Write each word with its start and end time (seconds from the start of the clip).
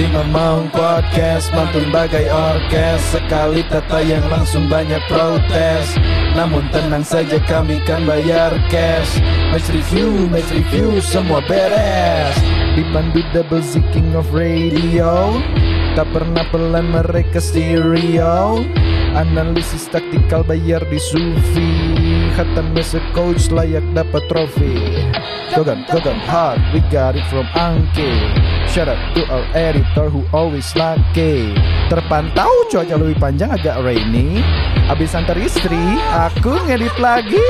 Si 0.00 0.08
Mamang 0.08 0.72
Podcast 0.72 1.52
mantun 1.52 1.92
bagai 1.92 2.32
orkes. 2.32 3.04
Sekali 3.12 3.60
tata 3.68 4.00
yang 4.00 4.24
langsung 4.32 4.64
banyak 4.64 4.96
protes. 5.12 5.92
Namun 6.32 6.64
tenang 6.72 7.04
saja 7.04 7.36
kami 7.44 7.84
kan 7.84 8.08
bayar 8.08 8.48
cash. 8.72 9.20
Match 9.52 9.68
review, 9.68 10.24
match 10.32 10.48
review 10.56 11.04
semua 11.04 11.44
beres. 11.44 12.32
Dipandu 12.80 13.20
double 13.36 13.60
Z 13.60 13.84
of 14.16 14.24
Radio. 14.32 15.36
Tak 15.92 16.08
pernah 16.16 16.48
pelan 16.48 16.96
mereka 16.96 17.36
stereo. 17.36 18.64
Analisis 19.12 19.84
taktikal 19.92 20.40
bayar 20.48 20.80
di 20.88 20.96
Sufi 20.96 22.09
Hatam 22.38 22.76
as 22.78 22.94
coach 23.14 23.50
layak 23.50 23.84
dapat 23.94 24.22
trofi. 24.30 25.06
Gogan, 25.50 25.82
Gogan 25.90 26.18
hard, 26.30 26.62
we 26.70 26.78
got 26.94 27.18
it 27.18 27.26
from 27.26 27.42
Angke 27.58 28.30
Shout 28.70 28.86
out 28.86 29.02
to 29.18 29.26
our 29.26 29.42
editor 29.50 30.06
who 30.06 30.22
always 30.30 30.70
lucky 30.78 31.58
Terpantau 31.90 32.70
cuaca 32.70 32.94
lebih 32.94 33.18
panjang 33.18 33.50
agak 33.50 33.82
rainy. 33.82 34.46
Abis 34.86 35.10
antar 35.18 35.34
istri, 35.42 35.98
aku 36.14 36.54
ngedit 36.70 36.94
lagi. 37.02 37.42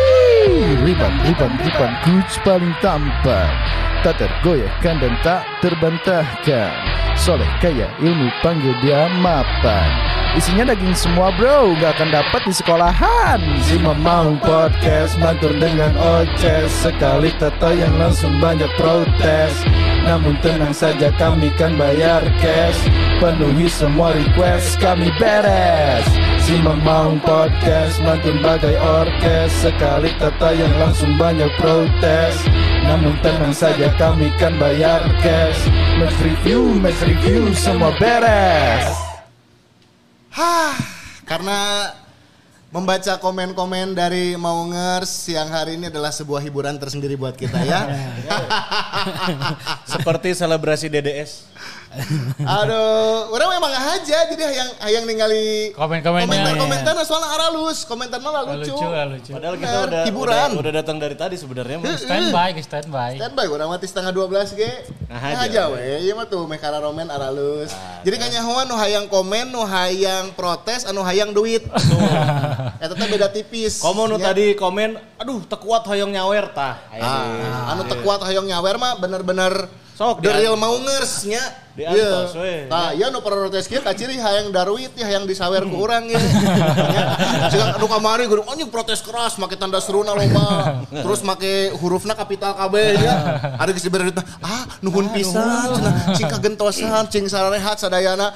Ribbon, 0.80 1.12
ribbon, 1.28 1.52
ribbon, 1.60 1.92
coach 2.08 2.40
paling 2.40 2.72
tampan 2.80 3.52
Tak 4.00 4.16
tergoyahkan 4.16 4.96
dan 4.96 5.12
tak 5.20 5.44
terbantahkan 5.60 6.99
Soleh 7.20 7.52
kaya 7.60 7.84
ilmu 8.00 8.32
panggil 8.40 8.72
dia 8.80 9.04
mapan. 9.20 9.92
Isinya 10.40 10.72
daging 10.72 10.96
semua 10.96 11.28
bro. 11.36 11.76
Gak 11.76 12.00
akan 12.00 12.08
dapat 12.16 12.48
di 12.48 12.52
sekolahan. 12.56 13.36
Si 13.60 13.76
Mamang 13.76 14.40
Podcast 14.40 15.20
Mantur 15.20 15.52
dengan 15.60 15.92
oces. 16.00 16.72
Sekali 16.72 17.28
tata 17.36 17.76
yang 17.76 17.92
langsung 18.00 18.40
banyak 18.40 18.72
protes. 18.80 19.52
Namun 20.08 20.40
tenang 20.40 20.72
saja 20.72 21.12
kami 21.20 21.52
kan 21.60 21.76
bayar 21.76 22.24
cash. 22.40 22.88
Penuhi 23.20 23.68
semua 23.68 24.16
request 24.16 24.80
kami 24.80 25.12
beres 25.20 26.08
Si 26.50 26.58
Mamang 26.58 27.22
Podcast 27.22 28.02
Mantun 28.02 28.42
bagai 28.42 28.74
orkes 28.74 29.54
Sekali 29.62 30.10
tata 30.18 30.50
yang 30.50 30.74
langsung 30.82 31.14
banyak 31.14 31.46
protes 31.54 32.42
namun 32.82 33.14
tenang 33.22 33.54
saja 33.54 33.86
kami 33.94 34.34
kan 34.34 34.58
bayar 34.58 34.98
cash 35.22 35.70
Match 36.02 36.18
review, 36.18 36.74
match 36.82 36.98
review 37.06 37.54
semua 37.54 37.94
beres 38.02 38.82
Hah, 40.34 40.74
karena 41.22 41.94
membaca 42.74 43.14
komen-komen 43.22 43.94
dari 43.94 44.34
Maungers 44.34 45.30
siang 45.30 45.54
hari 45.54 45.78
ini 45.78 45.86
adalah 45.86 46.10
sebuah 46.10 46.42
hiburan 46.42 46.82
tersendiri 46.82 47.14
buat 47.14 47.38
kita 47.38 47.62
ya. 47.62 47.86
Seperti 49.94 50.34
selebrasi 50.34 50.90
DDS. 50.90 51.50
Aduh, 52.40 53.34
orang 53.34 53.48
memang 53.58 53.72
aja 53.74 54.18
jadi 54.24 54.44
yang 54.46 54.70
yang 54.88 55.04
ningali 55.04 55.74
Komen-komennya. 55.74 56.22
komentar-komentar 56.22 56.94
soalnya 57.02 57.34
aralus, 57.34 57.82
komentar 57.82 58.22
malah 58.22 58.46
lucu. 58.46 58.70
Lucu 58.70 58.86
lucu. 58.86 59.30
Padahal 59.34 59.54
kita 59.58 59.66
Bener, 59.68 59.88
udah, 59.90 60.02
hiburan. 60.06 60.48
udah 60.54 60.60
udah 60.62 60.72
datang 60.72 60.96
dari 60.96 61.18
tadi 61.18 61.34
sebenarnya. 61.34 61.82
Standby, 61.98 62.48
guys, 62.54 62.66
standby. 62.66 63.10
Standby 63.18 63.46
orang 63.50 63.68
mati 63.68 63.86
setengah 63.90 64.14
12 64.14 64.54
ge. 64.54 64.70
Nah 65.10 65.18
Nah 65.18 65.42
aja, 65.42 65.66
we, 65.66 66.06
ieu 66.06 66.14
mah 66.14 66.30
tuh 66.30 66.46
mekara 66.46 66.78
romen 66.78 67.10
aralus. 67.10 67.74
Jadi 68.06 68.16
kanyahoan 68.16 68.70
nu 68.70 68.78
hayang 68.78 69.10
komen, 69.10 69.50
nu 69.50 69.66
hayang 69.66 70.30
protes, 70.32 70.86
anu 70.86 71.02
hayang 71.02 71.34
duit. 71.34 71.66
Eta 72.82 72.94
teh 72.94 73.08
beda 73.08 73.26
tipis. 73.28 73.82
Komo 73.82 74.06
nu 74.06 74.14
Ya. 74.16 74.30
tadi 74.30 74.54
komen, 74.54 74.94
aduh 75.18 75.42
tekuat 75.42 75.82
hoyong 75.82 76.14
nyawer 76.14 76.54
tah. 76.54 76.78
Ah, 76.92 77.74
anu 77.74 77.82
teu 77.82 77.98
kuat 78.00 78.22
hayang 78.22 78.46
nyawer 78.46 78.78
mah 78.78 78.94
bener-bener 78.96 79.66
Sok, 80.00 80.24
the 80.24 80.32
di- 80.32 80.40
real 80.40 80.56
maungers 80.56 81.28
nya. 81.28 81.44
Diantos, 81.76 82.32
we. 82.40 82.64
Nah, 82.72 82.96
ya 82.96 83.12
nu 83.12 83.20
protes 83.20 83.68
kieu 83.68 83.84
kaciri 83.84 84.16
hayang 84.16 84.48
daruit 84.48 84.88
ya 84.96 85.04
hayang 85.04 85.28
disawer 85.28 85.60
ku 85.68 85.76
urang 85.76 86.08
ya. 86.08 86.16
Cenah 87.52 87.68
anu 87.76 87.84
kamari 87.84 88.24
guru 88.24 88.40
anjing 88.48 88.72
protes 88.72 89.04
keras 89.04 89.36
make 89.36 89.60
tanda 89.60 89.76
seruna 89.76 90.16
loba. 90.16 90.48
Terus 91.04 91.20
make 91.20 91.76
hurufna 91.76 92.16
kapital 92.16 92.56
KB 92.56 92.74
ya. 92.96 93.12
Ada 93.60 93.76
geus 93.76 93.84
duit, 93.84 94.16
ah 94.40 94.64
nuhun 94.80 95.12
pisan 95.12 95.68
cenah 95.76 96.16
cing 96.16 96.28
kagentosan 96.32 97.04
cing 97.12 97.28
sarehat 97.28 97.76
sadayana. 97.76 98.32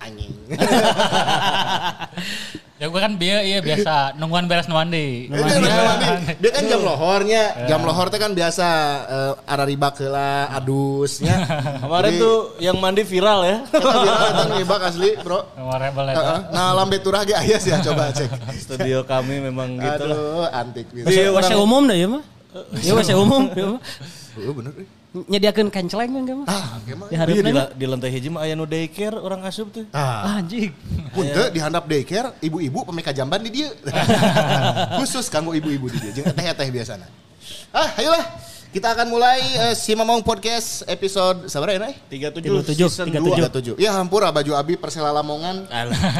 Anjing. 0.00 0.32
Ya 2.76 2.92
gue 2.92 3.00
kan 3.00 3.16
dia 3.16 3.40
iya 3.40 3.64
biasa 3.64 4.20
nungguan 4.20 4.44
beres 4.44 4.68
mandi. 4.68 5.32
Yang 5.32 5.48
mandi. 5.48 6.32
Dia 6.36 6.50
kan 6.52 6.62
jam 6.68 6.80
lohornya, 6.84 7.42
jam 7.64 7.80
lohor 7.80 8.12
teh 8.12 8.20
kan 8.20 8.36
biasa 8.36 8.68
eh, 9.08 9.32
arariba 9.48 9.88
heula, 9.96 10.52
adusnya. 10.52 11.40
Kemarin 11.82 12.20
tuh 12.20 12.36
yang 12.60 12.76
mandi 12.76 13.00
viral 13.00 13.48
ya. 13.48 13.56
Kita 13.72 14.12
eta 14.28 14.44
ngibak 14.52 14.80
asli, 14.92 15.16
Bro. 15.24 15.56
Heeh. 15.56 16.20
eta. 16.44 16.52
Nah, 16.52 16.76
lambe 16.76 17.00
turah 17.00 17.24
ge 17.24 17.32
aya 17.32 17.56
sih 17.56 17.72
ya 17.72 17.80
coba 17.80 18.12
cek. 18.12 18.28
Studio 18.60 19.08
kami 19.08 19.40
memang 19.40 19.80
gitu 19.80 20.04
lah. 20.04 20.16
Aduh, 20.20 20.44
antik 20.52 20.86
orang- 21.32 21.64
umum 21.64 21.82
dah 21.88 21.96
ya 21.96 22.06
mah. 22.12 22.22
Ya 22.84 22.92
WC 22.92 23.10
umum. 23.16 23.42
ya 23.56 23.66
mah. 23.72 23.80
Oh, 24.36 24.52
bener. 24.52 24.72
Nyediakeun 25.24 25.72
kenceleng 25.72 26.12
kan 26.12 26.36
mah. 26.36 26.46
Ah, 26.46 26.76
gimana? 26.84 27.08
Di 27.08 27.16
Iya, 27.32 27.40
di, 27.40 27.52
la- 27.52 27.72
di 27.72 27.84
lantai 27.88 28.10
hiji 28.12 28.28
mah 28.28 28.44
aya 28.44 28.52
nu 28.52 28.68
daycare 28.68 29.16
orang 29.16 29.40
asup 29.42 29.72
tuh. 29.72 29.88
Ah, 29.90 30.36
Anjing. 30.36 30.68
punte 31.16 31.48
di 31.48 31.56
handap 31.56 31.88
daycare, 31.88 32.36
ibu-ibu 32.38 32.84
pemeka 32.84 33.16
jamban 33.16 33.40
di 33.40 33.48
dia. 33.48 33.72
Khusus 35.00 35.32
kanggo 35.32 35.56
ibu-ibu 35.56 35.88
di 35.88 35.98
dia, 35.98 36.12
jeung 36.12 36.28
teh-teh 36.28 36.68
biasana. 36.68 37.08
Ah, 37.72 37.96
ayolah. 37.96 38.24
Kita 38.66 38.92
akan 38.92 39.08
mulai 39.08 39.40
eh, 39.40 39.74
si 39.78 39.96
Mamong 39.96 40.20
Podcast 40.20 40.84
episode 40.84 41.48
sabar 41.48 41.72
ya, 41.72 41.80
Nay? 41.80 41.96
37 42.12 42.76
37, 42.76 42.92
season 42.92 43.08
37. 43.08 43.72
2. 43.72 43.80
37. 43.80 43.80
Ya 43.80 43.96
hampura 43.96 44.28
baju 44.28 44.52
Abi 44.52 44.76
Persela 44.76 45.16
Lamongan. 45.16 45.64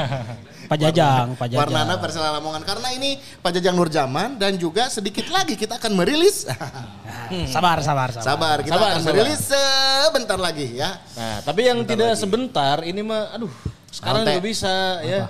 Pak 0.71 0.79
Jajang, 0.81 1.37
Pak 1.37 1.47
Jajang. 1.47 1.69
Warnana 1.69 1.95
Persela 2.01 2.33
Lamongan 2.33 2.65
karena 2.65 2.91
ini 2.91 3.21
Pak 3.45 3.61
Jajang 3.61 3.77
Nurjaman 3.77 4.41
dan 4.41 4.57
juga 4.57 4.89
sedikit 4.89 5.29
lagi 5.29 5.53
kita 5.53 5.77
akan 5.77 5.95
merilis 5.95 6.49
Sabar, 7.47 7.79
sabar, 7.81 8.09
sabar. 8.11 8.25
sabar 8.25 8.57
kita 8.61 8.73
Sabar, 8.73 8.89
akan 8.89 9.01
sabar. 9.01 9.15
merilis 9.17 9.43
sebentar 9.45 10.39
lagi 10.39 10.67
ya. 10.73 10.91
Nah, 11.13 11.37
tapi 11.41 11.61
yang 11.65 11.79
tidak 11.83 12.15
sebentar 12.15 12.77
ini 12.81 13.01
mah 13.01 13.33
aduh, 13.33 13.53
sekarang 13.89 14.23
Ante. 14.23 14.33
juga 14.33 14.43
bisa 14.43 14.75
ya. 15.03 15.27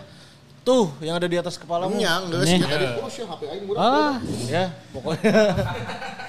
Tuh, 0.60 0.90
yang 0.98 1.14
ada 1.14 1.24
di 1.24 1.38
atas 1.38 1.54
kepalamu. 1.54 1.94
Nyang 1.94 2.26
Nih. 2.42 2.58
ya 2.58 2.66
tadi 2.66 2.86
oh 2.98 3.06
sih 3.06 3.22
HP 3.22 3.42
aing 3.46 3.64
murah. 3.64 3.78
Ah, 3.80 4.14
Ya, 4.44 4.74
pokoknya. 4.90 5.30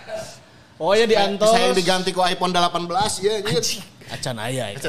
pokoknya 0.78 1.06
di 1.10 1.16
Antos. 1.18 1.52
Saya 1.52 1.74
diganti 1.74 2.10
ku 2.16 2.22
iPhone 2.24 2.54
18 2.54 2.88
ya 3.26 3.34
anjir. 3.44 3.84
Acan 4.08 4.40
aya 4.40 4.72
itu. 4.72 4.88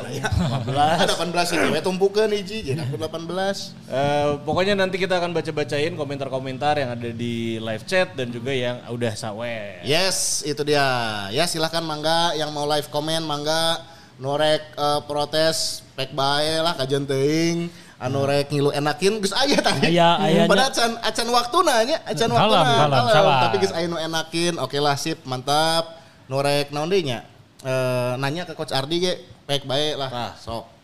Ah, 0.78 1.02
18 1.02 1.58
itu 1.58 1.66
we 1.74 1.80
tumpukeun 1.82 2.30
hiji 2.30 2.70
jadi 2.70 2.86
iPhone 2.86 3.26
18. 3.26 3.74
Eh, 3.90 4.26
pokoknya 4.46 4.78
nanti 4.78 4.94
kita 4.94 5.18
akan 5.18 5.34
baca-bacain 5.34 5.98
komentar-komentar 5.98 6.78
yang 6.78 6.94
ada 6.94 7.10
di 7.10 7.58
live 7.58 7.82
chat 7.82 8.14
dan 8.14 8.30
juga 8.30 8.54
yang 8.54 8.78
udah 8.86 9.12
sawe. 9.18 9.82
Yes, 9.82 10.46
itu 10.46 10.62
dia. 10.62 10.86
Ya 11.34 11.50
silahkan 11.50 11.82
mangga 11.82 12.38
yang 12.38 12.54
mau 12.54 12.62
live 12.70 12.86
komen 12.94 13.26
mangga 13.26 13.82
norek 14.22 14.62
eh, 14.78 15.00
protes 15.10 15.82
pek 15.98 16.14
bae 16.14 16.62
lah 16.62 16.78
kajian 16.78 17.02
teuing 17.02 17.66
anu 17.98 18.22
rek 18.24 18.46
ngilu 18.54 18.70
enakin 18.70 19.18
geus 19.18 19.34
aya 19.34 19.58
tadi. 19.58 19.90
Aya, 19.90 20.14
aya, 20.22 20.42
Pada 20.46 20.66
nya. 20.66 20.70
acan 20.70 20.90
acan 21.02 21.28
waktuna 21.34 21.74
nya, 21.82 21.98
acan 22.06 22.28
waktuna. 22.30 22.62
kalem, 22.62 22.90
kalem. 22.94 23.04
sabar. 23.10 23.38
Tapi 23.42 23.56
geus 23.58 23.74
aya 23.74 23.86
nu 23.90 23.98
enakin. 23.98 24.54
Oke 24.62 24.78
lah 24.78 24.94
sip, 24.94 25.18
mantap. 25.26 25.98
Norek 26.30 26.70
naon 26.70 26.86
deui 26.86 27.02
nya? 27.02 27.26
Eh, 27.66 28.12
nanya 28.22 28.46
ke 28.46 28.54
coach 28.54 28.70
Ardi 28.70 29.02
ge 29.02 29.12
pek 29.48 29.66
bae 29.66 29.98
lah. 29.98 30.10
Nah. 30.10 30.32
Sok. 30.38 30.77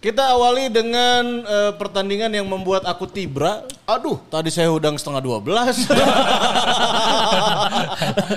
Kita 0.00 0.32
awali 0.32 0.72
dengan 0.72 1.44
eh, 1.44 1.72
pertandingan 1.76 2.32
yang 2.32 2.48
membuat 2.48 2.88
aku 2.88 3.04
tibra. 3.04 3.68
Aduh, 3.84 4.16
Tadi 4.32 4.48
saya 4.48 4.72
udang 4.72 4.96
setengah 4.96 5.20
12. 5.20 5.92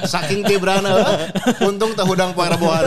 saking 0.13 0.43
tibrana. 0.43 0.91
Untung 1.63 1.95
teh 1.95 2.03
hudang 2.03 2.35
poe 2.35 2.43
rebohan. 2.43 2.83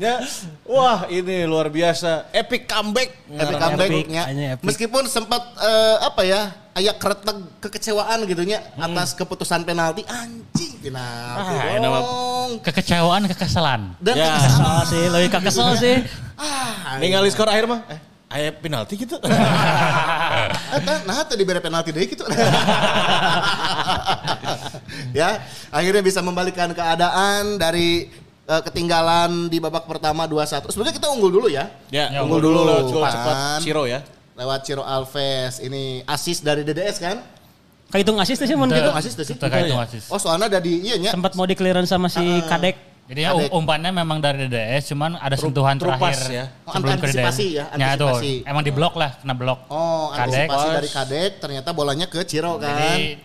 ya, 0.00 0.24
wah 0.64 1.04
ini 1.12 1.44
luar 1.44 1.68
biasa. 1.68 2.32
Epic 2.32 2.64
comeback. 2.64 3.12
Epic 3.28 3.36
Ngarang- 3.36 3.60
comeback-nya. 3.76 4.22
Epic. 4.56 4.64
Meskipun 4.64 5.04
sempat 5.04 5.44
eh, 5.60 5.96
apa 6.00 6.24
ya, 6.24 6.56
aya 6.80 6.92
kretek 6.94 7.36
kekecewaan 7.60 8.24
gitu 8.24 8.40
nya 8.42 8.64
atas 8.74 9.12
keputusan 9.12 9.62
penalti 9.62 10.00
anjing 10.02 10.72
penalti. 10.80 11.52
Ah, 11.52 11.76
mah- 11.78 12.00
dong. 12.00 12.50
Kekecewaan, 12.60 13.28
kekesalan. 13.28 13.80
Dan 13.98 14.16
Ya. 14.16 14.32
kekesalan. 14.32 14.64
kesel 14.80 14.88
sih, 14.88 15.04
lebih 15.06 15.28
ke 15.28 15.38
kesel 15.44 15.68
sih. 15.76 15.96
Ah, 16.34 16.96
Ningali 16.96 17.28
skor 17.28 17.46
akhir 17.46 17.68
mah. 17.68 17.84
Eh, 17.86 18.00
aya 18.32 18.48
penalti 18.50 18.96
gitu. 18.96 19.20
Eta, 20.76 20.94
nah 21.04 21.20
tadi 21.20 21.36
diberi 21.38 21.60
penalti 21.60 21.92
deh 21.92 22.00
gitu. 22.02 22.24
ya, 25.12 25.40
akhirnya 25.68 26.00
bisa 26.00 26.20
membalikan 26.20 26.72
keadaan 26.72 27.56
dari 27.56 28.08
eh, 28.46 28.62
ketinggalan 28.62 29.46
di 29.46 29.60
babak 29.60 29.84
pertama 29.84 30.24
2-1. 30.24 30.70
Sebenarnya 30.70 30.96
kita 30.96 31.08
unggul 31.08 31.30
dulu 31.30 31.46
ya. 31.46 31.68
ya, 31.88 32.08
Ya, 32.10 32.20
unggul 32.22 32.40
unggul 32.40 32.64
dulu 32.64 32.88
dulu. 32.88 33.00
Pan. 33.00 33.12
cepat 33.12 33.36
Ciro 33.60 33.84
ya. 33.84 34.00
Lewat 34.40 34.64
Ciro 34.64 34.80
Alves. 34.80 35.60
Ini 35.60 36.08
asis 36.08 36.40
dari 36.40 36.64
DDS 36.64 36.96
kan? 36.96 37.20
Kayak 37.92 38.00
hitung 38.06 38.16
asis 38.22 38.36
tuh 38.40 38.46
sih 38.48 38.56
mun 38.56 38.72
Itu- 38.72 38.80
gitu. 38.80 38.90
asis 38.96 39.12
tuh 39.12 39.24
sih. 39.28 39.34
itu 39.36 39.44
kayak 39.44 39.68
itu 39.68 39.76
iya. 39.76 39.84
asis. 39.84 40.04
Oh 40.08 40.16
soalnya 40.16 40.48
ada 40.48 40.60
di 40.64 40.80
iya 40.80 40.96
nya. 40.96 41.10
Sempat 41.12 41.36
mau 41.36 41.44
di 41.44 41.52
clearance 41.52 41.92
sama 41.92 42.08
si 42.08 42.22
Kadek. 42.48 42.88
Jadi 43.10 43.20
ya 43.26 43.34
Kadek. 43.34 43.50
um- 43.50 43.66
umpannya 43.66 43.90
memang 43.90 44.22
dari 44.22 44.46
DDS, 44.46 44.94
cuman 44.94 45.18
ada 45.18 45.34
sentuhan 45.34 45.74
trupas 45.76 46.14
terakhir 46.14 46.30
ya. 46.30 46.44
Oh, 46.64 46.72
sebelum 46.72 46.94
antisipasi 46.94 47.46
ya, 47.58 47.64
Ya 47.74 47.98
tuh, 47.98 48.14
antisipasi. 48.14 48.46
emang 48.46 48.62
di 48.62 48.70
blok 48.70 48.94
lah, 48.94 49.18
kena 49.18 49.34
blok. 49.34 49.58
Oh, 49.66 50.14
Kadek. 50.14 50.46
antisipasi 50.46 50.66
dari 50.70 50.88
kadek 50.88 51.30
ternyata 51.42 51.68
bolanya 51.74 52.06
ke 52.06 52.22
Ciro 52.22 52.56
kan. 52.62 52.70
Jadi 52.70 53.18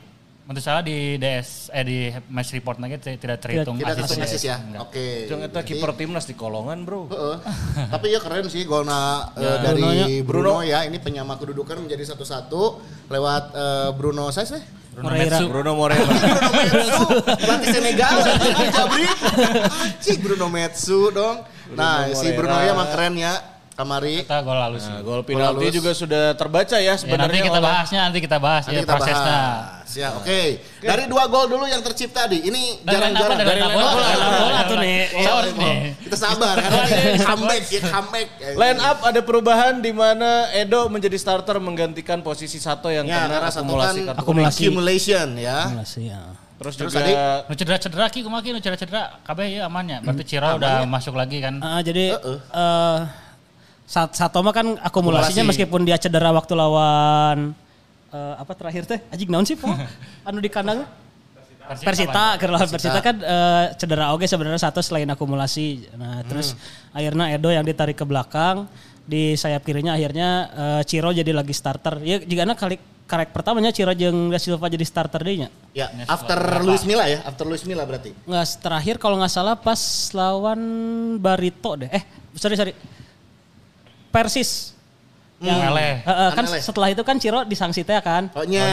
menurut 0.46 0.62
saya 0.62 0.80
di 0.80 1.18
DS 1.18 1.74
eh 1.74 1.82
di 1.82 1.98
match 2.30 2.54
report 2.54 2.78
lagi 2.78 3.02
tidak 3.18 3.42
terhitung 3.42 3.82
Tidak 3.82 3.98
terhitung 3.98 4.22
DS. 4.22 4.30
asis 4.30 4.44
ya. 4.46 4.62
Oke. 4.78 5.26
Jong 5.26 5.42
eta 5.42 5.60
Jadi- 5.60 5.74
kiper 5.74 5.92
timnas 5.94 6.24
di 6.24 6.34
kolongan, 6.34 6.86
Bro. 6.86 7.10
Heeh. 7.10 7.38
Tapi 7.94 8.14
ya 8.14 8.22
keren 8.22 8.46
sih 8.46 8.62
golna 8.64 9.34
eh, 9.34 9.58
dari 9.60 9.82
Bruno, 10.22 10.62
ya. 10.62 10.86
Ini 10.86 11.02
penyama 11.02 11.36
kedudukan 11.36 11.82
menjadi 11.82 12.06
satu-satu 12.08 12.62
lewat 13.10 13.44
eh, 13.52 13.90
Bruno 13.98 14.30
saya 14.30 14.46
sih. 14.48 14.64
Bruno 14.96 15.12
Moreira. 15.12 15.36
Metsu. 15.36 15.46
Bruno 15.52 15.72
Moreira. 15.76 16.08
Bruno 16.08 16.50
Metsu, 16.56 17.04
pelatih 17.36 17.68
Senegal, 17.68 18.16
Jabri. 18.78 19.04
Anjing 19.04 20.20
Bruno 20.22 20.48
Metsu 20.48 21.00
dong. 21.12 21.44
Nah, 21.74 22.08
si 22.14 22.22
Moreira. 22.24 22.38
Bruno 22.38 22.56
ya 22.62 22.72
mah 22.72 22.88
keren 22.94 23.14
ya. 23.18 23.34
Kamari. 23.76 24.24
Kita 24.24 24.40
gol 24.40 24.56
lalu 24.56 24.80
sih. 24.80 24.88
Nah, 24.88 25.04
gol 25.04 25.20
penalti 25.22 25.68
juga 25.70 25.92
sudah 25.92 26.32
terbaca 26.32 26.80
ya 26.80 26.86
Ya, 26.86 26.94
sebenarnya. 26.96 27.28
nanti 27.28 27.44
kita 27.44 27.60
oleh- 27.60 27.68
bahasnya, 27.68 28.00
nanti 28.02 28.20
kita 28.20 28.38
bahas 28.40 28.64
Nanti 28.64 28.72
ya 28.72 28.82
kita 28.82 28.94
prosesnya. 28.94 29.40
bahas. 29.44 29.90
Ya, 29.94 30.10
oke. 30.12 30.42
Dari 30.82 31.04
dua 31.06 31.24
gol 31.26 31.46
dulu 31.46 31.66
yang 31.66 31.80
tercipta 31.82 32.24
di. 32.26 32.40
Ini 32.42 32.62
jarang-jarang. 32.82 33.36
Dari 33.38 33.62
bola. 33.62 33.84
Up 33.86 34.32
bola 34.42 34.60
tuh 34.66 34.78
nih. 34.78 34.98
Oh, 35.10 35.22
Sabar 35.22 35.44
nih. 35.54 35.78
Kita 35.98 36.16
sabar 36.18 36.56
karena 36.58 36.84
ini 36.88 37.20
comeback 37.28 37.64
ya, 37.66 37.82
comeback. 37.86 38.28
Line 38.54 38.80
up 38.82 38.98
ada 39.04 39.20
perubahan 39.22 39.74
di 39.78 39.92
mana 39.92 40.32
Edo 40.52 40.88
menjadi 40.88 41.16
starter 41.16 41.60
menggantikan 41.60 42.20
posisi 42.22 42.58
Sato 42.58 42.88
yang 42.88 43.04
Ya, 43.04 43.24
kena 43.24 43.28
karena 43.38 43.50
satu 43.50 43.64
akumulasi 43.66 44.00
kan 44.00 44.08
kartu. 44.10 44.20
Akumulasi. 44.22 44.56
accumulation 44.58 45.28
ya. 45.36 45.58
Akumulasi, 45.66 46.02
ya. 46.06 46.22
Terus, 46.56 46.74
Terus 46.74 46.88
juga 46.90 47.00
tadi? 47.02 47.12
Nu 47.46 47.54
cedera-cedera 47.54 48.06
ki 48.08 48.20
kumaha 48.22 48.40
ki 48.40 48.50
nu 48.50 48.60
cedera-cedera 48.60 49.20
kabeh 49.22 49.46
ya 49.54 49.68
aman 49.68 49.84
ya. 49.86 49.98
Berarti 50.00 50.24
Ciro 50.26 50.48
udah 50.56 50.84
masuk 50.86 51.12
lagi 51.14 51.44
kan. 51.44 51.60
Ah, 51.60 51.80
jadi 51.80 52.16
Heeh. 52.16 52.38
eh 52.40 53.00
Sat 53.86 54.18
Sato 54.18 54.42
mah 54.42 54.50
kan 54.50 54.78
akumulasinya 54.82 55.46
Akumulasi. 55.46 55.50
meskipun 55.62 55.82
dia 55.86 55.98
cedera 55.98 56.34
waktu 56.34 56.58
lawan 56.58 57.54
eh, 58.10 58.34
apa 58.36 58.52
terakhir 58.58 58.84
teh? 58.86 59.00
Anjing 59.14 59.30
naon 59.30 59.46
sih 59.46 59.54
po 59.54 59.70
anu 60.28 60.42
di 60.42 60.50
kandang? 60.50 60.86
Persita 61.66 62.38
ke 62.38 62.46
lawan 62.46 62.70
Persita 62.70 63.00
kan 63.02 63.16
eh, 63.18 63.66
cedera 63.78 64.14
oge 64.14 64.26
sebenarnya 64.26 64.62
satu 64.62 64.82
selain 64.82 65.10
akumulasi. 65.10 65.98
Nah 65.98 66.22
terus 66.26 66.54
akhirnya 66.94 67.34
Edo 67.34 67.50
yang 67.50 67.66
ditarik 67.66 67.98
ke 67.98 68.06
belakang 68.06 68.66
di 69.06 69.38
sayap 69.38 69.62
kirinya 69.62 69.94
akhirnya 69.94 70.30
eh, 70.50 70.82
Ciro 70.86 71.14
jadi 71.14 71.30
lagi 71.30 71.54
starter. 71.54 72.02
Ya 72.02 72.18
jika 72.22 72.42
anak 72.46 72.58
kali 72.58 72.78
karek 73.06 73.30
pertamanya 73.30 73.70
Ciro 73.70 73.94
jeung 73.94 74.34
Da 74.34 74.42
Silva 74.42 74.66
jadi 74.66 74.82
starter 74.82 75.22
deh 75.22 75.46
nya 75.46 75.50
Ya, 75.78 75.94
after 76.10 76.42
Luis 76.66 76.82
Milla 76.90 77.06
ya, 77.06 77.22
after 77.22 77.46
Luis 77.46 77.62
Milla 77.62 77.86
berarti. 77.86 78.18
nggak 78.26 78.46
terakhir 78.66 78.98
kalau 78.98 79.22
nggak 79.22 79.30
salah 79.30 79.54
pas 79.54 79.78
lawan 80.14 80.58
Barito 81.22 81.78
deh. 81.78 81.90
Eh 81.90 82.02
sorry 82.34 82.58
sorry 82.58 82.74
Persis 84.16 84.72
Yang 85.38 85.60
Ele. 85.68 85.90
Eh, 86.00 86.08
eh, 86.08 86.30
kan 86.32 86.44
Anele. 86.48 86.60
setelah 86.60 86.88
itu 86.90 87.04
kan 87.04 87.20
Ciro 87.20 87.44
disangsi 87.44 87.84
teh 87.84 88.00
kan 88.00 88.32
Oh, 88.32 88.48
nya. 88.48 88.64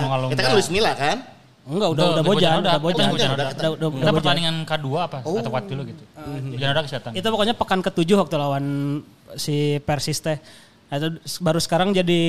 Mengalungkan. 0.00 0.32
Kita 0.32 0.42
kan 0.42 0.52
Luis 0.56 0.68
Milla 0.68 0.92
kan? 0.94 1.18
enggak 1.62 1.94
udah 1.94 2.04
udah 2.10 2.24
bojan 2.26 2.52
udah 2.58 2.74
bojan 2.74 3.06
Bojan, 3.06 3.28
udah 3.30 3.46
udah. 3.46 3.48
udah 3.54 3.70
udah 3.70 3.88
Kita 3.92 4.02
bojan. 4.02 4.14
pertandingan 4.18 4.56
kedua 4.66 5.00
apa? 5.06 5.18
Atau 5.20 5.46
kuat 5.46 5.64
dulu 5.64 5.82
gitu. 5.86 6.02
Jangan 6.58 6.72
ada 6.72 6.82
kesehatan. 6.82 7.10
itu 7.12 7.28
pokoknya 7.28 7.54
pekan 7.54 7.80
ketujuh 7.80 8.16
waktu 8.18 8.34
lawan 8.34 8.64
si 9.36 9.56
Persis 9.78 10.18
teh 10.18 10.38
Nah, 10.88 11.00
itu 11.00 11.08
baru 11.38 11.56
sekarang 11.56 11.88
jadi 11.90 12.20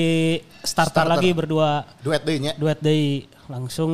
starter, 0.58 1.04
Starter. 1.04 1.10
lagi 1.10 1.32
berdua 1.32 1.84
Duet 2.00 2.24
deh 2.24 2.36
nya. 2.38 2.52
duet 2.56 2.80
day 2.80 3.28
langsung 3.44 3.90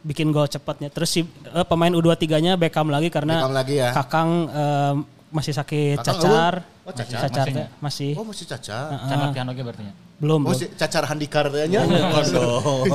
bikin 0.00 0.30
gol 0.30 0.46
cepatnya 0.46 0.88
terus 0.88 1.10
si 1.10 1.20
eh, 1.20 1.66
pemain 1.66 1.92
U23 1.92 2.24
nya 2.40 2.52
Beckham 2.56 2.88
lagi 2.88 3.08
karena 3.08 3.36
Beckham 3.36 3.52
lagi 3.52 3.74
ya. 3.76 3.92
Kakang 3.92 4.30
eh, 4.48 4.94
masih 5.28 5.52
sakit 5.52 5.98
Kakang 5.98 6.16
cacar 6.16 6.52
eueuh? 6.56 6.73
Oh, 6.84 6.92
cacar. 6.92 7.24
cacar 7.24 7.46
Masih. 7.48 7.66
masih 7.80 8.10
Oh, 8.14 8.24
masih 8.24 8.44
cacar. 8.44 8.92
Can 9.02 9.16
latihan 9.18 9.46
lagi 9.46 9.60
berarti 9.60 9.82
ya. 9.82 9.94
belum 10.14 10.40
Oh, 10.44 10.52
si 10.52 10.68
cacar 10.70 11.02
handikar 11.04 11.48
teh 11.48 11.64
nya. 11.66 11.80
Waduh. 11.82 12.86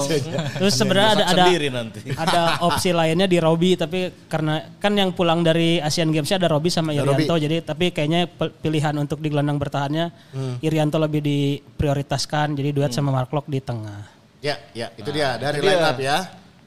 terus 0.56 0.74
sebenarnya 0.74 1.09
ada 1.12 1.24
ada 1.25 1.33
sendiri 1.44 1.68
nanti. 1.68 2.00
ada 2.09 2.41
opsi 2.68 2.89
lainnya 2.89 3.25
di 3.25 3.38
Robi 3.38 3.74
tapi 3.74 4.00
karena 4.25 4.62
kan 4.77 4.94
yang 4.94 5.12
pulang 5.12 5.41
dari 5.41 5.77
Asian 5.80 6.09
Games 6.09 6.30
ada 6.30 6.47
Robi 6.47 6.69
sama 6.69 6.89
Irianto 6.91 7.09
Robi. 7.27 7.44
jadi 7.44 7.57
tapi 7.62 7.89
kayaknya 7.89 8.30
pilihan 8.56 8.95
untuk 8.95 9.19
di 9.19 9.27
gelandang 9.27 9.57
bertahannya 9.57 10.06
Hmm. 10.30 10.56
Irianto 10.59 10.95
lebih 10.95 11.19
diprioritaskan 11.19 12.53
jadi 12.53 12.69
duet 12.71 12.91
sama 12.91 13.09
Mark 13.09 13.30
Locke 13.30 13.47
di 13.47 13.59
tengah. 13.59 14.06
Ya, 14.39 14.56
ya, 14.71 14.88
itu 14.94 15.09
dia 15.09 15.36
dari 15.36 15.57
itu 15.57 15.65
line 15.65 15.75
dia. 15.77 15.89
up 15.89 15.97
ya. 16.00 16.18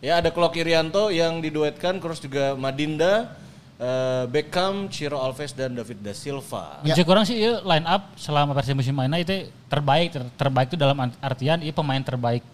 Ya 0.01 0.13
ada 0.19 0.29
Klok 0.29 0.55
Irianto 0.55 1.09
yang 1.09 1.39
diduetkan 1.39 1.97
terus 1.97 2.19
juga 2.19 2.53
Madinda, 2.53 3.39
eh, 3.83 4.25
Beckham, 4.31 4.87
Ciro 4.87 5.19
Alves 5.19 5.51
dan 5.53 5.75
David 5.75 5.99
da 6.01 6.15
Silva. 6.15 6.79
Ya. 6.81 6.95
Mencek 6.95 7.05
kurang 7.05 7.25
sih 7.27 7.37
iya, 7.37 7.59
line 7.61 7.83
up 7.83 8.15
selama 8.15 8.55
versi 8.55 8.73
musim 8.73 8.95
mainnya 8.95 9.19
itu 9.19 9.51
terbaik 9.67 10.15
Ter- 10.15 10.31
terbaik 10.39 10.67
itu 10.71 10.79
dalam 10.79 10.95
artian 11.19 11.59
iya 11.59 11.75
pemain 11.75 11.99
terbaik 11.99 12.47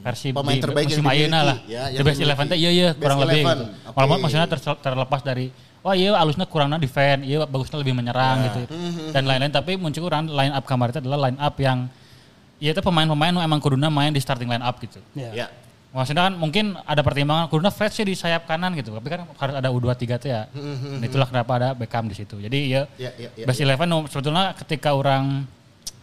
versi 0.00 0.30
Pemain 0.30 0.56
di 0.56 0.62
terbaik 0.62 0.86
musim 0.88 1.02
dimiliki, 1.02 1.26
lah. 1.28 1.58
ya, 1.66 1.82
The 1.92 2.04
best 2.06 2.20
eleven 2.22 2.46
teh 2.48 2.56
iya 2.56 2.70
iya 2.70 2.88
Best 2.94 3.02
kurang 3.02 3.18
lebih 3.26 3.42
11, 3.42 3.50
gitu. 3.50 3.64
Walaupun 3.92 4.18
maksudnya 4.22 4.46
ter- 4.48 4.80
terlepas 4.80 5.20
dari 5.20 5.46
wah 5.82 5.94
iya 5.98 6.14
alusnya 6.14 6.46
kurangnya 6.46 6.78
defend, 6.78 7.26
iya 7.26 7.42
bagusnya 7.44 7.76
lebih 7.82 7.94
menyerang 7.98 8.36
gitu. 8.48 8.60
Hmm, 8.70 9.10
Dan 9.12 9.22
lain-lain 9.26 9.52
tapi 9.52 9.74
muncul 9.76 10.06
kurang 10.06 10.30
line 10.30 10.54
up 10.54 10.64
kamar 10.64 10.94
itu 10.94 11.02
adalah 11.02 11.28
line 11.28 11.38
up 11.38 11.54
yang 11.60 11.90
Iya 12.60 12.76
itu 12.76 12.84
pemain-pemain 12.84 13.32
nu 13.32 13.40
emang 13.40 13.56
kuduna 13.56 13.88
main 13.88 14.12
di 14.12 14.20
starting 14.20 14.44
line 14.44 14.60
up 14.60 14.76
gitu. 14.84 15.00
Ya. 15.16 15.48
Maksudnya 15.90 16.30
kan 16.30 16.34
mungkin 16.38 16.78
ada 16.86 17.02
pertimbangan 17.02 17.50
kuduna 17.50 17.74
Fred 17.74 17.90
sih 17.90 18.06
di 18.06 18.14
sayap 18.14 18.46
kanan 18.46 18.78
gitu. 18.78 18.94
Tapi 18.94 19.08
kan 19.10 19.26
harus 19.26 19.54
ada 19.58 19.68
U23 19.74 20.02
tuh 20.22 20.30
ya. 20.30 20.46
Dan 20.54 21.02
itulah 21.02 21.26
kenapa 21.26 21.52
ada 21.58 21.68
Beckham 21.74 22.06
di 22.06 22.14
situ. 22.14 22.38
Jadi 22.38 22.58
ya, 22.70 22.86
Ya, 22.94 23.10
ya, 23.18 23.28
ya, 23.34 23.44
best 23.46 23.58
eleven 23.58 23.90
nu 23.90 24.06
sebetulnya 24.06 24.54
ketika 24.54 24.94
orang 24.94 25.44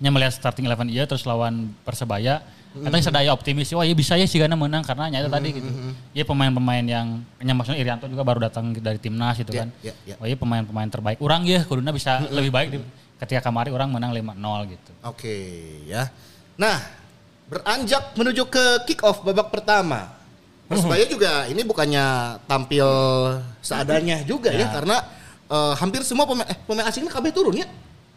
melihat 0.03 0.35
starting 0.35 0.67
eleven 0.67 0.91
iya 0.91 1.07
terus 1.07 1.23
lawan 1.23 1.71
Persebaya 1.87 2.43
Katanya 2.77 3.05
sedaya 3.09 3.29
optimis, 3.33 3.73
wah 3.73 3.81
iya 3.81 3.95
bisa 3.97 4.13
ya 4.19 4.27
sih 4.29 4.37
karena 4.37 4.53
menang 4.53 4.85
karena 4.85 5.09
nyata 5.09 5.29
tadi 5.33 5.49
gitu. 5.49 5.69
Iya 6.13 6.23
pemain-pemain 6.29 6.85
yang, 6.85 7.07
yang 7.41 7.55
maksudnya 7.57 7.79
Irianto 7.81 8.05
juga 8.05 8.21
baru 8.21 8.37
datang 8.43 8.69
dari 8.77 9.01
timnas 9.01 9.33
gitu 9.39 9.49
Ya, 9.55 9.65
kan. 9.65 9.69
ya, 9.81 9.93
ya. 10.05 10.15
Wah 10.21 10.27
iya 10.29 10.37
pemain-pemain 10.37 10.85
terbaik. 10.85 11.17
Orang 11.17 11.41
ya 11.49 11.65
kuduna 11.65 11.89
bisa 11.89 12.21
lebih 12.29 12.53
baik 12.53 12.67
di, 12.69 12.77
ketika 13.17 13.49
kemarin 13.49 13.73
orang 13.73 13.89
menang 13.89 14.11
5-0 14.13 14.73
gitu. 14.77 14.91
Oke, 15.01 15.35
ya. 15.89 16.11
Nah, 16.53 16.77
beranjak 17.47 18.13
menuju 18.13 18.43
ke 18.47 18.63
kick 18.87 19.01
off 19.03 19.23
babak 19.23 19.49
pertama. 19.51 20.13
Persebaya 20.67 21.07
juga 21.07 21.47
ini 21.47 21.63
bukannya 21.63 22.37
tampil 22.43 22.83
seadanya 23.63 24.19
juga 24.27 24.51
ya, 24.51 24.67
karena 24.67 24.99
eh, 25.47 25.73
hampir 25.79 26.03
semua 26.03 26.27
pemain 26.27 26.43
eh, 26.43 26.59
pemain 26.67 26.83
asingnya 26.91 27.07
kabeh 27.07 27.31
turun 27.31 27.55
ya. 27.55 27.67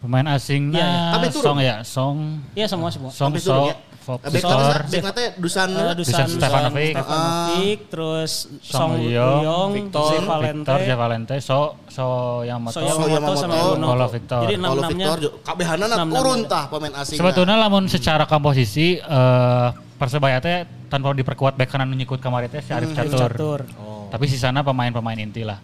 Pemain 0.02 0.26
asingnya 0.34 0.80
Iya, 0.80 0.88
iya. 0.90 1.12
Tapi 1.14 1.26
turun. 1.30 1.44
Song 1.46 1.58
ya, 1.60 1.76
Song, 1.86 2.16
Iya 2.56 2.66
semua 2.66 2.88
semua. 2.90 3.10
Song, 3.14 3.30
Kabeh 3.30 3.42
turun 3.44 3.62
ya. 3.70 3.76
Bek 4.18 4.40
Sor, 4.40 4.80
bek 4.88 5.02
nate 5.04 5.24
Dusan 5.36 5.68
Eh, 5.70 5.94
Dusan 5.94 6.26
Stefanovic. 6.26 6.94
Stefanovic, 6.96 7.78
terus 7.86 8.32
Song 8.58 8.90
Song 8.90 8.90
Uyong, 8.98 9.40
Uyong, 9.40 9.68
Victor, 9.70 10.10
Valente, 10.24 10.72
Victor, 10.74 10.96
Valente, 10.96 11.34
So, 11.38 11.58
So 11.86 12.04
Yamamoto, 12.42 12.74
So 12.74 12.80
Yamamoto 12.82 13.32
sama. 13.36 13.54
Paulo 13.76 14.06
Victor. 14.08 14.40
Jadi 14.44 14.54
juga 14.58 15.30
kabehanana 15.44 15.94
enam-enam 15.94 16.16
turun 16.16 16.40
tah 16.44 16.64
pemain 16.66 16.94
asing. 16.98 17.18
Sebetulnya 17.18 17.54
lamun 17.54 17.86
secara 17.86 18.24
komposisi 18.24 18.98
eh, 18.98 19.68
Persebaya 19.94 20.40
teh 20.40 20.64
tanpa 20.88 21.12
diperkuat 21.12 21.54
bek 21.54 21.68
kanan 21.68 21.92
nyikut 21.92 22.18
kemarin 22.18 22.48
teh 22.48 22.64
si 22.64 22.72
Arif 22.72 22.96
Catur. 22.96 23.28
catur. 23.28 23.60
Tapi 24.08 24.24
sisana 24.24 24.64
pemain-pemain 24.64 25.20
inti 25.20 25.44
lah. 25.44 25.60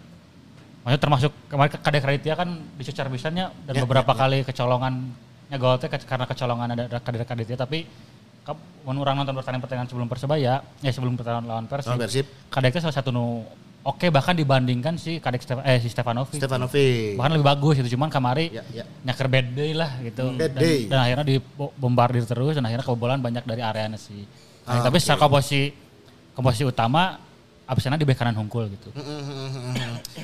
Maksudnya 0.85 1.01
termasuk 1.01 1.31
kemarin 1.49 1.73
ke- 1.73 1.81
Kadek 1.81 2.03
Raditya 2.05 2.37
kan 2.37 2.47
dicecar 2.77 3.09
bisannya 3.09 3.49
dan 3.65 3.73
Ya, 3.73 3.81
beberapa 3.81 4.13
kali 4.13 4.45
kecolongannya 4.45 5.57
gol 5.57 5.75
teh 5.75 5.89
ke- 5.89 6.05
karena 6.05 6.23
kecolongan 6.23 6.67
ada 6.71 7.01
Kadek 7.01 7.25
Raditya 7.25 7.57
tapi 7.57 7.83
orang 8.87 9.15
nonton 9.17 9.33
pertandingan 9.33 9.61
pertandingan 9.61 9.87
sebelum 9.87 10.07
Persebaya, 10.07 10.53
ya 10.79 10.91
sebelum 10.91 11.13
pertandingan 11.13 11.45
lawan 11.45 11.65
Persib. 11.65 11.91
Lawan 11.91 12.01
Persib. 12.01 12.25
Kadek 12.47 12.71
teh 12.71 12.81
salah 12.81 12.95
satu 12.95 13.09
nu 13.09 13.43
oke 13.83 14.07
bahkan 14.07 14.31
dibandingkan 14.33 14.95
si 14.95 15.17
Kadek 15.17 15.39
Stef- 15.39 15.61
eh 15.61 15.79
si 15.79 15.87
Stefanovic. 15.87 16.35
Stefanovic. 16.35 17.15
bahkan 17.15 17.31
lebih 17.33 17.47
bagus 17.47 17.73
gitu 17.77 17.95
cuman 17.95 18.07
kamari 18.07 18.51
Ya, 18.51 18.63
ya. 18.73 18.83
nyaker 19.03 19.27
bad 19.27 19.47
day 19.49 19.71
lah 19.71 19.91
gitu 20.01 20.31
Bad 20.33 20.51
dan, 20.51 20.59
day. 20.59 20.79
dan 20.85 20.99
akhirnya 21.01 21.25
dibombardir 21.25 22.23
terus 22.23 22.53
dan 22.53 22.63
akhirnya 22.63 22.83
kebobolan 22.83 23.19
banyak 23.19 23.43
dari 23.43 23.59
areanya 23.59 23.95
sih 23.95 24.23
Ah, 24.63 24.79
Nah, 24.79 24.83
tapi 24.83 24.99
oke. 24.99 25.03
secara 25.03 25.19
komposisi 25.21 25.71
komposisi 26.33 26.63
utama 26.63 27.15
absennya 27.63 27.95
di 27.95 28.03
bek 28.03 28.15
kanan 28.15 28.35
hungkul 28.35 28.67
gitu 28.69 28.91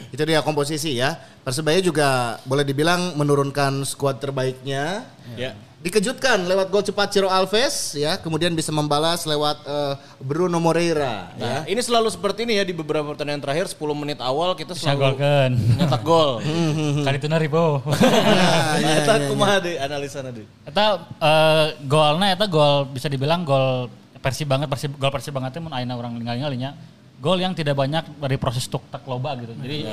Itu 0.10 0.24
dia 0.24 0.40
komposisi 0.40 0.94
ya. 0.94 1.16
Persebaya 1.42 1.80
juga 1.80 2.08
boleh 2.44 2.62
dibilang 2.62 3.16
menurunkan 3.16 3.82
skuad 3.84 4.20
terbaiknya. 4.20 5.08
Ya. 5.34 5.58
Dikejutkan 5.84 6.48
lewat 6.48 6.72
gol 6.72 6.80
cepat 6.80 7.12
Ciro 7.12 7.28
Alves 7.28 7.92
ya, 8.00 8.16
kemudian 8.16 8.56
bisa 8.56 8.72
membalas 8.72 9.28
lewat 9.28 9.68
eh, 9.68 9.94
Bruno 10.24 10.56
Moreira 10.64 11.36
ya. 11.36 11.44
Nah, 11.44 11.62
ini 11.68 11.84
selalu 11.84 12.08
seperti 12.08 12.48
ini 12.48 12.56
ya 12.56 12.64
di 12.64 12.72
beberapa 12.72 13.04
pertandingan 13.12 13.44
terakhir 13.44 13.68
10 13.68 13.84
menit 13.92 14.24
awal 14.24 14.56
kita 14.56 14.80
selalu 14.80 15.20
nyetak 15.52 16.00
gol. 16.08 16.40
kali 17.06 17.20
itu 17.20 17.28
ribu 17.28 17.84
Nah, 17.84 18.80
ya, 18.80 19.04
Eta 19.04 19.14
ya, 19.20 19.28
kumaha 19.28 19.56
deh 19.60 19.76
analisana 19.76 20.32
deh. 20.32 20.48
eta 20.64 21.04
eh, 21.20 21.66
golnya 21.84 22.32
eta 22.32 22.48
gol 22.48 22.88
bisa 22.88 23.12
dibilang 23.12 23.44
gol 23.44 23.92
Persib 24.24 24.48
banget 24.48 24.72
Persib 24.72 24.96
gol 24.96 25.12
Persib 25.12 25.36
banget 25.36 25.60
teh 25.60 25.60
mun 25.60 25.76
ayeuna 25.76 26.00
urang 26.00 26.16
ningali 26.16 26.40
ngalinya 26.40 26.80
gol 27.24 27.40
yang 27.40 27.56
tidak 27.56 27.80
banyak 27.80 28.04
dari 28.20 28.36
proses 28.36 28.68
tuk 28.68 28.84
tak 28.92 29.08
loba 29.08 29.40
gitu. 29.40 29.56
Jadi 29.56 29.88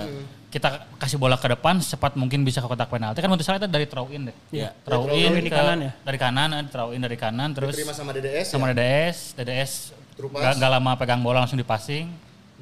kita 0.51 0.91
kasih 0.99 1.15
bola 1.15 1.39
ke 1.39 1.47
depan 1.47 1.79
secepat 1.79 2.19
mungkin 2.19 2.43
bisa 2.43 2.59
ke 2.59 2.67
kotak 2.67 2.91
penalti 2.91 3.23
kan 3.23 3.31
saya 3.39 3.63
itu 3.63 3.71
dari 3.71 3.87
throw 3.87 4.11
in 4.11 4.27
deh. 4.27 4.37
Iya. 4.51 4.75
Throw 4.83 5.07
Throw 5.07 5.15
in 5.15 5.39
in 5.39 5.47
ke- 5.47 5.55
kanan 5.55 5.79
ya? 5.79 5.93
Dari 6.03 6.19
kanan, 6.19 6.49
eh, 6.59 6.67
throw 6.67 6.91
in 6.91 7.01
dari 7.01 7.15
kanan 7.15 7.55
terus 7.55 7.71
Diterima 7.71 7.95
sama 7.95 8.11
DDS 8.11 8.47
sama 8.51 8.67
ya? 8.67 8.75
DDS, 8.75 9.19
DDS 9.39 9.73
Terupas. 10.19 10.43
nggak 10.43 10.53
nggak 10.59 10.71
lama 10.75 10.91
pegang 10.99 11.23
bola 11.23 11.47
langsung 11.47 11.55
dipassing. 11.55 12.11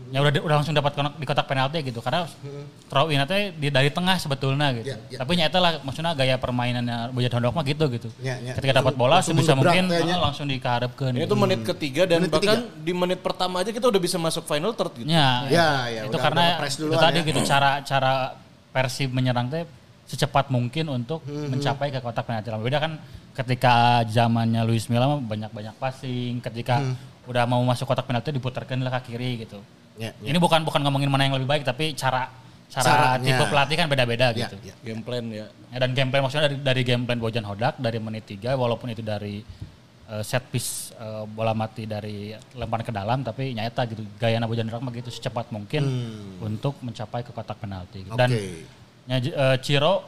Ya 0.09 0.19
udah 0.19 0.33
udah 0.41 0.57
langsung 0.57 0.73
dapat 0.73 0.93
konak- 0.93 1.15
di 1.15 1.25
kotak 1.25 1.45
penalti 1.45 1.83
gitu 1.83 2.01
karena 2.01 2.25
throw 2.89 3.07
in 3.07 3.21
teh 3.23 3.53
di 3.53 3.69
dari 3.69 3.91
tengah 3.91 4.17
sebetulnya 4.17 4.73
gitu. 4.73 4.89
Ya, 4.89 4.97
ya. 5.07 5.19
Tapi 5.21 5.37
nyata 5.37 5.59
lah 5.59 5.73
maksudnya 5.79 6.13
gaya 6.13 6.35
permainannya 6.35 7.13
Bojan 7.13 7.29
Hondok 7.31 7.53
mah 7.53 7.63
gitu 7.63 7.85
gitu. 7.91 8.09
Ya, 8.19 8.39
ya. 8.39 8.53
Ketika 8.53 8.79
dapat 8.79 8.95
bola 8.95 9.21
Langsung 9.21 9.37
sebisa 9.37 9.53
mungkin 9.53 9.85
kayaknya. 9.87 10.17
ah, 10.17 10.21
langsung 10.25 10.47
dikaharapkeun. 10.47 11.13
Ini 11.13 11.21
gitu. 11.21 11.29
tuh 11.29 11.39
menit 11.39 11.61
ketiga 11.63 12.03
dan 12.05 12.25
Menit 12.25 12.33
bahkan 12.33 12.59
di 12.79 12.93
menit 12.93 13.21
pertama 13.21 13.61
aja 13.61 13.69
kita 13.69 13.85
udah 13.85 14.01
bisa 14.01 14.17
masuk 14.17 14.43
final 14.45 14.73
third 14.73 14.97
gitu. 14.97 15.07
Ya, 15.07 15.45
Ya, 15.47 15.69
ya, 15.87 16.01
itu 16.03 16.09
udah- 16.11 16.23
karena 16.23 16.45
udah 16.57 16.69
itu 16.71 16.97
tadi 16.97 17.19
ya. 17.19 17.27
gitu 17.27 17.41
cara 17.45 17.71
cara 17.83 18.13
Persib 18.69 19.11
menyerang 19.11 19.49
teh 19.49 19.69
secepat 20.05 20.49
mungkin 20.49 20.89
untuk 20.89 21.21
Hmm, 21.23 21.53
mencapai 21.53 21.91
ke 21.91 22.01
kotak 22.01 22.25
penalti. 22.25 22.49
Beda 22.49 22.79
kan 22.79 22.97
ketika 23.35 23.75
zamannya 24.05 24.65
Luis 24.65 24.89
Milla 24.89 25.05
mah 25.07 25.21
banyak-banyak 25.21 25.77
passing, 25.77 26.41
ketika 26.41 26.81
Hmm. 26.81 26.97
udah 27.25 27.45
mau 27.45 27.61
masuk 27.61 27.85
kotak 27.85 28.05
penalti 28.05 28.29
diputarkan 28.31 28.81
lah 28.81 28.93
ke 28.99 29.13
kiri 29.13 29.45
gitu. 29.45 29.61
Ya, 29.99 30.15
ya. 30.17 30.31
Ini 30.31 30.39
bukan 30.39 30.63
bukan 30.63 30.81
ngomongin 30.81 31.11
mana 31.11 31.27
yang 31.27 31.35
lebih 31.35 31.49
baik 31.49 31.63
tapi 31.63 31.93
cara 31.93 32.31
cara 32.69 33.17
Caranya. 33.17 33.25
tipe 33.25 33.45
pelatih 33.45 33.77
kan 33.77 33.87
beda-beda 33.87 34.27
Ya, 34.31 34.45
gitu. 34.45 34.57
ya. 34.63 34.75
Game 34.81 35.03
plan 35.03 35.25
ya. 35.27 35.47
Ya, 35.69 35.79
dan 35.79 35.91
game 35.93 36.09
plan 36.09 36.23
maksudnya 36.23 36.47
dari 36.47 36.57
dari 36.61 36.83
game 36.83 37.03
plan 37.03 37.17
Bojan 37.17 37.43
Hodak 37.43 37.77
dari 37.77 37.99
menit 37.99 38.25
3 38.25 38.55
walaupun 38.55 38.89
itu 38.89 39.01
dari 39.01 39.41
eh, 40.05 40.23
set 40.23 40.45
piece 40.47 40.93
eh, 40.95 41.25
bola 41.25 41.51
mati 41.53 41.83
dari 41.85 42.31
lemparan 42.53 42.85
ke 42.85 42.93
dalam 42.93 43.21
tapi 43.21 43.53
nyata 43.53 43.83
gitu 43.87 44.05
gaya 44.15 44.39
Bojan 44.41 44.69
Hodak 44.69 44.81
mah 44.81 44.93
gitu 44.93 45.09
secepat 45.09 45.49
mungkin 45.49 45.83
untuk 46.39 46.79
mencapai 46.79 47.21
ke 47.23 47.33
kotak 47.33 47.59
penalti. 47.59 48.05
Dan 48.07 48.29
Hmm. 48.29 48.37
Oke. 48.37 49.09
ya, 49.09 49.17
eh, 49.19 49.57
Ciro 49.59 50.05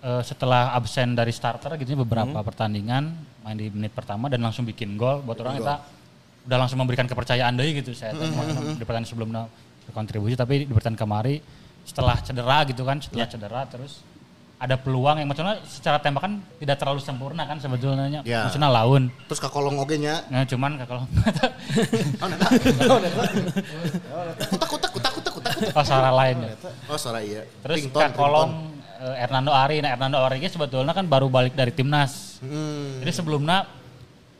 eh, 0.00 0.22
setelah 0.22 0.72
absen 0.72 1.12
dari 1.12 1.30
starter 1.30 1.74
gitu 1.76 1.98
beberapa 1.98 2.38
pertandingan 2.40 3.10
main 3.42 3.58
di 3.58 3.68
menit 3.68 3.90
pertama 3.90 4.30
dan 4.30 4.38
langsung 4.38 4.62
bikin 4.62 4.94
gol 4.94 5.20
buat 5.20 5.36
orang 5.36 5.58
kita 5.58 5.74
udah 6.44 6.58
langsung 6.60 6.76
memberikan 6.76 7.08
kepercayaan 7.08 7.56
deh 7.56 7.68
gitu 7.74 7.96
saya 7.96 8.12
teh, 8.12 8.28
di 8.76 8.84
pertandingan 8.84 9.08
sebelumnya 9.08 9.42
berkontribusi 9.88 10.36
tapi 10.36 10.68
di 10.68 10.72
pertandingan 10.72 11.00
kemari 11.00 11.40
setelah 11.84 12.16
cedera 12.20 12.64
gitu 12.64 12.84
kan 12.84 13.00
setelah 13.00 13.28
cedera 13.28 13.60
terus 13.64 14.00
ada 14.54 14.80
peluang 14.80 15.20
yang 15.20 15.28
maksudnya 15.28 15.60
secara 15.66 16.00
tembakan 16.00 16.40
tidak 16.56 16.80
terlalu 16.80 17.00
sempurna 17.02 17.44
kan 17.44 17.60
sebetulnya 17.60 18.22
Ya. 18.24 18.48
maksudnya 18.48 18.70
laun 18.72 19.12
Terus 19.28 19.40
ke 19.42 19.48
kolong 19.50 19.76
oge 19.76 20.00
nya. 20.00 20.24
nah, 20.32 20.46
cuman 20.46 20.80
kalau 20.88 21.04
Kutak 24.48 24.68
kutak 24.70 24.90
kutak 24.94 25.12
kutak 25.12 25.32
kutak. 25.36 25.52
oh 25.74 25.84
salah 25.84 26.12
lain 26.14 26.36
ya. 26.44 26.54
Oh, 26.88 26.96
suara 26.98 27.20
iya. 27.20 27.42
terus 27.60 27.84
ke 27.84 28.08
kolom 28.14 28.72
eh, 29.00 29.14
Hernando 29.20 29.52
Ari 29.52 29.82
nah 29.82 29.90
Hernando 29.92 30.18
Ari 30.22 30.44
sebetulnya 30.48 30.92
kan 30.94 31.04
baru 31.08 31.26
balik 31.28 31.52
dari 31.58 31.72
timnas. 31.74 32.38
Hmm. 32.40 33.02
Jadi 33.02 33.12
sebelumnya 33.12 33.66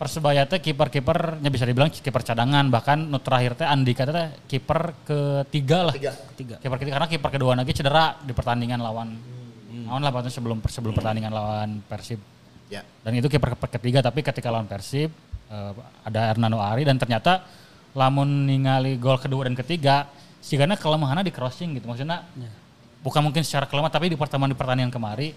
Persebaya 0.04 0.44
teh 0.44 0.60
kiper-kipernya 0.60 1.48
bisa 1.48 1.64
dibilang 1.64 1.88
kiper 1.88 2.20
cadangan 2.20 2.68
bahkan 2.68 3.08
nu 3.08 3.16
terakhir 3.24 3.56
teh 3.56 3.64
Andika 3.64 4.04
teh 4.04 4.36
kiper 4.44 4.92
ketiga 5.00 5.88
lah. 5.88 5.94
Tiga. 5.96 6.12
Tiga. 6.36 6.56
Kiper 6.60 6.76
ketiga 6.76 7.00
karena 7.00 7.08
kiper 7.08 7.30
kedua 7.32 7.56
lagi 7.56 7.72
cedera 7.72 8.20
di 8.20 8.36
pertandingan 8.36 8.84
lawan 8.84 9.16
lawan 9.88 10.00
lah 10.04 10.12
sebelum 10.28 10.60
sebelum 10.68 10.92
pertandingan 10.92 11.32
lawan 11.32 11.80
Persib. 11.88 12.20
Ya. 12.68 12.84
Dan 13.00 13.16
itu 13.16 13.32
kiper 13.32 13.56
ketiga 13.80 14.04
tapi 14.04 14.20
ketika 14.20 14.52
lawan 14.52 14.68
Persib 14.68 15.08
eh, 15.48 15.72
ada 16.04 16.36
Hernando 16.36 16.60
Ari 16.60 16.84
dan 16.84 17.00
ternyata 17.00 17.40
lamun 17.96 18.44
ningali 18.44 19.00
gol 19.00 19.16
kedua 19.16 19.48
dan 19.48 19.56
ketiga 19.56 20.04
sih 20.44 20.60
karena 20.60 20.76
kelemahannya 20.76 21.24
di 21.24 21.32
crossing 21.32 21.80
gitu 21.80 21.88
maksudnya 21.88 22.20
bukan 23.00 23.24
mungkin 23.24 23.40
secara 23.40 23.64
kelemah 23.64 23.88
tapi 23.88 24.12
di 24.12 24.18
pertemuan 24.20 24.52
di 24.52 24.58
pertandingan 24.58 24.92
kemari 24.92 25.32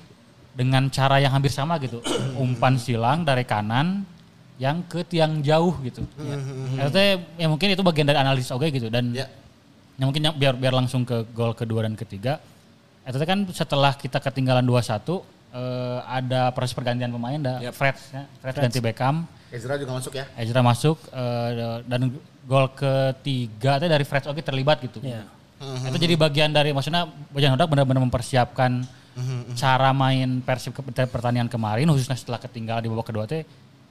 dengan 0.52 0.90
cara 0.90 1.22
yang 1.22 1.32
hampir 1.32 1.54
sama 1.54 1.78
gitu 1.80 2.02
umpan 2.44 2.76
silang 2.76 3.24
dari 3.24 3.46
kanan 3.48 4.04
yang 4.58 4.82
ke 4.90 5.06
tiang 5.06 5.42
jauh 5.46 5.74
gitu 5.86 6.02
ya. 6.18 7.18
ya 7.38 7.48
mungkin 7.48 7.78
itu 7.78 7.84
bagian 7.86 8.10
dari 8.10 8.18
analisis 8.18 8.50
oke 8.50 8.66
gitu 8.74 8.90
dan 8.90 9.14
Ya. 9.14 9.30
ya 9.98 10.04
mungkin 10.06 10.22
yang 10.26 10.34
biar 10.34 10.54
biar 10.58 10.74
langsung 10.74 11.06
ke 11.06 11.26
gol 11.34 11.54
kedua 11.54 11.86
dan 11.86 11.94
ketiga 11.94 12.42
itu 13.06 13.16
kan 13.24 13.46
setelah 13.54 13.94
kita 13.94 14.18
ketinggalan 14.20 14.66
2-1 14.66 14.98
eh, 15.54 16.00
ada 16.10 16.50
proses 16.52 16.74
pergantian 16.74 17.14
pemain 17.14 17.38
da 17.38 17.62
Yap. 17.62 17.74
Fred 17.78 17.96
ya. 18.12 18.24
Fred 18.42 18.56
ganti 18.58 18.80
Beckham 18.82 19.30
Ezra 19.48 19.80
juga 19.80 19.96
masuk 19.96 20.12
ya. 20.12 20.26
Ezra 20.36 20.60
masuk 20.60 20.98
eh, 21.08 21.80
dan 21.88 22.12
gol 22.44 22.68
ketiga 22.76 23.80
teh 23.80 23.88
dari 23.88 24.04
Fred 24.04 24.28
oke 24.28 24.42
terlibat 24.44 24.84
gitu. 24.84 25.00
Iya. 25.00 25.24
Itu 25.88 25.98
jadi 25.98 26.14
bagian 26.20 26.52
dari 26.54 26.70
maksudnya 26.76 27.08
Bojan 27.34 27.56
Hodak 27.56 27.72
benar-benar 27.72 28.04
mempersiapkan 28.04 28.84
cara 29.58 29.90
main 29.98 30.46
Persib 30.46 30.78
ke 30.78 30.82
pertandingan 31.10 31.50
kemarin 31.50 31.90
khususnya 31.90 32.14
setelah 32.14 32.38
ketinggalan 32.38 32.86
di 32.86 32.90
babak 32.94 33.10
kedua 33.10 33.26
teh 33.26 33.42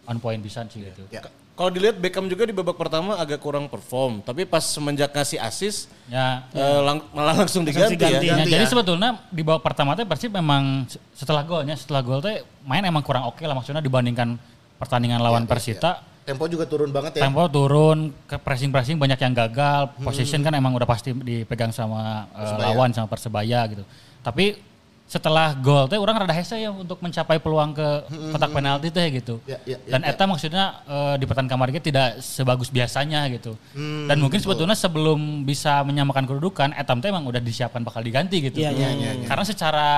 on 0.07 0.17
point 0.17 0.39
bisa 0.39 0.63
sih 0.65 0.83
gitu. 0.83 1.03
Ya. 1.09 1.23
Kalau 1.53 1.73
dilihat 1.73 1.97
Beckham 1.97 2.29
juga 2.29 2.45
di 2.45 2.53
babak 2.53 2.77
pertama 2.77 3.17
agak 3.17 3.41
kurang 3.41 3.65
perform, 3.65 4.21
tapi 4.21 4.45
pas 4.45 4.61
semenjak 4.61 5.09
ngasih 5.09 5.41
assist 5.41 5.89
Ya, 6.07 6.45
eh, 6.51 6.81
lang- 6.81 7.09
malah 7.11 7.33
langsung 7.35 7.65
diganti, 7.65 7.97
diganti. 7.97 8.13
ya. 8.21 8.21
Ya, 8.27 8.37
Ganti 8.37 8.51
jadi 8.51 8.61
ya. 8.63 8.71
sebetulnya 8.71 9.11
di 9.27 9.41
babak 9.41 9.65
pertama 9.65 9.97
teh 9.97 10.05
Persib 10.05 10.31
memang 10.31 10.85
se- 10.85 11.01
setelah 11.15 11.41
golnya, 11.43 11.73
setelah 11.73 12.01
gol 12.01 12.21
teh 12.21 12.45
main 12.61 12.85
emang 12.85 13.01
kurang 13.01 13.25
oke 13.27 13.41
lah 13.41 13.57
maksudnya 13.57 13.81
dibandingkan 13.81 14.37
pertandingan 14.77 15.17
lawan 15.19 15.43
Ya, 15.43 15.49
ya, 15.49 15.51
Persita. 15.51 15.91
Tempo 16.23 16.45
juga 16.45 16.67
turun 16.67 16.91
banget 16.91 17.17
ya. 17.17 17.23
Tempo 17.23 17.47
turun, 17.47 17.99
ke 18.27 18.37
pressing-pressing 18.37 18.99
banyak 18.99 19.17
yang 19.17 19.33
gagal, 19.33 19.97
position 19.97 20.43
kan 20.43 20.53
emang 20.53 20.75
udah 20.75 20.85
pasti 20.85 21.15
dipegang 21.15 21.71
sama 21.71 22.27
Persebaya. 22.29 22.67
lawan 22.69 22.91
sama 22.91 23.07
Persebaya 23.07 23.61
gitu. 23.69 23.85
Tapi 24.21 24.59
setelah 25.07 25.55
gol 25.55 25.87
teh 25.87 25.95
orang 26.03 26.19
rada 26.19 26.35
hese 26.35 26.59
ya 26.59 26.75
untuk 26.75 26.99
mencapai 26.99 27.39
peluang 27.39 27.71
ke 27.79 27.89
kotak 28.35 28.51
penalti 28.51 28.91
teh 28.91 29.07
gitu. 29.15 29.39
Ya, 29.47 29.63
ya, 29.63 29.79
ya, 29.79 29.95
Dan 29.95 30.03
ya. 30.03 30.11
eta 30.11 30.27
maksudnya 30.27 30.83
eh, 30.83 31.15
di 31.23 31.25
pertandingan 31.31 31.55
kemarin 31.55 31.79
tidak 31.79 32.09
sebagus 32.19 32.75
biasanya 32.75 33.23
gitu. 33.31 33.55
Hmm, 33.71 34.11
Dan 34.11 34.19
mungkin 34.19 34.43
sebetulnya 34.43 34.75
sebelum 34.75 35.47
bisa 35.47 35.87
menyamakan 35.87 36.27
kedudukan, 36.27 36.75
etam 36.75 36.99
teh 36.99 37.15
emang 37.15 37.23
udah 37.23 37.39
disiapkan 37.39 37.87
bakal 37.87 38.03
diganti 38.03 38.51
gitu. 38.51 38.59
Iya, 38.59 38.75
iya, 38.75 38.89
iya, 38.99 39.11
iya. 39.23 39.27
Karena 39.31 39.47
secara 39.47 39.89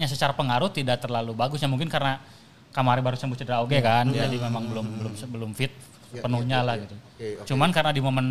ya 0.00 0.08
secara 0.08 0.32
pengaruh 0.32 0.72
tidak 0.72 0.96
terlalu 1.04 1.36
bagus 1.36 1.60
ya 1.60 1.68
mungkin 1.68 1.92
karena 1.92 2.16
kemarin 2.72 3.04
baru 3.04 3.20
sembuh 3.20 3.36
cedera 3.36 3.60
oke 3.62 3.78
kan, 3.84 4.08
jadi 4.10 4.34
memang 4.34 4.64
belum 4.72 4.86
belum 4.98 5.12
belum 5.30 5.50
fit 5.52 5.70
Iya, 6.14 6.22
penuhnya 6.22 6.58
iya, 6.62 6.66
lah 6.66 6.74
iya. 6.78 6.82
gitu. 6.86 6.94
Oke, 6.94 7.26
oke. 7.42 7.46
Cuman 7.50 7.68
karena 7.74 7.90
di 7.90 8.00
momen 8.00 8.26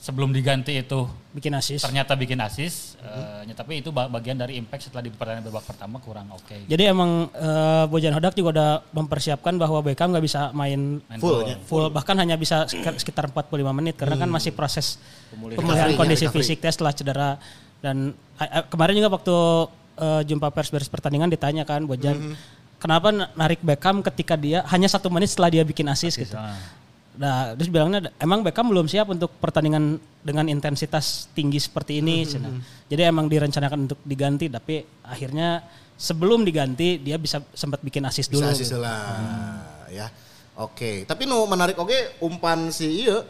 sebelum 0.00 0.32
diganti 0.32 0.72
itu 0.74 1.04
Bikin 1.30 1.52
asis. 1.52 1.78
ternyata 1.78 2.16
bikin 2.16 2.40
asis, 2.40 2.96
eh, 2.98 3.44
ya, 3.44 3.54
tapi 3.54 3.78
itu 3.78 3.88
ba- 3.88 4.08
bagian 4.08 4.34
dari 4.34 4.56
impact 4.56 4.88
setelah 4.88 4.98
di 5.00 5.12
pertandingan 5.12 5.46
babak 5.46 5.62
pertama 5.62 5.96
kurang 5.96 6.26
oke. 6.30 6.56
Jadi 6.64 6.82
emang 6.82 7.28
eh, 7.30 7.84
Bojan 7.86 8.10
Hodak 8.10 8.32
juga 8.32 8.48
udah 8.50 8.70
mempersiapkan 8.90 9.54
bahwa 9.54 9.78
Beckham 9.80 10.08
nggak 10.08 10.24
bisa 10.24 10.50
main 10.50 10.98
Main 11.04 11.20
Full, 11.20 11.36
gol. 11.36 11.46
ya. 11.46 11.56
full 11.60 11.86
bahkan 11.88 12.16
hanya 12.16 12.34
bisa 12.34 12.64
sekitar 12.96 13.28
45 13.28 13.46
menit 13.70 13.94
karena 13.94 14.16
kan 14.16 14.26
masih 14.26 14.50
proses 14.50 14.96
pemulihan, 15.28 15.60
Recovery-nya, 15.60 15.94
kondisi 15.94 16.24
recovery. 16.24 16.42
fisik 16.42 16.58
tes 16.58 16.72
setelah 16.72 16.90
cedera 16.90 17.30
dan 17.78 18.10
a- 18.34 18.64
kemarin 18.64 18.96
juga 18.96 19.12
waktu 19.12 19.36
eh, 19.98 20.22
jumpa 20.24 20.48
pers 20.48 20.68
beres 20.68 20.88
pertandingan 20.88 21.28
ditanya 21.28 21.62
kan 21.62 21.84
Bojan 21.84 22.32
kenapa 22.76 23.12
n- 23.12 23.28
narik 23.34 23.60
Beckham 23.60 24.00
ketika 24.02 24.32
dia 24.32 24.64
hanya 24.66 24.88
satu 24.88 25.06
menit 25.06 25.28
setelah 25.28 25.52
dia 25.52 25.62
bikin 25.62 25.84
asis 25.86 26.16
gitu. 26.16 26.32
Nah, 26.32 26.56
Nah, 27.20 27.52
terus 27.52 27.68
bilangnya 27.68 28.08
emang 28.16 28.40
Beckham 28.40 28.64
belum 28.72 28.88
siap 28.88 29.12
untuk 29.12 29.28
pertandingan 29.36 30.00
dengan 30.24 30.48
intensitas 30.48 31.28
tinggi 31.36 31.60
seperti 31.60 32.00
ini. 32.00 32.24
cina. 32.24 32.48
Jadi 32.88 33.02
emang 33.04 33.28
direncanakan 33.28 33.84
untuk 33.84 34.00
diganti, 34.00 34.48
tapi 34.48 34.80
akhirnya 35.04 35.60
sebelum 36.00 36.48
diganti 36.48 36.96
dia 36.96 37.20
bisa 37.20 37.44
sempat 37.52 37.84
bikin 37.84 38.08
asis 38.08 38.24
dulu. 38.32 38.40
Bisa 38.48 38.56
asis 38.56 38.72
gitu. 38.72 38.80
lah 38.80 39.84
ya. 39.92 40.08
Oke, 40.56 41.04
tapi 41.04 41.28
nu 41.28 41.44
menarik 41.44 41.76
oke 41.76 42.20
umpan 42.24 42.72
si 42.72 43.04
iya 43.04 43.20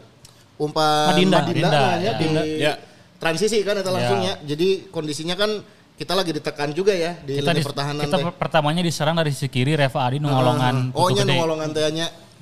umpan 0.55 1.11
Madinda. 1.11 1.43
Madinda, 1.43 1.67
Madinda, 1.67 1.81
ya, 1.99 1.99
ya. 1.99 2.11
di 2.15 2.27
Ya. 2.63 2.73
transisi 3.19 3.59
kan 3.63 3.75
itu 3.75 3.91
langsung 3.91 4.23
ya. 4.23 4.39
Jadi 4.47 4.87
kondisinya 4.87 5.35
kan 5.35 5.59
kita 5.99 6.15
lagi 6.15 6.31
ditekan 6.31 6.71
juga 6.71 6.95
ya 6.95 7.19
di 7.21 7.37
kita 7.43 7.51
lini 7.51 7.61
di- 7.61 7.67
pertahanan 7.67 8.03
kita 8.07 8.17
teh. 8.17 8.25
pertamanya 8.39 8.81
diserang 8.81 9.13
dari 9.19 9.29
sisi 9.35 9.51
kiri 9.51 9.77
Reva 9.77 9.99
Adi 10.01 10.17
nu 10.17 10.31
ngolongan 10.33 10.89
Oh 10.97 11.11
putu 11.11 11.21
nya 11.21 11.29
nu 11.29 11.35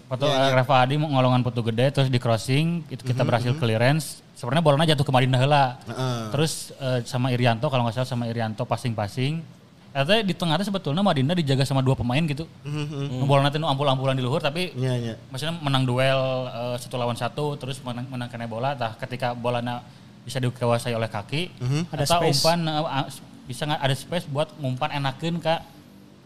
Foto 0.10 0.26
Iya, 0.26 0.50
iya. 0.50 0.58
Reva 0.58 0.76
Adi 0.82 0.98
mau 0.98 1.06
ngolongan 1.08 1.46
putu 1.46 1.62
gede 1.62 1.94
terus 1.94 2.10
di 2.10 2.18
crossing 2.18 2.82
itu 2.90 3.06
kita 3.06 3.22
berhasil 3.22 3.54
clearance. 3.54 4.26
Sebenarnya 4.34 4.64
bolanya 4.66 4.86
jatuh 4.90 5.06
ke 5.06 5.14
Madinah 5.14 5.38
heula. 5.38 5.66
Heeh. 5.86 6.20
Terus 6.34 6.74
eh, 6.76 7.06
sama 7.06 7.30
Irianto 7.30 7.70
kalau 7.70 7.86
nggak 7.86 7.96
salah 7.96 8.10
sama 8.10 8.26
Irianto 8.26 8.66
passing-passing. 8.66 9.46
Ternyata 9.90 10.22
di 10.22 10.34
tengah 10.34 10.58
sebetulnya 10.60 11.02
Madinah 11.02 11.38
dijaga 11.38 11.62
sama 11.62 11.86
dua 11.86 11.94
pemain 11.94 12.22
gitu. 12.22 12.50
Mm 12.66 13.22
Bola 13.24 13.46
nanti 13.46 13.62
nu 13.62 13.70
ampul-ampulan 13.70 14.18
di 14.18 14.22
luhur 14.22 14.38
tapi 14.40 14.74
Iya 14.74 14.94
nya. 14.98 15.14
maksudnya 15.30 15.54
menang 15.62 15.86
duel 15.86 16.22
eh, 16.48 16.76
satu 16.78 16.98
lawan 16.98 17.14
satu 17.14 17.54
terus 17.62 17.78
menang, 17.86 18.10
menang 18.10 18.30
kena 18.34 18.50
bola. 18.50 18.74
Tah 18.74 18.98
ketika 18.98 19.38
bolanya 19.38 19.86
bisa 20.26 20.42
dikuasai 20.42 20.94
oleh 20.94 21.06
kaki, 21.08 21.54
Ada 21.94 22.02
eta 22.02 22.18
space. 22.18 22.42
umpan 22.42 22.60
eh, 22.66 22.82
ah, 22.82 23.06
bisa 23.46 23.62
nggak 23.66 23.82
ada 23.82 23.94
space 23.94 24.26
buat 24.26 24.50
ngumpan 24.58 24.90
enakeun 24.96 25.38
ke 25.38 25.54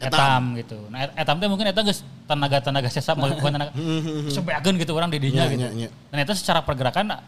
Etam. 0.01 0.13
etam 0.13 0.43
gitu. 0.59 0.77
Nah, 0.89 0.99
et- 1.05 1.15
etam 1.15 1.35
teh 1.39 1.47
mungkin 1.47 1.65
eta 1.69 1.81
geus 1.85 2.01
tenaga-tenaga 2.27 2.89
sesap 2.89 3.15
bukan 3.21 3.51
tenaga 3.55 3.71
sebeakeun 4.35 4.75
gitu 4.81 4.91
orang 4.97 5.09
di 5.13 5.19
dinya 5.21 5.45
Nya, 5.45 5.51
gitu. 5.53 5.61
nya, 5.63 5.69
nya. 5.71 5.89
Dan 6.11 6.17
itu 6.25 6.33
secara 6.37 6.59
pergerakan 6.65 7.19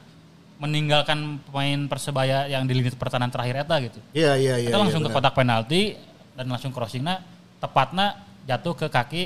meninggalkan 0.55 1.39
pemain 1.51 1.79
Persebaya 1.91 2.47
yang 2.47 2.63
di 2.63 2.73
lini 2.79 2.87
pertahanan 2.95 3.27
terakhir 3.27 3.67
eta 3.67 3.75
gitu. 3.83 3.99
Iya 4.15 4.39
iya 4.39 4.55
iya. 4.59 4.67
Kita 4.71 4.79
langsung 4.79 5.03
iya, 5.03 5.11
ke 5.11 5.15
kotak 5.15 5.33
penalti 5.35 5.81
dan 6.35 6.45
langsung 6.47 6.71
crossingnya 6.71 7.19
tepatnya 7.59 8.23
jatuh 8.47 8.73
ke 8.75 8.87
kaki 8.87 9.23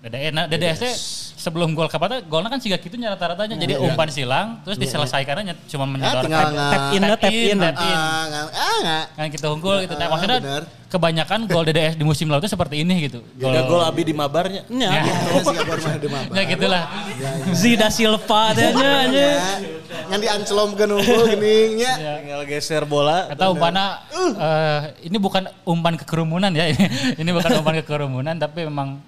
DDE. 0.00 0.28
Nah, 0.32 0.44
DDS 0.46 0.78
teh 0.78 0.94
sebelum 1.40 1.72
gol 1.72 1.88
kapata 1.88 2.20
golnya 2.22 2.46
kan 2.46 2.60
siga 2.60 2.76
gitu 2.76 2.94
nya 2.94 3.10
rata-ratanya. 3.10 3.56
Jadi 3.56 3.74
umpan 3.74 4.08
silang 4.08 4.60
terus 4.60 4.76
diselesaikannya 4.76 5.56
cuma 5.66 5.82
Ah, 5.82 5.88
menyedot 5.88 6.22
tinggal 6.22 6.36
tap- 6.38 6.52
nggak- 6.52 6.70
Tap 6.70 6.84
in, 6.90 7.00
tap 7.02 7.10
tap 7.18 7.32
in. 7.32 7.56
tap 7.58 7.76
in. 7.80 7.96
Ah, 7.96 8.22
nggak- 8.26 8.52
ah, 8.52 8.76
nggak. 8.78 9.04
Kan 9.16 9.26
kita 9.30 9.46
unggul 9.48 9.76
gitu. 9.80 9.94
Nah, 9.94 10.04
Ah, 10.04 10.10
maksudnya 10.10 10.38
benar. 10.38 10.62
kebanyakan 10.86 11.40
gol 11.46 11.64
DDS 11.64 11.94
di 11.94 12.04
musim 12.04 12.26
lalu 12.26 12.40
itu 12.42 12.50
seperti 12.50 12.76
ini 12.78 12.94
gitu. 13.02 13.24
Ada 13.34 13.60
gol 13.64 13.80
Abi 13.80 14.02
di 14.02 14.12
mabarnya. 14.12 14.62
Nya, 14.68 14.88
Ya. 14.92 15.02
Nggak 15.40 15.64
baru 15.64 15.80
mah 15.80 15.94
di 15.96 16.08
mabak. 16.08 16.34
Ya 16.34 16.42
gitulah. 16.44 16.82
Zida 17.50 17.88
Silva 17.88 18.42
teh 18.52 18.68
nya 18.70 18.92
nya. 19.06 19.30
Yang 20.08 20.20
diancelom 20.20 20.70
ke 20.74 20.84
nunggu 20.84 21.16
gini 21.30 21.54
nya. 21.78 21.92
Tinggal 22.20 22.42
geser 22.44 22.82
bola. 22.84 23.30
Atau 23.30 23.54
umpana 23.54 24.04
eh, 24.12 24.78
ini 25.02 25.16
bukan 25.16 25.48
umpan 25.62 25.96
kekerumunan 25.96 26.50
ya 26.50 26.66
ini 26.66 26.84
ini 27.20 27.30
bukan 27.30 27.50
umpan 27.56 27.78
kekerumunan 27.80 28.34
tapi 28.34 28.66
memang 28.66 28.98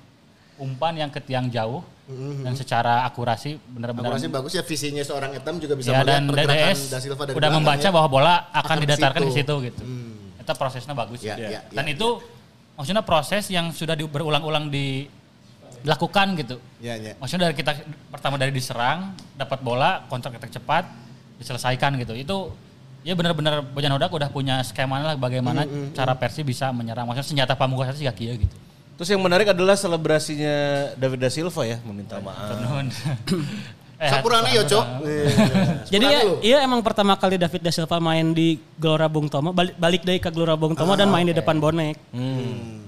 umpan 0.55 0.95
yang 0.97 1.11
ke 1.11 1.19
tiang 1.19 1.49
jauh 1.49 1.83
dan 2.43 2.53
secara 2.53 3.05
akurasi 3.05 3.57
benar-benar 3.69 4.13
Akurasi 4.13 4.29
bagus 4.29 4.53
ya 4.53 4.63
visinya 4.63 5.03
seorang 5.03 5.31
Etam 5.33 5.57
juga 5.57 5.75
bisa 5.75 5.91
ya 5.91 6.01
melihat 6.01 6.09
dan 6.09 6.23
pergerakan 6.29 6.57
DDS 6.73 6.81
Da 6.87 6.99
Silva 6.99 7.23
dari 7.23 7.35
udah 7.35 7.39
belakang 7.39 7.59
membaca 7.59 7.87
ya. 7.87 7.93
bahwa 7.93 8.09
bola 8.09 8.35
akan 8.51 8.59
Akan 8.59 8.77
didatarkan 8.81 9.21
ke 9.21 9.31
situ. 9.31 9.39
situ 9.39 9.55
gitu. 9.71 9.83
Itu 10.39 10.53
prosesnya 10.55 10.95
bagus. 10.95 11.21
Ya, 11.23 11.35
ya, 11.37 11.61
dan 11.69 11.85
ya, 11.87 11.93
itu 11.95 12.09
maksudnya 12.75 13.03
proses 13.03 13.45
yang 13.49 13.71
sudah 13.71 13.95
di- 13.95 14.07
berulang-ulang 14.07 14.67
di- 14.69 15.07
dilakukan 15.83 16.27
gitu. 16.37 16.57
Ya, 16.79 16.95
ya. 16.95 17.15
Maksudnya 17.19 17.51
dari 17.51 17.57
kita 17.57 17.73
pertama 18.11 18.39
dari 18.39 18.51
diserang, 18.51 19.15
dapat 19.35 19.59
bola, 19.61 20.07
kontak 20.07 20.35
attack 20.35 20.55
cepat, 20.55 20.87
diselesaikan 21.43 21.99
gitu. 21.99 22.15
Itu 22.15 22.37
ya 23.03 23.15
benar-benar 23.15 23.67
Bojan 23.67 23.91
Hodak 23.91 24.15
udah 24.15 24.31
punya 24.31 24.63
skema 24.63 25.03
lah 25.03 25.15
bagaimana 25.15 25.67
cara 25.91 26.15
Persi 26.15 26.43
bisa 26.43 26.71
menyerang. 26.71 27.07
Maksudnya 27.07 27.27
senjata 27.43 27.55
pamungkas 27.55 27.95
sih 27.95 28.07
gak 28.07 28.15
kia 28.15 28.35
gitu. 28.39 28.57
Terus 28.95 29.09
yang 29.09 29.21
menarik 29.21 29.49
adalah 29.49 29.75
selebrasinya 29.75 30.55
David 30.95 31.21
da 31.21 31.31
Silva 31.31 31.63
ya 31.65 31.79
meminta 31.83 32.19
maaf. 32.19 32.57
Nuhun. 32.57 32.87
Eh, 34.03 34.11
Sapurana 34.11 34.51
yo, 34.51 34.67
Cok. 34.67 35.07
Jadi 35.95 36.03
ya, 36.05 36.21
iya 36.43 36.59
emang 36.67 36.83
pertama 36.83 37.15
kali 37.15 37.39
David 37.39 37.63
da 37.63 37.71
Silva 37.71 38.03
main 38.03 38.35
di 38.35 38.59
Gelora 38.75 39.07
Bung 39.07 39.31
Tomo, 39.31 39.55
balik, 39.55 39.79
balik 39.79 40.03
dari 40.03 40.19
ke 40.19 40.27
Gelora 40.27 40.59
Bung 40.59 40.75
Tomo 40.75 40.99
dan 40.99 41.07
main 41.07 41.23
di 41.23 41.31
depan 41.31 41.63
bonek. 41.63 41.95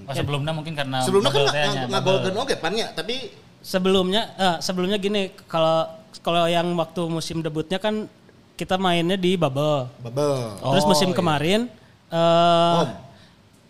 Oh, 0.03 0.11
sebelumnya 0.11 0.51
mungkin 0.51 0.75
karena 0.75 0.99
Sebelumnya 0.99 1.31
kan 1.31 1.47
nggak- 1.87 2.03
golden 2.03 2.35
oke 2.35 2.59
pannya, 2.59 2.91
tapi 2.91 3.31
Sebelumnya 3.63 4.27
eh, 4.35 4.57
sebelumnya 4.59 4.99
gini, 4.99 5.31
kalau 5.47 5.87
kalau 6.19 6.45
yang 6.45 6.67
waktu 6.75 7.07
musim 7.07 7.39
debutnya 7.39 7.79
kan 7.79 8.11
kita 8.53 8.75
mainnya 8.75 9.15
di 9.15 9.39
Bubble. 9.39 9.87
bubble. 10.03 10.59
Terus 10.59 10.83
Oh, 10.83 10.89
musim 10.91 11.09
iya. 11.09 11.15
kemarin 11.15 11.59
eh 12.05 12.75
Home. 12.75 12.91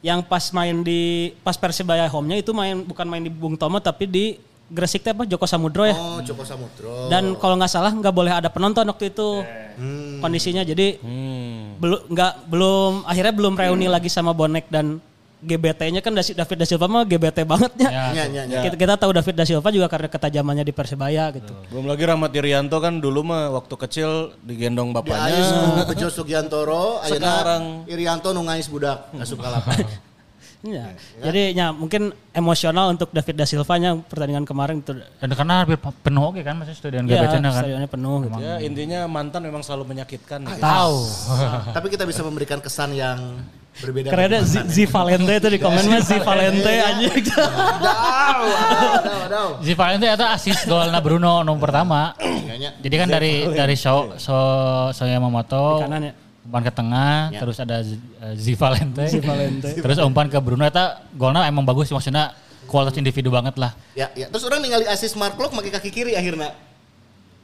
Yang 0.06 0.22
pas 0.22 0.54
main 0.54 0.86
di 0.86 1.34
pas 1.42 1.58
Persibaya 1.58 2.06
home-nya 2.06 2.38
itu 2.38 2.54
main 2.54 2.78
bukan 2.86 3.10
main 3.10 3.26
di 3.26 3.34
Bung 3.34 3.58
Tomo 3.58 3.82
tapi 3.82 4.06
di 4.06 4.26
Gresik 4.66 5.06
teh 5.06 5.14
apa 5.14 5.30
Joko 5.30 5.46
Samudro 5.46 5.86
ya. 5.86 5.94
Oh, 5.94 6.22
Joko 6.26 6.42
Samudro. 6.42 7.06
Dan 7.06 7.38
kalau 7.38 7.54
nggak 7.54 7.70
salah 7.70 7.94
nggak 7.94 8.14
boleh 8.14 8.34
ada 8.34 8.50
penonton 8.50 8.86
waktu 8.86 9.14
itu 9.14 9.46
Hmm. 9.78 10.22
kondisinya. 10.22 10.66
Jadi 10.66 10.98
Hmm. 11.02 11.78
belum 11.78 12.10
nggak 12.10 12.34
belum 12.50 12.92
akhirnya 13.06 13.34
belum 13.34 13.54
reuni 13.54 13.86
lagi 13.86 14.10
sama 14.10 14.34
bonek 14.34 14.66
dan 14.70 14.98
GBT-nya 15.44 16.00
kan 16.00 16.16
David 16.16 16.58
da 16.58 16.66
Silva 16.66 16.88
mah 16.88 17.04
GBT 17.04 17.44
bangetnya. 17.44 17.90
Ya, 17.92 18.04
Nya, 18.12 18.24
nya, 18.32 18.44
nya. 18.48 18.60
Kita, 18.64 18.76
kita 18.80 18.94
tahu 18.96 19.12
David 19.12 19.36
da 19.36 19.46
Silva 19.46 19.70
juga 19.70 19.88
karena 19.92 20.08
ketajamannya 20.08 20.64
di 20.64 20.74
Persebaya 20.74 21.30
gitu. 21.36 21.54
Belum 21.70 21.86
lagi 21.86 22.04
Rahmat 22.08 22.32
Irianto 22.34 22.78
kan 22.80 22.98
dulu 22.98 23.22
mah 23.28 23.52
waktu 23.54 23.76
kecil 23.76 24.10
digendong 24.42 24.90
Di 24.92 24.96
bapaknya. 24.96 25.36
Ais 25.36 25.50
Bejo 25.92 26.08
Sugiantoro, 26.08 27.04
Sekarang. 27.06 27.84
Irianto 27.86 28.32
nu 28.32 28.48
ngais 28.48 28.72
budak 28.72 29.12
asup 29.20 29.44
ka 29.44 29.50
lapangan. 29.52 29.88
Ya. 30.66 30.98
Jadi 31.22 31.54
ya 31.54 31.70
mungkin 31.70 32.10
emosional 32.34 32.90
untuk 32.90 33.14
David 33.14 33.38
da 33.38 33.46
Silva-nya 33.46 34.02
pertandingan 34.02 34.50
kemarin 34.50 34.82
itu. 34.82 34.98
Dan 34.98 35.30
karena 35.38 35.62
hampir 35.62 35.78
penuh 35.78 36.34
oke 36.34 36.42
kan 36.42 36.58
masih 36.58 36.74
stadion 36.74 37.06
Ya, 37.06 37.22
GBC 37.22 37.38
-nya 37.38 37.54
kan. 37.54 37.62
stadionnya 37.62 37.86
penuh 37.86 38.26
gitu. 38.26 38.38
Ya 38.42 38.58
intinya 38.66 39.06
mantan 39.06 39.46
memang 39.46 39.62
selalu 39.62 39.94
menyakitkan. 39.94 40.42
Tahu. 40.58 40.98
Tapi 41.70 41.88
kita 41.94 42.10
bisa 42.10 42.26
memberikan 42.26 42.58
kesan 42.58 42.98
yang 42.98 43.46
berbeda. 43.82 44.08
Keren 44.12 44.26
ada 44.32 44.40
Z, 44.46 44.54
Z 44.72 44.78
Valente 44.88 45.34
itu 45.36 45.48
di 45.52 45.60
komen 45.60 45.84
mah 45.88 46.02
Z 46.02 46.12
Valente 46.24 46.74
anjing. 46.80 47.16
Dau, 47.26 48.42
dau, 49.04 49.22
dau. 49.28 49.48
Si 49.60 49.74
Valente 49.76 50.06
itu 50.08 50.26
asis 50.26 50.58
golnya 50.68 51.00
Bruno 51.04 51.44
nomor 51.44 51.62
pertama. 51.68 52.16
Kayaknya 52.20 52.70
Jadi 52.80 52.96
kan 52.96 53.08
dari 53.12 53.34
dari 53.52 53.76
show 53.76 54.16
so 54.16 54.36
so 54.96 55.04
Yamamoto 55.04 55.82
Di 55.82 55.84
kanan 55.88 56.02
ya. 56.08 56.14
umpan 56.46 56.62
ke 56.62 56.72
tengah, 56.72 57.18
terus 57.36 57.58
ada 57.60 57.82
Z, 57.82 57.98
eh, 57.98 58.34
Z 58.38 58.46
Valente, 58.56 59.06
Z 59.10 59.16
Valente. 59.20 59.70
terus 59.84 59.98
umpan 60.00 60.30
ke 60.30 60.38
Bruno 60.40 60.64
itu 60.64 60.86
golnya 61.18 61.44
emang 61.50 61.66
bagus 61.66 61.90
maksudnya 61.92 62.32
kualitas 62.70 62.98
individu 62.98 63.30
banget 63.30 63.56
lah. 63.62 63.72
Ya, 63.94 64.10
ya. 64.18 64.30
Terus 64.30 64.44
orang 64.46 64.62
ningali 64.62 64.86
asis 64.90 65.14
Mark 65.14 65.38
Lok 65.38 65.54
pakai 65.54 65.72
kaki 65.74 65.90
kiri 65.94 66.14
akhirnya. 66.18 66.54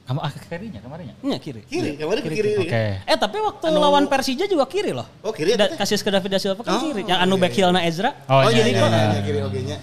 Kamu 0.01 0.19
ah 0.19 0.31
kirinya 0.33 0.79
kemarinnya. 0.79 1.15
Iya 1.21 1.37
kiri. 1.37 1.61
Kiri, 1.63 1.89
kemarin 1.95 2.21
ke 2.21 2.29
kiri. 2.31 2.51
Oke. 2.59 2.83
Eh 3.01 3.17
tapi 3.17 3.37
waktu 3.39 3.65
lawan 3.71 4.05
Persija 4.05 4.45
juga 4.45 4.65
kiri 4.65 4.91
loh. 4.91 5.07
Oh, 5.21 5.31
kiri 5.31 5.53
Da, 5.53 5.65
ya? 5.65 5.77
kasih 5.77 5.97
ke 5.97 6.09
David 6.09 6.29
da 6.29 6.39
Silva 6.39 6.59
kan 6.59 6.73
Oh, 6.73 6.81
kiri. 6.83 7.05
Yang 7.05 7.19
anu 7.21 7.35
back 7.35 7.53
heel-na 7.53 7.81
Ezra. 7.81 8.11
Oh, 8.25 8.39
Oh, 8.39 8.49
iya, 8.49 8.59
jadi 8.59 8.71
iya, 8.71 8.81
iya. 8.81 9.01
ya, 9.07 9.21
kiri 9.21 9.39
oge-nya. 9.41 9.77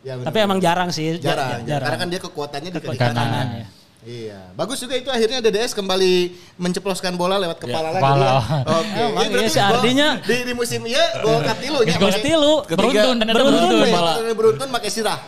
Ya, 0.00 0.12
benar. 0.14 0.26
Tapi 0.26 0.38
emang 0.38 0.58
jarang 0.58 0.88
sih. 0.90 1.14
ja- 1.14 1.32
jarang, 1.32 1.60
ja- 1.64 1.78
Karena 1.78 1.96
kan 1.96 2.08
dia 2.08 2.20
kekuatannya 2.20 2.70
di 2.70 2.78
kaki 2.78 2.98
Kanan. 2.98 3.16
kanan. 3.16 3.46
ya. 3.54 3.66
Iya, 4.00 4.40
bagus 4.54 4.80
juga 4.80 4.96
itu 4.96 5.06
akhirnya 5.06 5.38
DDS 5.38 5.76
kembali 5.76 6.12
menceploskan 6.56 7.12
bola 7.14 7.36
lewat 7.36 7.60
kepala 7.60 7.88
lagi. 7.90 8.00
kepala. 8.00 8.24
ya. 8.24 8.36
Oke. 8.66 8.96
Emang 8.98 9.12
Iya, 9.20 9.28
berarti 9.28 9.36
iya, 9.38 9.48
si 9.50 9.60
gol- 9.60 9.68
Ardinya- 9.70 10.14
di, 10.20 10.36
di 10.40 10.52
musim 10.52 10.80
iya 10.84 11.04
gol 11.20 11.40
katilu 11.46 11.78
nya. 11.84 11.94
Gol 11.94 12.08
masih- 12.10 12.24
Tilu. 12.24 12.54
Beruntun 12.66 13.14
dan 13.18 13.26
beruntun, 13.28 13.60
beruntun. 13.76 14.24
ya. 14.24 14.34
Beruntun 14.34 14.68
pakai 14.70 14.88
sirah. 14.90 15.18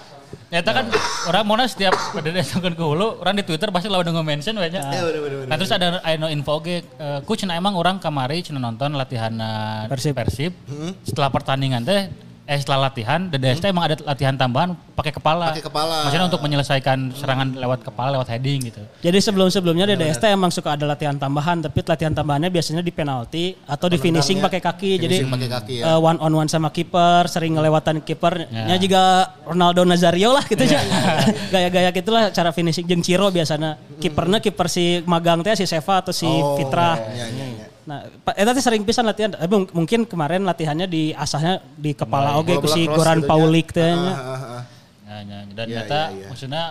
Ya 0.53 0.61
kan 0.61 0.85
orang 1.33 1.49
mau 1.49 1.57
setiap 1.65 1.97
pada 2.13 2.29
datang 2.29 2.61
ke 2.61 2.85
hulu, 2.85 3.25
orang 3.25 3.41
di 3.41 3.45
Twitter 3.49 3.73
pasti 3.73 3.89
lawan 3.89 4.05
dengan 4.05 4.21
mention 4.21 4.53
banyak. 4.53 4.85
Ya, 4.85 5.01
bener, 5.01 5.21
bener, 5.25 5.49
Nah 5.49 5.57
terus 5.57 5.73
ada 5.73 5.97
Aino 6.05 6.29
info 6.29 6.61
ge, 6.61 6.85
eh, 6.85 7.19
ku 7.25 7.33
cina 7.33 7.57
emang 7.57 7.73
orang 7.73 7.97
kamari 7.97 8.45
cina 8.45 8.61
nonton 8.61 8.93
latihan 8.93 9.33
eh, 9.33 9.89
Persib. 9.89 10.13
Persib. 10.13 10.53
Hmm. 10.69 10.93
Setelah 11.09 11.33
pertandingan 11.33 11.81
teh, 11.89 12.13
eh 12.53 12.61
setelah 12.61 12.87
latihan, 12.87 13.21
DDS 13.27 13.59
teh 13.59 13.73
emang 13.73 13.89
ada 13.89 13.97
latihan 14.05 14.37
tambahan 14.37 14.77
pakai 14.93 15.09
kepala. 15.09 15.57
Pakai 15.57 15.65
kepala. 15.65 16.05
Maksudnya 16.05 16.27
untuk 16.29 16.41
menyelesaikan 16.41 16.99
serangan 17.11 17.57
lewat 17.57 17.81
kepala, 17.81 18.13
lewat 18.13 18.29
heading 18.29 18.69
gitu. 18.69 18.85
Jadi 19.01 19.19
sebelum-sebelumnya 19.19 19.89
DDS 19.89 20.21
teh 20.21 20.29
emang 20.29 20.53
suka 20.53 20.77
ada 20.77 20.85
latihan 20.85 21.17
tambahan, 21.17 21.65
tapi 21.65 21.81
latihan 21.81 22.13
tambahannya 22.13 22.53
biasanya 22.53 22.85
di 22.85 22.93
penalti 22.93 23.57
atau 23.65 23.89
di 23.89 23.97
finishing 23.97 24.37
pakai 24.39 24.61
kaki. 24.61 25.01
Jadi 25.01 25.15
Finishing 25.17 25.33
pakai 25.33 25.49
kaki 25.49 25.75
ya. 25.81 25.85
eh, 25.89 25.99
one 25.99 26.21
on 26.21 26.33
one 26.35 26.47
sama 26.47 26.69
kiper, 26.69 27.25
sering 27.25 27.57
ngelewatan 27.57 28.05
kipernya 28.05 28.77
juga 28.77 29.03
Ronaldo 29.43 29.89
Nazario 29.89 30.29
lah 30.31 30.45
gitu 30.45 30.61
ya. 30.61 30.77
Gaya-gaya 31.55 31.89
gitulah 31.91 32.29
cara 32.29 32.53
finishing 32.53 32.85
jeung 32.85 33.01
Ciro 33.01 33.33
biasanya. 33.33 33.81
Kipernya 33.97 34.39
kiper 34.39 34.69
si 34.69 35.01
magang 35.03 35.41
teh 35.41 35.57
si 35.57 35.65
Seva 35.65 36.05
atau 36.05 36.13
si 36.13 36.29
Oh, 36.29 36.61
Fitra. 36.61 37.01
iya, 37.15 37.27
iya, 37.29 37.47
iya. 37.49 37.67
Nah, 37.83 37.99
Pak 38.21 38.35
Eta 38.35 38.51
teh 38.53 38.61
sering 38.61 38.83
pisan 38.83 39.03
latihan. 39.03 39.31
Tapi 39.31 39.47
mung- 39.49 39.73
mungkin 39.75 40.05
kemarin 40.05 40.43
latihannya 40.43 40.87
di 40.87 41.11
asahnya 41.13 41.59
di 41.75 41.93
kepala 41.93 42.37
oge 42.37 42.55
ku 42.57 42.67
si 42.67 42.87
Goran 42.87 43.19
gitu, 43.19 43.27
Paulik 43.27 43.69
ya. 43.69 43.77
teh. 43.77 43.91
Ah, 43.91 43.99
nya. 43.99 44.13
ah, 44.13 44.23
ah, 44.23 44.43
ah. 44.57 44.63
Nah, 45.03 45.19
nah, 45.21 45.41
dan 45.45 45.45
Iya, 45.45 45.53
ternyata 45.53 45.99
iya, 46.01 46.15
iya. 46.15 46.27
maksudnya 46.27 46.63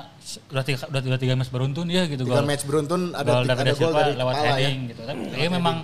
udah 0.49 0.63
tiga, 0.63 0.77
udah, 0.87 1.01
udah 1.05 1.19
tiga 1.19 1.33
match 1.35 1.51
beruntun 1.51 1.85
ya 1.85 2.03
gitu 2.05 2.23
Tiga 2.23 2.39
gol. 2.39 2.47
match 2.47 2.63
beruntun 2.63 3.01
ada 3.11 3.29
gol 3.29 3.43
ada 3.45 3.71
gol 3.71 3.91
dari 3.91 4.11
lewat 4.15 4.33
kepala 4.33 4.49
ya. 4.49 4.55
heading 4.57 4.79
gitu 4.87 5.01
kan. 5.03 5.15
Iya 5.29 5.49
memang 5.51 5.75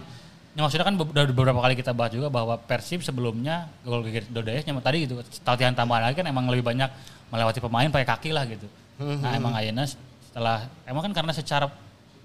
ya 0.50 0.60
maksudnya 0.60 0.86
kan 0.86 0.96
udah 0.96 1.24
beberapa 1.30 1.60
kali 1.62 1.76
kita 1.76 1.94
bahas 1.94 2.10
juga 2.10 2.28
bahwa 2.28 2.58
Persib 2.58 3.06
sebelumnya 3.06 3.70
gol 3.84 4.02
Dodayes 4.26 4.66
nyampe 4.66 4.82
tadi 4.82 5.06
gitu 5.06 5.14
latihan 5.44 5.70
tambahan 5.72 6.10
lagi 6.10 6.18
kan 6.18 6.26
emang 6.26 6.50
lebih 6.50 6.66
banyak 6.66 6.90
melewati 7.30 7.60
pemain 7.60 7.86
pakai 7.88 8.08
kaki 8.08 8.30
lah 8.32 8.48
gitu. 8.48 8.66
Hmm, 8.98 9.22
Nah 9.22 9.32
emang 9.32 9.54
Ayana 9.54 9.86
setelah 9.86 10.66
emang 10.84 11.06
kan 11.06 11.14
karena 11.14 11.32
secara 11.32 11.70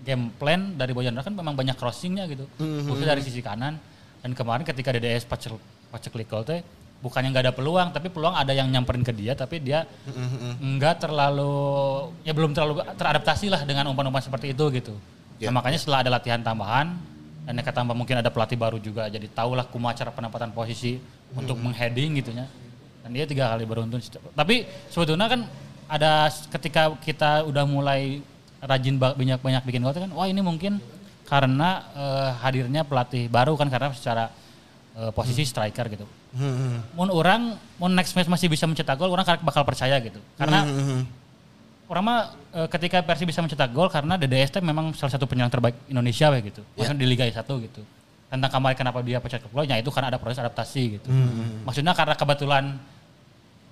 game 0.02 0.34
plan 0.34 0.74
dari 0.74 0.90
Boyan 0.92 1.14
kan 1.14 1.32
memang 1.32 1.54
banyak 1.54 1.78
crossingnya 1.78 2.26
gitu. 2.26 2.44
Hmm, 2.58 2.84
Khususnya 2.86 3.14
dari 3.14 3.22
sisi 3.22 3.38
kanan 3.38 3.78
dan 4.22 4.30
kemarin 4.34 4.66
ketika 4.66 4.90
DDS 4.90 5.26
pacek 5.26 5.54
pacek 5.90 6.12
gol 6.26 6.42
teh 6.42 6.62
bukannya 7.02 7.34
nggak 7.34 7.44
ada 7.50 7.54
peluang 7.54 7.90
tapi 7.90 8.06
peluang 8.10 8.30
ada 8.34 8.54
yang 8.54 8.70
nyamperin 8.70 9.02
ke 9.02 9.10
dia 9.10 9.34
tapi 9.34 9.58
dia 9.58 9.86
Hmm, 10.06 10.78
nggak 10.78 11.06
terlalu 11.06 11.54
ya 12.22 12.30
belum 12.34 12.54
terlalu 12.54 12.82
teradaptasi 12.94 13.50
lah 13.50 13.62
dengan 13.66 13.90
umpan-umpan 13.90 14.22
seperti 14.22 14.54
itu 14.54 14.64
gitu. 14.74 14.94
Ya. 15.42 15.50
Nah, 15.50 15.58
makanya 15.58 15.78
setelah 15.82 16.06
ada 16.06 16.10
latihan 16.14 16.38
tambahan 16.38 16.94
dan 17.42 17.58
yang 17.58 17.66
tambah 17.66 17.94
mungkin 17.98 18.22
ada 18.22 18.30
pelatih 18.30 18.54
baru 18.54 18.78
juga 18.78 19.10
jadi 19.10 19.26
tahulah 19.26 19.66
kuma 19.66 19.90
cara 19.90 20.14
penempatan 20.14 20.54
posisi 20.54 21.02
untuk 21.34 21.58
mengheading 21.58 22.22
gitu 22.22 22.30
ya. 22.30 22.46
Dan 23.02 23.10
dia 23.18 23.26
tiga 23.26 23.50
kali 23.50 23.66
beruntun. 23.66 23.98
Tapi 24.38 24.62
sebetulnya 24.86 25.26
kan 25.26 25.42
ada 25.90 26.30
ketika 26.54 26.94
kita 27.02 27.42
udah 27.42 27.66
mulai 27.66 28.22
rajin 28.62 28.94
ba- 28.94 29.12
banyak 29.12 29.42
banyak 29.42 29.62
bikin 29.66 29.82
gol 29.82 29.90
kan 29.92 30.12
wah 30.14 30.24
ini 30.24 30.38
mungkin 30.38 30.78
karena 31.26 31.68
eh, 31.96 32.30
hadirnya 32.40 32.86
pelatih 32.86 33.26
baru 33.26 33.58
kan 33.58 33.66
karena 33.66 33.90
secara 33.90 34.30
eh, 34.94 35.10
posisi 35.10 35.42
striker 35.42 35.88
gitu. 35.88 36.06
Hmm, 36.32 36.80
Mun 36.96 37.12
orang, 37.12 37.56
mun 37.76 37.92
next 37.92 38.16
match 38.16 38.28
masih 38.28 38.48
bisa 38.48 38.64
mencetak 38.64 38.96
gol, 38.96 39.12
orang 39.12 39.24
bakal 39.40 39.64
percaya 39.64 39.96
gitu. 40.00 40.20
Karena 40.36 40.64
orang 41.88 42.04
mah 42.04 42.18
eh, 42.56 42.68
ketika 42.68 43.00
Persib 43.00 43.28
bisa 43.28 43.40
mencetak 43.40 43.72
gol 43.72 43.88
karena 43.88 44.16
DDS 44.16 44.52
teh 44.52 44.62
memang 44.64 44.92
salah 44.92 45.12
satu 45.12 45.24
penyerang 45.28 45.52
terbaik 45.52 45.76
Indonesia 45.88 46.28
gitu. 46.40 46.62
Maksudnya 46.76 47.00
di 47.00 47.06
Liga 47.08 47.24
1 47.24 47.36
gitu. 47.64 47.82
Tentang 48.32 48.48
kemarin 48.48 48.76
kenapa 48.76 48.98
dia 49.04 49.20
pecat 49.20 49.44
gol 49.48 49.64
ya 49.64 49.76
itu 49.76 49.88
karena 49.92 50.08
ada 50.12 50.16
proses 50.20 50.40
adaptasi 50.40 51.00
gitu. 51.00 51.08
Maksudnya 51.64 51.92
karena 51.92 52.14
kebetulan 52.16 52.64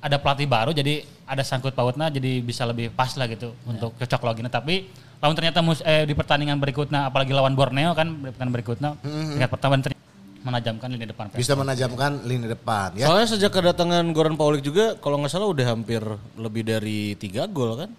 ada 0.01 0.17
pelatih 0.17 0.49
baru 0.49 0.73
jadi 0.73 1.05
ada 1.25 1.41
sangkut 1.41 1.73
pautnya 1.73 2.09
jadi 2.09 2.41
bisa 2.41 2.65
lebih 2.65 2.89
pas 2.91 3.13
lah 3.15 3.29
gitu 3.29 3.53
untuk 3.63 3.93
cocok 3.95 4.21
login 4.25 4.49
tapi 4.49 4.89
lawan 5.21 5.37
ternyata 5.37 5.61
mus- 5.61 5.85
eh, 5.85 6.09
di 6.09 6.17
pertandingan 6.17 6.57
berikutnya 6.57 7.07
apalagi 7.07 7.31
lawan 7.31 7.53
Borneo 7.53 7.93
kan 7.93 8.09
di 8.09 8.33
pertandingan 8.33 8.55
berikutnya 8.57 8.91
tingkat 9.05 9.51
pertama 9.51 9.77
ternyata 9.77 10.01
menajamkan 10.41 10.89
lini 10.89 11.05
depan 11.05 11.25
Bisa 11.37 11.53
menajamkan 11.53 12.11
lini 12.25 12.49
depan 12.49 12.97
ya. 12.97 13.05
Soalnya 13.05 13.29
sejak 13.29 13.53
kedatangan 13.53 14.09
Goran 14.17 14.41
Paulik 14.41 14.65
juga 14.65 14.97
kalau 14.97 15.21
nggak 15.21 15.29
salah 15.29 15.45
udah 15.45 15.67
hampir 15.69 16.01
lebih 16.41 16.65
dari 16.65 17.13
tiga 17.21 17.45
gol 17.45 17.77
kan. 17.77 17.93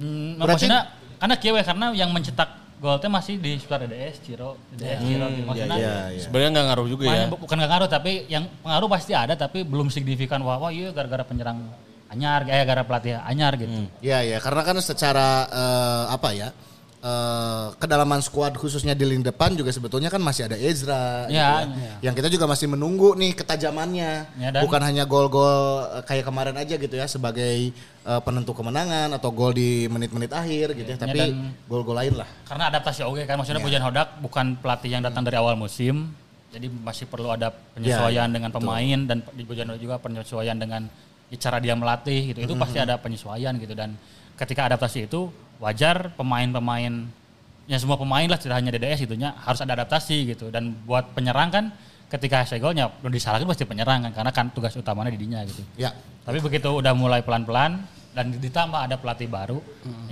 Hmm, 0.00 0.40
Berarti- 0.40 0.64
maksudnya 0.64 0.80
karena 1.20 1.34
kieu 1.36 1.52
we, 1.52 1.60
karena 1.60 1.86
yang 1.92 2.08
mencetak 2.08 2.48
gol 2.82 2.98
teh 2.98 3.06
masih 3.06 3.38
di 3.38 3.54
sekitar 3.54 3.86
DDS 3.86 4.16
Ciro, 4.20 4.58
DDS 4.68 4.98
Ciro 5.00 5.26
gitu. 5.28 5.46
Maksudnya 5.46 5.78
Iya, 5.78 5.94
iya. 6.10 6.20
Sebenarnya 6.20 6.50
nggak 6.50 6.66
ngaruh 6.66 6.86
juga 6.86 7.02
ya. 7.02 7.10
main- 7.14 7.30
bu- 7.30 7.40
bukan 7.40 7.56
gak 7.56 7.70
ngaruh 7.70 7.88
tapi 7.88 8.12
yang 8.26 8.44
pengaruh 8.58 8.88
pasti 8.90 9.12
ada 9.12 9.34
tapi 9.34 9.62
belum 9.62 9.86
signifikan 9.86 10.42
wah 10.42 10.58
wah 10.58 10.68
iya 10.68 10.90
gara-gara 10.90 11.22
penyerang 11.22 11.62
anyar 12.08 12.42
eh 12.42 12.58
gara-gara 12.58 12.82
pelatih 12.82 13.14
anyar 13.22 13.54
gitu. 13.54 13.70
Iya 14.00 14.18
ya, 14.26 14.36
karena 14.36 14.62
kan 14.62 14.76
secara 14.78 15.26
eh, 15.46 16.04
apa 16.10 16.28
ya? 16.32 16.50
Eh, 17.02 17.66
kedalaman 17.76 18.18
skuad 18.18 18.54
khususnya 18.54 18.94
di 18.94 19.02
lini 19.02 19.20
depan 19.20 19.52
juga 19.52 19.68
sebetulnya 19.68 20.06
kan 20.06 20.18
masih 20.18 20.46
ada 20.46 20.54
Ezra 20.54 21.26
gitu 21.26 21.34
Ya, 21.34 21.66
ya. 21.66 21.94
Yang 22.00 22.14
kita 22.22 22.28
juga 22.30 22.46
masih 22.46 22.66
menunggu 22.68 23.12
nih 23.12 23.34
ketajamannya. 23.34 24.12
Ya, 24.38 24.48
dan- 24.50 24.62
Bukan 24.62 24.80
hanya 24.80 25.02
gol-gol 25.04 25.50
eh, 25.92 26.02
kayak 26.02 26.24
kemarin 26.24 26.54
aja 26.54 26.74
gitu 26.74 26.94
ya 26.94 27.04
sebagai 27.04 27.74
eh, 28.02 28.20
penentu 28.22 28.54
kemenangan 28.54 29.10
atau 29.12 29.30
gol 29.30 29.50
di 29.50 29.86
menit-menit 29.86 30.30
akhir 30.30 30.72
gitu 30.72 30.88
ya, 30.88 30.96
tapi 30.96 31.18
dan- 31.18 31.50
gol-gol 31.66 31.94
lain 31.94 32.14
lah. 32.14 32.28
Karena 32.46 32.70
adaptasi 32.70 33.02
oke 33.02 33.26
kan 33.26 33.34
maksudnya 33.34 33.58
Pujan 33.60 33.82
Hodak 33.82 34.22
bukan 34.22 34.54
pelatih 34.56 34.90
yang 34.90 35.02
datang 35.02 35.22
dari 35.22 35.34
awal 35.34 35.54
musim. 35.54 36.14
Jadi 36.52 36.68
masih 36.68 37.08
perlu 37.08 37.32
ada 37.32 37.48
penyesuaian 37.72 38.28
dengan 38.28 38.52
pemain 38.52 38.98
dan 39.02 39.24
di 39.32 39.42
Pujan 39.42 39.66
Hodak 39.66 39.80
juga 39.80 39.96
penyesuaian 39.98 40.54
dengan 40.54 40.84
cara 41.32 41.56
dia 41.58 41.72
melatih 41.72 42.30
gitu. 42.30 42.44
Itu 42.44 42.54
pasti 42.54 42.76
ada 42.78 42.94
penyesuaian 42.94 43.56
gitu 43.56 43.72
dan 43.72 43.96
ketika 44.36 44.68
adaptasi 44.68 45.08
itu 45.08 45.32
wajar 45.62 46.10
pemain-pemain 46.18 47.06
ya 47.70 47.78
semua 47.78 47.94
pemain 47.94 48.26
lah 48.26 48.34
tidak 48.34 48.58
hanya 48.58 48.74
DDS 48.74 49.06
itunya 49.06 49.30
harus 49.38 49.62
ada 49.62 49.78
adaptasi 49.78 50.34
gitu 50.34 50.50
dan 50.50 50.74
buat 50.82 51.14
penyerang 51.14 51.48
kan 51.54 51.64
ketika 52.10 52.44
hasil 52.44 52.60
golnya 52.60 52.90
belum 53.00 53.14
disalahkan 53.14 53.46
pasti 53.48 53.64
penyerang 53.64 54.04
kan 54.04 54.12
karena 54.12 54.30
kan 54.34 54.46
tugas 54.52 54.74
utamanya 54.76 55.14
di 55.14 55.20
dinya 55.22 55.40
gitu. 55.48 55.62
Ya. 55.80 55.94
Tapi 56.22 56.42
begitu 56.44 56.68
udah 56.68 56.92
mulai 56.92 57.24
pelan-pelan 57.24 57.80
dan 58.12 58.28
ditambah 58.36 58.76
ada 58.76 59.00
pelatih 59.00 59.24
baru, 59.24 59.58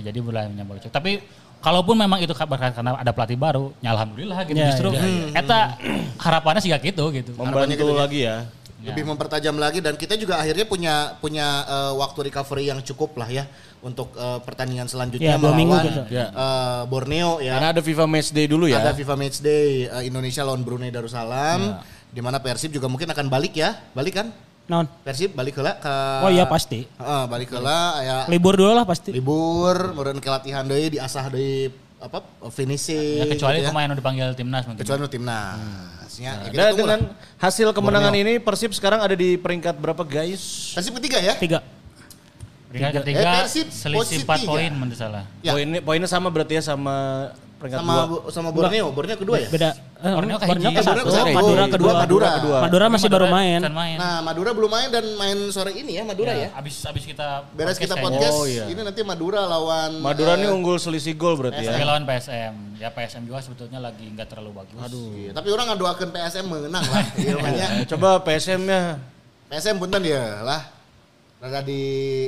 ya 0.01 0.09
jadi 0.09 0.19
mulai 0.25 0.49
menyambut 0.49 0.81
cek. 0.81 0.89
Tapi 0.89 1.21
kalaupun 1.61 1.93
memang 1.93 2.17
itu 2.25 2.33
kabar 2.33 2.73
karena 2.73 2.97
ada 2.97 3.13
pelatih 3.13 3.37
baru, 3.37 3.69
ya 3.85 3.93
alhamdulillah 3.93 4.41
gitu. 4.49 4.57
Ya, 4.57 4.73
Justru 4.73 4.89
eta 5.37 5.77
harapannya 6.17 6.59
sih 6.65 6.73
gak 6.73 6.81
gitu 6.89 7.13
gitu. 7.13 7.37
Membantu 7.37 7.77
gitu 7.77 7.85
ya. 7.85 7.95
lagi 8.01 8.21
ya. 8.25 8.37
lebih 8.81 9.13
mempertajam 9.13 9.61
lagi 9.61 9.77
dan 9.77 9.93
kita 9.93 10.17
juga 10.17 10.41
akhirnya 10.41 10.65
punya 10.65 11.13
punya 11.21 11.61
eh, 11.69 11.93
waktu 12.01 12.33
recovery 12.33 12.73
yang 12.73 12.81
cukup 12.81 13.13
lah 13.13 13.29
ya 13.29 13.45
untuk 13.81 14.13
eh, 14.13 14.39
pertandingan 14.39 14.85
selanjutnya 14.85 15.33
Ya, 15.33 15.37
dua 15.37 15.51
minggu 15.51 15.73
melawan 15.73 15.87
gitu. 15.87 16.01
Ya. 16.09 16.25
eh, 16.27 16.81
Borneo 16.85 17.31
ya. 17.39 17.57
Karena 17.57 17.69
ada 17.71 17.81
FIFA 17.81 18.05
Match 18.05 18.29
Day 18.29 18.45
dulu 18.45 18.65
ya. 18.65 18.77
Ada 18.77 18.93
FIFA 18.93 19.15
Matchday 19.15 19.63
eh, 19.85 20.03
Indonesia 20.05 20.41
lawan 20.41 20.61
Brunei 20.61 20.89
Darussalam 20.89 21.59
Ya. 21.59 21.81
di 22.07 22.19
mana 22.19 22.37
Persib 22.37 22.69
juga 22.69 22.85
mungkin 22.85 23.07
akan 23.07 23.25
balik 23.25 23.53
ya. 23.53 23.73
Balik 23.91 24.13
kan? 24.15 24.27
Non. 24.63 24.85
Persib 25.01 25.33
balik 25.33 25.53
heula 25.53 25.75
ke 25.75 25.93
Oh 26.21 26.29
iya 26.29 26.45
pasti. 26.45 26.85
Heeh, 26.87 27.23
balik 27.25 27.49
heula 27.49 27.79
ya 27.99 28.17
Libur 28.25 28.53
dulu 28.53 28.71
lah 28.71 28.85
pasti. 28.85 29.11
libur, 29.11 29.91
kemudian 29.91 30.15
ke 30.15 30.29
latihan 30.29 30.63
deui 30.63 30.87
diasah 30.89 31.27
deui 31.27 31.67
apa 31.97 32.21
finishing. 32.49 33.19
Ya, 33.19 33.25
kecuali 33.27 33.57
gitu 33.57 33.65
ya. 33.65 33.69
pemain 33.69 33.85
yang 33.85 33.93
dipanggil 33.93 34.27
timnas 34.31 34.63
mungkin. 34.63 34.79
kecuali 34.79 35.05
timnas. 35.07 35.57
Ya, 36.13 36.37
ya 36.37 36.47
kita 36.47 36.55
Dan 36.55 36.69
tunggu 36.69 36.85
lah. 36.85 36.97
dengan 36.97 36.99
hasil 37.37 37.67
kemenangan 37.71 38.13
ini 38.13 38.33
Persib 38.37 38.71
sekarang 38.71 38.99
ada 38.99 39.13
di 39.13 39.35
peringkat 39.35 39.75
berapa 39.75 40.01
guys? 40.01 40.71
Persib 40.71 40.93
ketiga 40.97 41.17
ya? 41.19 41.33
Tiga. 41.35 41.59
Peringkat 42.71 42.91
Eh, 42.91 42.99
ketiga 43.03 43.27
Persib 43.37 43.67
selisih 43.67 44.17
4 44.23 44.39
tiga. 44.39 44.49
poin 44.49 44.71
menurut 44.71 44.95
salah. 44.95 45.23
Ya. 45.43 45.51
Poinnya 45.51 45.79
poinnya 45.79 46.07
sama 46.07 46.27
berarti 46.27 46.55
ya 46.55 46.63
sama 46.63 47.27
peringkat 47.59 47.77
sama 47.77 47.93
dua. 47.93 48.03
Bu- 48.07 48.23
sama 48.31 48.49
Borneo, 48.49 48.87
Borneo 48.89 49.13
kedua 49.13 49.37
ya? 49.37 49.49
Beda. 49.51 49.69
Eh, 50.01 50.09
Borneo 50.09 50.35
ke 50.35 50.45
Borneo 50.47 50.69
ke 50.71 50.81
satu. 50.81 51.03
Madura 51.29 51.61
Oh, 51.61 51.69
kedua. 51.69 51.91
Madura 51.93 52.27
kedua. 52.33 52.57
Madura 52.63 52.85
masih 52.89 53.05
baru 53.05 53.27
main. 53.27 53.59
Kan 53.59 53.69
main. 53.69 53.97
Nah, 53.99 54.23
Madura 54.23 54.49
belum 54.49 54.65
main 54.65 54.87
dan 54.87 55.05
main 55.13 55.37
sore 55.51 55.75
ini 55.75 55.93
ya 55.93 56.01
Madura 56.01 56.33
ya. 56.33 56.49
abis 56.55 56.81
abis 56.81 57.03
kita 57.05 57.45
Beres 57.53 57.75
kita 57.75 57.93
podcast, 57.93 58.33
Oh, 58.33 58.47
iya. 58.47 58.65
ini 58.65 58.81
nanti 58.81 59.03
Madura 59.03 59.45
lawan 59.45 59.99
Madura 59.99 60.33
eh, 60.33 60.41
nih 60.41 60.49
unggul 60.49 60.79
selisih 60.79 61.13
gol 61.13 61.35
berarti 61.35 61.61
ya. 61.61 61.75
Lawan 61.77 62.01
PSM. 62.01 62.55
Ya 62.79 62.89
PSM 62.89 63.27
juga 63.27 63.43
sebetulnya 63.43 63.77
lagi 63.77 64.09
nggak 64.09 64.25
terlalu 64.25 64.57
bagus. 64.57 64.79
iya, 65.13 65.29
Tapi 65.29 65.47
orang 65.51 65.65
ngadoakeun 65.69 66.09
PSM 66.09 66.45
menang 66.47 66.81
lah. 66.81 67.03
Iya 67.19 67.85
Coba 67.85 68.23
PSM-nya 68.23 68.97
PSM 69.45 69.75
punten 69.77 70.01
dia 70.01 70.39
lah. 70.41 70.65
Rada 71.37 71.61
di 71.61 72.25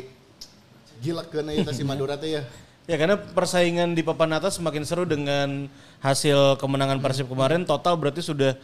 gilekeun 1.04 1.52
ieu 1.52 1.62
teh 1.62 1.76
si 1.76 1.84
Madura 1.84 2.16
teh 2.16 2.40
ya. 2.40 2.44
Ya 2.84 2.96
karena 2.96 3.16
persaingan 3.16 3.92
di 3.92 4.02
papan 4.02 4.34
atas 4.34 4.56
semakin 4.56 4.84
seru 4.84 5.04
dengan 5.04 5.68
hasil 6.00 6.56
kemenangan 6.58 7.00
Persib 7.00 7.28
kemarin 7.28 7.64
total 7.64 7.96
berarti 7.96 8.20
sudah 8.20 8.56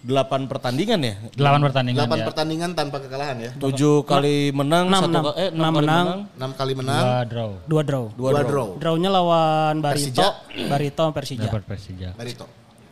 8 0.00 0.46
pertandingan 0.46 1.00
ya. 1.02 1.14
8 1.34 1.60
pertandingan 1.60 2.04
8 2.04 2.14
ya. 2.14 2.24
pertandingan 2.24 2.70
tanpa 2.72 2.96
kekalahan 3.00 3.36
ya. 3.36 3.50
7 3.52 4.00
kali 4.06 4.48
menang, 4.54 4.86
Enam, 4.86 5.00
satu 5.02 5.10
enam. 5.10 5.24
ka- 5.24 5.36
eh, 5.36 5.48
Enam 5.50 5.72
kali 5.72 5.82
menang. 5.82 6.06
6 6.32 6.52
kali 6.54 6.72
menang, 6.72 7.02
Dua 7.02 7.20
draw. 7.26 7.50
Dua 7.66 7.82
draw. 7.82 8.04
dua, 8.14 8.28
dua 8.30 8.40
draw. 8.40 8.48
draw. 8.48 8.68
Drawnya 8.78 9.10
lawan 9.10 9.74
Barito, 9.80 10.24
Persija. 10.24 10.26
Barito 10.70 11.04
Persija. 11.10 11.44
Dapat 11.44 11.62
Persija. 11.66 12.08
Barito. 12.14 12.46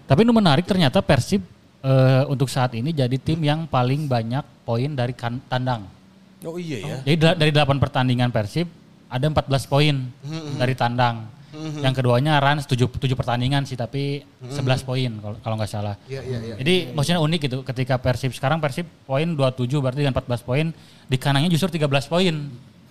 Tapi 0.05 0.21
ini 0.21 0.33
menarik 0.33 0.67
ternyata 0.67 1.01
Persib 1.01 1.41
eh, 1.81 2.25
untuk 2.27 2.49
saat 2.49 2.73
ini 2.73 2.91
jadi 2.91 3.17
tim 3.17 3.41
yang 3.41 3.65
paling 3.65 4.05
banyak 4.05 4.45
poin 4.65 4.91
dari 4.91 5.15
kan- 5.15 5.41
tandang. 5.47 5.89
Oh 6.45 6.61
iya 6.61 6.79
ya. 6.83 6.97
Jadi 7.07 7.17
da- 7.17 7.37
dari 7.39 7.53
8 7.53 7.79
pertandingan 7.79 8.29
Persib 8.29 8.69
ada 9.15 9.27
14 9.31 9.71
poin 9.71 9.95
dari 10.59 10.75
tandang. 10.75 11.31
Yang 11.55 12.03
keduanya 12.03 12.43
Rans 12.43 12.67
7, 12.67 12.91
7 12.91 13.15
pertandingan 13.15 13.63
sih 13.63 13.79
tapi 13.79 14.27
11 14.43 14.83
poin 14.83 15.07
kalau 15.23 15.37
kalau 15.39 15.55
nggak 15.55 15.71
salah. 15.71 15.95
Iya 16.11 16.21
iya 16.27 16.39
iya. 16.43 16.55
Jadi 16.59 16.91
maksudnya 16.91 17.23
unik 17.23 17.41
gitu 17.47 17.59
ketika 17.63 17.95
Persib 18.03 18.35
sekarang 18.35 18.59
Persib 18.59 18.91
poin 19.07 19.39
27 19.39 19.71
berarti 19.79 20.03
dengan 20.03 20.19
14 20.19 20.43
poin 20.43 20.67
di 21.07 21.17
kanannya 21.17 21.47
justru 21.47 21.71
13 21.79 22.11
poin. 22.11 22.35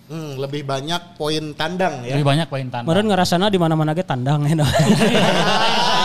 Hmm, 0.04 0.36
lebih 0.36 0.64
banyak 0.64 1.16
poin 1.20 1.52
tandang 1.52 2.08
ya. 2.08 2.16
Lebih 2.16 2.24
banyak 2.24 2.48
poin 2.48 2.64
tandang. 2.72 2.88
Kemarin 2.88 3.06
ngerasana 3.12 3.46
di 3.52 3.58
mana-mana 3.60 3.92
ge 3.92 4.04
tandang 4.04 4.48
ya. 4.48 4.64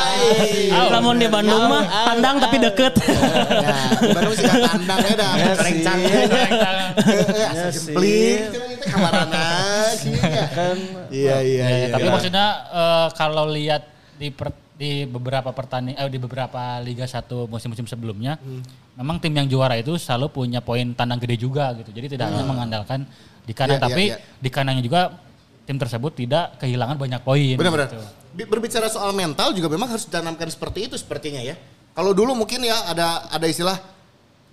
Namun 0.89 1.15
di 1.15 1.27
Bandung 1.27 1.63
mah 1.65 1.83
tandang 2.05 2.35
tapi 2.37 2.57
deket. 2.57 2.93
Ya, 2.99 3.77
di 3.97 4.09
Bandung 4.11 4.33
sih 4.33 4.45
tandang 4.45 4.99
ya 4.99 5.13
dah. 5.15 5.31
Ya 5.33 5.45
Goreng 5.51 5.73
sih. 5.73 5.83
cangkeh. 5.83 6.23
Ya 7.31 7.49
Asa 7.49 7.67
sih. 7.69 7.93
jempling. 7.93 8.39
Cuma 8.49 8.65
itu 8.67 8.85
kamarana 8.85 9.45
sih 9.93 10.11
ya. 10.13 10.45
Kan 10.49 10.77
Iya 11.09 11.35
iya 11.39 11.63
Ya, 11.63 11.77
iya. 11.79 11.87
tapi 11.91 12.07
maksudnya 12.07 12.45
eh, 12.69 13.07
kalau 13.13 13.45
lihat 13.47 13.83
di 14.15 14.27
di 14.75 15.03
beberapa 15.03 15.51
pertandingan 15.51 15.99
eh, 15.99 16.07
di 16.07 16.17
beberapa 16.17 16.61
Liga 16.79 17.03
1 17.03 17.19
musim-musim 17.45 17.83
sebelumnya 17.83 18.39
memang 18.95 19.19
tim 19.19 19.31
yang 19.31 19.47
juara 19.47 19.75
itu 19.75 19.95
selalu 19.95 20.27
punya 20.29 20.59
poin 20.59 20.91
tandang 20.93 21.19
gede 21.19 21.35
juga 21.37 21.71
gitu. 21.75 21.91
Jadi 21.91 22.15
tidak 22.15 22.31
hanya 22.31 22.43
mengandalkan 22.43 23.03
di 23.43 23.51
kanan 23.51 23.75
Iya, 23.75 23.79
iya, 23.79 23.85
tapi 23.85 24.03
iya. 24.11 24.17
di 24.37 24.49
kanannya 24.49 24.83
juga 24.83 25.01
tim 25.65 25.77
tersebut 25.77 26.11
tidak 26.15 26.57
kehilangan 26.57 26.95
banyak 26.95 27.21
poin. 27.21 27.55
Benar-benar. 27.55 27.87
gitu. 27.91 27.99
Bi- 27.99 28.17
Berbicara 28.45 28.87
soal 28.87 29.11
mental 29.11 29.51
juga 29.51 29.67
memang 29.67 29.89
harus 29.91 30.05
ditanamkan 30.07 30.47
seperti 30.47 30.87
itu 30.87 30.95
sepertinya 30.95 31.41
ya. 31.43 31.57
Kalau 31.95 32.13
dulu 32.15 32.37
mungkin 32.37 32.63
ya 32.63 32.77
ada 32.87 33.27
ada 33.27 33.45
istilah 33.49 33.75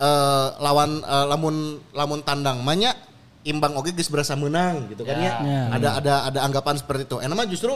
eh, 0.00 0.48
lawan 0.58 1.04
eh, 1.04 1.26
lamun 1.28 1.78
lamun 1.94 2.20
tandang 2.24 2.64
banyak 2.64 2.94
imbang 3.46 3.78
oke 3.78 3.94
geus 3.94 4.10
berasa 4.10 4.34
menang 4.34 4.90
gitu 4.90 5.06
kan 5.06 5.16
ya. 5.22 5.32
Ya. 5.44 5.62
Ada 5.70 5.88
ada 6.02 6.14
ada 6.32 6.38
anggapan 6.42 6.74
seperti 6.80 7.06
itu. 7.06 7.16
Enak 7.22 7.34
mah 7.38 7.46
justru 7.46 7.74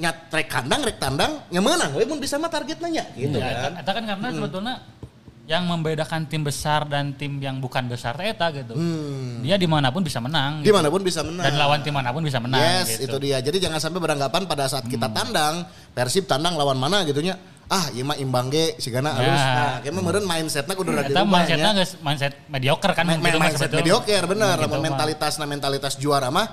nyat 0.00 0.32
rek 0.32 0.48
kandang 0.48 0.80
rek 0.80 0.96
tandang 0.96 1.44
nya 1.52 1.60
menang 1.60 1.92
mun 1.92 2.16
bisa 2.16 2.40
mah 2.40 2.48
target 2.48 2.80
nanya 2.80 3.04
gitu 3.12 3.36
Ya, 3.36 3.68
kan. 3.68 3.72
eta 3.84 3.90
kan 3.92 4.04
karena 4.08 4.28
sebetulnya 4.32 4.74
yang 5.50 5.66
membedakan 5.66 6.30
tim 6.30 6.46
besar 6.46 6.86
dan 6.86 7.10
tim 7.12 7.34
yang 7.36 7.58
bukan 7.58 7.90
besar 7.90 8.14
eta 8.16 8.54
gitu. 8.54 8.78
Dia 9.42 9.58
di 9.58 9.66
mana 9.66 9.90
pun 9.90 10.06
bisa 10.06 10.22
menang. 10.22 10.62
gitu. 10.62 10.70
Di 10.70 10.72
mana 10.72 10.86
pun 10.86 11.02
bisa 11.02 11.26
menang. 11.26 11.42
Dan 11.42 11.58
lawan 11.58 11.82
tim 11.82 11.90
mana 11.90 12.14
pun 12.14 12.22
bisa 12.22 12.38
menang. 12.38 12.62
Yes, 12.62 12.94
gitu. 12.96 13.10
itu 13.10 13.16
dia. 13.18 13.42
Jadi 13.42 13.58
jangan 13.58 13.82
sampai 13.82 13.98
beranggapan 13.98 14.46
pada 14.46 14.70
saat 14.70 14.86
kita 14.86 15.10
tandang, 15.10 15.66
Persib 15.90 16.30
tandang 16.30 16.54
lawan 16.54 16.78
mana 16.78 17.02
gitunya. 17.02 17.34
Ah, 17.66 17.86
ieu 17.90 18.02
mah 18.02 18.14
imbang 18.14 18.46
ge 18.46 18.78
sigana 18.78 19.10
Ya. 19.10 19.14
halus. 19.16 19.30
Nah, 19.40 19.74
kayaknya 19.80 20.00
meureun 20.00 20.26
mindsetna 20.26 20.72
kudu 20.74 20.90
rada 20.90 21.06
dirubah 21.06 21.22
mindsetnya 21.24 21.66
nya. 21.68 21.78
geus 21.78 21.92
mindset 21.98 22.32
mediocre 22.46 22.92
kan 22.92 23.04
Ma- 23.04 23.14
gitu 23.14 23.22
ma- 23.30 23.44
mindset 23.44 23.70
mediocre 23.72 24.24
bener 24.26 24.54
Gitu 24.54 24.64
lamun 24.64 24.74
mah. 24.76 24.86
mentalitasna 24.86 25.44
mentalitas 25.44 25.94
juara 25.94 26.30
mah 26.30 26.46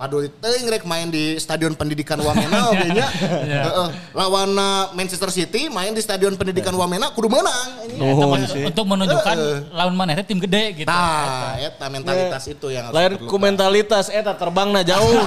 Padahal 0.00 0.32
teuing 0.32 0.64
rek 0.72 0.88
main 0.88 1.12
di 1.12 1.36
Stadion 1.36 1.76
Pendidikan 1.76 2.16
Wamena 2.24 2.64
oge 2.72 2.88
nya. 2.88 3.04
Heeh. 3.04 3.88
Lawan 4.16 4.56
Manchester 4.96 5.28
City 5.28 5.68
main 5.68 5.92
di 5.92 6.00
Stadion 6.00 6.40
Pendidikan 6.40 6.72
Wamena 6.72 7.12
kudu 7.12 7.28
menang. 7.28 7.84
Ini. 7.84 8.00
Nuhun 8.00 8.40
Untuk- 8.64 8.88
menunjukkan 8.88 9.36
lawan 9.76 9.92
mana 9.92 10.16
itu 10.16 10.24
tim 10.24 10.40
gede 10.40 10.72
gitu. 10.72 10.88
Nah, 10.88 11.60
eta 11.60 11.92
mentalitas 11.92 12.48
itu 12.48 12.72
yang 12.72 12.88
harus 12.88 12.96
Lain 12.96 13.12
ku 13.28 13.36
mentalitas 13.36 14.08
eta 14.08 14.32
terbang 14.32 14.72
na 14.72 14.80
jauh. 14.80 15.20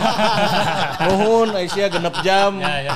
Nuhun 1.05 1.53
Aisyah 1.53 1.93
genep 1.93 2.15
jam. 2.25 2.57
Ya, 2.57 2.89
ya. 2.89 2.93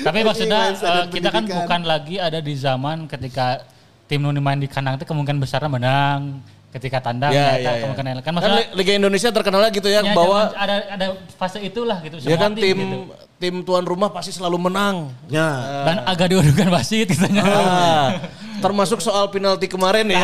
Tapi 0.00 0.24
maksudnya 0.24 0.72
eh, 0.72 1.04
kita 1.12 1.28
kan 1.28 1.44
bukan 1.44 1.84
lagi 1.84 2.16
ada 2.16 2.40
di 2.40 2.56
zaman 2.56 3.04
ketika 3.04 3.68
tim 4.08 4.24
nu 4.24 4.32
main 4.40 4.56
di 4.56 4.64
kandang 4.64 4.96
itu 4.96 5.04
kemungkinan 5.04 5.44
besarnya 5.44 5.68
menang 5.68 6.40
ketika 6.76 7.00
tandang 7.02 7.30
Ya, 7.30 7.40
ya, 7.50 7.52
ya, 7.56 7.70
ya. 7.70 7.80
kemungkinan 7.82 8.12
kan 8.14 8.22
Kan 8.22 8.32
maksudnya 8.34 8.60
Li- 8.62 8.70
Liga 8.76 8.92
Indonesia 8.94 9.30
terkenal 9.30 9.60
gitu 9.70 9.88
ya, 9.88 10.00
ya, 10.00 10.12
bahwa 10.12 10.52
ada 10.52 10.76
ada 10.90 11.06
fase 11.34 11.58
itulah 11.60 11.98
gitu 12.00 12.16
ya 12.18 12.36
semua 12.36 12.38
kan 12.38 12.52
tim 12.52 12.76
gitu. 12.76 12.98
tim 13.36 13.54
tuan 13.62 13.82
rumah 13.82 14.08
pasti 14.08 14.30
selalu 14.30 14.56
menang. 14.62 15.08
Ya. 15.26 15.48
dan 15.84 15.96
agak 16.04 16.30
diudukan 16.30 16.68
wasit 16.70 17.08
gitu 17.08 17.24
Ah, 17.38 18.20
termasuk 18.58 18.98
soal 18.98 19.28
penalti 19.28 19.66
kemarin 19.66 20.04
ya. 20.06 20.20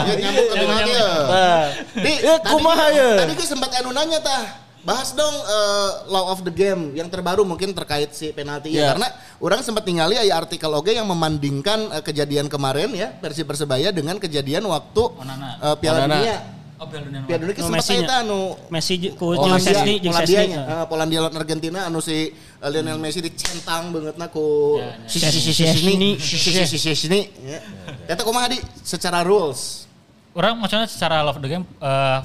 Ya 0.00 0.14
nyambung 0.16 0.46
ke 0.46 0.56
penalti 0.56 0.90
ya. 0.90 1.08
Nah, 1.28 1.62
Di, 1.94 2.12
ya 2.18 2.34
tadi 2.38 2.48
kumaha 2.50 2.86
ya. 2.90 3.10
Tadi 3.18 3.32
gue 3.34 3.46
sempat 3.46 3.70
anu 3.74 3.90
nanya 3.90 4.18
tah. 4.18 4.42
Bahas 4.88 5.12
dong 5.12 5.36
eh, 5.36 5.90
law 6.08 6.32
of 6.32 6.40
the 6.40 6.50
game 6.50 6.96
yang 6.96 7.06
terbaru 7.06 7.44
mungkin 7.44 7.76
terkait 7.76 8.08
si 8.10 8.32
penalti 8.32 8.72
Ya. 8.72 8.80
ya. 8.80 8.86
Karena 8.96 9.08
orang 9.36 9.60
sempat 9.60 9.84
ningali 9.84 10.16
aya 10.16 10.32
artikel 10.32 10.72
oge 10.72 10.96
yang 10.96 11.04
memandingkan 11.04 11.92
eh, 11.92 12.00
kejadian 12.00 12.48
kemarin 12.48 12.88
ya 12.90 13.12
versi 13.14 13.44
Persebaya 13.44 13.92
dengan 13.92 14.16
kejadian 14.16 14.64
waktu 14.64 15.02
Onana. 15.12 15.60
eh, 15.60 15.76
Piala 15.76 15.98
Onana. 16.00 16.16
Dunia. 16.16 16.38
Oh, 16.78 16.86
Piala 16.86 17.04
Dunia. 17.04 17.20
Piala 17.26 17.40
Dunia 17.42 17.54
Nu 17.54 17.64
sempat 17.68 17.84
eta 17.90 18.14
anu 18.22 18.38
Messi 18.70 18.94
ku 19.12 19.26
Oh, 19.28 19.36
Polandia, 19.36 19.60
Sesni 19.60 19.94
Polandia 19.98 20.40
Sesni. 20.40 20.56
Eh, 20.56 20.84
Polandia 20.86 21.18
lawan 21.20 21.36
Argentina 21.36 21.80
anu 21.84 21.98
si 22.00 22.16
eh, 22.32 22.68
Lionel 22.72 22.96
Messi 22.96 23.20
dicentang 23.20 23.92
banget 23.92 24.16
na 24.16 24.32
ku 24.32 24.78
si 25.04 25.18
si 25.18 25.28
si 25.28 25.52
si 25.52 25.68
Sesni 25.68 26.16
si 26.16 26.36
si 26.38 26.48
si 26.48 26.64
si 26.64 26.78
Sesni. 26.80 27.28
Ya. 27.44 27.60
Eta 28.08 28.24
kumaha 28.24 28.48
di 28.48 28.56
secara 28.80 29.20
rules. 29.20 29.84
orang 30.30 30.54
maksudnya 30.54 30.86
secara 30.86 31.20
love 31.20 31.36
the 31.36 31.50
game 31.50 31.66
eh 31.76 32.20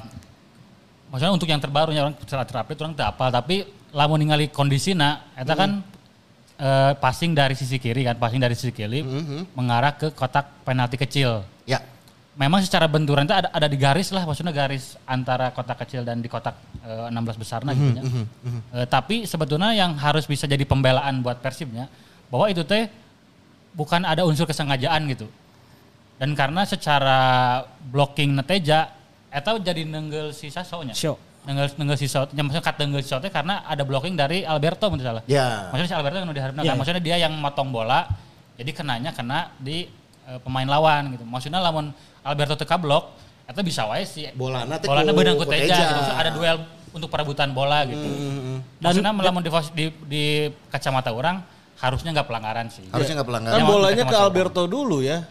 maksudnya 1.14 1.30
untuk 1.30 1.46
yang 1.46 1.62
terbarunya 1.62 2.02
orang 2.02 2.18
secara 2.18 2.42
terapi 2.42 2.74
orang 2.74 2.98
tidak 2.98 3.14
apal 3.14 3.30
tapi 3.30 3.62
lamun 3.94 4.18
ningali 4.18 4.50
kondisina 4.50 5.30
eta 5.38 5.54
kan 5.54 5.72
eh, 6.58 6.92
passing 6.98 7.38
dari 7.38 7.54
sisi 7.54 7.78
kiri 7.78 8.02
kan 8.02 8.18
passing 8.18 8.42
dari 8.42 8.58
sisi 8.58 8.74
kiri 8.74 9.06
mengarah 9.54 9.94
ke 9.94 10.10
kotak 10.10 10.66
penalti 10.66 10.98
kecil 10.98 11.46
Ya. 11.64 11.80
memang 12.34 12.60
secara 12.60 12.90
benturan 12.90 13.24
itu 13.24 13.32
ada 13.32 13.48
ada 13.48 13.70
di 13.70 13.78
garis 13.78 14.10
lah 14.10 14.26
maksudnya 14.26 14.50
garis 14.50 14.98
antara 15.06 15.54
kotak 15.54 15.86
kecil 15.86 16.02
dan 16.02 16.18
di 16.18 16.26
kotak 16.26 16.58
eh, 16.82 17.08
16 17.14 17.14
besar 17.38 17.62
nah 17.62 17.72
gitu 17.72 17.94
ya. 17.94 18.04
Eh, 18.74 18.88
tapi 18.90 19.30
sebetulnya 19.30 19.70
yang 19.72 19.94
harus 19.96 20.26
bisa 20.26 20.50
jadi 20.50 20.66
pembelaan 20.66 21.22
buat 21.22 21.38
Persibnya 21.40 21.86
bahwa 22.28 22.50
itu 22.50 22.66
teh 22.66 22.90
bukan 23.72 24.02
ada 24.02 24.26
unsur 24.26 24.50
kesengajaan 24.50 25.06
gitu. 25.14 25.30
Dan 26.18 26.34
karena 26.34 26.66
secara 26.66 27.20
blocking 27.86 28.34
neteja 28.34 28.90
eta 29.34 29.58
jadi 29.58 29.82
nenggel 29.84 30.30
si 30.30 30.48
Sasonya. 30.48 30.94
Sio. 30.94 31.18
Nenggel 31.44 31.74
nenggel 31.76 31.98
si 31.98 32.06
Saso, 32.06 32.30
ya, 32.30 32.40
maksudnya 32.40 32.62
kat 32.62 32.78
nenggel 32.78 33.02
si 33.02 33.10
Saso 33.10 33.20
teh 33.20 33.28
karena 33.28 33.66
ada 33.66 33.82
blocking 33.82 34.14
dari 34.14 34.46
Alberto 34.46 34.88
menurut 34.88 35.04
salah. 35.04 35.24
Ya. 35.26 35.68
Maksudnya 35.74 35.90
si 35.90 35.96
Alberto 35.98 36.16
yang 36.16 36.30
udah 36.30 36.38
diharapkan 36.38 36.62
kan. 36.62 36.68
iya. 36.70 36.74
Maksudnya 36.78 37.02
dia 37.02 37.16
yang 37.20 37.34
motong 37.36 37.68
bola, 37.68 38.06
jadi 38.56 38.72
kenanya 38.72 39.12
kena 39.12 39.52
di 39.58 39.90
eh, 40.24 40.40
pemain 40.40 40.64
lawan 40.64 41.12
gitu. 41.12 41.26
Maksudnya 41.26 41.60
lamun 41.60 41.92
Alberto 42.22 42.56
teka 42.56 42.78
blok, 42.78 43.12
itu 43.44 43.60
bisa 43.60 43.84
wae 43.90 44.06
sih. 44.06 44.32
Bolana 44.32 44.80
teh 44.80 44.88
Bolana 44.88 45.12
ku- 45.12 45.18
beunang 45.18 45.36
ku 45.36 45.44
Teja 45.44 45.68
gitu. 45.74 45.92
Maksudnya 45.98 46.16
ada 46.16 46.30
duel 46.32 46.58
untuk 46.94 47.10
perebutan 47.10 47.50
bola 47.52 47.84
gitu. 47.90 48.08
Maksudnya 48.80 49.12
lamun 49.12 49.42
di, 49.42 49.50
di, 49.74 49.86
di 50.08 50.24
kacamata 50.70 51.10
orang 51.10 51.42
harusnya 51.76 52.16
nggak 52.16 52.28
pelanggaran 52.30 52.72
sih. 52.72 52.86
Harusnya 52.88 53.20
nggak 53.20 53.28
pelanggaran. 53.28 53.58
Kan 53.58 53.60
Ya, 53.60 53.68
bolanya 53.68 54.04
ke. 54.08 54.16
Alberto 54.16 54.64
dulu 54.64 55.04
ya. 55.04 55.28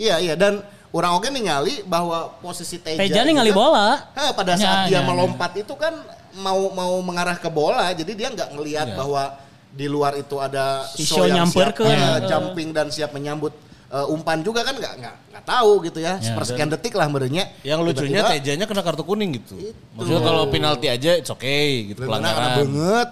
Iya 0.00 0.16
iya 0.16 0.32
dan 0.32 0.64
orang 0.92 1.12
oke 1.14 1.28
ningali 1.28 1.80
bahwa 1.82 2.36
posisi 2.38 2.76
Teja 2.76 3.00
Teja 3.00 3.20
itu 3.20 3.28
ningali 3.28 3.48
kan- 3.48 3.58
bola. 3.58 3.88
Hah, 4.12 4.30
pada 4.30 4.52
Ya, 4.52 4.58
saat 4.58 4.78
dia 4.86 4.94
ya, 4.94 5.00
melompat 5.02 5.52
itu 5.56 5.72
kan 5.74 5.96
mau 6.34 6.68
mau 6.70 7.00
mengarah 7.00 7.34
ke 7.34 7.48
bola 7.48 7.92
jadi 7.92 8.12
dia 8.12 8.28
nggak 8.30 8.48
ngelihat 8.52 8.88
bahwa 8.94 9.36
di 9.68 9.84
luar 9.84 10.12
itu 10.14 10.36
ada 10.36 10.84
Si 10.86 11.00
show 11.02 11.24
yang 11.24 11.44
siap 11.44 11.72
eh, 11.78 11.88
Ya. 11.88 12.20
jumping 12.22 12.70
dan 12.70 12.88
siap 12.88 13.10
menyambut 13.10 13.56
eh, 13.88 14.06
umpan 14.06 14.40
juga 14.40 14.60
kan 14.62 14.72
nggak 14.72 14.94
nggak 14.96 15.14
nggak 15.28 15.44
tahu 15.44 15.80
gitu 15.82 15.98
ya, 15.98 16.16
Ya, 16.16 16.24
sepersekian 16.26 16.68
detik 16.68 16.92
lah 16.92 17.08
merenya 17.08 17.48
Yang 17.62 17.80
lucunya 17.82 18.20
Tejanya 18.22 18.64
kena 18.64 18.80
kartu 18.80 19.00
kuning 19.02 19.32
gitu. 19.34 19.56
Itu. 19.58 19.72
Maksudnya 19.92 20.20
kalau 20.22 20.44
penalti 20.46 20.86
aja 20.86 21.10
it's 21.14 21.28
okay 21.28 21.88
gitu 21.88 22.00
karena 22.02 22.20
pelanggaran. 22.20 22.50
banget 22.62 23.08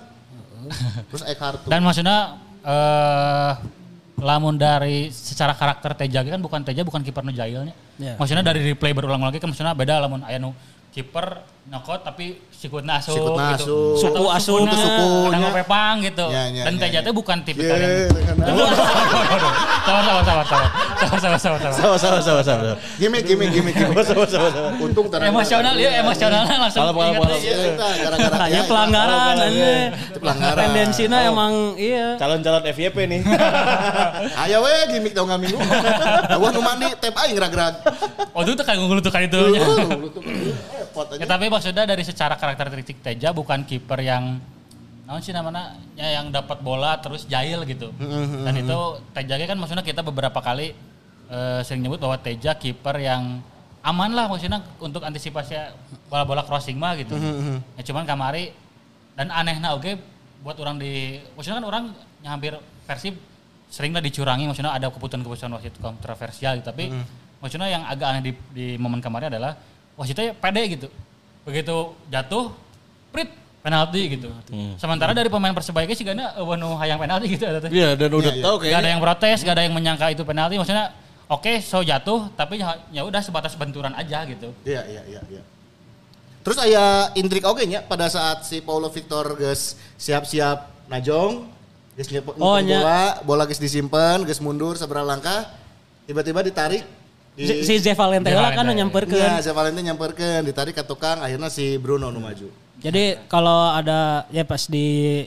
terus 1.08 1.22
eh 1.24 1.34
kartu 1.34 1.66
Dan 1.66 1.80
maksudnya 1.80 2.18
eh 2.62 3.52
lamun 4.22 4.54
dari 4.56 5.08
secara 5.10 5.56
karakter 5.56 5.96
Teja 5.96 6.22
kan 6.22 6.40
bukan 6.40 6.60
Teja 6.62 6.84
bukan 6.86 7.00
kiper 7.02 7.24
nu 7.24 7.32
jailnya. 7.32 7.74
Ya. 8.00 8.14
Maksudnya 8.16 8.44
dari 8.44 8.60
replay 8.72 8.94
berulang 8.94 9.20
lagi 9.20 9.40
kan 9.42 9.50
maksudnya 9.50 9.74
beda 9.74 10.00
lamun 10.00 10.24
aya 10.24 10.38
nu 10.38 10.54
kiper 10.90 11.42
nyokot 11.68 12.00
tapi 12.00 12.40
sikutna 12.50 12.96
asup 12.98 13.14
Sikutna 13.14 13.52
gitu. 13.54 13.68
asup. 13.68 14.00
Suku 14.00 14.16
Atau 14.16 14.26
asup, 14.32 14.58
itu 14.64 14.76
sukunya. 14.76 15.28
kadang 15.28 15.42
ngepepang 15.44 15.94
gitu. 16.02 16.26
Ya, 16.28 16.42
ya, 16.48 16.62
Dan 16.66 16.74
ya, 16.76 16.80
Teja 16.80 16.98
ya. 16.98 17.00
teh 17.04 17.12
bukan 17.12 17.36
tipikal 17.40 17.76
Iya, 17.76 17.84
yang 17.84 18.10
dengan- 18.10 18.48
Aduh, 18.48 18.64
aduh, 18.64 18.80
aduh, 18.80 19.34
aduh. 19.36 19.52
Sabar, 19.80 20.02
sabar, 20.02 20.22
sabar, 20.24 20.44
sabar. 20.44 20.68
Sabar, 20.96 21.18
sabar, 21.20 21.38
sabar, 21.38 21.58
sabar. 21.60 21.76
Sama 21.76 21.96
sama 21.96 22.18
sama 22.20 22.40
sama. 22.42 22.72
gimmick 22.96 23.24
gimmick 23.24 23.50
gimmick 23.50 23.74
gimmick 23.74 24.04
Sama 24.04 24.24
sama 24.24 24.48
sama. 24.48 24.68
untung 24.78 25.06
terang 25.08 25.28
Emosional 25.28 25.74
ya, 25.76 25.90
emosionalnya 26.00 26.56
langsung 26.58 26.82
Kalau. 26.84 27.36
Iya, 27.36 27.54
itu 27.54 27.72
gara-gara 27.76 28.46
ya, 28.48 28.60
pelanggaran 28.64 29.36
aja. 29.36 29.70
Itu 30.10 30.18
pelanggaran. 30.18 30.60
Tendensinya 30.64 31.18
Oh. 31.20 31.30
emang 31.32 31.52
iya. 31.76 32.06
Calon-calon 32.16 32.62
FYP 32.66 32.96
nih. 33.04 33.20
Ayo 34.42 34.58
we 34.60 34.72
gimmick 34.90 35.12
dong 35.12 35.28
minggu. 35.30 35.56
Gua 36.40 36.48
nu 36.50 36.60
mandi 36.60 36.88
tep 36.96 37.12
aing 37.14 37.36
rag-rag. 37.36 37.74
Oh 38.32 38.40
itu 38.40 38.52
tuh 38.54 38.64
kayak 38.64 38.80
ngulutukan 38.80 39.20
itu. 39.22 39.40
Ya, 39.54 39.64
aja. 41.20 41.26
tapi 41.26 41.46
maksudnya 41.50 41.84
dari 41.84 42.06
secara 42.06 42.38
karakteristik 42.38 43.02
Teja 43.02 43.34
bukan 43.34 43.66
kiper 43.66 43.98
yang 44.00 44.38
naon 45.04 45.18
sih 45.18 45.34
namanya 45.34 45.74
ya 45.98 46.22
yang 46.22 46.30
dapat 46.30 46.62
bola 46.62 46.94
terus 47.02 47.26
jahil 47.26 47.66
gitu. 47.66 47.90
Dan 48.46 48.54
itu 48.54 48.78
Teja 49.10 49.34
kan 49.34 49.58
maksudnya 49.58 49.82
kita 49.82 50.06
beberapa 50.06 50.38
kali 50.38 50.70
eh, 51.28 51.60
sering 51.66 51.82
nyebut 51.82 51.98
bahwa 51.98 52.16
Teja 52.22 52.54
kiper 52.54 53.02
yang 53.02 53.42
aman 53.82 54.12
lah 54.14 54.30
maksudnya 54.30 54.62
untuk 54.78 55.02
antisipasi 55.02 55.58
bola-bola 56.06 56.46
crossing 56.46 56.78
mah 56.78 56.94
gitu. 56.94 57.18
Ya 57.74 57.82
cuman 57.82 58.06
kamari 58.06 58.54
dan 59.18 59.28
anehnya 59.34 59.74
oke 59.74 59.98
buat 60.40 60.56
orang 60.56 60.80
di 60.80 61.20
maksudnya 61.36 61.60
kan 61.60 61.66
orang 61.68 61.84
yang 62.24 62.32
hampir 62.38 62.56
Persib 62.88 63.18
sering 63.70 63.92
lah 63.94 64.02
dicurangi 64.02 64.48
maksudnya 64.50 64.72
ada 64.74 64.90
keputusan-keputusan 64.90 65.52
wasit 65.54 65.74
kontroversial 65.78 66.58
gitu. 66.58 66.66
tapi 66.74 66.90
maksudnya 67.38 67.68
yang 67.70 67.82
agak 67.86 68.06
aneh 68.10 68.22
di, 68.24 68.32
di 68.50 68.66
momen 68.80 68.98
kemarin 68.98 69.30
adalah 69.30 69.54
wasitnya 69.94 70.34
pede 70.34 70.62
gitu 70.74 70.88
begitu 71.42 71.76
jatuh 72.06 72.52
prit 73.10 73.30
penalti 73.60 74.16
gitu 74.16 74.28
sementara 74.76 75.12
dari 75.12 75.28
pemain 75.28 75.52
persebaya 75.52 75.84
sih 75.90 76.00
karena 76.00 76.32
wanu 76.40 76.76
hayang 76.76 76.96
penalti 76.96 77.36
gitu 77.36 77.44
ada. 77.44 77.60
Iya 77.66 77.92
dan 77.92 78.08
udah 78.08 78.32
Iya, 78.32 78.40
iya. 78.40 78.44
tahu 78.44 78.54
Gak 78.56 78.64
ada 78.64 78.72
kayaknya. 78.72 78.88
yang 78.88 79.00
protes, 79.00 79.38
gak 79.42 79.54
ada 79.56 79.62
yang 79.64 79.74
menyangka 79.74 80.06
itu 80.08 80.22
penalti. 80.24 80.56
Maksudnya, 80.56 80.86
oke, 81.26 81.52
so 81.60 81.84
jatuh, 81.84 82.32
tapi 82.32 82.56
ya 82.56 82.80
ya 82.88 83.04
udah 83.04 83.20
sebatas 83.20 83.52
benturan 83.54 83.92
aja 83.92 84.24
gitu. 84.24 84.48
Iya 84.64 84.80
iya 84.86 85.02
iya 85.06 85.20
iya. 85.28 85.42
Terus 86.40 86.56
aya 86.56 87.12
intrik 87.14 87.44
oge 87.44 87.68
nya 87.68 87.84
pada 87.84 88.08
saat 88.08 88.48
si 88.48 88.64
Paulo 88.64 88.88
Victor 88.88 89.36
geus 89.36 89.76
siap-siap 90.00 90.88
najong, 90.88 91.44
geus 91.94 92.08
nyep 92.08 92.32
Oh, 92.40 92.56
nya. 92.56 92.80
bola, 92.80 93.00
bola 93.22 93.44
geus 93.44 93.60
disimpen, 93.60 94.24
geus 94.24 94.40
mundur 94.40 94.72
seberapa 94.72 95.04
langkah, 95.04 95.52
tiba-tiba 96.08 96.40
ditarik 96.40 96.80
di 96.80 96.99
Si 97.40 97.54
si 97.64 97.74
Zé 97.78 97.92
Valente 97.92 98.28
Zé 98.28 98.36
lah 98.36 98.52
kan 98.52 98.62
Valente. 98.62 98.78
nyamperkeun. 98.78 99.16
Iya, 99.16 99.40
si 99.40 99.48
Valentine 99.48 99.86
nyamperkeun, 99.88 100.42
ditarik 100.44 100.74
ke 100.74 100.84
tukang, 100.84 101.18
akhirnya 101.18 101.48
si 101.48 101.76
Bruno 101.76 102.08
nu 102.08 102.20
maju. 102.20 102.46
Jadi 102.78 103.16
kalau 103.26 103.70
ada 103.70 104.24
ya 104.28 104.44
pas 104.44 104.64
di 104.64 105.24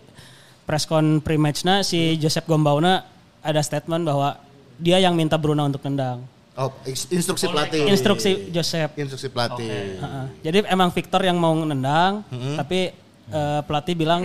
press 0.64 0.86
con 0.86 1.20
pre-matchnya 1.20 1.82
si 1.82 2.16
Joseph 2.16 2.46
Gombauna 2.46 3.04
ada 3.40 3.60
statement 3.60 4.04
bahwa 4.04 4.38
dia 4.76 4.98
yang 4.98 5.14
minta 5.14 5.36
Bruno 5.36 5.62
untuk 5.64 5.82
nendang. 5.84 6.22
Oh, 6.54 6.70
ins- 6.86 7.10
instruksi 7.10 7.50
pelatih. 7.50 7.90
Instruksi 7.90 8.32
Joseph. 8.50 8.94
Instruksi 8.94 9.28
pelatih. 9.28 9.98
Heeh. 9.98 10.26
Jadi 10.42 10.58
emang 10.66 10.90
Victor 10.90 11.18
yang 11.20 11.38
mau 11.38 11.54
nendang, 11.56 12.22
tapi 12.56 12.94
eh, 13.26 13.62
pelatih 13.66 13.94
bilang 13.94 14.22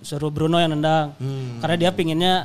suruh 0.00 0.28
Bruno 0.28 0.60
yang 0.60 0.72
nendang. 0.72 1.16
Karena 1.60 1.76
dia 1.78 1.90
pinginnya 1.90 2.44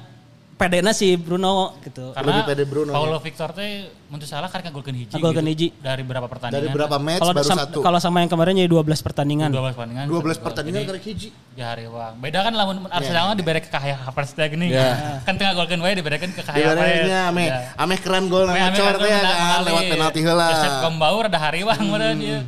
pedena 0.58 0.90
si 0.90 1.14
Bruno 1.16 1.78
gitu. 1.80 2.10
Karena 2.12 2.34
Lebih 2.34 2.44
pede 2.44 2.64
Bruno, 2.66 2.90
Paulo 2.90 3.18
Victor 3.18 3.54
teh 3.54 3.70
menurut 4.08 4.26
salah 4.26 4.50
karena 4.50 4.68
golkan 4.68 4.92
hiji 4.92 5.14
Golkeun 5.16 5.46
gitu. 5.46 5.54
hiji. 5.54 5.68
Dari 5.78 6.02
berapa 6.02 6.26
pertandingan? 6.26 6.58
Dari 6.60 6.74
berapa 6.74 6.98
match 6.98 7.22
Kalau 7.22 7.32
baru 7.32 7.46
sam- 7.46 7.62
satu. 7.62 7.80
kalau 7.80 8.00
sama 8.00 8.18
yang 8.20 8.28
kemarin 8.28 8.58
jadi 8.58 8.66
12 8.68 8.98
pertandingan. 9.00 9.50
12 9.50 9.78
pertandingan. 9.78 10.06
12 10.08 10.38
pertandingan 10.40 10.82
Jadi, 10.82 10.90
karek 10.90 11.06
hiji. 11.06 11.30
di 11.30 11.62
hari 11.62 11.86
wang. 11.86 12.18
Beda 12.18 12.42
kan 12.42 12.52
lamun 12.52 12.90
Arsenal 12.90 13.24
mah 13.28 13.36
diberi 13.36 13.62
ke 13.62 13.70
Kahya 13.70 13.96
Havertz 14.00 14.34
teh 14.34 14.46
gini. 14.48 14.68
Ya. 14.68 15.22
Kan 15.30 15.38
tengah 15.38 15.54
golkan 15.54 15.78
wae 15.78 15.94
diberikan 15.94 16.28
ke 16.28 16.42
Kahya 16.42 16.58
Havertz. 16.68 16.82
Dibarengnya 16.82 17.20
ame 17.28 17.44
Ya. 17.46 17.58
ame 17.76 17.96
keren 17.96 18.26
gol 18.26 18.44
Ame- 18.44 18.52
na 18.52 18.66
ame 18.66 18.74
ngacor 18.74 18.86
kan 18.90 18.98
teh 18.98 19.10
ya 19.10 19.22
kan 19.22 19.62
lewat 19.64 19.84
penalti 19.88 20.20
heula. 20.22 20.48
Joseph 20.50 20.78
Gombaur 20.82 21.24
ada 21.24 21.40
hari 21.40 21.62
wang 21.62 21.82
meureun 21.84 22.18
dia. 22.18 22.42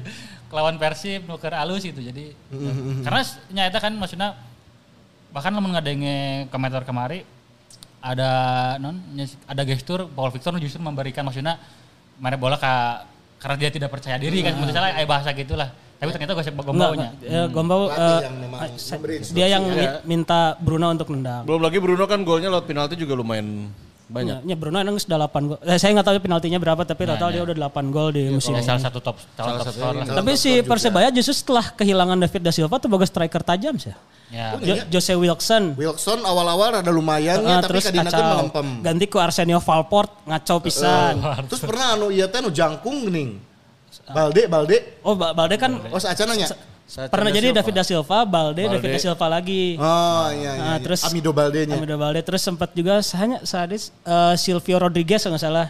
lawan 0.50 0.76
Persib 0.76 1.30
nuker 1.30 1.54
alus 1.54 1.86
gitu 1.86 2.02
jadi 2.02 2.34
karena 3.06 3.22
s- 3.22 3.38
nyata 3.48 3.78
kan 3.78 3.94
maksudnya 3.94 4.34
bahkan 5.30 5.54
lamun 5.54 5.78
ngadenge 5.78 6.50
komentar 6.50 6.82
kemari 6.82 7.22
ada 8.00 8.32
non 8.80 8.96
ada 9.44 9.62
gestur 9.68 10.08
Paul 10.08 10.32
Victor 10.32 10.56
justru 10.58 10.80
memberikan 10.80 11.28
maksudnya 11.28 11.60
mana 12.20 12.40
bola 12.40 12.56
ke 12.56 12.74
karena 13.40 13.56
dia 13.60 13.70
tidak 13.72 13.90
percaya 13.92 14.16
diri 14.16 14.40
kan 14.44 14.56
misalnya 14.60 15.00
eh 15.00 15.08
bahasa 15.08 15.32
gitulah 15.32 15.72
tapi 16.00 16.16
ternyata 16.16 16.32
gosip 16.32 16.56
Enggak, 16.56 16.68
gombaunya 16.72 17.10
enggak. 17.12 17.28
Ya, 17.28 17.44
Gombau 17.52 17.82
eh, 17.92 18.20
yang 18.24 18.36
dia 19.36 19.48
yang 19.52 19.64
mi- 19.68 20.16
minta 20.16 20.56
Bruno 20.56 20.96
untuk 20.96 21.12
nendang. 21.12 21.44
Belum 21.44 21.60
lagi 21.60 21.76
Bruno 21.84 22.08
kan 22.08 22.24
golnya 22.24 22.48
lewat 22.48 22.72
penalti 22.72 22.96
juga 22.96 23.20
lumayan 23.20 23.68
banyak. 24.10 24.42
Ya, 24.44 24.56
Bruno 24.58 24.76
emang 24.76 24.98
sudah 24.98 25.22
8 25.22 25.30
gol. 25.46 25.58
Eh, 25.62 25.78
saya 25.78 25.94
nggak 25.94 26.02
tahu 26.04 26.18
penaltinya 26.20 26.58
berapa 26.58 26.82
tapi 26.82 27.06
total 27.06 27.30
dia 27.30 27.42
udah 27.42 27.56
8 27.64 27.88
gol 27.88 28.10
di 28.10 28.26
musim 28.28 28.52
Ya, 28.52 28.60
ini. 28.60 28.66
salah 28.66 28.82
satu 28.82 29.00
top 29.00 29.16
salah 29.32 29.62
top 29.62 29.70
scorer 29.70 30.02
lah. 30.02 30.16
Tapi 30.18 30.32
si 30.34 30.52
Persebaya 30.62 31.08
justru 31.10 31.32
setelah 31.32 31.66
kehilangan 31.70 32.18
David 32.20 32.42
da 32.42 32.52
Silva 32.52 32.76
tuh 32.76 32.90
bagus 32.90 33.08
striker 33.08 33.40
tajam 33.40 33.78
sih. 33.78 33.94
Ya. 34.30 34.58
Jo- 34.58 34.86
Jose 34.92 35.14
Wilson. 35.14 35.74
Wilson 35.74 36.22
awal-awal 36.22 36.82
ada 36.82 36.90
lumayan 36.90 37.38
ya, 37.40 37.62
tapi 37.62 37.78
terus 37.78 37.86
kacau. 37.88 38.26
melempem. 38.36 38.68
Ganti 38.82 39.06
ku 39.06 39.18
Arsenio 39.18 39.58
Valport 39.58 40.26
ngacau 40.26 40.58
pisan. 40.60 41.18
Terus 41.46 41.62
pernah 41.64 41.94
anu 41.94 42.10
ieu 42.10 42.26
teh 42.26 42.38
nu 42.38 42.50
jangkung 42.50 43.06
geuning. 43.06 43.38
Balde, 44.08 44.46
Balde. 44.46 44.78
Oh, 45.02 45.14
Ba- 45.14 45.34
Balde 45.34 45.54
kan 45.56 45.78
Oh, 45.88 45.98
saacana 45.98 46.34
nya. 46.34 46.50
Saat 46.90 47.14
pernah 47.14 47.30
jadi 47.30 47.54
Silva. 47.54 47.62
David 47.62 47.74
da 47.78 47.84
Silva, 47.86 48.18
Balde, 48.26 48.66
Balde. 48.66 48.74
David 48.82 48.90
da 48.90 49.00
Silva 49.00 49.26
lagi. 49.30 49.78
Oh, 49.78 50.28
iya 50.34 50.34
iya. 50.34 50.52
Nah, 50.58 50.74
iya. 50.74 50.82
terus 50.82 51.06
Amido 51.06 51.30
Balde 51.30 51.70
nya. 51.70 51.78
Amido 51.78 51.96
Balde 52.02 52.22
terus 52.26 52.42
sempat 52.42 52.74
juga 52.74 52.98
hanya 53.22 53.46
sadis 53.46 53.94
eh, 54.02 54.34
Silvio 54.42 54.82
Rodriguez 54.82 55.22
kalau 55.22 55.38
nggak 55.38 55.46
salah. 55.46 55.68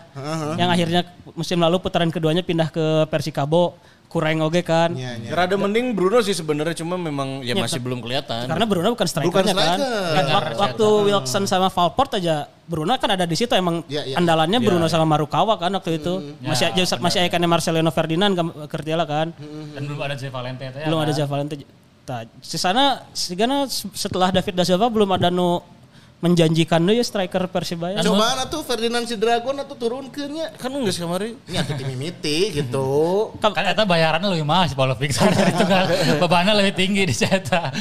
Yang 0.56 0.70
akhirnya 0.80 1.02
musim 1.36 1.60
lalu 1.60 1.76
putaran 1.84 2.08
keduanya 2.08 2.40
pindah 2.40 2.72
ke 2.72 3.04
Persikabo, 3.12 3.76
kurang 4.10 4.42
oge 4.42 4.66
kan. 4.66 4.90
Iya, 4.92 5.22
iya. 5.22 5.30
Rada 5.30 5.54
mending 5.54 5.94
Bruno 5.94 6.18
sih 6.20 6.34
sebenarnya 6.34 6.74
cuma 6.76 6.98
memang 6.98 7.46
ya 7.46 7.54
masih 7.54 7.78
belum 7.78 8.02
kelihatan. 8.02 8.50
Karena 8.50 8.66
Bruno 8.66 8.90
bukan 8.90 9.06
strikernya 9.06 9.30
Bukan 9.30 9.46
kan. 9.54 9.78
striker. 9.78 10.12
Kan 10.12 10.26
wak- 10.28 10.58
waktu 10.58 10.88
Wilson 11.06 11.44
sama 11.46 11.70
Valport 11.70 12.18
aja 12.18 12.50
Bruno 12.66 12.90
kan 12.98 13.14
ada 13.14 13.24
di 13.24 13.38
situ 13.38 13.54
emang 13.54 13.86
Iya, 13.86 14.10
iya. 14.10 14.16
andalannya 14.18 14.58
Bruno 14.60 14.90
sama 14.90 15.06
Marukawa 15.06 15.56
kan 15.56 15.70
waktu 15.72 16.02
itu. 16.02 16.36
Masih 16.42 16.74
Ya, 16.74 16.86
masih 16.98 17.18
aya 17.22 17.30
kan 17.30 17.42
Marcelino 17.42 17.94
Ferdinand 17.94 18.34
Kertiala 18.66 19.06
kan. 19.06 19.30
Dan 19.78 19.82
belum 19.86 20.02
ada 20.02 20.18
Jay 20.18 20.34
Valente 20.34 20.66
teh. 20.66 20.82
Belum 20.90 20.98
ada 20.98 21.14
kan. 21.14 21.20
Javalente. 21.22 21.56
Nah, 22.10 22.26
di 22.26 22.58
sana 22.58 23.06
sigana 23.14 23.70
setelah 23.70 24.34
David 24.34 24.58
da 24.58 24.66
Silva 24.66 24.90
belum 24.90 25.14
ada 25.14 25.30
nu 25.30 25.62
menjanjikan 26.20 26.84
deui 26.84 27.00
ya 27.00 27.06
striker 27.08 27.48
Persibaya. 27.48 28.04
Coba 28.04 28.36
na 28.36 28.44
tuh 28.44 28.60
Ferdinand 28.68 29.08
si 29.08 29.16
Dragon 29.16 29.56
atau 29.56 29.76
turunkeun 29.76 30.30
nya. 30.36 30.52
kan 30.60 30.68
enggak 30.68 30.92
sih 30.92 31.02
kemarin. 31.04 31.40
Ini 31.48 31.64
tim 31.64 31.88
mimiti 31.88 32.38
gitu. 32.52 32.88
Kan 33.40 33.56
eta 33.64 33.88
bayarannya 33.88 34.28
lebih 34.28 34.44
mahal 34.44 34.68
si 34.68 34.76
Paulo 34.76 35.00
Victor 35.00 35.32
itu 35.56 35.64
kan 35.64 35.88
bebannya 36.20 36.54
lebih 36.60 36.76
tinggi 36.76 37.08
di 37.08 37.16
Ceta. 37.16 37.72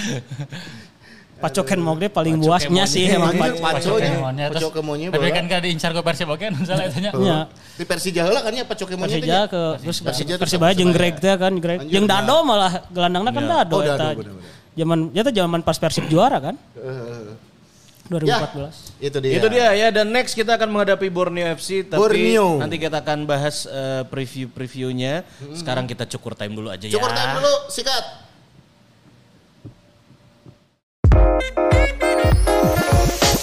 Pacoken 1.38 1.78
Mogde 1.78 2.10
paling 2.10 2.34
buasnya 2.42 2.82
sih 2.82 3.06
emang 3.14 3.30
Anjir, 3.30 3.62
Pac- 3.62 3.78
Paco 3.78 3.94
nya. 4.02 4.10
Kemonnya, 4.10 4.46
Paco 4.50 4.68
kemonnya 4.74 5.06
Tapi 5.14 5.30
kan 5.30 5.44
gak 5.46 5.60
diincar 5.62 5.90
ke 5.94 6.02
Persib 6.02 6.26
oke 6.34 6.46
misalnya 6.50 6.84
etanya. 6.90 7.10
Iya. 7.14 7.38
Di 7.78 7.84
Persija 7.86 8.20
heula 8.26 8.42
kan 8.42 8.50
ya 8.54 8.66
Paco 8.66 8.84
kemonnya 8.90 9.18
Persija 9.18 9.38
nya. 9.38 9.40
ke 9.46 9.62
terus 9.78 9.98
Persija 10.02 10.34
Persibaya 10.34 10.74
jeung 10.74 10.90
Persibaya. 10.90 11.14
Greg 11.14 11.22
teh 11.22 11.34
kan 11.38 11.52
Greg. 11.62 11.78
Jeung 11.86 12.06
nah. 12.10 12.22
Dado 12.26 12.36
malah 12.42 12.72
gelandangnya 12.90 13.30
kan 13.30 13.44
Dado 13.46 13.74
Oh, 13.78 13.82
Dado, 13.86 13.94
eta. 13.94 14.06
bener-bener. 14.18 14.50
Zaman 14.74 14.98
ya 15.14 15.22
zaman 15.26 15.60
pas 15.62 15.78
Persib 15.78 16.10
juara 16.10 16.38
kan 16.42 16.54
Ya, 18.08 18.40
2014. 18.40 19.04
itu 19.04 19.18
dia. 19.20 19.32
Itu 19.36 19.46
dia 19.52 19.68
ya 19.76 19.88
dan 19.92 20.08
next 20.08 20.32
kita 20.32 20.56
akan 20.56 20.72
menghadapi 20.72 21.12
Borneo 21.12 21.44
FC 21.52 21.84
tapi 21.84 22.00
Borneo. 22.00 22.56
nanti 22.56 22.80
kita 22.80 23.04
akan 23.04 23.28
bahas 23.28 23.68
eh, 23.68 24.02
preview-previewnya. 24.08 25.28
Sekarang 25.52 25.84
kita 25.84 26.08
cukur 26.08 26.32
time 26.32 26.56
dulu 26.56 26.72
aja 26.72 26.88
Cukur 26.88 27.12
ya. 27.12 27.16
time 27.16 27.32
dulu, 27.36 27.52
sikat. 27.68 28.04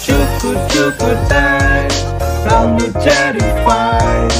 Cukup 0.02 0.58
cukup 0.70 1.18
time 1.26 1.94
fine 3.66 4.30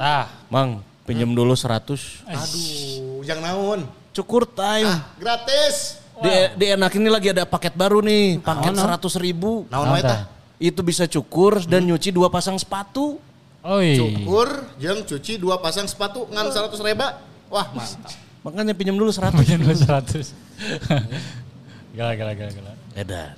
Tah, 0.00 0.24
Mang, 0.48 0.80
pinjam 1.10 1.34
dulu 1.34 1.58
100. 1.58 2.22
Aduh, 2.30 3.26
yang 3.26 3.42
naon? 3.42 3.82
Cukur 4.14 4.46
time. 4.46 4.86
Gratis. 5.18 5.98
Di, 6.22 6.54
di 6.54 6.66
enak 6.70 6.92
ini 6.94 7.08
lagi 7.10 7.34
ada 7.34 7.42
paket 7.42 7.74
baru 7.74 7.98
nih, 7.98 8.38
paket 8.38 8.78
seratus 8.78 9.18
ribu. 9.18 9.66
Naon 9.66 9.98
tah? 9.98 10.30
Itu 10.62 10.86
bisa 10.86 11.10
cukur 11.10 11.58
dan 11.66 11.82
nyuci 11.82 12.14
dua 12.14 12.30
pasang 12.30 12.54
sepatu. 12.54 13.18
oi. 13.66 13.98
Cukur, 13.98 14.70
jeung 14.78 15.02
cuci 15.02 15.40
dua 15.40 15.58
pasang 15.58 15.90
sepatu 15.90 16.30
ngan 16.30 16.52
100 16.52 16.78
reba. 16.86 17.18
Wah, 17.50 17.66
mantap. 17.74 18.14
Makanya 18.46 18.72
pinjam 18.76 18.94
dulu 18.94 19.10
100. 19.10 19.34
Pujian 19.34 19.60
200. 19.60 20.30
Gila, 21.90 22.12
gila, 22.14 22.32
gila, 22.38 22.50
gila. 22.54 22.72
Edan. 22.94 23.34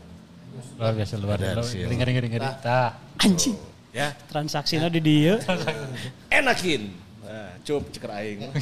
Luar 0.77 0.93
biasa, 0.93 1.15
luar 1.17 1.39
biasa. 1.41 1.75
Ngeri, 1.75 1.95
ngeri, 1.97 2.13
ngeri, 2.19 2.29
ngeri. 2.37 2.49
Tah. 2.61 2.99
Anjing. 3.23 3.57
Ya, 3.95 4.13
Transaksinya 4.29 4.91
di 4.91 5.01
dieu. 5.01 5.39
enakin. 6.43 6.91
Nah, 7.63 7.79
cup 7.79 7.95
ceker 7.95 8.11
aing. 8.11 8.51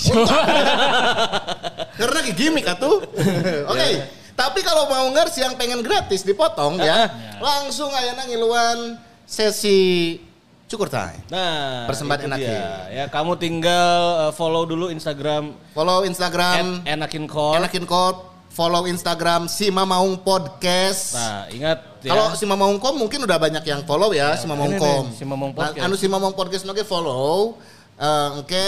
Karena 1.98 2.18
gimmick 2.32 2.66
atuh. 2.66 3.00
Oke. 3.72 3.88
Tapi 4.36 4.60
kalau 4.60 4.88
mau 4.88 5.08
ngers 5.12 5.36
yang 5.36 5.52
pengen 5.52 5.80
gratis 5.80 6.20
dipotong 6.20 6.80
ya, 6.80 7.08
langsung 7.36 7.92
ayana 7.92 8.24
ngiluan 8.24 8.96
sesi 9.28 10.16
cukur 10.64 10.88
time. 10.88 11.20
Nah, 11.28 11.84
Persembahan 11.84 12.24
Enakin. 12.24 12.40
dia. 12.40 12.64
Ya, 12.88 13.04
kamu 13.08 13.36
tinggal 13.36 14.00
uh, 14.16 14.32
follow 14.32 14.64
dulu 14.64 14.88
Instagram 14.88 15.52
Follow 15.76 16.04
Instagram 16.04 16.84
Enakin 16.88 17.28
Core. 17.28 17.60
Enakin 17.60 17.84
Corp, 17.84 18.32
follow 18.48 18.88
Instagram 18.88 19.44
si 19.44 19.68
Mamaung 19.68 20.16
Podcast. 20.16 21.20
Nah, 21.20 21.44
ingat 21.52 22.00
ya. 22.00 22.16
Kalau 22.16 22.32
si 22.32 22.44
Mamaung 22.48 22.80
Kom 22.80 22.96
mungkin 22.96 23.20
udah 23.20 23.36
banyak 23.36 23.64
yang 23.66 23.84
follow 23.84 24.16
ya, 24.16 24.32
si 24.36 24.48
Mamaung 24.48 24.72
ini 24.72 24.80
Kom. 24.80 25.04
si 25.12 25.24
Mamaung 25.28 25.52
Nah, 25.52 25.68
Podcast. 25.68 25.84
anu 25.84 25.94
si 25.96 26.08
Mamaung 26.08 26.32
Podcast 26.32 26.64
oke 26.64 26.80
follow. 26.80 27.60
Eh, 28.00 28.30
Oke, 28.40 28.66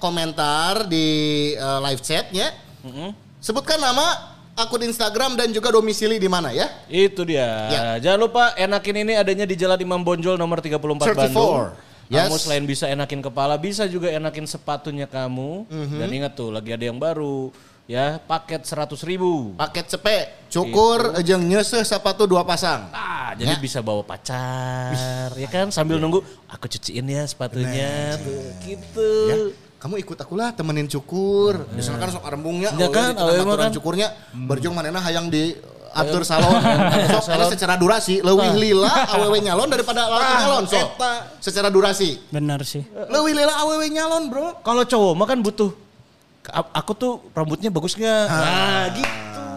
komentar 0.00 0.88
di 0.88 1.06
eh, 1.52 1.78
live 1.84 2.00
chatnya. 2.00 2.48
Mm-mm. 2.80 3.12
Sebutkan 3.36 3.76
nama, 3.76 4.40
akun 4.56 4.80
Instagram 4.88 5.36
dan 5.36 5.52
juga 5.52 5.68
domisili 5.68 6.16
di 6.16 6.32
mana 6.32 6.48
ya. 6.48 6.64
Itu 6.88 7.28
dia. 7.28 7.68
Ya. 7.68 7.84
Jangan 8.00 8.20
lupa 8.24 8.56
enakin 8.56 9.04
ini 9.04 9.12
adanya 9.20 9.44
di 9.44 9.52
Jalan 9.52 9.84
Imam 9.84 10.00
Bonjol 10.00 10.40
nomor 10.40 10.64
34 10.64 11.12
34. 11.12 11.12
Bandung. 11.12 11.76
Yes. 12.10 12.26
Kamu 12.26 12.36
selain 12.42 12.64
bisa 12.66 12.84
enakin 12.90 13.20
kepala, 13.22 13.54
bisa 13.60 13.84
juga 13.86 14.10
enakin 14.10 14.48
sepatunya 14.48 15.04
kamu. 15.06 15.68
Mhm. 15.68 15.98
Dan 16.00 16.08
ingat 16.10 16.32
tuh, 16.34 16.48
lagi 16.50 16.72
ada 16.72 16.82
yang 16.82 16.96
baru. 16.96 17.52
Ya, 17.90 18.22
paket 18.22 18.62
100 18.62 19.02
ribu. 19.02 19.50
Paket 19.58 19.90
cepe, 19.90 20.46
cukur, 20.46 21.18
jeung 21.26 21.42
nyeseh 21.42 21.82
sepatu 21.82 22.22
dua 22.22 22.46
pasang. 22.46 22.86
Ah, 22.94 23.34
jadi 23.34 23.58
Ya. 23.58 23.58
bisa 23.58 23.82
bawa 23.82 24.06
pacar, 24.06 25.34
ya 25.34 25.48
kan? 25.50 25.74
Sambil 25.74 25.98
nunggu, 25.98 26.22
aku 26.46 26.70
cuciin 26.70 27.02
ya 27.02 27.26
sepatunya, 27.26 28.14
tuh, 28.14 28.46
gitu. 28.62 29.10
Ya, 29.26 29.36
kamu 29.76 30.06
ikut 30.06 30.14
aku 30.14 30.38
lah 30.38 30.54
temenin 30.54 30.86
cukur. 30.86 31.66
Misalnya 31.74 32.06
kan 32.06 32.10
sok 32.14 32.22
arembungnya, 32.22 32.70
Ya 32.70 32.86
oh, 32.86 32.94
kan, 32.94 33.10
aturan 33.10 33.58
kan. 33.58 33.70
cukurnya, 33.74 34.14
berjuang 34.38 34.78
manena 34.78 35.02
hayang 35.02 35.26
di 35.26 35.58
atur 35.90 36.22
salon. 36.22 36.62
sok 37.18 37.26
karena 37.26 37.46
secara 37.50 37.74
durasi, 37.74 38.22
leuwih 38.22 38.54
lila 38.54 38.86
awewe 39.18 39.42
nyalon 39.42 39.66
daripada 39.66 40.06
laki 40.06 40.32
nyalon 40.38 40.64
sok. 40.70 40.88
Secara 41.42 41.66
durasi. 41.66 42.22
Benar 42.30 42.62
sih. 42.62 42.86
Leuwih 42.86 43.34
lila 43.34 43.50
awewe 43.58 43.90
nyalon, 43.90 44.30
Bro. 44.30 44.62
Kalau 44.62 44.86
cowok 44.86 45.12
mah 45.18 45.26
kan 45.26 45.42
butuh, 45.42 45.74
"A- 45.74 45.89
aku 46.48 46.92
tuh 46.96 47.12
rambutnya 47.36 47.68
bagus 47.68 47.92
nggak? 47.94 48.24
Nah, 48.26 48.84
gitu. 48.96 49.48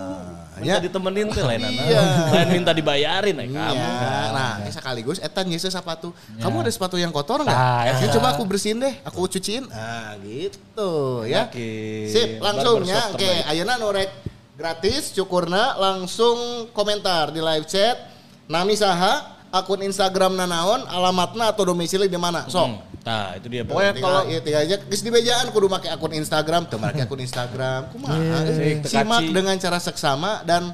Minta 0.54 0.80
Ya. 0.80 0.86
ditemenin 0.86 1.28
tuh 1.34 1.44
lain. 1.44 1.60
Iya. 1.60 2.02
Lain 2.32 2.50
minta 2.56 2.72
dibayarin 2.72 3.36
ya 3.36 3.46
kamu. 3.52 3.74
Iya. 3.76 3.90
Nah, 4.32 4.52
ini 4.64 4.72
sekaligus 4.72 5.18
etan 5.20 5.44
nyeseh 5.50 5.68
sepatu. 5.68 6.16
Kamu 6.40 6.64
ada 6.64 6.72
sepatu 6.72 6.96
yang 6.96 7.12
kotor 7.12 7.44
enggak? 7.44 7.58
Ah, 7.58 7.84
ya. 7.90 8.08
Coba 8.16 8.38
aku 8.38 8.48
bersihin 8.48 8.80
deh, 8.80 8.94
aku 9.04 9.28
cuciin. 9.28 9.68
Nah, 9.68 10.16
gitu 10.24 11.24
ya. 11.28 11.52
Oke. 11.52 12.08
Sip, 12.08 12.40
langsungnya 12.40 13.12
oke, 13.12 13.32
ayeuna 13.50 13.76
norek 13.76 14.08
gratis 14.56 15.12
cukurna 15.12 15.76
langsung 15.82 16.70
komentar 16.72 17.34
di 17.34 17.42
live 17.44 17.66
chat. 17.68 17.98
Nami 18.48 18.78
saha, 18.78 19.36
akun 19.50 19.82
Instagram 19.82 20.38
nanaon, 20.38 20.86
alamatna 20.88 21.50
atau 21.52 21.66
domisili 21.66 22.08
di 22.08 22.20
mana? 22.20 22.46
Sok. 22.48 22.68
Hmm. 22.70 22.80
Nah, 23.04 23.36
itu 23.36 23.48
dia. 23.52 23.68
Pokoknya 23.68 23.92
Pokoknya 24.00 24.32
kalau 24.32 24.44
tiga 24.48 24.60
aja 24.64 24.76
geus 24.80 25.04
di 25.04 25.12
bejaan 25.12 25.52
kudu 25.52 25.68
make 25.68 25.92
akun 25.92 26.16
Instagram, 26.16 26.72
teu 26.72 26.80
make 26.80 27.04
akun 27.04 27.20
Instagram. 27.20 27.88
Kumaha? 27.92 28.48
Sik, 28.48 28.88
teu 28.88 28.90
Simak 28.96 29.22
kaci. 29.28 29.36
dengan 29.36 29.56
cara 29.60 29.80
seksama 29.84 30.32
dan 30.48 30.72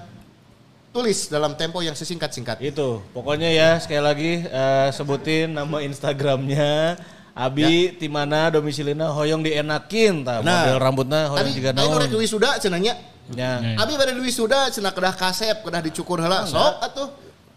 tulis 0.93 1.25
dalam 1.29 1.57
tempo 1.57 1.81
yang 1.81 1.97
sesingkat-singkat. 1.97 2.61
itu, 2.61 3.01
pokoknya 3.13 3.49
ya 3.49 3.69
sekali 3.81 4.01
lagi 4.01 4.31
eh, 4.45 4.89
sebutin 4.93 5.57
nama 5.57 5.81
Instagramnya. 5.81 6.97
Abi 7.39 7.95
di 7.95 8.11
mana 8.11 8.51
domisilina 8.51 9.15
hoyong 9.15 9.39
dienakin 9.39 10.27
tah 10.27 10.43
model 10.43 10.75
rambutnya 10.75 11.31
hoyong 11.31 11.47
Tadi 11.47 11.55
juga 11.55 11.69
tadi 11.71 11.87
norek 11.87 12.11
naon. 12.11 12.19
wisuda 12.19 12.49
cenanya. 12.59 12.93
Ya. 13.31 13.79
Abi 13.79 13.95
pada 13.95 14.11
di 14.11 14.19
wisuda 14.19 14.67
cenah 14.67 14.91
kedah 14.91 15.15
kasep, 15.15 15.63
kedah 15.63 15.79
dicukur 15.79 16.19
heula. 16.19 16.43
Sok 16.43 16.75
atuh. 16.83 17.07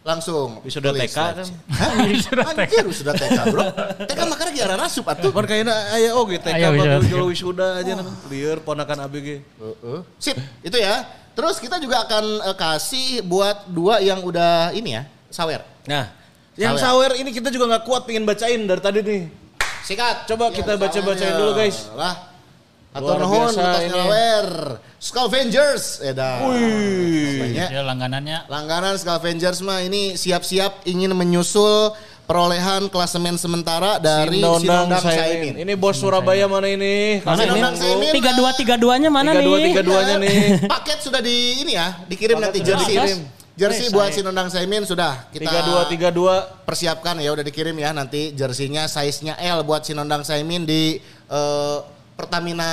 Langsung. 0.03 0.59
Wisuda 0.67 0.91
TK 0.91 1.15
kan? 1.15 1.35
chat. 1.35 1.47
Hah? 1.71 1.91
Anjir 2.59 2.85
wisuda 2.87 3.13
TK 3.15 3.39
bro. 3.51 3.63
TK 4.07 4.21
makanya 4.27 4.53
gara 4.55 4.75
rasup 4.79 5.07
atuh. 5.07 5.31
Kan 5.31 5.47
kayaknya 5.47 5.75
aya 5.95 6.11
oge 6.15 6.43
TK 6.43 6.63
bakal 6.75 7.01
jual 7.07 7.25
wisuda 7.31 7.83
aja 7.83 7.99
nah. 7.99 8.07
Lieur 8.29 8.59
ponakan 8.63 9.07
ABG. 9.09 9.43
Sip, 10.19 10.37
itu 10.63 10.77
ya. 10.77 11.07
Terus 11.33 11.57
kita 11.57 11.81
juga 11.81 12.05
akan 12.05 12.25
eh, 12.45 12.57
kasih 12.59 13.25
buat 13.25 13.65
dua 13.71 14.05
yang 14.05 14.21
udah 14.21 14.77
ini 14.77 15.01
ya, 15.01 15.09
sawer. 15.33 15.65
Nah, 15.89 16.13
yang 16.61 16.77
Sawer. 16.77 17.09
sawer 17.09 17.25
ini 17.25 17.33
kita 17.33 17.49
juga 17.49 17.65
nggak 17.73 17.85
kuat 17.89 18.05
pengen 18.05 18.29
bacain 18.29 18.61
dari 18.69 18.83
tadi 18.85 19.01
nih. 19.01 19.23
Sikat. 19.83 20.29
Coba 20.29 20.53
kita 20.53 20.77
baca-bacain 20.77 21.35
dulu, 21.35 21.53
guys. 21.57 21.89
Lah. 21.97 22.31
Atur 22.93 23.17
Luar 23.17 23.25
nuhun, 23.25 23.53
atas 23.57 23.89
ini. 23.89 24.03
Scavengers. 25.03 25.99
Eda. 25.99 26.47
Wih. 26.47 27.59
Ya. 27.59 27.67
Ya 27.69 27.83
langganannya 27.83 28.47
Langganan 28.47 28.95
Scavengers 28.95 29.59
mah 29.59 29.83
ini 29.83 30.15
siap-siap 30.15 30.87
ingin 30.87 31.11
menyusul 31.11 31.91
perolehan 32.23 32.87
klasemen 32.87 33.35
sementara 33.35 33.99
dari 33.99 34.39
Sinondang 34.39 34.87
Sinondang 34.95 35.03
Saimin. 35.03 35.19
Saimin. 35.19 35.55
Ini 35.59 35.73
bos 35.75 35.99
Surabaya 35.99 36.47
mana 36.47 36.71
ini? 36.71 37.19
Mana 37.19 37.43
Sinondang 37.43 37.75
ini? 37.75 37.83
Saimin. 37.83 38.13
Tiga 38.15 38.31
dua 38.33 38.51
tiga 38.55 38.75
duanya 38.79 39.11
mana 39.11 39.35
Tiga 39.35 39.43
dua, 39.43 39.57
nih? 39.59 39.67
tiga 39.67 39.83
dua. 39.83 39.99
Keduanya 40.01 40.17
nih. 40.23 40.39
Paket 40.79 40.99
sudah 41.03 41.19
di 41.21 41.37
ini 41.61 41.73
ya, 41.75 41.99
dikirim 42.07 42.39
Paket 42.39 42.47
nanti 42.47 42.59
jersey. 42.63 42.95
dikirim. 42.95 43.19
Jersey 43.53 43.87
buat 43.93 44.15
Sinondang 44.15 44.49
Saimin 44.49 44.87
sudah 44.87 45.29
kita 45.29 45.45
Tiga 45.45 45.61
dua 45.67 45.81
tiga 45.85 46.09
dua. 46.09 46.35
persiapkan 46.65 47.21
ya 47.21 47.35
udah 47.35 47.45
dikirim 47.45 47.77
ya 47.77 47.93
nanti 47.93 48.33
jersinya 48.33 48.89
size-nya 48.89 49.37
L 49.37 49.61
buat 49.61 49.85
Sinondang 49.85 50.25
Saimin 50.25 50.65
di 50.65 50.97
eh, 51.29 51.79
Pertamina 52.23 52.71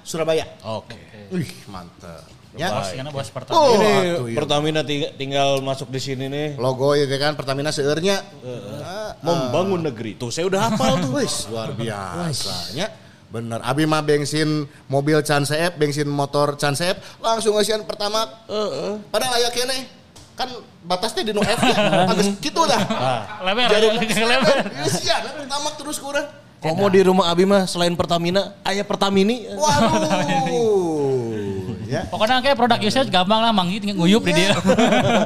Surabaya. 0.00 0.48
Oke. 0.64 0.96
Wih, 1.28 1.52
mantap. 1.68 2.24
Ya. 2.56 2.72
bos 2.72 2.88
karena 2.90 3.10
bos 3.12 3.28
pertama. 3.28 3.54
Oh, 3.54 3.76
Ini 3.76 3.92
iya. 4.32 4.36
Pertamina 4.40 4.80
ting- 4.80 5.12
tinggal 5.20 5.60
masuk 5.60 5.92
di 5.92 6.00
sini 6.00 6.26
nih. 6.26 6.56
Logo 6.56 6.96
ya 6.96 7.04
kan 7.20 7.36
Pertamina 7.36 7.68
seurnya. 7.68 8.24
Membangun 9.20 9.84
negeri. 9.84 10.16
Tuh 10.16 10.32
saya 10.32 10.48
udah 10.48 10.72
hafal 10.72 11.04
tuh. 11.04 11.20
Wih, 11.20 11.28
luar 11.52 11.76
biasa. 11.76 12.72
Ya. 12.72 12.88
Bener, 13.28 13.60
abi 13.60 13.84
mah 13.84 14.00
bensin 14.00 14.64
mobil 14.88 15.20
Canseep, 15.20 15.76
bensin 15.76 16.08
motor 16.08 16.56
Canseep, 16.56 16.96
langsung 17.20 17.60
ngasihan 17.60 17.84
pertama. 17.84 18.24
Padahal 19.12 19.36
aya 19.36 19.52
kene 19.52 19.84
kan 20.32 20.48
batasnya 20.80 21.28
di 21.28 21.36
no 21.36 21.44
F 21.44 21.60
ya. 21.60 21.76
Agus 22.16 22.40
gitu 22.40 22.60
dah. 22.64 22.80
Lebar, 23.44 23.68
Jarum 23.68 24.00
lebar. 24.00 24.56
Iya 24.72 24.88
sih, 24.88 25.12
pertama 25.12 25.68
terus 25.76 26.00
kurang. 26.00 26.47
Kok 26.58 26.74
mau 26.74 26.90
di 26.90 27.06
rumah 27.06 27.30
Abi 27.30 27.46
mah 27.46 27.70
selain 27.70 27.94
Pertamina, 27.94 28.58
ayah 28.66 28.82
Pertamini. 28.82 29.46
Waduh. 29.54 30.98
ya. 31.92 32.04
Pokoknya 32.10 32.42
kayak 32.44 32.56
produk 32.58 32.78
usage 32.82 33.08
gampang 33.08 33.40
lah 33.40 33.54
manggil 33.54 33.80
tinggal 33.80 34.02
nguyup 34.02 34.22
di 34.26 34.32
dia. 34.36 34.52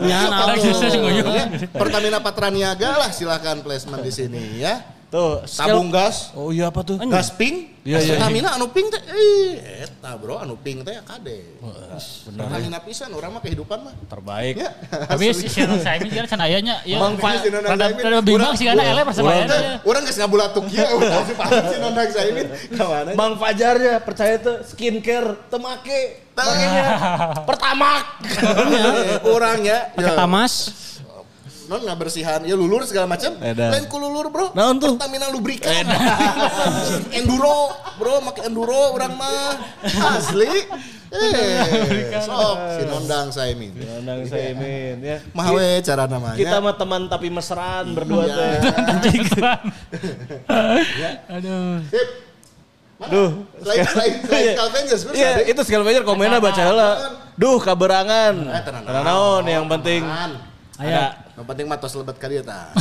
Ya, 0.07 0.29
Produk 0.45 0.61
usage 0.61 0.97
nguyup. 1.01 1.27
Pertamina 1.75 2.21
Patraniaga 2.23 3.01
lah 3.01 3.11
silahkan 3.11 3.59
placement 3.65 4.05
di 4.05 4.13
sini 4.13 4.61
ya. 4.63 5.02
Tuh, 5.13 5.45
Tabung 5.45 5.93
gas, 5.93 6.33
Oh 6.33 6.49
iya 6.49 6.73
apa 6.73 6.81
tuh? 6.81 6.97
gas 7.05 7.29
pink, 7.37 7.73
Iya, 7.83 7.99
iya, 7.99 8.15
Pertamina 8.15 8.55
anu 8.55 8.71
pink 8.71 8.95
teh, 8.95 9.03
eh, 9.11 9.85
eta 9.85 10.15
bro 10.15 10.39
anu 10.39 10.55
pink 10.55 10.87
teh 10.87 10.95
kade. 11.03 11.59
Pertamina 12.25 12.79
pisan, 12.79 13.11
orang 13.11 13.35
mah 13.35 13.43
kehidupan 13.43 13.83
mah. 13.83 13.91
Terbaik. 14.07 14.55
Ya. 14.63 14.71
Tapi 15.11 15.35
si 15.35 15.51
Sinondang 15.51 15.83
Saimin 15.83 16.15
kan 16.23 16.27
can 16.31 16.41
ayanya 16.47 16.79
ya. 16.87 17.03
Mang 17.03 17.19
Fa- 17.19 17.43
Rada 17.43 17.91
rada 17.91 18.23
bimbang 18.23 18.55
sih 18.55 18.71
karena 18.71 18.87
ele 18.87 19.03
persebaya. 19.03 19.35
Orang 19.35 19.51
teh, 19.51 19.61
orang 19.83 20.03
geus 20.07 20.19
ngabulatuk 20.23 20.65
ya, 20.71 20.87
udah 20.97 21.21
si 21.27 21.35
paham 21.35 21.63
si 21.67 21.77
nondang 21.83 22.09
saya 22.15 22.27
ini. 22.31 22.43
Kamana? 22.73 23.11
Bang 23.19 23.35
Fajar 23.35 23.75
ya 23.83 23.95
percaya 23.99 24.35
tuh 24.39 24.57
skincare 24.63 25.51
temake 25.51 26.01
pakainya 26.39 26.87
pertamak. 27.43 28.05
Orangnya 29.35 29.91
Pakai 29.93 30.15
tamas. 30.17 30.55
Non 31.73 31.81
nggak 31.81 31.99
bersihan 31.99 32.45
ya 32.45 32.53
lulur 32.53 32.85
segala 32.85 33.09
macam 33.09 33.33
lain 33.41 33.85
ku 33.87 33.97
lulur 33.97 34.29
bro 34.29 34.53
Naon 34.53 34.77
tuh? 34.77 34.93
Pertamina 34.95 35.33
lubrikan 35.33 35.89
enduro 37.17 37.73
bro 37.97 38.21
make 38.21 38.45
enduro 38.45 38.93
orang 38.93 39.17
mah 39.17 39.57
asli 40.13 40.69
eh 41.09 42.13
sok 42.19 42.57
si 42.71 42.83
nondang 42.85 43.29
saya 43.29 43.53
ini 43.53 43.73
Nandang 43.73 44.21
Saimin 44.25 45.01
ya. 45.01 45.17
mawe 45.33 45.81
cara 45.81 46.05
namanya 46.05 46.37
Kita 46.37 46.57
mah 46.59 46.75
teman 46.75 47.05
tapi 47.07 47.29
mesraan 47.29 47.93
berdua 47.93 48.25
Iya. 48.25 48.37
teh. 48.37 48.57
Keren. 49.23 49.61
Aduh. 51.31 51.73
Sip. 51.87 52.09
Duh. 53.03 53.31
selain 53.61 53.85
selain 53.85 54.13
selain 54.23 54.47
Calvengers 54.55 55.03
Iya, 55.13 55.31
ada? 55.35 55.43
itu 55.45 55.61
segala 55.63 55.83
macam 55.83 56.03
komennya 56.07 56.39
baca 56.39 56.63
heula. 56.63 56.91
Duh, 57.35 57.59
kaberangan. 57.59 58.35
Eh, 58.47 58.63
tenang. 58.63 58.83
Tenang 58.85 59.05
naon 59.05 59.45
yang 59.45 59.65
penting 59.67 60.05
ada 60.75 61.21
yang 61.33 61.45
penting 61.45 61.67
mah 61.67 61.77
tos 61.77 61.93
lebet 61.93 62.17
kali 62.17 62.39
ya 62.39 62.45
ta 62.45 62.73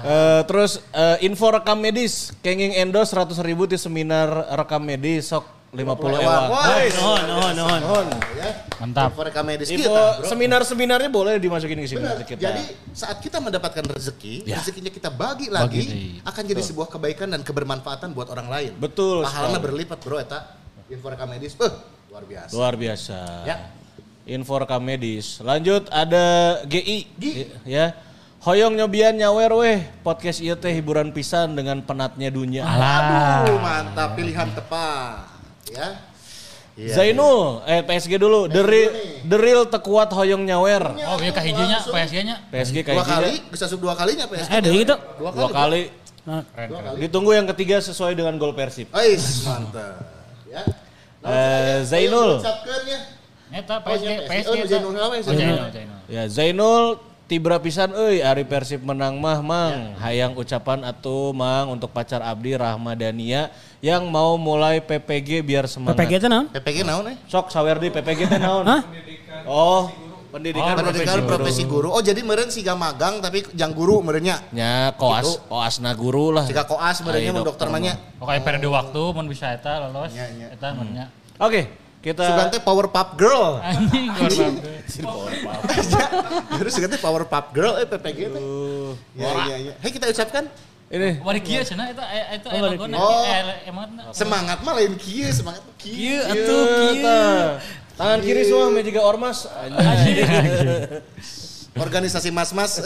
Eh, 0.00 0.40
terus 0.44 0.80
eh, 0.90 1.20
info 1.22 1.50
rekam 1.50 1.76
medis 1.76 2.30
kenging 2.38 2.72
endos 2.72 3.10
100 3.10 3.34
ribu 3.42 3.66
di 3.66 3.74
seminar 3.74 4.30
rekam 4.54 4.80
medis 4.80 5.28
sok 5.28 5.44
50 5.68 5.84
ewang. 6.16 6.48
Woi, 6.48 6.86
Nuhun, 6.88 7.22
nuhun, 7.28 7.52
nuhun. 7.52 8.06
ya. 8.32 8.64
Mantap. 8.80 9.12
Info 9.12 9.20
rekam 9.20 9.44
medis 9.44 9.68
Info 9.68 9.84
kita, 9.84 10.00
bro. 10.16 10.24
seminar-seminarnya 10.24 11.10
boleh 11.10 11.36
dimasukin 11.36 11.76
ke 11.76 11.84
sini 11.86 12.00
Benar. 12.00 12.24
kita. 12.24 12.40
Jadi 12.40 12.62
saat 12.96 13.20
kita 13.20 13.36
mendapatkan 13.36 13.84
rezeki, 13.84 14.48
Ya. 14.48 14.56
rezekinya 14.56 14.88
kita 14.88 15.12
bagi 15.12 15.52
lagi, 15.52 15.84
Bagi. 15.84 16.24
akan 16.24 16.42
jadi 16.46 16.62
sebuah 16.64 16.88
kebaikan 16.88 17.28
dan 17.28 17.44
kebermanfaatan 17.44 18.16
buat 18.16 18.32
orang 18.32 18.48
lain. 18.48 18.72
Betul 18.80 19.28
Pahalanya 19.28 19.60
berlipat 19.60 20.00
bro, 20.00 20.16
eta 20.16 20.56
info 20.88 21.04
rekam 21.04 21.28
medis, 21.28 21.52
eh, 21.52 21.72
luar 22.08 22.24
biasa. 22.24 22.52
Luar 22.56 22.72
biasa. 22.72 23.18
Ya. 23.44 23.56
Info 24.28 24.60
rekam 24.60 24.84
medis. 24.84 25.40
Lanjut 25.40 25.88
ada 25.88 26.60
GI. 26.68 27.08
Gi. 27.16 27.32
Ya. 27.64 27.96
Hoyong 28.44 28.76
nyobian 28.76 29.16
nyawer 29.16 29.50
weh. 29.56 29.80
Podcast 30.04 30.44
ieu 30.44 30.52
teh 30.52 30.68
hiburan 30.68 31.08
pisan 31.16 31.56
dengan 31.56 31.80
penatnya 31.80 32.28
dunia. 32.28 32.62
Aduh, 32.68 33.56
mantap 33.56 34.20
pilihan 34.20 34.52
tepat. 34.52 35.32
Ya. 35.72 36.04
Iya. 36.78 36.94
Zainul, 36.94 37.66
eh 37.66 37.82
PSG 37.82 38.22
dulu. 38.22 38.46
The 38.46 38.62
real, 38.62 38.90
the 39.26 39.38
real 39.40 39.62
tekuat 39.66 40.14
hoyong 40.14 40.46
nyawer. 40.46 40.94
Oh, 41.10 41.18
iya 41.18 41.34
kahijinya 41.34 41.82
PSG-nya. 41.82 42.36
PSG 42.54 42.86
Dua 42.86 42.86
kayak 42.86 43.06
kali, 43.08 43.32
bisa 43.50 43.64
sub 43.66 43.82
dua 43.82 43.98
kalinya 43.98 44.30
PSG. 44.30 44.46
Eh, 44.46 44.60
dari 44.62 44.86
gitu. 44.86 44.94
Dua 45.18 45.34
kali. 45.34 45.40
Dua 45.42 45.48
kali. 45.50 45.82
Nah, 46.22 46.42
Keren, 46.54 46.68
keren. 46.70 46.92
Ditunggu 47.02 47.32
yang 47.34 47.48
ketiga 47.50 47.82
sesuai 47.82 48.14
dengan 48.14 48.36
gol 48.38 48.54
Persib. 48.54 48.92
Ais, 48.94 49.42
mantap. 49.42 50.06
Ya. 50.46 50.62
Eh, 51.26 51.82
Zainul. 51.82 52.38
Ucapkan 52.38 52.84
ya. 52.86 53.17
Eta 53.48 53.80
Oh, 53.80 53.84
PSG 53.84 54.08
PSG. 54.28 54.48
Oh. 54.48 54.66
Zainul 54.68 54.92
ya? 54.94 55.04
Oh, 55.08 55.12
Zainul, 55.20 55.68
Zainul. 55.72 55.98
Ya 56.08 56.22
Zainul 56.28 56.84
Tibra 57.28 57.60
pisan 57.60 57.92
euy 57.92 58.24
Ari 58.24 58.48
Persib 58.48 58.80
menang 58.80 59.20
mah 59.20 59.44
Mang. 59.44 60.00
Hayang 60.00 60.32
ucapan 60.32 60.80
atuh 60.80 61.36
Mang 61.36 61.76
untuk 61.76 61.92
pacar 61.92 62.24
Abdi 62.24 62.56
Rahmadania 62.56 63.52
yang 63.84 64.08
mau 64.08 64.40
mulai 64.40 64.80
PPG 64.80 65.44
biar 65.44 65.68
semangat. 65.68 66.00
PPG 66.00 66.24
itu 66.24 66.28
naon? 66.32 66.48
PPG 66.48 66.78
naon 66.88 67.04
eh? 67.12 67.16
Sok 67.28 67.52
sawer 67.52 67.76
di 67.76 67.92
PPG 67.92 68.32
teh 68.32 68.40
naon? 68.40 68.64
Hah? 68.64 68.80
Oh, 69.44 69.92
pendidikan, 70.32 70.80
Pendidikan 70.80 71.20
profesi 71.28 71.68
guru. 71.68 71.92
Oh, 71.92 72.00
jadi 72.00 72.16
meureun 72.24 72.48
siga 72.48 72.72
magang 72.72 73.20
tapi 73.20 73.44
jang 73.52 73.76
guru 73.76 74.00
meureunnya. 74.00 74.48
Ya 74.48 74.96
koas 74.96 75.36
koasna 75.52 75.92
guru 75.92 76.32
lah. 76.32 76.48
Siga 76.48 76.64
koas 76.64 77.04
meureunnya 77.04 77.28
Ai, 77.28 77.36
mun 77.36 77.44
dokter 77.44 77.68
mah 77.68 77.76
nya. 77.76 78.00
Pokoknya 78.16 78.40
periode 78.40 78.68
waktu 78.72 79.02
mun 79.12 79.28
bisa 79.28 79.52
eta 79.52 79.84
lolos. 79.84 80.16
Iya, 80.16 80.32
iya. 80.32 80.46
Eta 80.56 80.72
nya. 80.80 81.12
Oke, 81.36 81.68
kita 81.98 82.22
Sugan 82.22 82.46
teh 82.54 82.62
power 82.62 82.86
pop 82.86 83.18
girl. 83.18 83.58
Anjing 83.58 84.06
korban. 84.14 84.52
Terus 86.62 86.72
sugan 86.74 86.90
teh 86.94 87.00
power 87.02 87.26
pop 87.26 87.50
girl 87.50 87.74
eh 87.82 87.86
PPG 87.86 88.18
teh. 88.30 88.42
Ya 89.18 89.28
iya 89.46 89.56
iya. 89.58 89.72
Hei 89.82 89.90
kita 89.90 90.06
ucapkan 90.06 90.46
ini 90.88 91.20
Wari 91.20 91.44
kieu 91.44 91.60
cenah 91.60 91.92
eta 91.92 92.04
eh, 92.08 92.40
eta 92.40 92.48
Oh, 92.48 92.56
emang 92.56 92.72
bari 92.72 92.78
gona. 92.80 92.96
kieu. 92.96 93.20
Eh, 93.28 93.42
emang 93.68 93.86
semangat 94.16 94.58
mah 94.64 94.72
lain 94.78 94.94
kieu, 94.96 95.28
semangat 95.28 95.60
kieu. 95.76 96.22
Atuh 96.22 96.62
kieu. 96.64 97.04
tah. 97.04 97.60
Tangan 97.98 98.18
kiri 98.22 98.42
semua 98.46 98.78
juga 98.78 99.00
ormas. 99.02 99.44
Anjing. 99.50 100.22
Organisasi 101.84 102.30
mas-mas. 102.30 102.78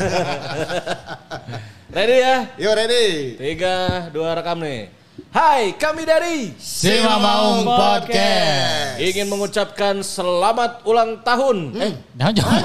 Ready 1.92 2.16
ya? 2.20 2.36
Yo 2.56 2.72
ready. 2.72 3.36
Tiga, 3.36 4.08
dua 4.08 4.32
rekam 4.36 4.56
nih. 4.60 5.01
Hai, 5.32 5.72
kami 5.80 6.04
dari 6.04 6.52
Si 6.60 6.92
Mamaung 7.00 7.64
Podcast. 7.64 9.00
ingin 9.00 9.32
mengucapkan 9.32 10.04
selamat 10.04 10.84
ulang 10.84 11.24
tahun. 11.24 11.72
Eh, 11.72 11.92
Jangan 12.20 12.32
jangan. 12.36 12.60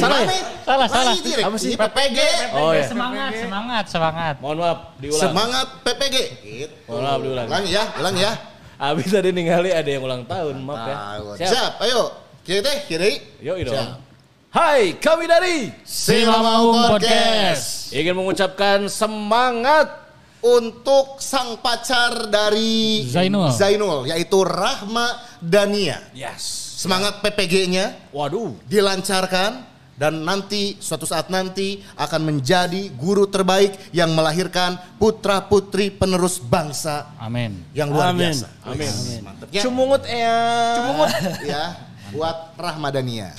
Salah 0.00 0.20
ya? 0.24 0.32
Salah, 0.64 0.86
salah. 0.88 1.12
Apa 1.20 1.56
sih? 1.60 1.76
PPG. 1.76 2.18
Oh 2.56 2.72
ya. 2.72 2.88
Semangat, 2.88 3.30
semangat, 3.36 3.84
semangat. 3.92 4.34
Mohon 4.40 4.56
maaf, 4.64 4.78
diulang. 5.04 5.20
Semangat 5.20 5.66
PPG. 5.84 6.16
Gitu. 6.40 6.74
Mohon 6.88 7.02
maaf, 7.04 7.20
diulang. 7.20 7.46
Ulang 7.52 7.64
ya, 7.68 7.84
ulang 8.00 8.16
ya. 8.16 8.32
Abis 8.80 9.08
tadi 9.12 9.28
ningali 9.28 9.68
ada 9.68 9.90
yang 9.92 10.00
ulang 10.00 10.24
tahun, 10.24 10.64
maaf 10.64 10.88
ya. 10.88 10.96
Siap. 11.44 11.50
Siap, 11.52 11.72
ayo. 11.84 12.02
Kiri 12.40 12.60
teh, 12.64 12.76
kiri. 12.88 13.12
Yuk, 13.44 13.68
dong. 13.68 14.00
Hai, 14.48 14.96
kami 14.96 15.28
dari 15.28 15.68
Si 15.84 16.24
Mamaung 16.24 16.88
Podcast. 16.88 17.92
ingin 17.92 18.16
mengucapkan 18.16 18.88
semangat 18.88 20.01
Untuk 20.42 21.22
sang 21.22 21.54
pacar 21.62 22.26
dari 22.26 23.06
Zainul. 23.06 23.54
Zainul, 23.54 23.98
yaitu 24.10 24.42
Rahma 24.42 25.22
Dania. 25.38 26.02
Yes. 26.10 26.42
Semangat 26.82 27.22
PPG-nya 27.22 28.10
Waduh. 28.10 28.58
dilancarkan 28.66 29.62
dan 29.94 30.26
nanti 30.26 30.74
suatu 30.82 31.06
saat 31.06 31.30
nanti 31.30 31.78
akan 31.94 32.26
menjadi 32.26 32.90
guru 32.98 33.30
terbaik 33.30 33.78
yang 33.94 34.10
melahirkan 34.18 34.74
putra-putri 34.98 35.94
penerus 35.94 36.42
bangsa 36.42 37.06
Amin. 37.22 37.62
yang 37.70 37.94
luar 37.94 38.10
Amin. 38.10 38.34
biasa. 38.34 38.50
Amin. 38.66 38.90
Mantap. 39.22 39.46
Ya, 39.54 39.62
Cumungut 39.62 40.02
ya. 40.10 40.38
Cumungut 40.74 41.10
ya 41.54 41.64
buat 42.10 42.36
Rahmadania. 42.58 43.30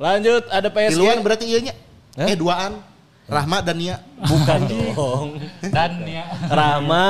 Lanjut 0.00 0.48
ada 0.48 0.72
PSG. 0.72 0.96
Tiluan 0.96 1.20
berarti 1.20 1.44
iya 1.52 1.58
nya? 1.68 1.74
Eh 2.16 2.32
duaan. 2.32 2.80
Rahma 3.24 3.64
dan 3.64 3.76
Nia. 3.80 3.96
Bukan 4.20 4.60
dong. 4.68 5.28
Dan 5.72 6.04
ya. 6.04 6.24
Rahma 6.48 7.06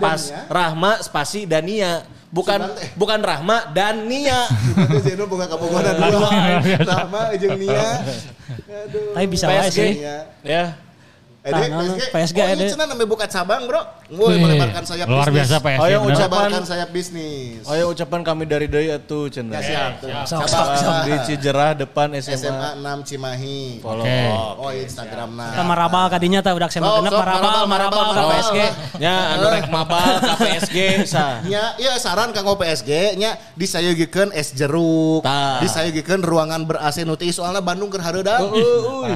pas 0.00 0.20
Dania. 0.20 0.44
Rahma 0.48 0.90
spasi 1.00 1.48
Dania. 1.48 2.04
Bukan 2.28 2.60
Sunan 2.60 2.76
teh. 2.76 2.88
bukan 2.92 3.20
Rahma 3.24 3.72
dan 3.72 4.04
Nia. 4.04 4.52
Bukan 5.28 5.46
kabogohan 5.48 5.96
dua. 5.96 6.30
Rahma 6.84 7.22
jeung 7.40 7.56
Nia. 7.56 8.04
Aduh. 8.68 9.16
Tapi 9.16 9.26
bisa 9.32 9.48
wae 9.48 9.68
sih. 9.72 10.04
Nia. 10.04 10.28
ya. 10.44 10.87
Eh, 11.38 11.50
Dek, 11.50 11.70
nah, 11.70 11.80
PSG. 11.86 12.02
PSG, 12.10 12.36
Oh, 12.36 12.44
iya 12.44 12.54
Dek. 12.56 12.68
cenah 12.74 12.86
namanya 12.88 13.08
buka 13.08 13.24
cabang, 13.24 13.62
Bro. 13.64 13.80
Wih, 14.10 14.36
melebarkan 14.36 14.82
sayap 14.82 15.06
Luar 15.06 15.22
bisnis. 15.22 15.36
biasa 15.38 15.54
PSG. 15.60 15.78
Oh, 15.78 15.86
yang 15.86 16.02
bener. 16.02 16.16
ucap- 16.16 16.28
Melebarkan 16.28 16.64
sayap 16.64 16.88
bisnis. 16.90 17.60
Oh 17.62 17.74
ya 17.74 17.84
ucapan 17.86 18.20
kami 18.22 18.44
dari 18.44 18.66
Deui 18.66 18.88
atuh 18.88 19.24
Ya, 19.24 19.32
cenah. 19.32 19.60
siap. 19.60 19.92
Cabang 20.26 21.04
Di 21.04 21.14
Cijerah 21.24 21.72
depan 21.74 22.08
SMA. 22.16 22.36
SMA 22.38 22.68
6 22.74 22.98
Cimahi. 23.04 23.78
Follow. 23.78 24.02
Oke. 24.02 24.20
Oh, 24.58 24.70
Instagram 24.72 25.28
nah. 25.30 25.52
Kita 25.52 25.62
marabal 25.62 26.04
kadinya 26.08 26.40
tah 26.40 26.52
udah 26.52 26.66
semak 26.66 26.90
genep 26.90 27.12
sok, 27.12 27.20
marabal 27.20 27.64
marabal, 27.66 28.02
marabal 28.08 28.26
PSG. 28.34 28.58
Ya, 28.98 29.14
anu 29.36 29.46
rek 29.48 29.66
mabal 29.68 30.10
ka 30.18 30.34
PSG. 30.36 30.76
Ya, 31.46 31.76
iya 31.76 31.94
saran 31.96 32.32
kanggo 32.32 32.56
PSG 32.56 32.90
nya 33.14 33.36
disayeugekeun 33.54 34.32
es 34.32 34.50
jeruk, 34.50 35.20
Tah. 35.22 35.60
disayeugekeun 35.60 36.18
ruangan 36.18 36.64
ber 36.64 36.80
AC 36.80 37.04
nu 37.04 37.14
teh 37.14 37.28
soalna 37.28 37.60
Bandung 37.60 37.88
keur 37.88 38.00
hareuda. 38.00 38.40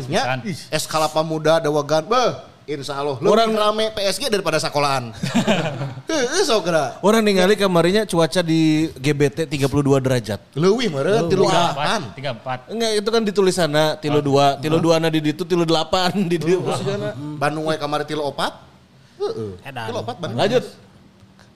Ya, 0.07 0.37
pisan. 0.37 0.71
es 0.71 0.85
kalapa 0.85 1.21
muda 1.21 1.59
dawagan. 1.59 2.05
Beuh, 2.13 2.33
insya 2.69 3.01
Allah 3.01 3.17
lebih 3.17 3.33
Orang- 3.33 3.57
rame 3.57 3.85
PSG 3.97 4.29
daripada 4.29 4.61
sekolahan. 4.61 5.17
Heeh, 6.13 6.45
sok 6.45 6.69
geura. 6.69 7.01
Orang 7.01 7.25
ningali 7.25 7.57
kamarinya 7.57 8.05
cuaca 8.05 8.45
di 8.45 8.93
GBT 8.93 9.49
32 9.49 9.97
derajat. 9.97 10.41
Leuwih 10.53 10.93
meureun 10.93 11.25
delapan. 11.25 12.13
Tiga 12.13 12.37
empat. 12.37 12.69
Enggak, 12.69 12.91
itu 13.01 13.09
kan 13.09 13.23
ditulis 13.25 13.57
sana 13.57 13.97
tilu 13.97 14.21
dua, 14.21 14.61
tilu 14.61 14.77
dua 14.77 15.01
na 15.01 15.09
di 15.09 15.25
ditu 15.25 15.49
tilu 15.49 15.65
delapan 15.65 16.13
di 16.29 16.37
ditu. 16.37 16.61
Bandung 17.41 17.65
wae 17.73 17.81
kamari 17.81 18.05
tilu 18.05 18.29
opat. 18.29 18.61
Heeh. 19.17 19.57
Tilu 19.65 19.97
opat 19.97 20.17
Bandung. 20.21 20.37
Lanjut. 20.37 20.65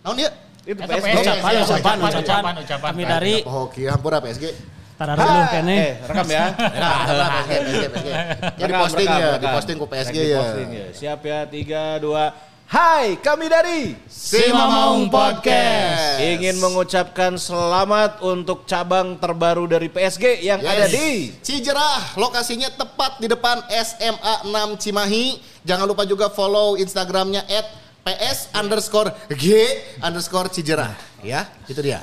Naon 0.01 0.17
ieu? 0.25 0.31
Itu 0.67 0.81
PSG. 0.83 1.15
Ucapan, 1.15 1.23
ucapan, 1.23 1.63
ucapan, 1.63 1.95
ucapan. 2.11 2.55
ucapan. 2.59 2.91
Kami 2.97 3.05
dari 3.05 3.35
Oh, 3.45 3.69
kieu 3.69 3.87
hampura 3.87 4.19
PSG. 4.19 4.51
Tarare 4.97 5.21
dulu 5.21 5.37
Eh, 5.37 5.49
kene. 5.53 5.79
rekam 6.03 6.27
ya. 6.27 6.45
Nah, 6.81 7.01
lah, 7.07 7.29
PSG, 7.45 7.53
PSG, 7.53 7.85
PSG. 7.93 8.09
Ya 8.57 8.65
di 8.65 8.75
posting 8.75 9.07
ya, 9.07 9.29
di 9.37 9.47
posting 9.47 9.77
ku 9.77 9.87
PSG 9.87 10.17
ya. 10.27 10.41
ya. 10.65 10.87
Siap 10.91 11.21
ya, 11.23 11.39
tiga, 11.45 12.01
dua. 12.01 12.33
Hai, 12.67 13.15
kami 13.17 13.47
dari 13.47 13.95
Si 14.11 14.43
Mamaung 14.51 15.07
Podcast. 15.07 16.19
ingin 16.19 16.59
mengucapkan 16.59 17.39
selamat 17.39 18.19
untuk 18.21 18.67
cabang 18.67 19.15
terbaru 19.15 19.71
dari 19.71 19.87
PSG 19.87 20.43
yang 20.43 20.59
Yes. 20.59 20.73
ada 20.73 20.87
di 20.89 21.31
Cijerah, 21.39 22.17
lokasinya 22.17 22.67
tepat 22.69 23.23
di 23.23 23.31
depan 23.31 23.63
SMA 23.71 24.51
6 24.51 24.75
Cimahi. 24.77 25.39
Jangan 25.63 25.87
lupa 25.87 26.03
juga 26.03 26.27
follow 26.27 26.75
Instagramnya 26.75 27.47
at 27.47 27.71
PS 28.03 28.51
underscore 28.53 29.15
G 29.31 29.55
underscore 30.01 30.49
Cijerah. 30.49 30.91
Ya, 31.23 31.47
itu 31.67 31.79
dia. 31.79 32.03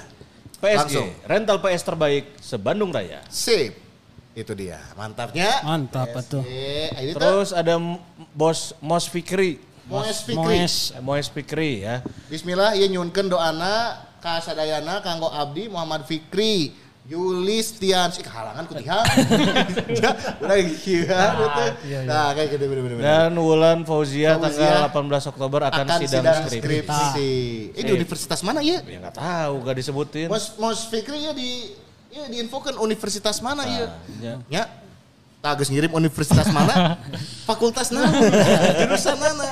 PSG, 0.63 0.79
Langsung. 0.79 1.09
rental 1.27 1.57
PS 1.59 1.83
terbaik 1.83 2.23
sebandung 2.39 2.95
Raya. 2.95 3.19
Sip. 3.27 3.75
Itu 4.31 4.55
dia. 4.55 4.79
Mantapnya. 4.95 5.59
Mantap. 5.61 6.07
Eh, 6.15 6.23
tuh 6.23 6.41
Terus 7.19 7.51
ada 7.51 7.75
Bos 8.31 8.71
Mos 8.79 9.05
Fikri. 9.11 9.59
Moes 9.83 10.23
Fikri. 10.23 10.39
Moes. 10.39 10.75
Moes 11.03 11.27
Fikri 11.27 11.83
ya. 11.83 11.99
Bismillah, 12.31 12.71
ieu 12.79 12.87
nyunkeun 12.87 13.27
doana 13.27 14.07
ka 14.23 14.39
sadayana 14.39 15.03
kanggo 15.03 15.27
abdi 15.27 15.67
Muhammad 15.67 16.07
Fikri. 16.07 16.71
Yulistian 17.03 18.07
sih 18.15 18.23
halangan 18.23 18.63
ku 18.63 18.79
tihang. 18.79 19.03
Ya, 19.93 20.11
Udah 20.39 20.55
kieu 20.79 21.03
itu. 21.03 21.65
Nah, 22.07 22.31
kayak 22.31 22.55
gitu 22.55 22.63
bener-bener. 22.63 23.03
Dan 23.03 23.35
Wulan 23.35 23.83
Fauzia, 23.83 24.39
Fauzia 24.39 24.87
tanggal 24.89 25.19
18 25.19 25.31
Oktober 25.35 25.59
akan, 25.67 25.83
akan 25.83 25.99
sidang, 25.99 26.23
sidang 26.23 26.41
skripsi. 26.47 26.63
skripsi. 26.63 27.31
Eh 27.75 27.83
di 27.83 27.91
universitas 27.91 28.39
mana 28.39 28.63
ya? 28.63 28.79
Ya 28.87 28.97
nggak 29.03 29.15
tahu, 29.19 29.53
gak 29.67 29.75
disebutin. 29.75 30.27
Mos 30.31 30.55
Mos 30.55 30.87
Fikri 30.87 31.27
ya 31.27 31.35
di 31.35 31.75
ya 32.07 32.23
diinfokan 32.31 32.79
universitas 32.79 33.43
mana 33.43 33.67
ya? 33.67 33.87
ya. 34.23 34.35
Ya. 34.47 34.63
Tak 35.43 35.59
geus 35.59 35.67
ngirim 35.75 35.91
universitas 35.91 36.47
mana? 36.55 36.95
Fakultas 37.51 37.91
naon? 37.91 38.15
Jurusan 38.79 39.19
mana? 39.19 39.47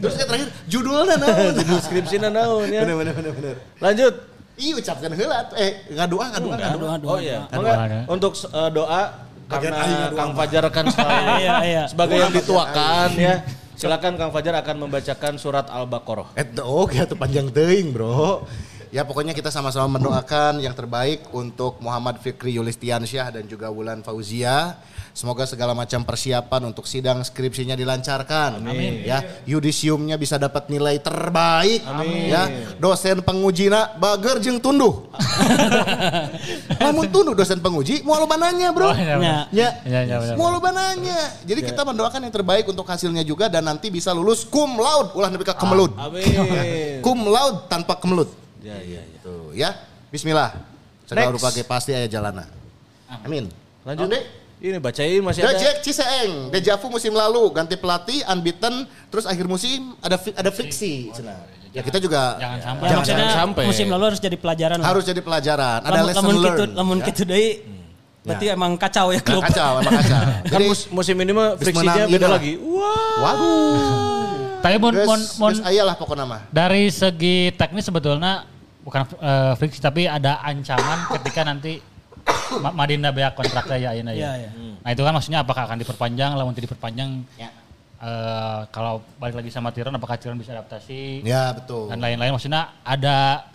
Terus 0.00 0.14
yang 0.16 0.28
terakhir 0.32 0.48
judulnya 0.72 1.16
naon? 1.20 1.52
Judul 1.52 1.80
skripsinya 1.84 2.32
naon 2.32 2.72
ya. 2.72 2.80
Bener 2.88 2.96
bener 2.96 3.12
bener 3.12 3.32
bener. 3.36 3.56
Lanjut. 3.76 4.33
Ih 4.54 4.72
ucapkan 4.78 5.10
heula 5.10 5.50
tuh. 5.50 5.56
eh 5.58 5.82
ngadoa 5.90 6.26
ngadoa 6.30 6.54
ngadoa. 6.54 6.74
Aduh 6.78 6.88
aduh. 6.94 7.08
Oh 7.10 7.18
iya, 7.18 7.42
untuk 8.06 8.32
eh, 8.38 8.70
doa 8.70 9.02
karena 9.50 10.08
Kang. 10.14 10.32
Fajar 10.32 10.64
kan 10.70 10.84
selalu 10.94 11.32
Iya 11.42 11.54
iya. 11.66 11.82
sebagai 11.90 12.16
yang 12.16 12.32
dituakan 12.32 13.08
ya. 13.18 13.42
Silakan 13.74 14.14
Kang 14.14 14.30
Fajar 14.30 14.54
akan 14.62 14.86
membacakan 14.86 15.34
surat 15.34 15.66
Al-Baqarah. 15.66 16.38
Eh 16.38 16.46
oh 16.62 16.86
ya 16.86 17.02
tuh 17.04 17.18
panjang 17.18 17.50
teuing, 17.50 17.90
Bro. 17.90 18.46
Ya 18.94 19.02
pokoknya 19.02 19.34
kita 19.34 19.50
sama-sama 19.50 19.98
mendoakan 19.98 20.62
yang 20.62 20.70
terbaik 20.70 21.26
untuk 21.34 21.82
Muhammad 21.82 22.22
Fikri 22.22 22.54
Yulistiansyah 22.54 23.34
dan 23.34 23.44
juga 23.50 23.66
Wulan 23.66 24.06
Fauzia. 24.06 24.78
Semoga 25.14 25.46
segala 25.46 25.78
macam 25.78 26.02
persiapan 26.02 26.74
untuk 26.74 26.90
sidang 26.90 27.22
skripsinya 27.22 27.78
dilancarkan. 27.78 28.58
Amin. 28.58 29.06
Ya, 29.06 29.22
yudisiumnya 29.46 30.18
bisa 30.18 30.42
dapat 30.42 30.66
nilai 30.66 30.98
terbaik. 30.98 31.86
Amin. 31.86 32.34
Ya, 32.34 32.50
dosen 32.82 33.22
pengujina 33.22 33.94
bager 33.94 34.42
jeung 34.42 34.58
tunduh. 34.58 35.06
Lamun 36.82 37.06
tunduh 37.14 37.30
dosen 37.30 37.62
penguji, 37.62 38.02
mau 38.02 38.18
lo 38.18 38.26
nanya, 38.26 38.74
Bro. 38.74 38.90
Oh, 38.90 38.96
iya, 38.98 39.14
Ya. 39.14 39.36
Ya, 39.54 39.68
Iya, 39.86 40.00
iya, 40.02 40.16
benar. 40.18 40.34
mau 40.34 40.50
lo 40.50 40.58
nanya. 40.58 41.38
Jadi 41.46 41.62
kita 41.62 41.86
mendoakan 41.86 42.18
yang 42.26 42.34
terbaik 42.34 42.66
untuk 42.66 42.82
hasilnya 42.82 43.22
juga 43.22 43.46
dan 43.46 43.70
nanti 43.70 43.94
bisa 43.94 44.10
lulus 44.10 44.42
cum 44.42 44.82
laude, 44.82 45.14
ulah 45.14 45.30
nepi 45.30 45.46
ka 45.46 45.54
kemelut. 45.54 45.94
Amin. 45.94 46.98
Cum 47.06 47.30
laude 47.30 47.70
tanpa 47.70 48.02
kemelut. 48.02 48.34
Ya, 48.66 48.82
ya, 48.82 48.98
ya. 48.98 49.18
Tuh, 49.22 49.54
ya. 49.54 49.78
Bismillah. 50.10 50.58
Segala 51.06 51.30
rupa 51.30 51.54
pasti 51.70 51.94
aya 51.94 52.10
jalana. 52.10 52.50
Amin. 53.22 53.46
Lanjut. 53.86 54.10
Oke. 54.10 54.42
Ini 54.64 54.80
bacain 54.80 55.20
masih 55.20 55.44
ada. 55.44 55.52
Dejek 55.52 55.84
Ciseeng, 55.84 56.48
Dejavu 56.48 56.88
musim 56.88 57.12
lalu 57.12 57.52
ganti 57.52 57.76
pelatih 57.76 58.24
unbeaten 58.24 58.88
terus 59.12 59.28
akhir 59.28 59.44
musim 59.44 59.92
ada 60.00 60.16
ada 60.16 60.48
friksi 60.48 61.12
cenah. 61.12 61.36
Ya 61.76 61.84
kita 61.84 62.00
juga 62.00 62.40
Jangan 62.40 62.58
sampai. 62.64 62.80
Ya, 62.80 62.88
Jangan 62.88 62.96
maksudnya 63.04 63.28
sampai. 63.36 63.64
musim 63.68 63.86
lalu 63.92 64.04
harus 64.08 64.20
jadi 64.24 64.36
pelajaran 64.40 64.78
lah. 64.80 64.86
harus 64.88 65.04
jadi 65.04 65.20
pelajaran, 65.20 65.78
ada 65.84 65.90
Lamun- 65.92 66.08
lesson 66.08 66.22
lamun 66.24 66.36
learn. 66.40 66.54
gitu, 66.56 66.64
lamun 66.72 66.98
ya. 67.02 67.06
gitu 67.12 67.22
deui. 67.28 67.48
Berarti 68.24 68.46
emang 68.48 68.72
kacau 68.80 69.06
ya 69.12 69.20
klub. 69.20 69.44
Kacau, 69.44 69.84
emang 69.84 70.00
kacau. 70.00 70.20
Kan 70.56 70.60
musim 70.96 71.16
ini 71.20 71.32
mah 71.36 71.48
friksinya 71.60 72.08
beda 72.08 72.28
lagi. 72.32 72.56
Wah. 72.56 73.20
waduh. 73.20 74.64
Tapi 74.64 74.76
mon, 74.80 74.94
mon, 74.96 75.20
mon, 75.44 75.52
geus 75.52 75.60
aya 75.60 75.84
lah 75.84 75.92
pokoknya 75.92 76.24
mah. 76.24 76.40
dari 76.48 76.88
segi 76.88 77.52
teknis 77.52 77.84
sebetulnya 77.84 78.48
bukan 78.80 79.04
eh, 79.20 79.52
friksi 79.60 79.76
tapi 79.76 80.08
ada 80.08 80.40
ancaman 80.40 81.04
ketika 81.20 81.44
nanti 81.44 81.84
Madinda 82.72 83.10
beak 83.10 83.34
kontraknya 83.34 83.76
ya 83.76 83.90
Iya, 83.92 84.02
ya. 84.12 84.30
iya. 84.38 84.50
Nah 84.80 84.90
itu 84.90 85.00
kan 85.00 85.12
maksudnya 85.12 85.40
apakah 85.40 85.64
akan 85.64 85.78
diperpanjang, 85.78 86.30
tidak 86.34 86.64
diperpanjang 86.64 87.10
Ya. 87.34 87.48
eh, 87.98 88.60
kalau 88.68 89.00
balik 89.16 89.36
lagi 89.36 89.48
sama 89.48 89.70
Tiran 89.70 89.92
apakah 89.92 90.16
Tiran 90.16 90.36
bisa 90.36 90.52
adaptasi 90.52 91.24
Ya, 91.24 91.52
betul. 91.52 91.88
dan 91.88 91.98
lain-lain 91.98 92.30
maksudnya 92.30 92.76
ada 92.82 93.48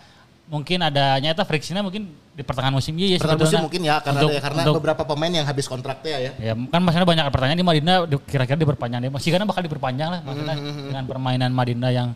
mungkin 0.50 0.82
ada 0.82 1.14
nyata 1.16 1.46
friksinya 1.46 1.78
mungkin 1.78 2.10
di 2.30 2.42
pertengahan 2.42 2.74
musim 2.74 2.98
iya 2.98 3.14
ya 3.14 3.18
Pertama 3.22 3.38
musim 3.38 3.62
mungkin 3.62 3.82
ya 3.84 4.02
karena 4.02 4.18
Untuk- 4.18 4.30
ada 4.30 4.34
ya, 4.34 4.42
karena 4.42 4.60
untuk- 4.64 4.76
beberapa 4.82 5.02
pemain 5.06 5.30
yang 5.30 5.46
habis 5.46 5.66
kontraknya 5.70 6.16
ya. 6.18 6.32
Ya 6.42 6.52
kan 6.56 6.80
maksudnya 6.82 7.06
banyak 7.06 7.24
pertanyaan 7.30 7.58
di 7.58 7.66
Madinda 7.66 7.94
di- 8.04 8.24
kira-kira 8.26 8.58
diperpanjang 8.58 9.00
deh. 9.00 9.10
Masih 9.12 9.30
karena 9.30 9.46
bakal 9.46 9.62
diperpanjang 9.62 10.08
lah 10.10 10.20
maksudnya 10.20 10.54
Mm-hmm, 10.58 10.86
dengan 10.90 11.04
permainan 11.06 11.50
Madinda 11.54 11.88
yang 11.88 12.08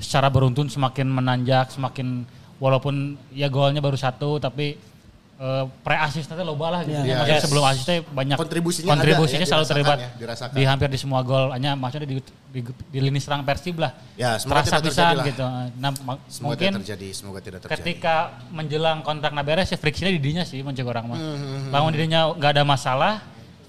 secara 0.00 0.32
beruntun 0.32 0.66
semakin 0.66 1.04
menanjak, 1.06 1.68
semakin 1.70 2.24
walaupun 2.56 3.20
ya 3.30 3.52
golnya 3.52 3.84
baru 3.84 3.98
satu 3.98 4.40
tapi 4.40 4.78
eh, 5.34 5.64
pre 5.82 5.96
assist 5.98 6.26
nanti 6.26 6.42
loba 6.42 6.66
lah 6.70 6.80
gitu. 6.82 6.94
Iya. 6.94 7.18
Maksudnya 7.18 7.34
Yes. 7.34 7.44
sebelum 7.44 7.64
assistnya 7.64 7.96
banyak 8.06 8.36
Kontribusinya 8.38 8.90
kontribusinya 8.94 9.38
ada 9.38 9.44
ya, 9.44 9.50
selalu 9.50 9.64
dirasakan 9.64 9.72
terlibat 9.74 9.98
ya, 9.98 10.08
dirasakan. 10.20 10.54
di 10.54 10.62
hampir 10.64 10.88
di 10.90 10.98
semua 10.98 11.20
gol. 11.20 11.46
Hanya 11.50 11.70
maksudnya 11.74 12.06
di, 12.06 12.16
di, 12.50 12.60
di 12.64 12.98
lini 12.98 13.18
serang 13.18 13.42
Persib 13.42 13.76
lah. 13.78 13.92
Ya, 14.14 14.38
semoga 14.38 14.62
terasa 14.62 14.78
tidak 14.78 14.84
pisan 14.86 15.02
terjadi 15.04 15.16
lah. 15.18 15.24
gitu. 15.26 15.44
Nah, 15.78 15.90
Semoga 16.30 16.48
mungkin 16.54 16.70
tidak 16.70 16.80
terjadi, 16.86 17.08
semoga 17.10 17.38
tidak 17.42 17.58
terjadi. 17.62 17.74
ketika 17.82 18.14
menjelang 18.50 18.98
kontrak 19.02 19.32
beres 19.42 19.68
ya 19.68 19.76
friksinya 19.76 20.10
di 20.10 20.20
dinya 20.22 20.44
sih 20.46 20.62
mencegah 20.62 20.90
orang 20.94 21.06
mah. 21.10 21.18
Hmm, 21.18 21.68
Lamun 21.74 21.90
di 21.92 21.98
dinya 22.06 22.30
nggak 22.30 22.50
ada 22.54 22.64
masalah, 22.64 23.12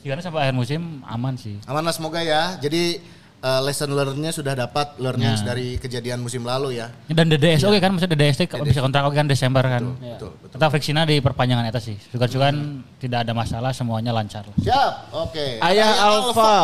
jika 0.05 0.21
sampai 0.21 0.45
akhir 0.47 0.55
musim 0.55 1.01
aman 1.03 1.33
sih. 1.33 1.57
Aman 1.65 1.81
lah 1.81 1.91
semoga 1.91 2.21
ya. 2.21 2.55
Jadi 2.61 3.01
eh, 3.45 3.61
lesson 3.61 3.93
learn-nya 3.93 4.33
sudah 4.33 4.57
dapat 4.57 4.97
learnings 4.97 5.45
Ya. 5.45 5.53
dari 5.53 5.77
kejadian 5.77 6.25
musim 6.25 6.41
lalu 6.41 6.81
ya. 6.81 6.89
Dan 7.05 7.29
DDS 7.29 7.61
oke 7.61 7.77
kan, 7.77 7.93
maksudnya 7.93 8.17
DDS 8.17 8.35
teh 8.41 8.47
bisa 8.65 8.81
kontrak 8.81 9.05
oke 9.05 9.13
kan 9.13 9.29
Desember 9.29 9.61
kan. 9.61 9.93
Betul, 10.01 10.33
betul. 10.41 10.57
Kita 10.57 10.65
friksinya 10.73 11.05
di 11.05 11.21
perpanjangan 11.21 11.69
eta 11.69 11.77
sih. 11.77 11.93
Sugan-sugan 12.09 12.81
tidak 12.97 13.29
ada 13.29 13.37
masalah, 13.37 13.69
semuanya 13.69 14.09
lancar 14.09 14.49
lah. 14.49 14.57
Siap. 14.57 14.93
Oke. 15.13 15.61
Ayah 15.61 15.93
Alfa. 16.01 16.57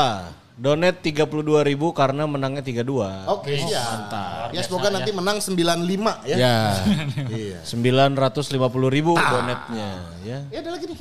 Donate 0.62 1.02
32 1.02 1.66
ribu 1.66 1.90
karena 1.90 2.30
menangnya 2.30 2.62
32. 2.62 2.86
Oke, 3.34 3.50
siap. 3.58 4.14
Ya 4.14 4.54
biasa, 4.54 4.70
semoga 4.70 4.90
ya. 4.90 4.94
nanti 4.94 5.10
menang 5.10 5.38
95 5.42 6.22
ya. 6.30 6.38
Ya. 6.38 6.58
Iya. 7.34 7.60
950 7.66 8.62
ribu 8.94 9.18
donetnya 9.18 9.90
ya. 10.22 10.40
Ya 10.54 10.58
ada 10.62 10.70
lagi 10.78 10.86
nih. 10.86 11.00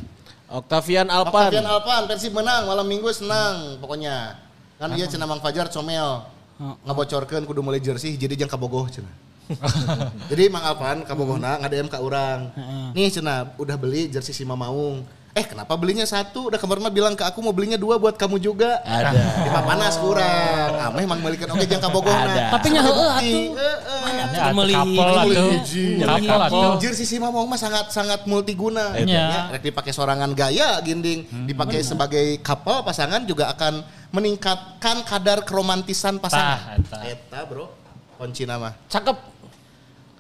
Octavian 0.49 1.07
Alpan. 1.13 1.53
Octavian 1.53 1.69
Alpan, 1.69 2.01
Persib 2.09 2.33
menang, 2.33 2.67
malam 2.67 2.89
minggu 2.89 3.13
senang 3.13 3.77
pokoknya. 3.79 4.49
Kan 4.81 4.97
dia 4.97 5.05
cenah 5.05 5.29
Mang 5.29 5.45
Fajar 5.45 5.69
comel. 5.69 6.25
Ngabocorkeun 6.57 7.45
kudu 7.45 7.61
mulai 7.61 7.85
jersey 7.85 8.17
jadi 8.17 8.33
jeung 8.33 8.49
kabogoh 8.49 8.89
cenah. 8.89 9.13
jadi 10.33 10.49
Mang 10.49 10.65
Alpan 10.65 11.05
kabogohna 11.05 11.61
ngadem 11.61 11.85
ka 11.85 12.01
urang. 12.01 12.49
Nih 12.97 13.13
cenah 13.13 13.53
udah 13.61 13.77
beli 13.77 14.09
jersey 14.09 14.33
si 14.33 14.41
Mamaung. 14.41 15.05
Eh 15.31 15.47
kenapa 15.47 15.79
belinya 15.79 16.03
satu? 16.03 16.51
Udah 16.51 16.59
kemarin 16.59 16.83
mah 16.83 16.91
bilang 16.91 17.15
ke 17.15 17.23
aku 17.23 17.39
mau 17.39 17.55
belinya 17.55 17.77
dua 17.77 18.01
buat 18.01 18.17
kamu 18.17 18.41
juga. 18.41 18.81
Ada. 18.83 19.13
Di 19.45 19.51
panas 19.53 19.95
kurang. 20.01 20.71
Ameh 20.91 21.05
mang 21.05 21.21
balikan 21.21 21.53
oke 21.53 21.63
jeung 21.63 21.79
kabogohna. 21.79 22.25
Ada. 22.25 22.45
Tapi 22.57 22.67
nya 22.73 22.81
heueuh 22.83 23.11
atuh. 23.15 23.45
Heeh. 23.53 24.01
Ya, 24.11 24.25
Kan 24.43 24.53
meuli- 24.57 24.75
couple 24.75 25.07
atuh. 25.07 25.25
meuli- 25.29 26.03
Couple 26.03 26.43
atuh. 26.43 26.73
Jersey 26.81 27.05
si 27.05 27.21
Mamong 27.21 27.47
mah 27.47 27.61
sangat 27.61 27.93
sangat 27.93 28.25
multiguna. 28.25 28.97
Iya. 28.97 29.07
Ya, 29.07 29.41
rek 29.55 29.63
dipakai 29.63 29.93
sorangan 29.93 30.33
gaya 30.33 30.81
ginding, 30.81 31.29
dipakai 31.47 31.85
sebagai 31.85 32.41
couple 32.41 32.81
pasangan 32.83 33.23
juga 33.23 33.53
akan 33.53 33.87
meningkatkan 34.11 35.07
kadar 35.07 35.47
keromantisan 35.47 36.19
pasangan. 36.19 36.79
Tah, 36.79 36.79
eta. 36.79 36.99
Eta, 37.07 37.39
Bro. 37.47 37.71
Kunci 38.19 38.45
nama. 38.45 38.75
Cakep. 38.91 39.17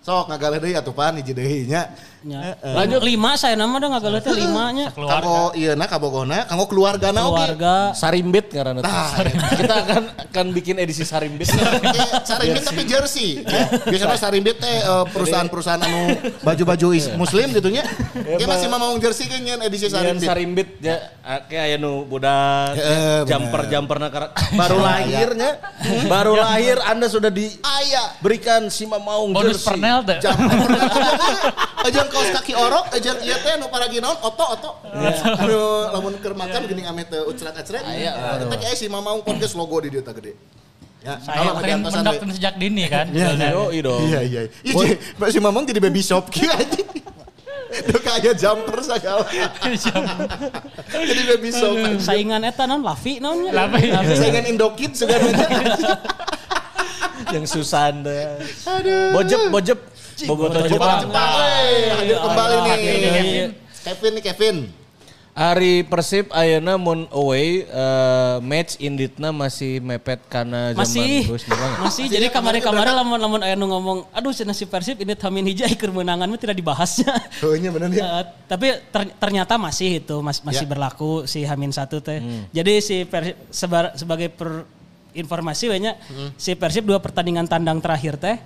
Sok 0.00 0.32
ngagale 0.32 0.56
deui 0.56 0.72
atuh 0.72 0.96
pan 0.96 1.12
hiji 1.20 1.36
deui 1.36 1.68
nya. 1.68 1.92
Ya. 2.20 2.52
Lanjut. 2.60 3.00
Lima 3.00 3.32
saya 3.34 3.56
nama 3.56 3.72
dah 3.74 3.88
ngagalet 3.90 4.20
teh 4.20 4.36
limanya. 4.36 4.92
Keluarga. 4.92 5.24
Kanggo 5.24 5.40
ieu 5.54 5.72
na 5.72 5.84
kabogohna, 5.84 6.44
kanggo 6.44 6.68
keluargana 6.68 7.24
oge. 7.24 7.32
Keluarga. 7.32 7.74
Sarimbit 7.92 8.52
karena 8.52 8.76
Tah, 8.78 9.24
kita 9.56 9.74
akan 9.80 10.02
akan 10.28 10.46
bikin 10.52 10.76
edisi 10.76 11.00
Sarimbit. 11.02 11.48
Eh, 11.48 12.10
sarimbit 12.22 12.60
tapi 12.62 12.84
jersey. 12.84 13.40
Ya. 13.40 13.72
Biasanya 13.88 14.20
sarimbit 14.20 14.56
teh 14.56 14.68
eh, 14.78 15.04
perusahaan-perusahaan 15.08 15.80
anu 15.80 16.12
baju-baju 16.40 16.88
is- 16.92 17.08
muslim 17.16 17.50
gitu 17.50 17.72
nya. 17.72 17.88
Dia 18.12 18.44
masih 18.44 18.68
mau 18.68 18.92
jersey 18.98 19.24
kan 19.24 19.40
nyen 19.40 19.60
edisi 19.62 19.88
Sarimbit. 19.88 20.20
sarimbit. 20.22 20.68
Sarimbit 20.76 20.84
ya 20.84 20.96
kayak 21.46 21.64
aya 21.64 21.76
nu 21.76 22.04
budak 22.04 22.74
Heeh, 22.74 23.22
jumper 23.24 23.60
jumperna 23.66 24.06
karena 24.10 24.28
baru 24.52 24.76
lahirnya 24.78 25.50
baru 26.04 26.32
lahir 26.34 26.76
Anda 26.82 27.06
sudah 27.06 27.30
di 27.30 27.48
Aya. 27.60 28.12
berikan 28.18 28.68
si 28.68 28.84
Mamaung 28.84 29.32
Bonus 29.32 29.56
jersey. 29.56 29.72
pernel 29.72 30.04
teh. 30.04 30.18
Jam 30.20 30.36
Ajan 31.80 32.09
kaos 32.10 32.28
kaki 32.34 32.52
orok, 32.52 32.84
ajan 32.90 33.16
ieu 33.22 33.38
teh 33.38 33.54
nu 33.56 33.70
paragi 33.70 34.02
naon 34.02 34.18
oto 34.20 34.44
oto. 34.44 34.70
Anu 35.38 35.58
lamun 35.94 36.14
keur 36.18 36.34
makan 36.34 36.66
geuning 36.66 36.84
ame 36.84 37.06
teu 37.06 37.24
ucrak-acrek. 37.30 37.82
Aya, 37.82 38.36
Eta 38.42 38.56
ge 38.58 38.74
si 38.74 38.86
Mamaung 38.90 39.22
podcast 39.22 39.54
logo 39.54 39.78
di 39.78 39.94
dieu 39.94 40.02
teh 40.02 40.12
gede. 40.12 40.34
Ya, 41.00 41.16
Saya 41.16 41.48
kalau 41.48 41.64
pengen 41.64 41.80
mendoktrin 41.80 42.32
sejak 42.36 42.54
dini 42.60 42.84
kan. 42.84 43.08
Iya, 43.08 43.32
iya. 43.32 43.80
Dong. 43.80 44.04
Iya 44.04 44.20
iya. 44.20 44.40
Ih, 44.60 44.74
si- 45.32 45.40
Mamang 45.40 45.64
jadi 45.64 45.80
baby 45.80 46.04
shop 46.04 46.28
kieu 46.28 46.52
anjing. 46.52 46.84
Udah 47.70 48.00
kayak 48.02 48.34
jumper 48.36 48.82
segala. 48.84 49.24
jadi 50.90 51.22
baby 51.24 51.50
shop. 51.54 51.72
Saingan 52.02 52.44
eta 52.44 52.68
non 52.68 52.84
Lavi 52.84 53.16
naonnya. 53.16 53.54
Lavi. 53.54 53.88
Saingan 54.12 54.44
Indokid 54.44 54.92
segala 54.92 55.24
Yang 57.30 57.46
Susan 57.48 58.02
deh. 58.04 58.36
Bojep, 59.14 59.40
bojep. 59.48 59.78
Bobotoh 60.26 60.60
Jepang. 60.62 60.68
Jepang. 60.68 61.00
Jepang. 61.06 61.30
Wey, 61.36 61.76
hadir 61.90 62.18
kembali 62.18 62.54
nih. 62.56 62.70
Hadir 62.70 62.92
nih, 62.92 63.00
Kevin. 63.00 63.48
Kevin 63.80 64.12
nih 64.12 64.24
Kevin. 64.24 64.56
Hari 65.30 65.86
Persib 65.86 66.26
ayeuna 66.30 66.74
mun 66.74 67.06
away 67.10 67.62
eh, 67.62 68.36
match 68.42 68.76
inditna 68.76 69.30
masih 69.30 69.78
mepet 69.78 70.18
karena 70.26 70.74
zaman 70.74 70.82
Masih. 70.82 71.22
Nurang. 71.22 71.72
Masih 71.80 72.04
jadi 72.10 72.26
kamari-kamari 72.28 72.90
lamun 72.90 73.16
lamun 73.16 73.40
aya 73.40 73.54
nu 73.54 73.64
ngomong 73.64 74.10
aduh 74.10 74.34
cenah 74.34 74.52
si 74.52 74.66
Persib 74.66 74.98
ini 74.98 75.14
tamin 75.14 75.46
hiji 75.46 75.64
keur 75.78 75.94
menangan 75.94 76.26
mah 76.26 76.36
tidak 76.36 76.58
dibahasnya. 76.58 77.14
Oh, 77.46 77.54
nya 77.54 77.70
bener 77.70 77.88
ya. 77.94 78.04
Eh, 78.20 78.24
tapi 78.44 78.74
ter- 78.90 79.14
ternyata 79.16 79.54
masih 79.54 80.02
itu 80.02 80.18
mas- 80.18 80.42
masih 80.42 80.66
Ya. 80.66 80.68
berlaku 80.68 81.24
si 81.24 81.46
Hamin 81.46 81.70
satu 81.70 82.02
teh. 82.02 82.20
Jadi 82.50 82.82
si 82.82 83.06
Persib 83.06 83.38
sebar- 83.48 83.94
sebagai 83.94 84.28
per 84.28 84.66
informasi 85.10 85.70
banyak 85.70 85.94
si 86.36 86.52
Persib 86.54 86.84
dua 86.84 86.98
pertandingan 86.98 87.46
tandang 87.46 87.78
terakhir 87.78 88.18
teh 88.18 88.36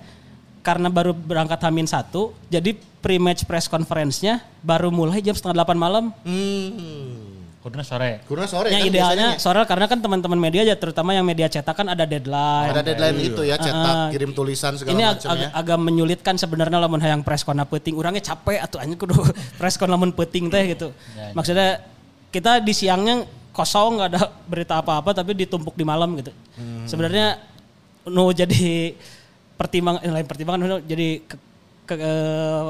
karena 0.65 0.89
baru 0.89 1.13
berangkat 1.13 1.61
Hamin 1.61 1.85
satu, 1.85 2.33
jadi 2.47 2.73
pre-match 2.97 3.45
press 3.45 3.69
conference-nya 3.69 4.41
baru 4.59 4.89
mulai 4.89 5.21
jam 5.21 5.31
setengah 5.31 5.61
delapan 5.61 5.77
malam. 5.77 6.03
Hmm. 6.25 7.37
Kuduna 7.61 7.81
sore. 7.81 8.21
Kurang 8.23 8.45
sore 8.45 8.69
Ya 8.69 8.77
kan 8.77 8.85
idealnya 8.85 9.27
biasanya. 9.31 9.41
sore 9.43 9.61
karena 9.63 9.85
kan 9.85 9.97
teman-teman 9.97 10.37
media 10.39 10.61
ya 10.63 10.73
terutama 10.73 11.09
yang 11.11 11.21
media 11.23 11.45
cetak 11.47 11.73
kan 11.75 11.87
ada 11.87 12.05
deadline. 12.05 12.69
Ada 12.69 12.81
deadline 12.83 13.17
itu 13.19 13.41
ya, 13.41 13.57
cetak, 13.57 13.95
Ah, 13.95 14.09
kirim 14.09 14.31
tulisan 14.31 14.73
segala 14.75 14.93
ini 14.93 15.01
ag- 15.03 15.17
macam 15.17 15.29
ya. 15.31 15.33
ag- 15.43 15.53
agak 15.55 15.77
menyulitkan 15.79 16.35
sebenarnya 16.35 16.77
lamun 16.77 16.97
hayang 16.99 17.21
press 17.21 17.41
kona 17.41 17.61
peuting 17.63 17.93
urangnya 17.93 18.21
capek 18.23 18.57
atau 18.59 18.77
anjing 18.77 18.93
kudu 18.95 19.17
press 19.57 19.75
kon 19.75 19.87
lamun 19.87 20.09
peuting 20.11 20.45
teh 20.47 20.63
gitu. 20.67 20.93
Ya, 21.11 21.33
Maksudnya 21.33 21.81
kita 22.29 22.57
di 22.59 22.69
siangnya 22.69 23.25
kosong 23.49 23.97
nggak 23.97 24.09
ada 24.11 24.21
berita 24.45 24.77
apa-apa 24.77 25.15
tapi 25.15 25.33
ditumpuk 25.33 25.73
di 25.73 25.81
malam 25.81 26.13
gitu. 26.15 26.29
Hmm. 26.53 26.85
Sebenarnya 26.85 27.41
nu 28.05 28.29
jadi 28.29 28.93
pertimbangan 29.55 30.01
eh, 30.03 30.11
lain 30.11 30.27
pertimbangan 30.27 30.83
jadi 30.83 31.23
ke, 31.23 31.35
ke- 31.87 31.99
eh, 31.99 32.65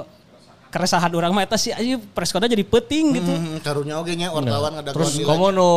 keresahan 0.75 1.07
orang 1.07 1.31
mah 1.31 1.47
eta 1.47 1.55
sih 1.55 1.71
aja 1.71 1.95
press 2.11 2.35
kona 2.35 2.51
jadi 2.51 2.67
peuting 2.67 3.15
gitu. 3.15 3.31
Hmm, 3.31 3.63
karunya 3.63 3.95
oge 3.95 4.11
nya 4.13 4.27
wartawan 4.27 4.83
ada 4.83 4.91
Terus 4.91 5.23
kamu 5.23 5.55
nu 5.55 5.69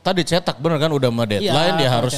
tadi 0.00 0.24
cetak 0.24 0.56
bener 0.56 0.80
kan 0.80 0.88
udah 0.88 1.10
mah 1.12 1.28
deadline 1.28 1.76
Iya, 1.76 1.76
dia 1.76 1.90
harus 1.92 2.14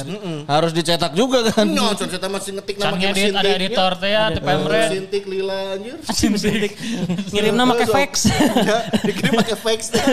harus 0.47 0.71
dicetak 0.71 1.11
juga 1.11 1.43
kan. 1.51 1.67
Nyo, 1.67 1.91
kita 1.91 2.31
masih 2.31 2.51
ngetik 2.55 2.75
nama 2.79 2.95
edit 2.95 3.33
ada 3.35 3.49
editor 3.49 3.91
teh 3.99 4.09
ya, 4.09 4.23
teh 4.31 4.39
pemret. 4.39 4.87
Sintik 4.87 5.23
lila 5.27 5.75
anjir. 5.75 5.97
Sintik. 6.07 6.71
Ngirimna 7.35 7.63
make 7.67 7.87
fax. 7.91 8.31
Ya, 8.69 8.85
dikirim 9.01 9.33
pakai 9.35 9.57
fax 9.57 9.79
teh. 9.91 10.03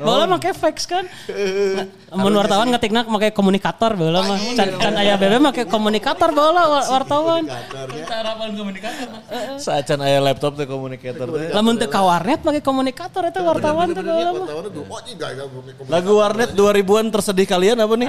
Bola 0.00 0.24
make 0.32 0.50
fax 0.50 0.88
kan. 0.90 1.04
Mun 2.10 2.32
wartawan 2.34 2.66
ngetikna 2.72 3.06
make 3.06 3.30
komunikator 3.30 3.94
bola 3.94 4.26
mah. 4.26 4.38
Can, 4.58 4.68
can 4.80 4.94
aya 4.98 5.14
bebe 5.14 5.38
make 5.38 5.62
komunikator 5.68 6.34
bola 6.34 6.66
wa- 6.66 6.88
wartawan. 6.90 7.44
Kantornya. 7.46 8.04
Harapan 8.08 8.48
komunikator. 8.56 9.08
Saacan 9.60 10.00
aya 10.02 10.18
laptop 10.18 10.56
teh 10.56 10.64
komunikator 10.64 11.28
teh. 11.30 11.52
Lamun 11.60 11.76
teu 11.76 11.92
ka 11.92 12.00
warnet 12.00 12.40
make 12.40 12.64
komunikator 12.64 13.20
eta 13.28 13.44
wartawan 13.44 13.92
teh 13.92 14.00
bola 14.00 14.32
mah. 14.32 14.48
Oh 14.48 14.64
Lagu 15.92 16.12
warnet 16.16 16.56
2000-an 16.56 17.12
tersedih 17.12 17.44
kalian 17.44 17.76
apa 17.76 17.94
nih? 18.00 18.08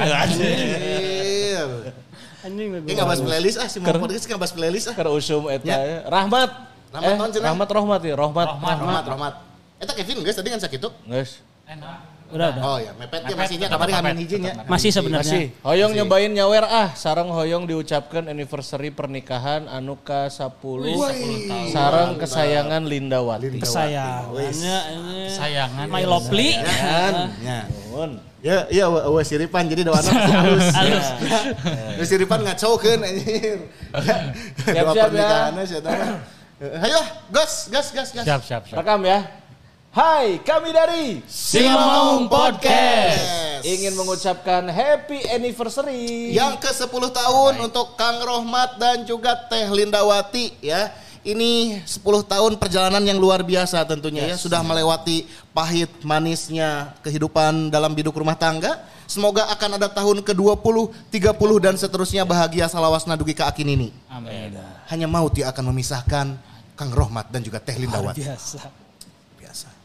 Anjing 2.41 2.71
Ini 2.87 2.93
gak 2.95 3.05
bahas 3.11 3.19
playlist 3.19 3.59
ah, 3.59 3.67
si 3.67 3.77
mau 3.83 3.91
podcast 3.91 4.23
gak 4.23 4.39
bahas 4.39 4.55
playlist 4.55 4.87
ah. 4.87 4.95
Keur 4.95 5.11
usum 5.11 5.51
eta 5.51 5.67
ya. 5.67 6.07
Rahmat. 6.07 6.49
Rahmat 6.95 7.31
Eh? 7.35 7.43
Rahmat 7.43 7.69
Rahmat 7.71 8.01
ya, 8.07 8.15
Rahmat. 8.15 8.47
Rahmat, 8.55 9.03
Rahmat. 9.03 9.33
Eta 9.83 9.91
Kevin 9.99 10.23
guys 10.23 10.39
tadi 10.39 10.47
kan 10.47 10.63
sakit 10.63 10.79
tuh. 10.79 10.95
Guys. 11.71 12.11
Udah 12.31 12.47
udah. 12.55 12.63
Oh 12.63 12.77
ya, 12.79 12.91
mepet 12.95 13.27
ya 13.27 13.35
Mepet, 13.35 13.39
masihnya 13.43 13.67
tetap 13.67 13.79
kabarnya 13.83 13.95
mepet, 13.99 14.07
ngamin 14.07 14.23
hijinya. 14.23 14.51
Masih 14.55 14.67
Masih. 14.71 14.91
sebenarnya. 14.95 15.39
Hoyong 15.67 15.91
nyobain 15.99 16.31
nyawer 16.31 16.63
ah, 16.63 16.89
sarang 16.95 17.27
hoyong 17.27 17.63
diucapkan 17.67 18.23
anniversary 18.31 18.87
pernikahan 18.95 19.67
anu 19.67 19.99
ka 19.99 20.31
10 20.31 20.47
sarang 21.75 22.15
kesayangan 22.15 22.87
Lindawati. 22.87 23.59
Kesayangannya 23.59 24.79
ini 24.95 25.27
Sayangan. 25.27 25.87
My 25.91 26.03
lovely. 26.07 26.55
Ya. 27.43 27.67
Ya, 28.41 28.65
iya 28.73 28.89
wa, 28.89 29.05
wa 29.05 29.21
siripan 29.21 29.69
jadi 29.69 29.85
doana 29.85 30.01
masih 30.01 30.33
halus. 30.33 30.65
Halus. 30.81 31.07
Ya. 31.93 32.03
siripan 32.09 32.41
ngacaukeun 32.41 33.05
anjir. 33.05 33.69
Siap, 34.65 34.81
Doa 34.81 34.93
siap, 34.97 34.97
ya. 34.97 35.03
pernikahannya 35.05 35.63
sia 35.69 35.79
tah. 35.83 35.93
Ayo, 36.57 37.01
gas, 37.29 37.69
gas, 37.69 37.87
gas, 37.93 38.09
gas. 38.17 38.25
Siap, 38.25 38.41
siap, 38.41 38.63
siap. 38.65 38.81
Rekam 38.81 39.05
ya. 39.05 39.40
Hai, 39.91 40.39
kami 40.47 40.71
dari 40.71 41.19
Simamaung 41.27 42.31
Podcast. 42.31 43.59
ingin 43.67 43.91
mengucapkan 43.91 44.63
happy 44.71 45.27
anniversary. 45.27 46.31
Yang 46.31 46.63
ke-10 46.63 47.11
tahun 47.11 47.59
untuk 47.59 47.99
Kang 47.99 48.23
Rohmat 48.23 48.79
dan 48.79 49.03
juga 49.03 49.35
Teh 49.51 49.67
Lindawati 49.67 50.55
ya. 50.63 50.95
Ini 51.27 51.83
10 51.83 52.07
tahun 52.23 52.55
perjalanan 52.55 53.03
yang 53.03 53.19
luar 53.19 53.43
biasa 53.43 53.83
tentunya 53.83 54.31
ya. 54.31 54.39
Sudah 54.39 54.63
melewati 54.63 55.27
pahit 55.51 55.91
manisnya 56.07 56.95
kehidupan 57.03 57.67
dalam 57.67 57.91
biduk 57.91 58.15
rumah 58.15 58.39
tangga. 58.39 58.79
Semoga 59.11 59.51
akan 59.51 59.75
ada 59.75 59.91
tahun 59.91 60.23
ke-20, 60.23 60.87
30 61.11 61.35
dan 61.59 61.75
seterusnya 61.75 62.23
bahagia 62.23 62.71
salawasna 62.71 63.19
dugi 63.19 63.35
ka 63.35 63.51
akin 63.51 63.67
ini. 63.75 63.91
Amin. 64.07 64.55
Hanya 64.87 65.11
maut 65.11 65.35
yang 65.35 65.51
akan 65.51 65.75
memisahkan 65.75 66.39
Kang 66.79 66.91
Rohmat 66.95 67.27
dan 67.27 67.43
juga 67.43 67.59
Teh 67.59 67.75
Lindawati. 67.75 68.23
Biasa. 68.23 68.80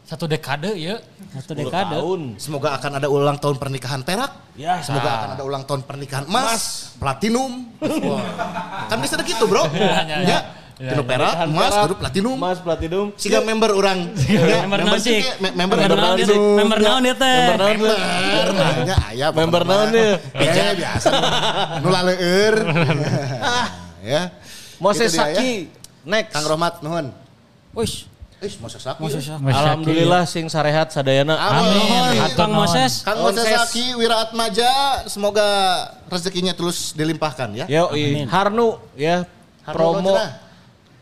Satu 0.07 0.23
dekade 0.23 0.71
ya. 0.73 1.03
Satu 1.35 1.51
10 1.51 1.67
dekade. 1.67 1.99
tahun. 1.99 2.21
Semoga 2.39 2.79
akan 2.79 2.91
ada 2.95 3.07
ulang 3.11 3.35
tahun 3.35 3.59
pernikahan 3.59 4.01
perak. 4.01 4.31
Ya. 4.55 4.79
Semoga 4.79 5.09
akan 5.19 5.29
ada 5.35 5.43
ulang 5.43 5.63
tahun 5.67 5.83
pernikahan 5.83 6.23
emas, 6.25 6.95
platinum. 6.95 7.67
Wah. 7.83 8.23
Kan 8.89 9.03
bisa 9.03 9.19
gitu, 9.19 9.43
Bro. 9.45 9.67
ya, 9.75 10.07
Ya. 10.07 10.17
ya. 10.23 10.39
Tinu 10.77 11.01
perak, 11.03 11.49
emas, 11.49 11.73
Perak, 11.73 11.83
baru 11.89 11.95
platinum. 11.97 12.35
Emas 12.37 12.59
platinum. 12.61 13.05
Siga 13.17 13.41
member 13.41 13.73
orang. 13.73 14.13
Ya, 14.29 14.61
Member 14.61 14.79
naon 14.85 15.01
sih? 15.01 15.25
sih, 15.25 15.41
me- 15.41 15.49
member 15.51 15.73
Member 15.73 15.89
member 15.89 15.97
naon 15.97 16.17
sih? 16.21 16.37
Member 16.37 16.77
naon 16.79 17.01
dia 17.01 17.15
teh? 17.17 17.37
Member 17.41 17.57
naon 17.57 17.75
teh? 17.81 17.97
Member, 17.97 18.97
aya 19.09 19.27
Member 19.33 19.61
naon 19.65 19.87
mah. 19.89 20.13
Eh, 20.37 20.71
biasa. 20.77 21.09
Nu 21.81 21.87
laleueur. 21.89 22.55
Ya. 24.07 24.31
Moses 24.77 25.11
Gitu 25.11 25.19
ya. 25.19 25.33
Saki. 25.35 25.51
Next. 26.07 26.31
Kang 26.31 26.45
Rohmat 26.47 26.79
nuhun. 26.79 27.11
Wih, 27.75 28.07
Eh, 28.37 28.53
Moses 28.61 28.77
Saki. 28.85 29.01
Moses 29.01 29.25
ya. 29.25 29.41
Saki. 29.41 29.49
Alhamdulillah 29.49 30.21
sing 30.29 30.45
sarehat 30.45 30.93
sadayana. 30.93 31.33
Amin. 31.41 32.21
Atur 32.21 32.45
Kang. 32.45 32.53
Moses. 32.53 33.01
Kang 33.01 33.17
Moses. 33.25 33.49
Saki, 33.49 33.97
Wira 33.97 34.21
Atmaja, 34.21 35.01
semoga 35.09 35.49
rezekinya 36.05 36.53
terus 36.53 36.93
dilimpahkan 36.93 37.49
ya. 37.57 37.65
Yo, 37.65 37.89
Harnu 38.29 38.77
ya. 38.93 39.25
Harnu 39.65 39.73
promo. 39.73 40.13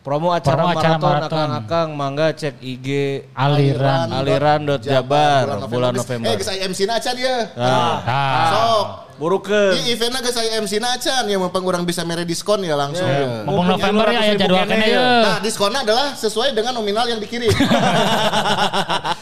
Promo 0.06 0.30
acara 0.30 0.53
Promo 0.62 0.70
acara 0.70 0.95
maraton 0.95 1.01
maraton. 1.01 1.34
akang-akang 1.34 1.89
mangga 1.91 2.28
cek 2.32 2.62
IG 2.62 2.88
Aliran. 3.34 4.14
Aliran 4.14 4.62
dot 4.64 4.80
Jabar 4.80 5.66
bulan 5.66 5.91
November. 5.91 6.30
Eh, 6.30 6.38
geus 6.38 6.47
aya 6.47 6.62
MC 6.64 6.86
na 6.86 6.95
acan 6.95 7.14
dia. 7.16 7.49
Nah, 7.51 7.93
Nah, 8.06 8.45
Sok. 8.47 8.86
burukeun. 9.16 9.74
Di 9.74 9.89
eventnya 9.89 10.22
geus 10.22 10.36
aya 10.36 10.62
MC 10.62 10.78
na 10.78 10.93
acan 10.93 11.26
ya 11.26 11.36
mumpung 11.36 11.66
urang 11.66 11.82
bisa 11.84 12.06
mere 12.06 12.22
diskon 12.22 12.62
ya 12.62 12.78
langsung. 12.78 13.01
ya. 13.03 13.43
ngomong 13.43 13.66
November 13.68 14.06
ya 14.08 14.20
aya 14.22 14.34
jadwal 14.36 14.62
kene 14.64 14.86
ya. 14.86 15.01
Nah, 15.20 15.38
diskonnya 15.41 15.82
adalah 15.82 16.14
sesuai 16.14 16.53
dengan 16.53 16.72
nominal 16.72 17.06
yang 17.06 17.18
dikirim. 17.18 17.49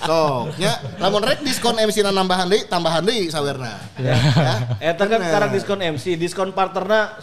Sok, 0.03 0.59
nya 0.59 0.71
lamun 0.99 1.23
rek 1.23 1.39
diskon 1.41 1.79
MC 1.79 2.03
na 2.03 2.11
nambahan 2.11 2.45
deui, 2.45 2.67
tambahan 2.67 2.99
deui 3.01 3.31
sawerna. 3.31 3.79
Ya. 3.95 4.19
Eta 4.83 5.07
kan 5.07 5.15
Bener. 5.15 5.31
sekarang 5.31 5.49
diskon 5.55 5.79
MC, 5.79 6.19
diskon 6.19 6.51
partnerna. 6.51 7.15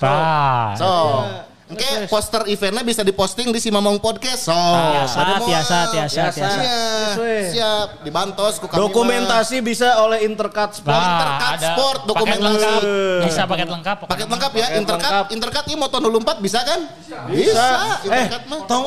So, 0.74 0.88
Nah, 0.88 1.44
Oke, 1.70 1.86
poster 2.06 2.42
eventnya 2.46 2.82
bisa 2.82 3.00
diposting 3.00 3.48
di 3.48 3.58
Simamong 3.58 3.96
Podcast. 3.96 4.42
So, 4.42 4.54
tiasa, 4.54 5.20
tiasa, 5.46 5.78
Biasa. 5.86 6.20
tiasa. 6.28 6.46
Iya, 6.52 6.82
Sesuai. 7.14 7.38
siap. 7.48 7.88
Dibantos 8.02 8.54
ku 8.56 8.66
kami 8.66 8.74
mah. 8.74 8.82
Dokumentasi 8.84 9.56
bisa 9.60 9.88
oleh 10.00 10.26
Intercut 10.26 10.70
Sport. 10.72 10.90
Nah, 10.92 11.06
Intercut 11.06 11.46
ada 11.48 11.68
Sport, 11.68 11.98
paket 11.98 12.08
dokumentasi. 12.10 12.42
lengkap. 12.42 12.80
Bisa 13.22 13.42
paket 13.46 13.68
lengkap. 13.68 13.96
pokoknya. 13.96 14.10
Paket 14.12 14.28
lengkap 14.28 14.50
ya, 14.50 14.58
Paket 14.60 14.78
Intercut. 14.78 14.98
lengkap. 15.06 15.24
Intercut 15.30 15.64
ini 15.64 15.76
motor 15.76 16.00
04 16.02 16.36
bisa 16.40 16.58
kan? 16.60 16.80
Bisa. 17.28 17.66
Eh, 18.02 18.24
Intercut 18.26 18.42
mah. 18.46 18.60
tong 18.66 18.84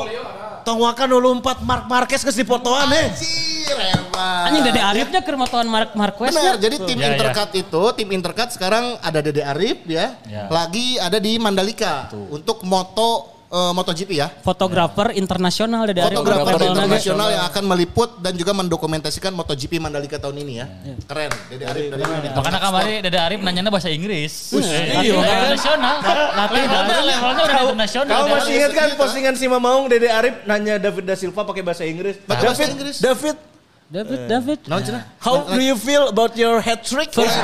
tong 0.64 0.80
wakan 0.80 1.08
dulu 1.12 1.28
empat 1.38 1.60
Mark 1.60 1.84
Marquez 1.84 2.24
ke 2.24 2.32
si 2.32 2.42
fotoan 2.42 2.88
eh. 2.90 3.12
Anjir, 3.12 3.76
hebat. 3.76 4.44
Anjing 4.48 4.62
Dede 4.64 4.80
Arifnya 4.80 5.20
keur 5.20 5.36
motoan 5.36 5.68
Mark 5.68 5.92
Marquez 5.92 6.32
Benar, 6.32 6.56
jadi 6.56 6.76
tim 6.82 6.96
Ya, 6.96 7.04
ya. 7.04 7.08
Intercut 7.14 7.50
itu, 7.52 7.82
tim 7.94 8.08
Intercut 8.10 8.48
sekarang 8.50 8.96
ada 9.00 9.20
Dede 9.20 9.44
Arif 9.44 9.84
ya, 9.84 10.16
Ya. 10.24 10.48
lagi 10.48 10.96
ada 10.96 11.20
di 11.20 11.36
Mandalika 11.36 12.08
untuk 12.28 12.64
moto 12.64 13.33
eh, 13.54 13.72
MotoGP 13.72 14.10
ya. 14.12 14.26
Fotografer 14.36 15.14
internasional 15.14 15.86
Dede 15.86 16.02
Arif. 16.02 16.18
Fotografer 16.18 16.58
internasional 16.66 17.28
yang 17.30 17.44
akan 17.46 17.64
meliput 17.64 18.10
dan 18.18 18.34
juga 18.34 18.50
mendokumentasikan 18.52 19.30
MotoGP 19.30 19.78
Mandalika 19.78 20.18
tahun 20.18 20.42
ini 20.42 20.52
ya. 20.56 20.66
Keren, 21.04 21.30
Dede 21.46 21.64
Arif 21.64 21.84
dari 21.88 22.02
Intercut 22.02 22.34
Makanya 22.34 22.58
Sport. 22.58 22.68
kemarin 22.68 22.96
Dada 23.00 23.20
Arif 23.22 23.38
nanyanya 23.40 23.70
bahasa 23.70 23.88
Inggris. 23.88 24.32
iya, 24.52 25.00
Iya, 25.00 25.14
internasional. 25.14 25.94
Levelnya 26.34 26.98
levelnya 27.04 27.42
udah 27.44 27.58
internasional. 27.62 28.12
Kamu 28.12 28.26
masih 28.28 28.42
Arif. 28.44 28.58
ingat 28.58 28.72
kan 28.72 28.88
postingan 28.96 29.34
si 29.34 29.46
Mamaung 29.46 29.86
Dede 29.86 30.08
Arif 30.08 30.34
nanya 30.44 30.74
David 30.76 31.04
da 31.04 31.14
Silva 31.14 31.42
pakai 31.42 31.62
bahasa 31.62 31.84
Inggris. 31.84 32.18
Pakai 32.20 32.44
bahasa 32.44 32.60
David, 32.60 32.74
Inggris. 32.74 32.96
David, 32.98 33.36
David, 33.84 34.20
David. 34.32 34.58
Naon 34.64 34.80
cenah? 34.80 35.04
how 35.20 35.44
do 35.44 35.60
you 35.60 35.76
feel 35.76 36.08
about 36.08 36.32
your 36.40 36.58
hat 36.64 36.82
trick? 36.88 37.12
First, 37.12 37.36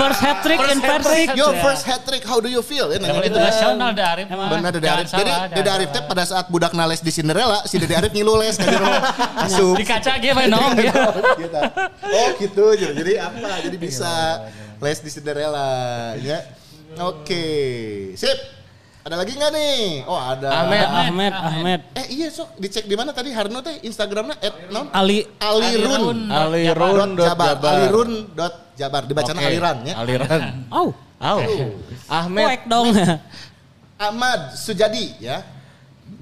first 0.00 0.20
hat 0.24 0.40
trick 0.40 0.56
in 0.72 0.80
Persik. 0.80 1.36
Your 1.36 1.52
first 1.60 1.84
hat 1.84 2.00
trick, 2.08 2.24
how 2.24 2.40
do 2.40 2.48
you 2.48 2.64
feel? 2.64 2.88
Ya, 2.88 2.96
nanya 2.96 3.20
gitu. 3.20 3.36
internasional 3.36 3.92
Dada 3.92 4.04
Arif. 4.16 4.26
Benar 4.26 4.70
Dede 4.72 4.88
Jangan 4.88 5.04
Arif. 5.04 5.12
Jadi 5.12 5.30
jangan 5.52 5.76
Arif 5.76 5.88
teh 5.92 6.02
pada 6.08 6.24
saat 6.24 6.46
budak 6.48 6.72
nales 6.72 7.04
di 7.04 7.12
Cinderella, 7.12 7.60
si 7.68 7.76
Dede 7.76 7.92
Arif 7.92 8.08
ngilu 8.16 8.40
les 8.40 8.56
ka 8.56 8.64
jero. 8.64 8.88
Asup. 9.44 9.76
Di 9.76 9.84
kaca 9.84 10.12
gitu 10.24 10.32
main. 10.32 10.48
Oh 10.56 12.28
gitu 12.40 12.64
jadi 12.72 12.92
jadi 12.96 13.12
apa 13.20 13.60
jadi 13.68 13.76
bisa 13.76 14.12
les 14.80 14.98
di 15.04 15.10
Cinderella 15.12 15.68
ya 16.20 16.40
oke 17.00 17.44
sip 18.16 18.55
ada 19.06 19.22
lagi 19.22 19.38
nggak 19.38 19.52
nih 19.54 20.02
oh 20.10 20.18
ada 20.18 20.48
Ahmed. 20.66 20.86
Ahmed, 20.90 21.32
Ahmed. 21.32 21.80
eh 21.94 22.06
iya 22.10 22.26
sok 22.26 22.58
dicek 22.58 22.90
di 22.90 22.98
mana 22.98 23.14
tadi 23.14 23.30
Harno 23.30 23.62
teh 23.62 23.78
Instagramnya 23.86 24.34
at 24.42 24.66
non 24.74 24.90
Ali 24.90 25.22
Alirun 25.38 26.26
Alirun 26.26 27.14
dot 27.14 27.26
Jabar 27.30 27.54
Alirun 27.62 28.10
dot 28.34 28.54
Jabar 28.74 29.02
dibacana 29.06 29.38
Oke. 29.38 29.46
Aliran 29.46 29.76
ya 29.86 29.94
Aliran. 30.02 30.40
Au. 30.74 30.90
Au. 31.16 31.38
Ahmed. 32.10 32.44
Poek 32.44 32.62
dong. 32.66 32.88
Ahmad 33.96 34.52
Sujadi 34.58 35.16
ya 35.22 35.40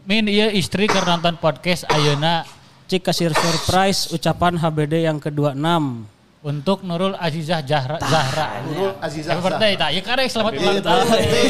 Min 0.05 0.29
iya 0.29 0.53
istri 0.53 0.85
keur 0.85 1.03
nonton 1.09 1.41
podcast 1.41 1.89
Ayeuna 1.89 2.45
Cik 2.85 3.01
kasih 3.01 3.33
surprise 3.33 4.13
ucapan 4.13 4.61
HBD 4.61 5.09
yang 5.09 5.17
ke-26. 5.17 6.14
Untuk 6.45 6.85
Nurul 6.85 7.17
Azizah 7.17 7.65
Zahra. 7.65 7.97
Zahra. 8.05 8.61
Nurul 8.69 8.93
Azizah 9.01 9.33
Happy 9.33 9.49
birthday, 9.49 9.73
tak? 9.81 9.91
Ya 9.97 10.03
karek 10.05 10.29
selamat 10.29 10.53
Iya, 10.53 10.61
ulang 10.61 10.79
tahun. 10.85 11.07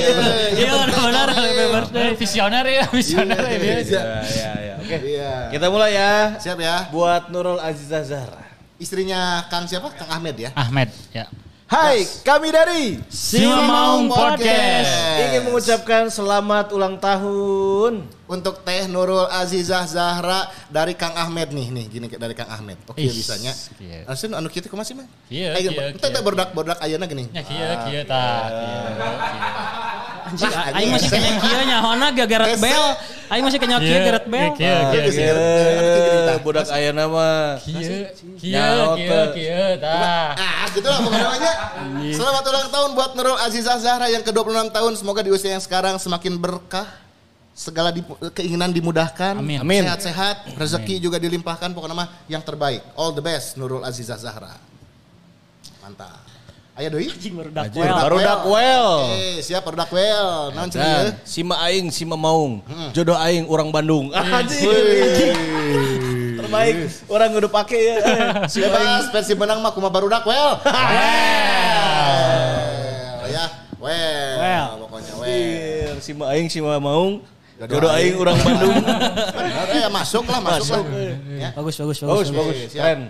Iya 0.62 0.72
benar 0.86 1.28
happy 1.34 1.66
birthday. 1.74 2.08
Visioner 2.14 2.64
ya, 2.64 2.84
visioner 2.86 3.42
ya 3.42 3.56
dia. 3.58 3.74
Ya, 3.82 4.06
ya, 4.22 4.50
ya. 4.54 4.74
Oke. 4.78 4.96
iya 5.02 5.32
Kita 5.50 5.66
mulai 5.66 5.98
ya. 5.98 6.38
siap 6.38 6.58
ya 6.62 6.86
Buat 6.94 7.26
Nurul 7.34 7.58
Azizah 7.58 8.06
Zahra. 8.06 8.46
istrinya 8.78 9.42
Kang 9.50 9.66
siapa 9.66 9.90
Kang 9.98 10.10
Ahmed 10.14 10.34
ya 10.38 10.50
Ahmed, 10.54 10.90
ya. 11.10 11.26
Hai, 11.74 12.06
kami 12.22 12.54
dari 12.54 13.02
Simamaung 13.10 14.06
Podcast. 14.06 14.94
ingin 15.18 15.42
mengucapkan 15.42 16.06
selamat 16.06 16.70
ulang 16.70 17.02
tahun. 17.02 18.06
untuk 18.24 18.62
Teh 18.62 18.86
Nurul 18.86 19.26
Azizah 19.26 19.82
Zahra 19.82 20.46
dari 20.70 20.94
Kang 20.94 21.12
Ahmed 21.12 21.50
nih 21.50 21.74
nih 21.74 21.84
gini 21.90 22.06
dari 22.08 22.30
Kang 22.32 22.46
Ahmed. 22.46 22.78
Oke 22.86 23.02
Ih, 23.02 23.10
bisanya. 23.10 23.50
iya. 23.82 24.06
Asun 24.06 24.32
anu 24.32 24.46
kieu 24.48 24.62
kumaha 24.64 24.86
sih, 24.86 24.94
Eh, 24.94 25.50
kieu, 25.60 25.74
Entah 25.74 26.08
kieu. 26.08 26.14
teh 26.14 26.22
berdak-berdak 26.22 26.78
ayeuna 26.78 27.10
gini. 27.10 27.26
Ya 27.34 27.42
kieu 27.42 27.74
kieu 27.90 28.02
ta. 28.06 28.22
Anjing, 30.24 30.46
Nah, 30.48 30.72
aing 30.78 30.88
masih 30.94 31.10
kena 31.10 31.30
kieu 31.36 31.62
nya 31.68 31.78
hona 31.82 32.06
ge 32.14 32.24
Gareth 32.24 32.56
Aing 33.34 33.42
masih 33.50 33.58
Bell. 33.58 33.82
kieu, 33.82 33.98
kieu, 33.98 34.14
Kieu, 34.54 35.10
kieu. 35.10 35.10
kieu. 35.10 36.38
budak 36.46 36.70
ayana 36.70 37.04
mah. 37.10 37.58
Kieu, 37.58 38.06
kieu, 38.38 38.54
Nyaot, 38.54 38.94
kieu, 38.94 39.10
teh. 39.10 39.26
kieu, 39.34 39.70
ta. 39.82 40.38
Ah, 40.38 40.66
gitu 40.70 40.86
lah 40.86 40.98
pokoknya. 41.02 41.52
Selamat 42.14 42.44
ulang 42.46 42.68
tahun 42.70 42.90
buat 42.94 43.10
Nurul 43.18 43.38
Azizah 43.42 43.78
Zahra 43.82 44.06
yang 44.06 44.22
ke-26 44.22 44.70
tahun. 44.70 44.92
Semoga 44.94 45.20
di 45.26 45.34
usia 45.34 45.50
yang 45.50 45.64
sekarang 45.64 45.98
semakin 45.98 46.38
berkah. 46.38 46.86
Segala 47.54 47.90
di- 47.94 48.02
keinginan 48.34 48.70
dimudahkan. 48.70 49.38
Amin. 49.38 49.62
Amin. 49.62 49.82
Sehat-sehat, 49.82 50.54
rezeki 50.54 50.98
juga 50.98 51.18
dilimpahkan. 51.18 51.70
Pokoknya 51.70 51.94
mah 51.94 52.08
yang 52.26 52.42
terbaik. 52.42 52.82
All 52.94 53.10
the 53.10 53.22
best 53.22 53.54
Nurul 53.54 53.82
Azizah 53.82 54.18
Zahra. 54.18 54.54
Mantap. 55.82 56.22
Ayo 56.74 56.90
doi. 56.90 57.06
Anjing 57.06 57.34
baru 57.38 57.50
dak 57.54 57.70
Anjing, 57.70 57.86
baru 57.86 58.16
dak 58.18 58.42
well. 58.50 59.06
Eh, 59.14 59.38
siap 59.38 59.62
baru 59.62 59.78
dak 59.78 59.94
well. 59.94 60.50
Naon 60.50 60.66
cenah 60.68 61.06
Dan 61.06 61.22
Sima 61.22 61.54
Aing, 61.62 61.86
Sima 61.88 62.18
Maung. 62.18 62.66
Jodoh 62.90 63.14
Aing, 63.14 63.46
orang 63.46 63.70
Bandung. 63.70 64.10
Anjing. 64.10 65.38
Terbaik. 66.34 66.74
Orang 67.06 67.30
udah 67.30 67.46
pakai 67.48 67.78
ya. 67.78 67.94
Si 68.50 68.58
Bebas 68.58 69.06
versi 69.08 69.38
menang 69.38 69.62
mah 69.62 69.70
kumaha 69.70 69.94
baru 69.94 70.10
dak 70.10 70.26
well. 70.30 70.58
Well, 73.14 73.30
ya. 73.30 73.44
Well, 73.78 74.34
Well. 74.34 74.66
pokoknya 74.82 75.14
well. 75.14 75.94
Sima 76.02 76.24
Aing, 76.34 76.50
Sima 76.50 76.82
Maung. 76.82 77.22
Jodoh 77.54 77.86
Aing, 77.88 78.18
orang 78.18 78.34
Bandung. 78.36 78.82
Benar 79.38 79.68
ya 79.70 79.86
masuk 79.86 80.26
lah, 80.26 80.42
masuk, 80.42 80.82
Masuk. 80.82 80.84
lah. 80.90 81.38
Ya. 81.38 81.48
Bagus 81.54 81.74
bagus 81.78 81.96
Bagus, 82.02 82.28
bagus. 82.28 82.28
bagus. 82.34 82.74
Keren. 82.74 83.00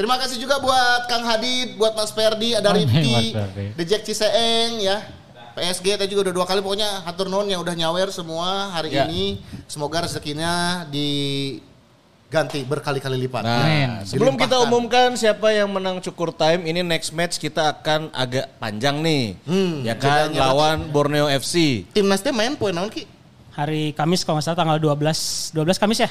Terima 0.00 0.16
kasih 0.16 0.40
juga 0.40 0.56
buat 0.56 1.04
Kang 1.06 1.20
Hadid, 1.22 1.76
buat 1.76 1.92
Mas 1.92 2.08
Ferdi, 2.08 2.56
ada 2.56 2.72
Rifki. 2.72 3.36
The 3.76 3.84
Jack 3.84 4.08
Ciseeng 4.08 4.80
ya. 4.80 5.04
PSG 5.52 5.92
tadi 5.92 6.08
juga 6.08 6.24
udah 6.24 6.40
dua 6.40 6.46
kali 6.48 6.64
pokoknya 6.64 7.04
hatur 7.04 7.28
nuhun 7.28 7.44
yang 7.44 7.60
udah 7.60 7.76
nyawer 7.76 8.08
semua 8.08 8.72
hari 8.72 8.96
Ya. 8.96 9.04
ini. 9.04 9.44
Semoga 9.68 10.08
rezekinya 10.08 10.88
diganti 10.88 12.64
berkali-kali 12.64 13.20
lipat. 13.20 13.44
Nah, 13.44 13.60
Amin. 13.60 13.90
sebelum 14.08 14.40
kita 14.40 14.56
umumkan 14.64 15.12
siapa 15.14 15.52
yang 15.52 15.68
menang 15.68 16.00
cukur 16.00 16.32
time, 16.32 16.64
ini 16.64 16.80
next 16.80 17.12
match 17.12 17.36
kita 17.36 17.68
akan 17.68 18.08
agak 18.10 18.56
panjang 18.56 19.04
nih. 19.04 19.36
Hmm, 19.44 19.84
ya 19.84 20.00
kan 20.00 20.32
lawan 20.32 20.88
Borneo 20.88 21.28
FC. 21.28 21.84
Timnas 21.92 22.24
teh 22.24 22.32
main 22.32 22.56
poin 22.56 22.72
naon 22.72 22.88
ki? 22.88 23.04
Hari 23.52 23.92
Kamis 23.92 24.24
kalau 24.24 24.40
nggak 24.40 24.48
salah 24.48 24.64
tanggal 24.64 24.80
12 24.80 25.52
12 25.52 25.76
Kamis 25.76 26.00
ya? 26.00 26.10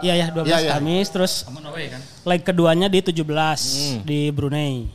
Iya 0.00 0.14
ya 0.14 0.26
12 0.30 0.44
Iya, 0.44 0.58
iya. 0.58 0.70
Kamis 0.74 1.06
terus 1.08 1.32
kan? 1.42 2.00
leg 2.24 2.40
keduanya 2.42 2.86
di 2.86 2.98
17 3.00 3.60
Hmm. 3.92 3.98
di 4.02 4.30
Brunei. 4.30 4.86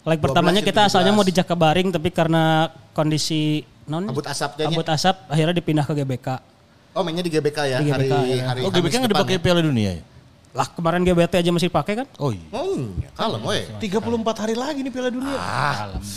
Leg 0.00 0.16
12 0.16 0.24
pertamanya 0.24 0.60
kita 0.60 0.80
asalnya 0.86 1.10
17. 1.10 1.16
mau 1.16 1.24
di 1.24 1.32
Jakabaring 1.32 1.88
tapi 1.90 2.08
karena 2.08 2.44
kondisi 2.90 3.62
non 3.84 4.06
Kabut 4.06 4.24
asap 4.24 4.50
kabut 4.56 4.86
asap 4.86 5.16
akhirnya 5.26 5.52
dipindah 5.52 5.82
ke 5.82 5.94
GBK. 5.94 6.28
Oh 6.90 7.02
mainnya 7.02 7.22
di 7.22 7.30
GBK 7.30 7.58
ya 7.64 7.78
Di 7.78 7.88
hari 7.88 8.06
GBK, 8.06 8.14
ya. 8.28 8.42
hari 8.44 8.60
Oh, 8.60 8.70
GBK 8.70 8.94
nggak 8.98 9.12
dipakai 9.14 9.36
ya. 9.36 9.40
Piala 9.40 9.60
Dunia 9.60 9.90
ya? 9.94 10.02
Lah 10.50 10.66
kemarin 10.66 11.06
GBT 11.06 11.46
aja 11.46 11.50
masih 11.54 11.70
pakai 11.70 12.02
kan? 12.02 12.06
Oh 12.18 12.34
iya. 12.34 12.42
Oh, 12.50 12.74
iya, 12.74 13.06
kalem 13.14 13.38
we. 13.46 13.62
34 13.78 14.42
hari 14.42 14.54
lagi 14.58 14.82
nih 14.82 14.90
Piala 14.90 15.10
Dunia. 15.14 15.38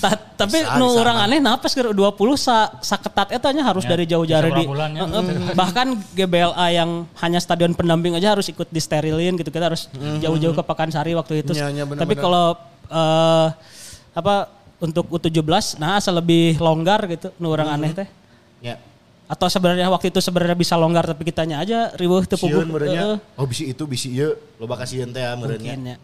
Ta- 0.02 0.18
tapi 0.34 0.58
nu 0.74 0.90
bisa 0.90 1.06
orang 1.06 1.18
aneh 1.22 1.38
napas 1.38 1.78
ke 1.78 1.86
20 1.86 1.94
sa 2.34 2.74
saketat 2.82 3.30
eta 3.30 3.54
nya 3.54 3.62
harus 3.62 3.86
dari 3.86 4.10
jauh 4.10 4.26
jari 4.26 4.50
di. 4.50 4.66
Heeh. 4.66 5.54
bahkan 5.54 5.88
GBLA 6.18 6.68
yang 6.74 7.06
hanya 7.22 7.38
stadion 7.38 7.78
pendamping 7.78 8.18
aja 8.18 8.34
harus 8.34 8.50
ikut 8.50 8.66
disterilin 8.74 9.38
gitu 9.38 9.54
kita 9.54 9.70
harus 9.70 9.86
jauh-jauh 10.18 10.58
ke 10.58 10.64
Pakansari 10.66 11.14
waktu 11.14 11.46
itu. 11.46 11.54
Iya, 11.54 11.70
iya, 11.70 11.86
benar, 11.86 12.02
tapi 12.02 12.18
benar. 12.18 12.24
kalau 12.26 12.46
eh, 12.90 13.48
apa 14.14 14.36
untuk 14.82 15.14
U17 15.14 15.78
nah 15.78 16.02
asal 16.02 16.18
lebih 16.18 16.58
longgar 16.58 17.06
gitu 17.06 17.30
nu 17.38 17.54
orang 17.54 17.70
aneh 17.70 17.94
teh. 17.94 18.08
Ya. 18.66 18.82
Atau 19.34 19.50
sebenarnya 19.50 19.90
waktu 19.90 20.14
itu 20.14 20.22
sebenarnya 20.22 20.54
bisa 20.54 20.78
longgar 20.78 21.10
tapi 21.10 21.26
kitanya 21.26 21.58
aja 21.66 21.90
riweuh 21.98 22.22
teu 22.30 22.38
puguh. 22.38 22.62
Heeh. 22.62 23.18
Oh 23.34 23.50
bisi 23.50 23.74
itu 23.74 23.90
bisi 23.90 24.14
ieu. 24.14 24.38
Loba 24.62 24.78
kasieun 24.78 25.10
teh 25.10 25.26
ya 25.26 25.34
merenya. 25.34 25.74
Mungkin 25.74 25.90
ya. 25.90 25.98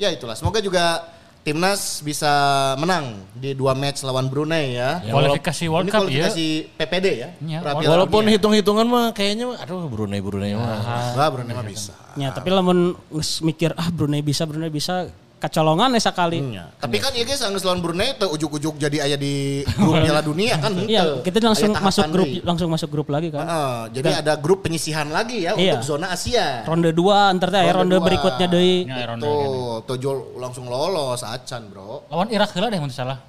Ya 0.00 0.08
itulah. 0.08 0.32
Semoga 0.32 0.64
juga 0.64 1.04
timnas 1.44 2.00
bisa 2.00 2.32
menang 2.80 3.22
di 3.36 3.52
dua 3.52 3.76
match 3.76 4.08
lawan 4.08 4.32
Brunei 4.32 4.72
ya. 4.72 5.04
Kualifikasi 5.04 5.64
World 5.68 5.86
Ini 5.86 5.92
Cup 5.92 6.00
ya. 6.00 6.00
kualifikasi 6.00 6.46
PPD 6.80 7.06
ya. 7.12 7.28
Piala 7.36 7.92
Walaupun 7.92 8.24
hitung-hitungan 8.32 8.88
mah 8.88 9.12
kayaknya 9.12 9.52
aduh 9.60 9.84
Brunei 9.92 10.24
Brunei 10.24 10.56
mah. 10.56 11.12
Wah, 11.12 11.28
Brunei 11.28 11.52
mah 11.52 11.62
bisa. 11.62 11.92
Ya, 12.16 12.32
tapi 12.32 12.48
lamun 12.48 12.96
geus 13.12 13.44
mikir 13.44 13.76
ah 13.76 13.92
Brunei 13.92 14.24
bisa 14.24 14.48
Brunei 14.48 14.72
bisa 14.72 15.12
kacolongan 15.36 15.92
ya 15.92 16.00
sekali. 16.00 16.38
Ya. 16.50 16.72
Tapi 16.80 16.96
kan 16.96 17.12
iya 17.12 17.22
guys, 17.22 17.44
anggeus 17.44 17.62
lawan 17.62 17.84
Brunei 17.84 18.16
teu 18.16 18.32
ujuk-ujuk 18.32 18.80
jadi 18.80 19.04
aya 19.04 19.16
di 19.16 19.60
grup 19.78 20.00
Piala 20.00 20.24
Dunia 20.24 20.56
kan. 20.56 20.72
Iya, 20.72 21.20
henteu. 21.20 21.22
kita 21.22 21.36
langsung 21.44 21.72
masuk 21.76 22.04
grup 22.08 22.26
deui. 22.26 22.40
langsung 22.40 22.68
masuk 22.72 22.88
grup 22.88 23.08
lagi 23.12 23.28
kan. 23.28 23.44
Heeh, 23.44 23.78
jadi 24.00 24.10
ada 24.24 24.32
grup 24.34 24.64
penyisihan 24.64 25.04
lagi 25.06 25.44
ya 25.44 25.52
Iya. 25.52 25.76
untuk 25.76 25.84
zona 25.84 26.10
Asia. 26.10 26.64
Ronde 26.64 26.90
2 26.90 27.36
ntar 27.36 27.48
teh 27.52 27.60
aya 27.60 27.72
ronde 27.74 27.96
dua. 28.00 28.04
berikutnya 28.08 28.46
deui. 28.48 28.88
Ya, 28.88 29.04
ronde 29.06 29.28
Tuh, 29.28 29.84
Tojol 29.84 30.16
langsung 30.40 30.64
lolos 30.66 31.20
acan, 31.20 31.68
Bro. 31.68 32.08
Lawan 32.08 32.28
Irak 32.32 32.50
heula 32.56 32.72
deh 32.72 32.80
mun 32.80 32.88
salah. 32.88 33.20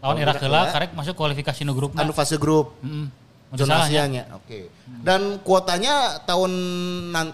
Lawan 0.00 0.16
Irak 0.16 0.40
heula 0.40 0.72
karek 0.72 0.96
masuk 0.96 1.12
kualifikasi 1.14 1.60
nu 1.62 1.76
grupna. 1.76 2.00
Anu 2.00 2.16
fase 2.16 2.40
grup. 2.40 2.72
Heeh. 2.80 3.08
Zona 3.54 3.86
ya. 3.86 4.02
Asianya. 4.08 4.22
Oke. 4.34 4.72
Dan 5.04 5.38
kuotanya 5.40 6.18
tahun 6.26 6.50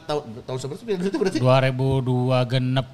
tahun 0.05 0.23
tahun 0.45 0.59
seberapa 0.61 0.79
sih 0.85 1.09
itu 1.09 1.17
berarti? 1.17 1.39
2002 1.41 2.53
genep. 2.53 2.87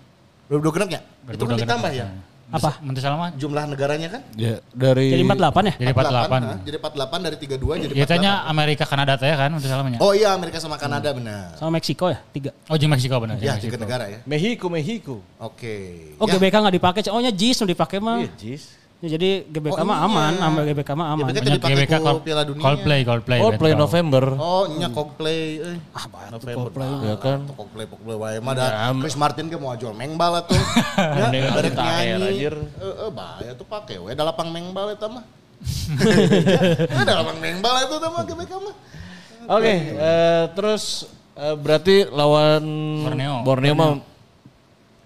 22 0.48 0.74
genap 0.74 0.88
ya? 0.88 1.00
Itu 1.28 1.44
kan 1.44 1.56
2002 1.56 1.62
ditambah 1.64 1.92
ya? 1.92 2.06
Apa? 2.48 2.80
Mun 2.80 2.96
teu 2.96 3.04
salah 3.04 3.20
mah 3.20 3.30
Jumlah 3.36 3.68
negaranya 3.68 4.08
kan? 4.08 4.22
Ya, 4.32 4.56
dari 4.72 5.12
Jadi 5.12 5.20
48 5.20 5.68
ya? 5.68 5.74
jadi 5.76 5.92
48. 5.92 6.40
nah, 6.40 6.56
jadi 6.64 6.76
48 6.80 7.20
dari 7.28 7.36
32 7.36 7.84
jadi 7.84 7.92
Ya 7.92 8.04
48. 8.08 8.12
tanya 8.16 8.30
Amerika 8.48 8.84
Kanada 8.88 9.14
kan 9.20 9.50
teu 9.60 9.68
salah 9.68 9.84
mah 9.84 9.92
nya. 9.92 9.98
Oh 10.00 10.16
iya 10.16 10.32
Amerika 10.32 10.56
sama 10.56 10.80
Kanada 10.80 11.12
benar. 11.12 11.52
Sama 11.60 11.76
Meksiko 11.76 12.08
ya? 12.08 12.24
Tiga. 12.32 12.56
Oh 12.72 12.80
jeung 12.80 12.88
Meksiko 12.88 13.20
benar. 13.20 13.36
Ya, 13.36 13.60
tiga 13.60 13.76
negara 13.76 14.08
ya. 14.08 14.24
Mexico 14.24 14.72
Mexico. 14.72 15.20
Oke. 15.36 16.16
Oh 16.16 16.24
Ya, 16.24 16.40
GBK 16.40 16.54
nggak 16.56 16.76
dipakai, 16.80 17.00
oh 17.12 17.20
nya 17.20 17.28
JIS 17.28 17.60
nu 17.60 17.68
dipakai 17.68 18.00
mah. 18.00 18.24
Iya, 18.24 18.32
Jis. 18.40 18.77
Ya, 18.98 19.14
jadi 19.14 19.46
GBK 19.46 19.78
Oh, 19.78 19.86
mah 19.86 20.02
iya. 20.02 20.06
aman, 20.10 20.32
aman 20.42 20.62
GBK 20.66 20.90
mah 20.98 21.06
aman. 21.14 21.30
GBK 21.30 21.38
Banyak 21.38 21.70
GBK 21.70 21.92
Col- 22.02 22.18
Piala 22.18 22.42
Dunia. 22.42 22.62
Coldplay, 22.66 23.00
Coldplay. 23.06 23.38
Oh, 23.38 23.54
play 23.54 23.70
retro. 23.70 23.82
November. 23.86 24.24
Oh, 24.34 24.64
nya 24.74 24.88
Coldplay 24.90 25.38
euy. 25.56 25.78
Ah, 25.94 26.04
November. 26.34 26.66
Coldplay. 26.66 26.90
Ya 27.06 27.14
kan. 27.14 27.38
Tuh 27.46 27.54
Coldplay, 27.54 27.86
Coldplay 27.86 28.16
wae 28.18 28.38
mah 28.42 28.58
da. 28.58 28.66
Ya, 28.66 28.90
Chris 28.98 29.14
Martin 29.14 29.46
ge 29.46 29.54
mau 29.54 29.70
jual 29.78 29.94
mengbal 29.94 30.42
atuh. 30.42 30.58
ya, 30.98 31.30
taher, 31.30 31.66
nyanyi. 31.70 32.26
anjir. 32.26 32.54
Heeh, 32.58 33.08
bahaya 33.14 33.52
tuh 33.54 33.66
pake 33.70 34.02
we 34.02 34.18
da 34.18 34.26
lapang 34.26 34.50
mengbal 34.50 34.90
eta 34.90 35.06
mah. 35.06 35.22
Ya, 36.90 37.02
da 37.06 37.22
lapang 37.22 37.38
mengbal 37.38 37.74
itu 37.86 37.94
mah 38.02 38.22
GBK 38.26 38.52
mah. 38.58 38.74
Oke, 39.48 39.74
eh, 39.94 40.42
terus 40.58 41.06
eh, 41.38 41.54
berarti 41.54 42.02
lawan 42.10 42.66
Borneo. 43.06 43.34
Borneo, 43.46 43.74
mah 43.78 43.90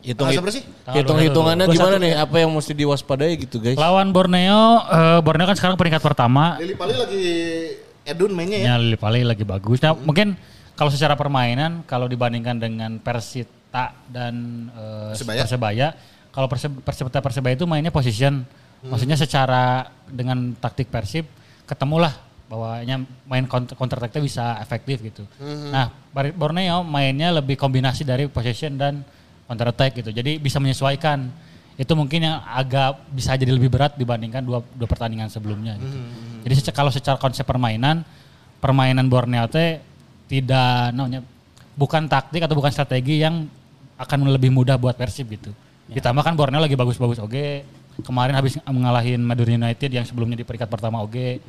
hitung 0.02 0.26
Tanggal 0.26 0.42
seberapa 0.42 0.52
sih? 0.52 0.64
hitung 0.92 1.18
hitungannya 1.18 1.66
dulu. 1.66 1.74
gimana 1.78 1.96
nih? 1.96 2.12
Apa 2.18 2.36
yang 2.42 2.50
mesti 2.50 2.72
diwaspadai 2.74 3.32
gitu 3.38 3.56
guys? 3.56 3.78
Lawan 3.78 4.10
Borneo, 4.10 4.82
eh, 4.84 5.18
Borneo 5.22 5.46
kan 5.46 5.54
sekarang 5.54 5.78
peringkat 5.78 6.02
pertama. 6.02 6.58
Lili 6.58 6.74
Pali 6.74 6.94
lagi 6.94 7.24
Edun 8.02 8.34
mainnya 8.34 8.58
ya. 8.58 8.66
Ya 8.66 8.74
Lili 8.76 8.98
Pali 8.98 9.22
lagi 9.22 9.42
bagus. 9.42 9.78
Nah, 9.78 9.94
mungkin 9.94 10.34
kalau 10.74 10.90
secara 10.90 11.14
permainan 11.14 11.86
kalau 11.86 12.10
dibandingkan 12.10 12.58
dengan 12.58 12.98
Persita 12.98 13.94
dan 14.06 14.66
eh, 14.74 15.14
Persebaya. 15.14 15.40
Persebaya, 15.46 15.86
kalau 16.28 16.50
Perse- 16.50 16.82
Persita 16.82 17.22
Persebaya 17.22 17.54
itu 17.54 17.64
mainnya 17.64 17.90
position. 17.90 18.42
Maksudnya 18.82 19.14
secara 19.14 19.86
dengan 20.10 20.58
taktik 20.58 20.90
Persib 20.90 21.22
ketemulah 21.62 22.10
bahwanya 22.50 22.98
main 23.24 23.46
counter, 23.46 23.78
counter 23.78 23.96
attack-nya 23.96 24.20
bisa 24.20 24.44
efektif 24.58 24.98
gitu. 25.00 25.22
Nah, 25.70 25.94
Bar- 26.10 26.34
Borneo 26.34 26.82
mainnya 26.82 27.30
lebih 27.30 27.54
kombinasi 27.54 28.02
dari 28.02 28.26
possession 28.26 28.74
dan 28.74 29.06
counter 29.52 29.68
attack 29.68 30.00
gitu. 30.00 30.08
Jadi 30.08 30.40
bisa 30.40 30.56
menyesuaikan. 30.56 31.28
Itu 31.76 31.92
mungkin 31.92 32.24
yang 32.24 32.40
agak 32.40 33.12
bisa 33.12 33.36
jadi 33.36 33.52
lebih 33.52 33.68
berat 33.68 33.96
dibandingkan 33.96 34.40
dua, 34.44 34.64
dua 34.76 34.88
pertandingan 34.88 35.28
sebelumnya. 35.28 35.76
Gitu. 35.76 35.96
Jadi 36.48 36.54
seca- 36.56 36.76
kalau 36.76 36.88
secara 36.88 37.20
konsep 37.20 37.44
permainan, 37.44 38.00
permainan 38.60 39.08
Borneo 39.12 39.44
teh 39.48 39.80
tidak 40.28 40.92
namanya 40.96 41.20
bukan 41.76 42.08
taktik 42.08 42.44
atau 42.44 42.56
bukan 42.56 42.72
strategi 42.72 43.20
yang 43.20 43.44
akan 44.00 44.18
lebih 44.32 44.48
mudah 44.48 44.80
buat 44.80 44.96
Persib 44.96 45.28
gitu. 45.32 45.52
Ditambah 45.92 46.24
kan 46.24 46.32
Borneo 46.32 46.60
lagi 46.60 46.76
bagus-bagus 46.76 47.20
oge. 47.20 47.64
Kemarin 48.00 48.32
habis 48.32 48.56
ngalahin 48.64 49.20
Madura 49.20 49.52
United 49.52 49.90
yang 49.92 50.04
sebelumnya 50.08 50.40
di 50.40 50.44
peringkat 50.48 50.68
pertama 50.68 51.04
oge. 51.04 51.40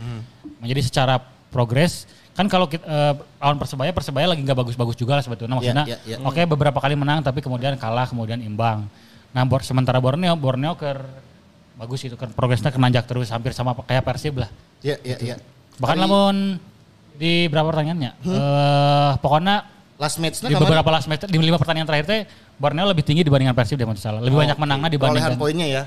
Jadi 0.64 0.82
secara 0.84 1.20
progres 1.54 2.10
kan 2.34 2.50
kalau 2.50 2.66
kita 2.66 2.82
eh, 2.82 3.14
lawan 3.38 3.62
Persebaya 3.62 3.94
Persebaya 3.94 4.26
lagi 4.34 4.42
nggak 4.42 4.58
bagus-bagus 4.58 4.98
juga 4.98 5.14
lah 5.14 5.24
sebetulnya 5.24 5.54
maksudnya. 5.54 5.86
iya, 5.86 5.98
iya. 6.04 6.18
Oke 6.26 6.42
beberapa 6.50 6.82
kali 6.82 6.98
menang 6.98 7.22
tapi 7.22 7.46
kemudian 7.46 7.78
kalah 7.78 8.10
kemudian 8.10 8.42
imbang. 8.42 8.90
Nah 9.30 9.46
Bor- 9.46 9.62
sementara 9.62 10.02
Borneo 10.02 10.34
Borneo 10.34 10.74
ke 10.74 10.98
bagus 11.78 12.02
itu 12.06 12.18
kan 12.18 12.34
progresnya 12.34 12.74
kenanjak 12.74 13.06
terus 13.06 13.30
hampir 13.30 13.54
sama 13.54 13.78
kayak 13.86 14.02
Persib 14.02 14.42
lah. 14.42 14.50
Iya, 14.82 14.98
iya, 15.06 15.18
iya. 15.22 15.36
Bahkan 15.78 15.94
Hari- 15.94 16.04
namun 16.10 16.36
di 17.14 17.46
berapa 17.54 17.70
pertandingannya? 17.70 18.12
Eh 18.26 19.12
pokoknya 19.22 19.56
last 20.02 20.18
match-nya 20.18 20.50
di 20.50 20.58
beberapa 20.58 20.90
last 20.90 21.06
match 21.06 21.30
di 21.30 21.38
lima 21.38 21.62
pertandingan 21.62 21.86
terakhir 21.86 22.06
teh 22.10 22.22
Borneo 22.58 22.90
lebih 22.90 23.06
tinggi 23.06 23.22
dibandingkan 23.22 23.54
Persib 23.54 23.78
deh 23.78 23.86
salah. 23.94 24.26
Lebih 24.26 24.42
banyak 24.42 24.58
menangnya 24.58 24.90
perolehan 24.90 25.38
dibandingkan. 25.38 25.38
poinnya 25.38 25.68
ya. 25.70 25.84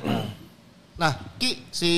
Nah, 0.97 1.13
Ki 1.37 1.67
si 1.75 1.93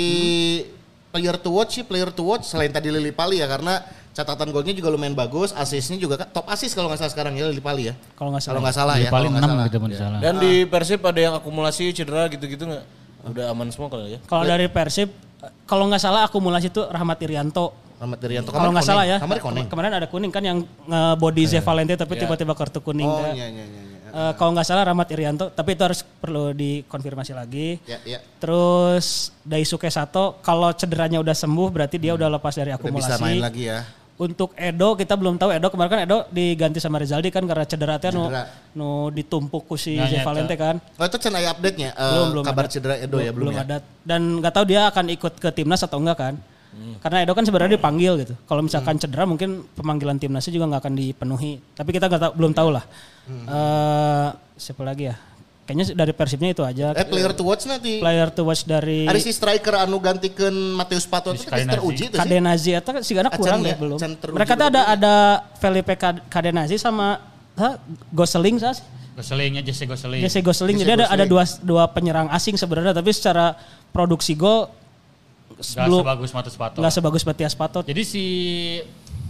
player 1.08 1.36
to 1.36 1.50
watch 1.50 1.72
sih 1.74 1.84
player 1.84 2.10
to 2.10 2.22
watch 2.22 2.44
selain 2.44 2.68
tadi 2.68 2.88
Lili 2.88 3.10
Pali 3.10 3.40
ya 3.40 3.46
karena 3.46 3.80
catatan 4.12 4.50
golnya 4.50 4.74
juga 4.74 4.90
lumayan 4.90 5.14
bagus, 5.14 5.54
asisnya 5.54 5.94
juga 5.94 6.18
kan 6.18 6.26
top 6.28 6.50
asis 6.50 6.74
kalau 6.74 6.90
nggak 6.90 6.98
salah 6.98 7.12
sekarang 7.14 7.38
ya 7.38 7.46
Lili 7.46 7.62
Pali 7.62 7.86
ya. 7.86 7.94
Kalau 8.12 8.34
nggak 8.34 8.42
Kalau 8.42 8.58
salah. 8.58 8.60
nggak 8.60 8.74
salah 8.74 8.94
Di 8.94 9.04
ya. 9.06 9.10
kalau 9.10 9.28
6 9.30 9.38
salah. 9.38 9.64
gitu 9.64 9.78
mun 9.78 9.90
salah. 9.94 10.18
Dan 10.18 10.34
di 10.36 10.52
Persib 10.66 11.00
ada 11.00 11.20
yang 11.22 11.34
akumulasi 11.38 11.84
cedera 11.94 12.26
gitu-gitu 12.26 12.66
nggak? 12.66 12.84
Udah 13.30 13.44
aman 13.54 13.70
semua 13.70 13.86
kali 13.88 14.18
ya? 14.18 14.20
Kalau 14.26 14.42
dari 14.42 14.66
Persib, 14.66 15.08
kalau 15.64 15.86
nggak 15.86 16.02
salah 16.02 16.26
akumulasi 16.26 16.66
itu 16.66 16.82
Rahmat 16.82 17.18
Irianto. 17.22 17.70
Rahmat 17.98 18.18
Irianto 18.26 18.50
Kalau 18.50 18.70
nggak 18.70 18.86
salah 18.86 19.04
ya, 19.06 19.16
Kamar 19.22 19.38
koneng. 19.38 19.66
kemarin 19.70 19.90
ada 19.94 20.06
kuning 20.10 20.30
kan 20.34 20.42
yang 20.42 20.58
nge-body 20.86 21.42
Ze 21.46 21.58
Valente 21.62 21.94
tapi 21.94 22.18
tiba-tiba 22.18 22.58
kartu 22.58 22.82
kuning. 22.82 23.06
Oh 23.06 23.22
Teh. 23.22 23.38
iya 23.38 23.46
iya 23.50 23.64
iya. 23.66 23.82
Eh, 24.10 24.32
kalau 24.34 24.50
nggak 24.50 24.64
salah 24.64 24.84
Rahmat 24.84 25.08
Irianto, 25.10 25.48
tapi 25.48 25.72
itu 25.72 25.82
harus 25.82 26.00
perlu 26.02 26.50
dikonfirmasi 26.50 27.32
lagi. 27.32 27.76
Ya, 27.84 27.98
ya. 28.02 28.18
Terus 28.38 29.30
Daisuke 29.40 29.88
Sato, 29.88 30.40
kalau 30.40 30.72
cederanya 30.72 31.18
udah 31.18 31.32
sembuh 31.32 31.68
berarti 31.68 31.96
dia 31.96 32.12
udah 32.12 32.28
lepas 32.30 32.52
dari 32.52 32.70
Udah 32.70 32.78
akumulasi. 32.78 33.04
bisa 33.04 33.16
main 33.18 33.38
lagi 33.38 33.64
ya. 33.66 33.80
Untuk 34.18 34.50
Edo 34.54 34.98
kita 34.98 35.14
belum 35.14 35.38
tahu 35.38 35.54
Edo 35.54 35.70
kemarin 35.70 35.90
kan 35.92 36.00
Edo 36.02 36.18
diganti 36.28 36.82
sama 36.82 36.98
Rezaldi 36.98 37.30
kan 37.30 37.46
karena 37.46 37.62
cedera 37.62 37.96
teh 37.96 38.10
nu, 38.10 38.26
nu 38.74 38.88
ditumpuk 39.08 39.62
ku 39.64 39.78
si 39.78 39.94
Nah. 39.94 40.26
Valente 40.26 40.58
kan. 40.58 40.82
Oh 40.98 41.06
itu 41.06 41.16
channel 41.18 41.46
update-nya 41.46 41.94
eh, 41.94 42.10
belum 42.10 42.26
belum 42.34 42.44
kabar 42.44 42.66
ada. 42.66 42.72
cedera 42.72 42.94
Edo 42.98 43.22
ya 43.22 43.30
belum, 43.30 43.54
ya. 43.54 43.62
ada 43.62 43.76
dan 44.02 44.42
nggak 44.42 44.50
tahu 44.50 44.64
dia 44.66 44.90
akan 44.90 45.04
ikut 45.12 45.38
ke 45.38 45.48
timnas 45.52 45.80
atau 45.80 46.02
enggak 46.02 46.18
kan 46.18 46.34
karena 46.98 47.22
Edo 47.22 47.32
kan 47.32 47.42
sebenarnya 47.42 47.74
dipanggil 47.74 48.12
gitu 48.18 48.34
kalau 48.44 48.58
misalkan 48.60 48.98
cedera 48.98 49.22
mungkin 49.22 49.62
pemanggilan 49.72 50.14
timnasnya 50.14 50.50
juga 50.52 50.66
nggak 50.66 50.82
akan 50.82 50.94
dipenuhi 50.94 51.52
tapi 51.72 51.90
kita 51.90 52.06
nggak 52.06 52.22
tahu 52.22 52.32
belum 52.34 52.52
tahu 52.52 52.68
lah 52.70 52.84
Eh, 53.28 54.28
siapa 54.56 54.82
lagi 54.82 55.04
ya 55.04 55.16
kayaknya 55.62 55.92
dari 55.92 56.12
persibnya 56.12 56.48
itu 56.48 56.64
aja 56.64 56.92
Eh 56.92 57.04
player 57.04 57.30
to 57.30 57.44
watch 57.44 57.64
nanti. 57.64 58.00
player 58.00 58.28
to 58.28 58.40
watch 58.40 58.64
dari 58.64 59.04
Ada 59.04 59.20
si 59.20 59.30
striker 59.30 59.76
anu 59.78 60.00
gantikeun 60.00 60.50
Mateus 60.72 61.04
Pato 61.04 61.30
itu 61.30 61.44
kan 61.44 61.60
Kadenazi. 61.60 61.74
teruji 61.74 62.04
tuh 62.04 62.16
sih. 62.16 62.20
Kadenazi 62.20 62.70
atau 62.72 62.90
si 62.98 63.12
Gana 63.12 63.28
kurang 63.30 63.60
Acan 63.60 63.68
deh 63.68 63.72
ya, 63.72 63.76
belum 63.76 63.98
mereka 64.32 64.52
tuh 64.54 64.66
ada 64.66 64.82
ada 64.88 65.14
Felipe 65.54 65.92
Kad- 65.94 66.24
Kadenazi 66.26 66.76
sama 66.76 67.20
ha, 67.54 67.76
Gosling 68.10 68.56
sah 68.56 68.72
Goselingnya 69.12 69.60
Jesse 69.60 69.82
Goseling. 69.82 70.22
Jesse 70.22 70.40
Gosling. 70.40 70.72
Jesse 70.72 70.86
Jadi 70.86 70.92
ada 70.94 71.06
ada 71.10 71.26
Gosling. 71.26 71.60
dua 71.60 71.84
dua 71.84 71.84
penyerang 71.90 72.30
asing 72.30 72.54
sebenarnya 72.54 72.94
tapi 72.94 73.10
secara 73.10 73.58
produksi 73.90 74.32
gol 74.32 74.70
Gak 75.58 75.66
sebelum 75.66 76.06
sebagus 76.06 76.30
Matu 76.30 76.50
Spato. 76.54 76.78
nggak 76.78 76.94
sebagus 76.94 77.22
Matias 77.26 77.54
Patot. 77.58 77.82
Jadi 77.82 78.02
si 78.06 78.24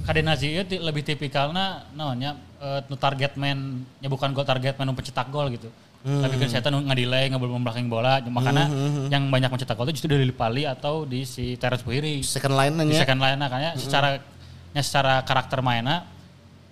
Kadenazi 0.05 0.61
itu 0.61 0.77
lebih 0.81 1.05
tipikalnya 1.05 1.89
namanya 1.97 2.37
eh, 2.61 2.81
nu 2.89 2.97
target 2.97 3.37
man 3.41 3.85
nya 4.01 4.09
bukan 4.13 4.33
gol 4.37 4.45
target 4.45 4.77
man 4.77 4.93
pencetak 4.93 5.29
gol 5.33 5.49
gitu. 5.53 5.73
Tapi 5.99 6.35
kan 6.41 6.49
saya 6.49 6.63
nu 6.69 6.85
ngadilai 6.85 7.33
nggak 7.33 7.41
membelakang 7.41 7.89
bola 7.89 8.21
makanya 8.29 8.69
yang 9.09 9.29
banyak 9.33 9.49
mencetak 9.49 9.77
gol 9.77 9.89
itu 9.89 10.01
justru 10.01 10.17
dari 10.17 10.29
Lipali 10.29 10.69
atau 10.69 11.09
di 11.09 11.25
si 11.25 11.57
Terence 11.57 11.85
Puhiri. 11.85 12.21
Second 12.21 12.57
line 12.57 12.77
Di 12.77 12.93
nya. 12.93 13.01
second 13.05 13.21
line 13.21 13.41
makanya 13.41 13.71
secara 13.77 14.21
nya 14.73 14.83
secara 14.85 15.25
karakter 15.25 15.65
mainnya 15.65 16.05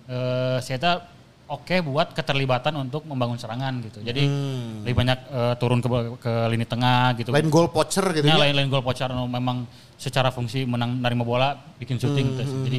eh 0.07 0.61
saya 0.61 1.01
oke 1.47 1.77
buat 1.83 2.11
keterlibatan 2.11 2.75
untuk 2.77 3.07
membangun 3.07 3.39
serangan 3.39 3.79
gitu. 3.83 4.03
Jadi 4.03 4.23
Hmm. 4.27 4.83
lebih 4.83 4.97
banyak 4.99 5.19
eh, 5.31 5.55
turun 5.59 5.79
ke 5.79 5.89
ke 6.19 6.33
lini 6.51 6.67
tengah 6.67 7.15
gitu. 7.15 7.31
Lain 7.31 7.47
goal 7.49 7.71
poacher 7.71 8.03
gitu 8.11 8.27
Ya, 8.27 8.35
ya. 8.35 8.43
lain 8.47 8.55
lain 8.59 8.69
gol 8.69 8.83
pocar 8.83 9.11
anu 9.11 9.31
memang 9.31 9.67
secara 9.97 10.29
fungsi 10.29 10.67
menang 10.67 10.99
nerima 11.01 11.23
bola 11.23 11.55
bikin 11.79 11.97
syuting 11.97 12.27
Hmm, 12.27 12.39
gitu. 12.39 12.55
Jadi 12.67 12.79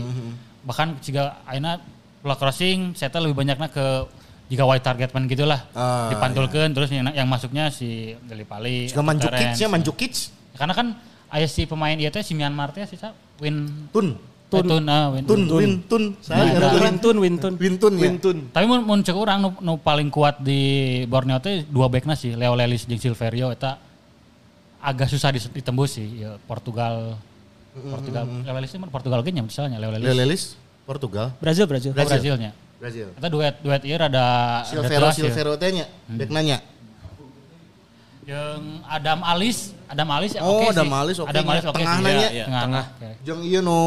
bahkan 0.67 0.99
jika 0.99 1.39
aina 1.47 1.79
bola 2.19 2.35
crossing 2.35 2.91
saya 2.91 3.07
lebih 3.23 3.39
banyaknya 3.39 3.71
ke 3.71 3.85
jika 4.47 4.63
wide 4.63 4.83
target 4.83 5.11
man 5.11 5.27
gitulah. 5.27 5.59
Ah, 5.75 6.07
Dipantulkeun 6.11 6.71
terus 6.71 6.87
yang, 6.91 7.07
yang 7.11 7.27
masuknya 7.27 7.67
si 7.67 8.15
Deli 8.27 8.47
Pali. 8.47 8.87
Atau 8.87 9.03
Manjukic 9.03 9.55
ya 9.55 9.67
Manjukic. 9.67 10.13
Karena 10.55 10.71
kan 10.75 10.87
aya 11.27 11.47
si 11.47 11.67
pemain 11.67 11.95
ieu 11.95 12.07
teh 12.07 12.23
si 12.23 12.31
Myanmar 12.31 12.71
teh 12.71 12.87
si 12.87 12.95
Sa, 12.95 13.11
Win 13.43 13.87
Tun. 13.91 14.15
Tun, 14.47 14.63
tun, 14.63 14.83
ah, 14.87 15.11
win, 15.11 15.27
Tun, 15.27 15.41
Win, 15.59 15.73
Tun. 15.91 16.03
Saya 16.23 16.47
Nah, 16.47 16.71
ngerti. 16.71 16.77
Wintun, 16.79 17.15
Wintun. 17.19 17.53
Wintun 17.59 17.93
ya. 17.99 18.03
Wintun. 18.07 18.37
Tapi 18.55 18.63
mun 18.63 18.79
mun 18.87 18.99
cek 19.03 19.11
urang 19.11 19.43
nu, 19.43 19.49
nu 19.59 19.75
paling 19.75 20.07
kuat 20.07 20.39
di 20.39 21.03
Borneo 21.03 21.35
teh 21.43 21.67
dua 21.67 21.91
backna 21.91 22.15
sih, 22.15 22.31
Leo 22.31 22.55
Lelis 22.55 22.87
jeung 22.87 22.95
Silverio 22.95 23.51
eta 23.51 23.75
agak 24.79 25.11
susah 25.11 25.35
ditembus 25.35 25.99
sih 25.99 26.23
ya 26.23 26.39
Portugal. 26.47 27.19
Portugal, 27.75 28.23
Leo 28.23 28.55
Lelis 28.55 28.71
itu 28.71 28.79
Portugal 28.87 29.19
ge 29.19 29.35
nya 29.35 29.43
misalnya 29.43 29.83
Leo 29.83 29.91
Lelis. 29.91 30.15
Lelis 30.15 30.43
Portugal. 30.87 31.35
Brazil, 31.43 31.67
Brazil. 31.67 31.91
Oh, 31.91 31.99
Brazilnya. 31.99 32.51
Brazil. 32.79 33.11
Eta 33.19 33.27
duet 33.27 33.59
duet 33.59 33.83
ieu 33.83 33.99
rada 33.99 34.63
Silvero 34.63 35.11
jelas 35.11 35.19
ya. 35.19 35.27
Silvero 35.27 35.59
teh 35.59 35.75
nya. 35.75 35.85
Bek 36.07 36.31
nanya. 36.31 36.63
Yang 38.23 38.63
Adam 38.87 39.19
Alis, 39.27 39.75
Adam 39.87 40.07
Alis 40.11 40.31
ya 40.35 40.41
Oh, 40.43 40.59
oke 40.61 40.75
Adam 40.75 40.87
sih. 40.87 40.99
Alis 40.99 41.17
oke 41.23 41.29
Adam 41.31 41.43
nya. 41.43 41.51
Alis 41.55 41.65
oke 41.65 41.75
Tengah 41.79 41.95
sih. 41.95 42.03
nanya. 42.03 42.19
Iya, 42.19 42.29
Iya, 42.31 42.45
tengah. 42.45 42.63
tengah. 42.63 42.85
Jeung 43.23 43.41
ieu 43.47 43.61
nu 43.63 43.79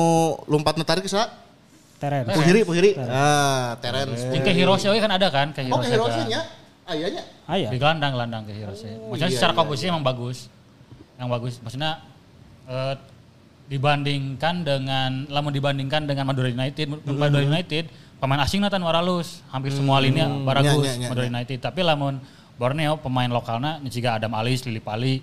lompat 0.49 0.75
tarik 0.83 1.05
sa 1.07 1.29
Teren. 2.01 2.25
Puhiri, 2.33 2.65
Puhiri. 2.65 2.97
Ah, 2.97 3.77
Terence. 3.77 4.25
Jeung 4.33 4.41
ke 4.41 4.53
Hirose 4.57 4.89
kan 4.89 5.13
ada 5.13 5.29
kan 5.29 5.53
ke 5.53 5.61
Oh, 5.69 5.77
Hirose. 5.77 5.85
ke 5.85 5.89
Hiroshi 5.93 6.23
nya. 6.33 6.41
Ayanya. 6.89 7.23
Ah 7.45 7.57
ya. 7.61 7.69
Di 7.69 7.77
gelandang 7.77 8.17
gelandang 8.17 8.43
ke 8.49 8.57
Hirose. 8.57 8.89
Maksudnya 8.89 9.29
iya, 9.29 9.37
secara 9.37 9.53
iya, 9.53 9.59
komposisi 9.61 9.87
emang 9.93 10.01
bagus. 10.01 10.49
Yang 11.21 11.29
bagus. 11.29 11.55
Maksudnya 11.61 12.01
eh, 12.65 12.95
dibandingkan 13.69 14.55
dengan 14.67 15.11
lamun 15.31 15.53
dibandingkan 15.55 16.09
dengan 16.09 16.25
Madura 16.27 16.49
United, 16.51 16.91
Madura 17.07 17.45
United 17.45 17.87
pemain 18.19 18.41
asing 18.43 18.61
natan 18.61 18.83
waralus, 18.83 19.41
hampir 19.49 19.71
semua 19.73 19.97
lini 20.03 20.21
baragus 20.45 20.83
Nya, 20.85 20.93
nya, 20.97 21.01
nya, 21.05 21.09
Madura 21.13 21.27
United. 21.31 21.59
Tapi 21.63 21.81
lamun 21.85 22.19
Borneo 22.59 22.99
pemain 23.01 23.31
lokalnya 23.31 23.81
juga 23.89 24.19
Adam 24.21 24.33
Alis, 24.37 24.67
Lili 24.67 24.83
Pali, 24.83 25.23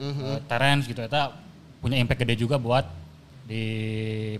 eh, 0.00 0.40
Terence 0.44 0.84
gitu 0.86 1.00
eta 1.02 1.32
punya 1.80 1.96
impact 2.00 2.22
gede 2.24 2.34
juga 2.36 2.56
buat 2.56 2.84
di 3.46 3.62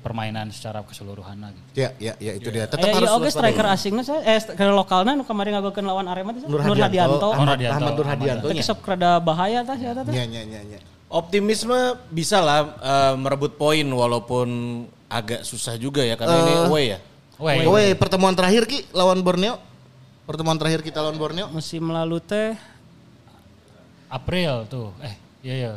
permainan 0.02 0.50
secara 0.50 0.82
keseluruhan 0.82 1.38
gitu. 1.38 1.78
Ya, 1.78 1.94
ya, 2.02 2.18
ya 2.18 2.32
itu 2.34 2.50
dia. 2.50 2.66
Tetap 2.66 2.90
Eh, 2.90 2.90
harus 2.90 3.06
iya 3.06 3.14
oke 3.14 3.30
striker 3.30 3.66
asingnya 3.70 4.02
saya 4.02 4.20
eh 4.26 4.34
striker 4.34 4.74
lokalnya 4.74 5.14
nu 5.14 5.22
kemarin 5.22 5.54
ngagolkeun 5.54 5.86
lawan 5.86 6.10
Arema 6.10 6.34
teh 6.34 6.42
Nur 6.42 6.58
Nur 6.58 6.74
Hadianto. 6.74 6.90
Hadianto. 6.90 7.28
Ahmad, 7.30 7.54
Hadianto. 7.54 7.78
Ahmad 7.78 7.92
Nur 7.94 8.08
Hadianto 8.10 8.46
Tapi 8.50 8.58
nya. 8.58 8.66
sok 8.66 8.82
rada 8.82 9.22
bahaya 9.22 9.62
tah 9.62 9.78
ya 9.78 9.94
tah. 9.94 10.02
Nya, 10.10 10.26
nya, 10.26 10.42
nya, 10.42 10.60
nya. 10.66 10.78
Optimisme 11.06 12.02
bisa 12.10 12.42
lah 12.42 12.60
eh, 12.82 13.14
merebut 13.14 13.54
poin 13.54 13.86
walaupun 13.86 14.48
agak 15.06 15.46
susah 15.46 15.78
juga 15.78 16.02
ya 16.02 16.18
karena 16.18 16.42
ini 16.42 16.54
away 16.66 16.84
ya. 16.90 16.98
Weh, 17.38 17.62
Woi, 17.68 17.86
pertemuan 17.94 18.34
terakhir 18.34 18.66
Ki 18.66 18.90
lawan 18.90 19.22
Borneo. 19.22 19.60
Pertemuan 20.26 20.58
terakhir 20.58 20.82
kita 20.82 20.98
lawan 20.98 21.14
Borneo. 21.14 21.46
Musim 21.54 21.94
lalu 21.94 22.18
teh 22.18 22.58
April 24.10 24.66
tuh. 24.66 24.90
Eh, 24.98 25.14
iya 25.46 25.54
iya. 25.56 25.72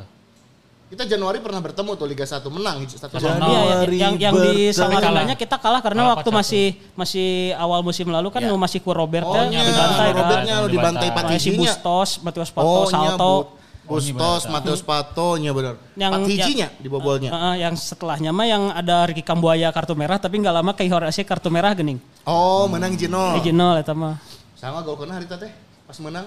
Kita 0.90 1.06
Januari 1.06 1.38
pernah 1.38 1.62
bertemu 1.62 1.94
tuh 1.94 2.10
Liga 2.10 2.26
1 2.26 2.42
menang 2.50 2.82
satu 2.90 3.14
Januari. 3.14 3.46
Iya, 3.46 3.62
yang, 3.62 3.94
yang, 3.94 4.14
yang 4.18 4.36
di. 4.36 4.74
Samarinanya 4.74 5.38
kita 5.38 5.62
kalah 5.62 5.86
karena 5.86 6.02
Kalah 6.02 6.14
waktu 6.18 6.30
4-1. 6.34 6.40
masih 6.42 6.66
masih 6.98 7.28
awal 7.56 7.86
musim 7.86 8.10
lalu 8.10 8.34
kan 8.34 8.42
Ya. 8.42 8.50
masih 8.50 8.82
ku 8.82 8.90
Robert 8.90 9.22
Oh, 9.22 9.38
nya, 9.46 9.62
dibantai 9.62 10.10
kan. 10.10 10.18
Robertnya 10.18 10.56
lu 10.58 10.68
dibantai. 10.68 11.08
Kayak 11.14 11.38
si. 11.40 11.54
Bustos, 11.54 12.10
Matius 12.20 12.50
Pato, 12.50 12.66
Oh, 12.66 12.84
Salto. 12.84 13.34
Bu- 13.46 13.48
Bustos, 13.90 14.46
Mateus 14.46 14.82
Pato, 14.82 15.38
nya 15.38 15.50
bener. 15.50 15.78
Yang- 15.94 16.14
Patijinya 16.26 16.68
dibobolnya. 16.78 17.30
Heeh, 17.30 17.56
yang 17.66 17.74
setelahnya 17.74 18.30
mah 18.30 18.46
yang 18.46 18.70
ada 18.70 19.06
Ricky 19.06 19.22
Kambuaya 19.22 19.70
kartu 19.70 19.94
merah 19.94 20.18
tapi 20.18 20.38
nggak 20.38 20.56
lama 20.56 20.74
kayak 20.74 20.90
Horace 20.90 21.22
kartu 21.22 21.50
merah 21.50 21.74
gening. 21.74 22.02
Oh, 22.22 22.66
menang 22.66 22.94
Jino. 22.94 23.34
Original 23.34 23.78
eta 23.78 23.94
mah. 23.94 24.18
Sama 24.54 24.82
gol 24.82 24.98
kena 24.98 25.18
hari 25.18 25.26
teh 25.26 25.54
pas 25.86 25.98
menang. 25.98 26.26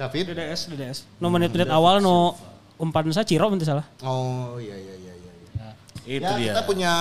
David. 0.00 0.32
DDS, 0.32 0.60
DDS. 0.72 0.98
No 1.20 1.28
menit-menit 1.28 1.68
awal 1.68 2.00
no 2.00 2.32
umpan 2.80 3.04
saya 3.12 3.28
Ciro 3.28 3.52
nanti 3.52 3.68
salah. 3.68 3.84
Oh, 4.00 4.56
iya 4.56 4.72
iya 4.72 4.94
iya 4.96 5.12
iya. 5.12 5.32
iya. 5.52 5.68
Itu 6.08 6.24
ya, 6.24 6.40
dia. 6.40 6.52
kita 6.56 6.62
punya 6.64 6.92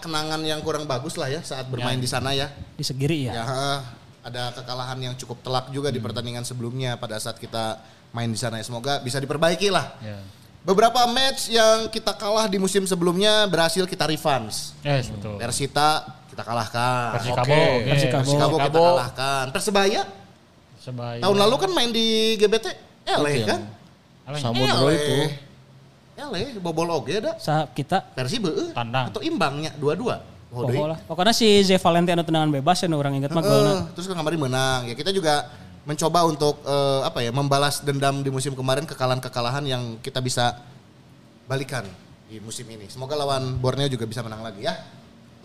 kenangan 0.00 0.40
yang 0.40 0.64
kurang 0.64 0.88
bagus 0.88 1.20
lah 1.20 1.28
ya 1.28 1.44
saat 1.44 1.68
bermain 1.68 2.00
di 2.00 2.08
sana 2.08 2.32
ya. 2.32 2.48
Di 2.80 2.80
segiri 2.80 3.28
ya. 3.28 3.32
Ya, 3.36 3.44
ada 4.24 4.56
kekalahan 4.56 4.96
yang 5.04 5.14
cukup 5.20 5.44
telak 5.44 5.68
juga 5.68 5.92
di 5.92 6.00
pertandingan 6.00 6.42
sebelumnya 6.48 6.96
pada 6.96 7.20
saat 7.20 7.36
kita 7.36 7.76
main 8.16 8.32
di 8.32 8.40
sana. 8.40 8.56
ya. 8.56 8.64
Semoga 8.64 9.04
bisa 9.04 9.20
diperbaiki 9.20 9.68
lah. 9.68 9.92
Ya. 10.00 10.16
Beberapa 10.66 11.06
match 11.06 11.52
yang 11.52 11.86
kita 11.92 12.10
kalah 12.18 12.50
di 12.50 12.58
musim 12.58 12.88
sebelumnya 12.88 13.46
berhasil 13.46 13.86
kita 13.86 14.02
revans. 14.08 14.74
Yes, 14.82 15.12
betul. 15.12 15.38
Persita 15.38 16.02
kita 16.32 16.42
kalahkan. 16.42 17.20
Persikabo, 17.20 17.54
Oke. 17.54 17.60
oke. 17.62 17.90
Persikabo. 17.92 18.24
Persikabo 18.24 18.56
kita 18.58 18.78
kalahkan. 18.82 19.44
Persebaya 19.54 20.02
Sebaya. 20.86 21.18
tahun 21.18 21.36
lalu 21.42 21.54
kan 21.58 21.70
main 21.74 21.90
di 21.90 22.38
GBT 22.38 22.66
eleh 23.02 23.34
Iya. 23.42 23.46
kan? 23.50 23.60
Samudro 24.38 24.86
itu. 24.94 25.14
Eleh 26.16 26.56
bobol 26.62 26.88
oge 26.94 27.18
dah. 27.18 27.34
Sa 27.42 27.66
kita 27.66 28.00
Persib 28.14 28.46
beueuh. 28.46 28.70
Tandang. 28.70 29.10
atau 29.10 29.20
imbangnya 29.20 29.74
dua-dua. 29.74 30.22
Oh. 30.54 30.62
Pokoknya 30.62 30.94
lah. 30.94 30.98
Pokoknya 31.04 31.34
si 31.34 31.60
Z 31.66 31.82
Valentino 31.82 32.22
tendangan 32.22 32.54
bebas 32.54 32.78
ya 32.78 32.86
orang 32.88 33.18
ingat 33.18 33.34
mah 33.34 33.42
golna. 33.42 33.74
terus 33.98 34.06
kan 34.06 34.14
kemarin 34.14 34.40
menang. 34.40 34.80
Ya 34.86 34.94
kita 34.94 35.10
juga 35.10 35.50
mencoba 35.82 36.22
untuk 36.26 36.62
eh, 36.62 37.00
apa 37.02 37.18
ya 37.20 37.30
membalas 37.34 37.82
dendam 37.82 38.22
di 38.22 38.30
musim 38.30 38.54
kemarin 38.54 38.86
kekalahan-kekalahan 38.86 39.64
yang 39.66 39.82
kita 40.00 40.22
bisa 40.22 40.54
balikan 41.50 41.82
di 42.30 42.38
musim 42.38 42.66
ini. 42.70 42.86
Semoga 42.86 43.18
lawan 43.18 43.58
Borneo 43.58 43.90
juga 43.90 44.06
bisa 44.06 44.22
menang 44.22 44.42
lagi 44.46 44.62
ya. 44.66 44.74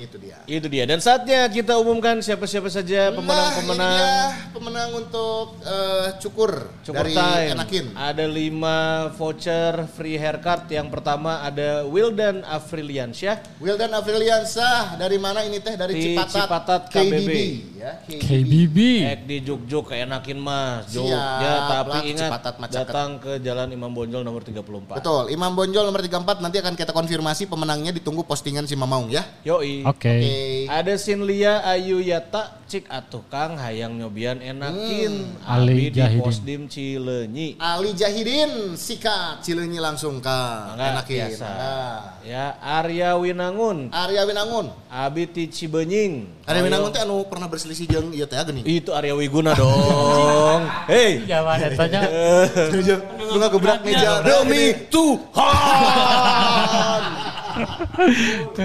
Itu 0.01 0.17
dia. 0.17 0.37
Itu 0.43 0.65
dia. 0.65 0.83
Dan 0.83 0.97
saatnya 0.97 1.45
kita 1.45 1.77
umumkan 1.77 2.17
siapa-siapa 2.19 2.67
saja 2.67 3.07
Nah, 3.07 3.15
pemenang-pemenang. 3.15 3.85
ini 3.87 4.01
dia 4.01 4.13
pemenang 4.49 4.89
untuk 4.97 5.45
eh, 5.61 6.07
cukur, 6.17 6.51
Cukur 6.81 6.97
dari 6.97 7.13
time. 7.13 7.53
Enakin. 7.53 7.85
Ada 7.93 8.25
lima 8.25 8.77
voucher 9.13 9.85
free 9.87 10.17
haircut. 10.17 10.65
Yang 10.67 10.87
pertama 10.89 11.39
ada 11.39 11.85
Wildan 11.85 12.41
Afriliansyah. 12.41 13.61
Wildan 13.61 13.93
Afriliansah 13.93 14.97
dari 14.97 15.15
mana 15.15 15.45
ini 15.45 15.57
teh 15.57 15.77
dari 15.77 15.93
Di 15.93 16.01
Cipatat, 16.11 16.33
Cipatat, 16.41 16.81
KBB. 16.89 17.21
KBB. 17.21 17.35
ya. 17.77 17.91
KBB. 18.07 18.77
Ek 19.03 19.21
di 19.23 19.37
Jogja 19.39 19.79
keenakin 19.83 20.37
mas. 20.37 20.89
Jogja 20.89 21.21
tapi 21.69 21.89
lah, 21.91 22.03
ingat 22.03 22.29
Cipatat 22.29 22.55
datang 22.71 23.09
ke 23.17 23.37
Jalan 23.37 23.69
Imam 23.69 23.91
Bonjol 23.91 24.21
nomor 24.21 24.41
34. 24.41 24.97
Betul, 24.97 25.23
Imam 25.29 25.53
Bonjol 25.53 25.83
nomor 25.83 26.01
34 26.01 26.41
nanti 26.41 26.57
akan 26.57 26.73
kita 26.73 26.89
konfirmasi 26.91 27.45
pemenangnya 27.45 27.91
ditunggu 27.91 28.23
postingan 28.23 28.65
si 28.65 28.73
Mamaung 28.73 29.07
ya. 29.07 29.21
Yoi. 29.43 29.83
Oke. 29.91 30.07
Oke. 30.07 30.71
Ada 30.71 30.95
Sinlia 30.95 31.59
Ayu 31.67 31.99
Yata 31.99 32.60
cik 32.71 32.87
atuh 32.87 33.19
Kang 33.27 33.59
hayang 33.59 33.99
nyobian 33.99 34.39
enakin 34.39 35.35
Ali 35.43 35.91
Abi 35.91 35.91
di 35.91 35.99
Jahidin. 35.99 36.23
Posdim 36.23 36.71
Cileunyi. 36.71 37.59
Ali 37.59 37.91
Jahidin 37.91 38.79
sikat 38.79 39.43
Cileunyi 39.43 39.83
langsung 39.83 40.23
ka 40.23 40.71
Mangga, 40.71 41.03
enakin. 41.03 41.19
biasa. 41.19 41.43
Mangga. 41.51 41.75
Ya 42.23 42.55
Arya 42.63 43.19
Winangun 43.19 43.91
Arya 43.91 44.23
Winangun. 44.23 44.71
Abi 44.87 45.27
ti 45.27 45.51
Cibenying. 45.51 46.31
Arya 46.47 46.63
Winangun 46.63 46.95
teh 46.95 47.03
anu 47.03 47.27
pernah 47.27 47.51
berselisih 47.51 47.91
jeung 47.91 48.15
ieu 48.15 48.23
teh 48.23 48.39
geuning. 48.39 48.63
Itu 48.63 48.95
Arya 48.95 49.19
Wiguna 49.19 49.51
dong. 49.51 50.63
Hei. 50.91 51.27
Jawaban 51.27 51.75
etanya. 51.75 52.07
Lu 53.19 53.35
gebrak 53.51 53.83
meja 53.83 54.23
Demi 54.23 54.87
Tuhan. 54.87 55.43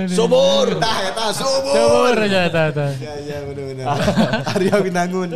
Subur. 0.06 0.78
Tah 0.78 0.98
eta 1.10 1.26
subur. 1.34 1.74
Coba 2.14 2.22
aja 2.22 2.40
eta 2.46 2.62
eta. 2.70 2.86
Ya 3.02 3.14
ya 3.18 3.36
bener-bener. 3.44 3.84
Arya 4.52 4.76
Winangun. 4.78 5.30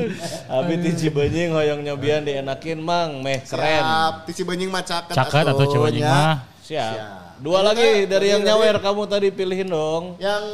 Abi 0.47 0.75
ti 0.79 0.91
Cibenying 0.97 1.51
hoyong 1.51 1.81
nyobian 1.81 2.23
dienakin 2.23 2.79
mang 2.79 3.21
meh 3.21 3.41
keren. 3.43 3.81
Siap, 3.81 4.15
ti 4.25 4.33
Cibenying 4.35 4.69
mah 4.69 4.81
caket 4.81 5.15
Caket 5.15 5.45
atau 5.47 5.65
Cibenying 5.65 6.03
nya. 6.03 6.11
mah. 6.11 6.35
Siap. 6.61 6.95
Siap. 6.95 7.19
Dua 7.41 7.61
lagi 7.61 7.81
Ayo, 7.81 8.05
dari 8.07 8.27
yang 8.29 8.45
dari- 8.45 8.53
nyawer 8.53 8.77
kamu 8.79 9.03
tadi 9.07 9.29
pilihin 9.31 9.67
dong. 9.67 10.15
Yang 10.17 10.45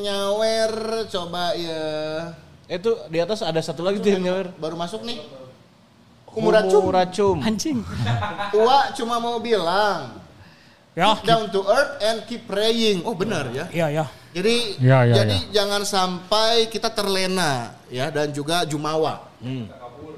nyawer 0.00 0.72
coba 1.06 1.52
ya 1.52 1.84
Itu 2.66 2.96
di 3.06 3.18
atas 3.18 3.42
ada 3.42 3.60
satu 3.60 3.82
lagi 3.82 3.98
tuh 3.98 4.08
yang 4.10 4.24
nyawer. 4.24 4.48
baru 4.56 4.74
masuk 4.74 5.02
nih. 5.02 5.20
Kumuracum. 6.24 6.80
Kumuracum. 6.80 7.36
Anjing. 7.42 7.82
Tua 8.54 8.94
cuma 8.94 9.18
mau 9.18 9.36
bilang 9.38 10.22
Ya. 10.90 11.14
keep 11.14 11.22
down 11.24 11.46
to 11.48 11.62
earth 11.62 11.98
and 12.00 12.18
keep 12.24 12.42
praying. 12.44 13.02
Oh 13.02 13.12
benar 13.12 13.46
ya. 13.48 13.66
Iya 13.70 13.86
ya. 13.92 14.04
Jadi 14.30 14.78
Ya, 14.78 15.02
ya, 15.02 15.14
jadi 15.26 15.36
jangan 15.50 15.82
sampai 15.82 16.70
kita 16.70 16.86
terlena 16.94 17.74
ya 17.90 18.14
dan 18.14 18.30
juga 18.30 18.62
jumawa. 18.62 19.26
Hmm. 19.42 19.66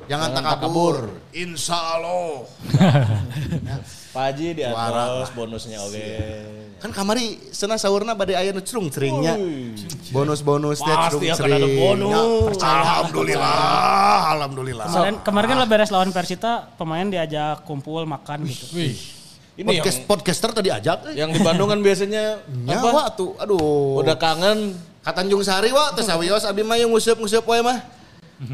Jangan 0.05 0.29
takabur. 0.37 0.97
Insya 1.33 1.79
Allah. 1.79 2.45
Pak 4.13 4.23
Haji 4.29 4.47
di 4.53 4.63
atas 4.69 5.33
bonusnya 5.33 5.81
oke. 5.81 6.05
Kan 6.85 6.91
kamari 6.93 7.39
sana 7.55 7.81
sahurna 7.81 8.13
bade 8.13 8.37
aya 8.37 8.53
nu 8.53 8.61
cerung 8.61 8.93
ceringnya. 8.93 9.39
Bonus-bonusnya 10.13 11.09
cerung 11.09 11.23
Pasti 11.25 11.33
akan 11.33 11.49
ada 11.57 11.69
bonus. 11.73 12.59
Alhamdulillah, 12.61 14.21
alhamdulillah. 14.37 14.85
Kemarin 14.91 15.15
kemarin 15.25 15.49
kan 15.49 15.59
lah 15.65 15.69
beres 15.71 15.91
lawan 15.95 16.11
Persita, 16.13 16.69
pemain 16.77 17.09
diajak 17.09 17.65
kumpul 17.65 18.05
makan 18.05 18.45
gitu. 18.45 18.67
Ini 19.53 19.69
Podcast 19.69 19.99
yang, 20.01 20.09
podcaster 20.09 20.51
tadi 20.57 20.69
ajak. 20.73 20.99
yang 21.13 21.29
di 21.29 21.41
Bandung 21.45 21.69
kan 21.69 21.77
biasanya 21.85 22.41
Nyawa 22.49 23.13
tuh, 23.13 23.37
aduh. 23.37 24.01
udah 24.01 24.17
kangen 24.17 24.73
Katanjung 25.05 25.45
Sari 25.45 25.69
wa 25.75 25.93
teu 25.93 26.01
sawios 26.01 26.47
abi 26.49 26.65
mah 26.65 26.81
yang 26.81 26.89
nguseup-nguseup 26.89 27.45
wae 27.45 27.61
mah. 27.61 27.85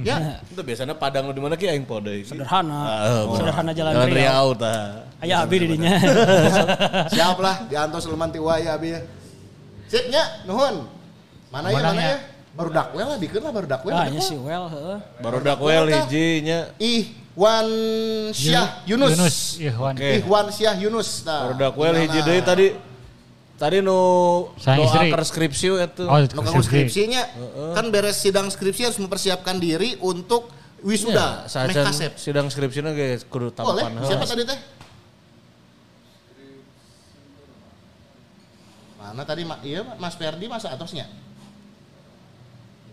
Ya, 0.02 0.36
itu 0.52 0.58
biasanya 0.60 0.98
Padang 0.98 1.30
di 1.30 1.40
mana 1.40 1.54
ki 1.54 1.70
aing 1.70 1.86
podeu. 1.86 2.18
Sederhana. 2.26 2.76
Ah, 2.82 3.22
Sederhana 3.30 3.70
Jalan 3.70 3.92
Jalan 3.94 4.08
Riau. 4.10 4.18
Riau 4.18 4.48
tah. 4.58 5.06
Aya 5.22 5.44
abi 5.46 5.56
di 5.62 5.66
dinya. 5.76 5.96
siap 7.14 7.38
lah 7.38 7.62
diantos 7.70 8.04
leman 8.10 8.34
ti 8.34 8.40
wae 8.42 8.66
abi 8.66 8.98
ya. 8.98 9.00
Sip 9.86 10.08
nya, 10.10 10.24
nuhun. 10.44 10.82
Mana 11.48 11.72
ya, 11.72 11.78
mana 11.78 11.88
Menangnya. 11.94 12.08
ya? 12.10 12.18
Baru 12.58 12.70
dakwel 12.74 13.06
lah, 13.06 13.18
bikin 13.22 13.40
lah 13.40 13.52
baru 13.54 13.66
dakwel. 13.70 13.92
Ah, 13.94 14.10
nya 14.10 14.20
si 14.20 14.34
well 14.34 14.66
heeh. 14.66 14.98
Baru 15.22 15.38
dakwel 15.40 15.84
hiji 15.94 16.42
nya. 16.42 16.74
Ihwan 17.38 17.66
Syah 18.34 18.82
Yunus. 18.82 19.14
Yunus, 19.14 19.36
Ihwan. 19.62 19.94
Oke. 19.94 20.10
Ihwan 20.18 20.46
Syah 20.50 20.74
Yunus. 20.74 21.22
Nah, 21.22 21.54
Baru 21.54 21.70
gimana? 21.70 22.02
hiji 22.02 22.18
deui 22.20 22.42
tadi. 22.42 22.66
Tadi 23.54 23.78
nu 23.78 23.98
Sayang 24.54 24.78
doa 24.80 24.90
istri. 24.90 25.08
ke 25.08 25.22
skripsi 25.24 25.66
itu. 25.72 26.02
Oh, 26.04 26.18
Nu 26.18 26.42
kanggo 26.42 26.62
skripsi. 26.62 26.66
skripsinya 26.98 27.22
kan 27.74 27.90
beres 27.90 28.18
sidang 28.18 28.46
skripsi 28.46 28.86
harus 28.86 28.98
mempersiapkan 28.98 29.58
diri 29.58 29.98
untuk 29.98 30.46
wisuda. 30.80 31.42
Ya, 31.44 31.66
Meh 31.66 31.74
kasep. 31.74 32.14
sidang 32.14 32.46
skripsinya 32.46 32.90
ge 32.90 33.18
kudu 33.26 33.50
Boleh. 33.50 33.82
tampan 33.86 34.02
Siapa 34.02 34.22
heula. 34.22 34.26
tadi 34.26 34.42
teh? 34.46 34.58
Mana 38.96 39.22
tadi 39.22 39.42
Ma- 39.42 39.62
iya 39.62 39.82
Mas 39.96 40.14
Ferdi 40.14 40.46
masa 40.46 40.70
atosnya? 40.70 41.06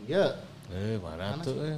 Iya. 0.05 0.37
Eh, 0.69 0.97
mana 0.97 1.37
tuh? 1.41 1.57
eh? 1.61 1.77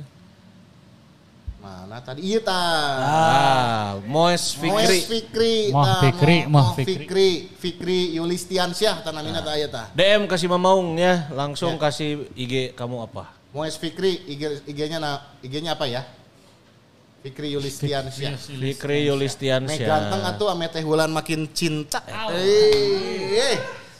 Mana 1.68 2.00
tadi? 2.00 2.24
Iya 2.24 2.40
tah. 2.40 2.96
Ah, 3.04 3.88
Moes 4.08 4.56
Moes 4.56 4.88
Fikri. 4.88 5.00
Fikri. 5.04 5.56
Moh 5.76 5.84
tah. 5.84 6.00
Fikri, 6.00 6.38
Moh- 6.48 6.52
Moh 6.52 6.64
Moh 6.64 6.76
Fikri. 6.80 6.96
Fikri. 7.04 7.30
Fikri 7.60 8.00
Yulistiansyah 8.16 9.04
tanamina 9.04 9.44
tah 9.44 9.54
aya 9.60 9.68
tah. 9.68 9.86
DM 9.92 10.32
kasih 10.32 10.48
Mamaung 10.48 10.96
ya, 10.96 11.28
langsung 11.36 11.76
Ya. 11.76 11.82
kasih 11.84 12.32
IG 12.40 12.72
kamu 12.72 13.04
apa? 13.04 13.36
Moes 13.52 13.76
Fikri 13.76 14.24
IG 14.32 14.64
IG-nya 14.64 15.00
na 15.04 15.12
IG-nya 15.44 15.76
apa 15.76 15.84
ya? 15.92 16.08
Fikri 17.20 17.52
Yulistiansyah. 17.52 18.40
Fikri 18.40 19.04
Meh 19.04 19.12
Yulistiansyah. 19.12 19.88
ganteng 19.88 20.22
atuh 20.24 20.48
ame 20.48 20.72
teh 20.72 20.80
makin 21.12 21.52
cinta. 21.52 22.00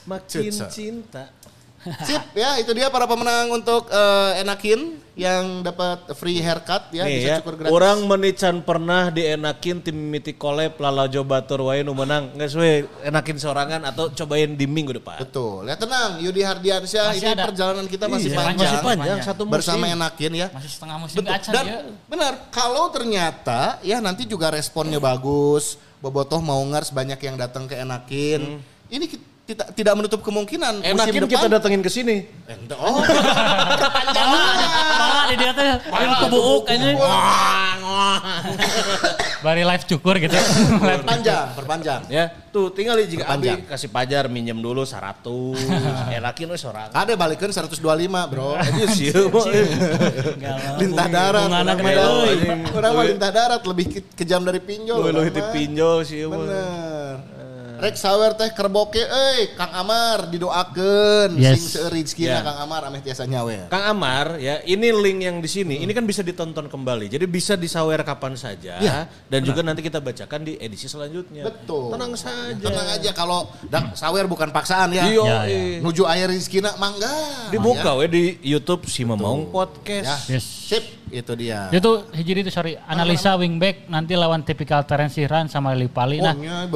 Makin 0.08 0.48
Cinta. 0.72 1.36
Sip 1.78 2.34
ya, 2.34 2.58
itu 2.58 2.74
dia 2.74 2.90
para 2.90 3.06
pemenang 3.06 3.48
untuk 3.48 3.86
eh, 3.86 4.42
Enakin 4.42 4.98
yang 5.14 5.62
dapat 5.62 6.10
free 6.14 6.38
haircut 6.38 6.90
ya, 6.90 7.02
Nih 7.02 7.14
bisa 7.16 7.28
ya, 7.28 7.36
cukur 7.38 7.54
gratis. 7.54 7.70
orang 7.70 7.98
menican 8.02 8.62
pernah 8.62 9.10
dienakin 9.10 9.82
tim 9.82 9.94
mimiti 9.94 10.30
collab 10.32 10.78
lalajo 10.78 11.22
batur 11.22 11.66
wae 11.66 11.82
nu 11.82 11.90
menang. 11.90 12.34
Nggak 12.34 12.50
we 12.54 12.70
enakin 13.02 13.36
sorangan 13.36 13.82
atau 13.84 14.10
cobain 14.10 14.54
di 14.54 14.66
minggu 14.66 14.94
depan. 14.94 15.18
Betul. 15.18 15.66
Ya 15.66 15.74
tenang, 15.74 16.18
Yudi 16.18 16.42
Hardiansyah 16.42 17.14
ini 17.14 17.30
ada. 17.30 17.46
perjalanan 17.46 17.86
kita 17.86 18.06
masih 18.06 18.30
Iya, 18.30 18.38
panjang. 18.38 18.58
Masih 18.58 18.78
panjang 18.82 19.18
satu 19.22 19.42
musim. 19.42 19.54
Bersama 19.58 19.84
Enakin 19.86 20.32
ya. 20.34 20.46
Masih 20.54 20.70
setengah 20.70 20.96
musim 20.98 21.16
Betul. 21.18 21.34
Dan 21.50 21.64
dia. 21.66 21.80
benar, 22.06 22.32
kalau 22.50 22.90
ternyata 22.90 23.78
ya 23.82 23.98
nanti 23.98 24.22
juga 24.22 24.50
responnya 24.50 24.98
bagus, 24.98 25.78
Bobotoh 25.98 26.38
mau 26.38 26.62
ngers 26.62 26.94
banyak 26.94 27.18
yang 27.18 27.34
datang 27.34 27.66
ke 27.66 27.74
Enakin. 27.74 28.62
Ini 28.86 29.04
ki- 29.04 29.27
tidak 29.48 29.66
tidak 29.72 29.94
menutup 29.96 30.20
kemungkinan 30.20 30.78
musim 30.78 30.92
Enakin 30.92 31.12
depan. 31.18 31.32
kita 31.32 31.46
datengin 31.48 31.80
ke 31.80 31.88
sini. 31.88 32.28
Eh. 32.44 32.56
Oh, 32.70 33.00
Malah 33.00 35.24
di 35.24 35.34
dia 35.34 35.50
yang 35.88 36.14
kebuuk 36.20 36.68
aja. 36.68 36.92
Bari 39.38 39.62
live 39.64 39.84
cukur 39.86 40.18
gitu. 40.18 40.34
perpanjang, 40.76 41.54
perpanjang. 41.54 42.00
Ya, 42.08 42.28
tuh 42.50 42.68
tinggal 42.68 42.98
jika 43.00 43.24
Abi 43.24 43.64
kasih 43.64 43.88
pajar 43.88 44.26
minjem 44.26 44.58
dulu 44.58 44.82
100. 44.82 45.24
Enakin 46.12 46.46
we 46.50 46.58
sorangan. 46.58 46.92
Ada 46.92 47.14
balikan 47.14 47.48
125 47.48 47.78
bro. 48.28 48.52
Aja 48.52 48.84
sih. 48.92 49.14
lintah 50.76 51.08
darat. 51.08 51.48
Orang 51.48 51.78
mah-. 51.78 52.74
Orang 52.74 52.92
lintah 53.06 53.30
darat 53.30 53.62
lebih 53.64 53.86
ke- 53.88 54.06
kejam 54.14 54.42
dari 54.42 54.58
pinjol. 54.58 54.98
Lu 54.98 55.02
lu 55.06 55.10
orang 55.14 55.24
hiti 55.24 55.40
mah. 55.40 55.50
pinjol 55.50 55.98
sih. 56.02 56.26
Bener. 56.26 57.37
Rek 57.78 57.94
sawer 57.94 58.34
teh 58.34 58.50
kerboke 58.50 58.98
euy 58.98 59.54
Kang 59.54 59.70
Amar 59.72 60.26
didoakeun 60.26 61.34
Yes. 61.34 61.62
sing 61.62 61.78
seueur 61.78 61.92
rezekina 61.92 62.30
Ya. 62.30 62.40
Kang 62.42 62.58
Amar 62.60 62.82
ameh 62.84 62.98
tiasa 62.98 63.22
nyawe. 63.22 63.68
Kang 63.68 63.84
Amar 63.88 64.36
ya 64.36 64.58
ini 64.62 64.90
link 64.90 65.18
yang 65.20 65.36
di 65.38 65.46
sini 65.46 65.78
ini 65.78 65.90
kan 65.90 66.02
bisa 66.02 66.20
ditonton 66.20 66.66
kembali 66.66 67.06
jadi 67.06 67.24
bisa 67.24 67.54
disawer 67.54 68.02
kapan 68.02 68.34
saja 68.34 68.78
Ya, 68.78 68.96
dan 69.24 69.40
juga 69.40 69.62
nanti 69.62 69.80
kita 69.80 69.98
bacakan 69.98 70.42
di 70.42 70.56
edisi 70.56 70.86
selanjutnya 70.86 71.44
Betul. 71.44 71.94
tenang 71.94 72.12
saja 72.12 72.58
Tenang 72.58 72.88
aja 72.90 73.10
kalau 73.12 73.40
dak 73.64 73.94
sawer 73.94 74.26
bukan 74.26 74.50
paksaan 74.50 74.90
ya. 74.90 75.06
Iya, 75.06 75.22
Ya, 75.22 75.38
iya. 75.44 75.78
Nuju 75.78 76.02
air 76.04 76.26
rezekina 76.26 76.74
mangga. 76.76 77.10
dibuka 77.48 77.94
we 77.94 78.06
di 78.06 78.24
YouTube 78.42 78.84
si 78.84 79.02
Mamaung 79.02 79.48
podcast 79.48 80.26
Ya. 80.26 80.36
Yes. 80.36 80.46
Sip, 80.68 80.84
itu 81.08 81.32
dia. 81.32 81.72
Itu 81.72 82.04
hiji 82.12 82.36
itu 82.38 82.52
sorry, 82.52 82.76
analisa 82.78 83.32
wingback 83.34 83.88
nanti 83.88 84.12
lawan 84.12 84.44
tipikal 84.44 84.84
Terence 84.84 85.16
Siran 85.16 85.48
sama 85.48 85.72
Lili 85.72 85.88
Pali. 85.88 86.20
Oh, 86.20 86.28
Nah, 86.28 86.36
nya 86.36 86.68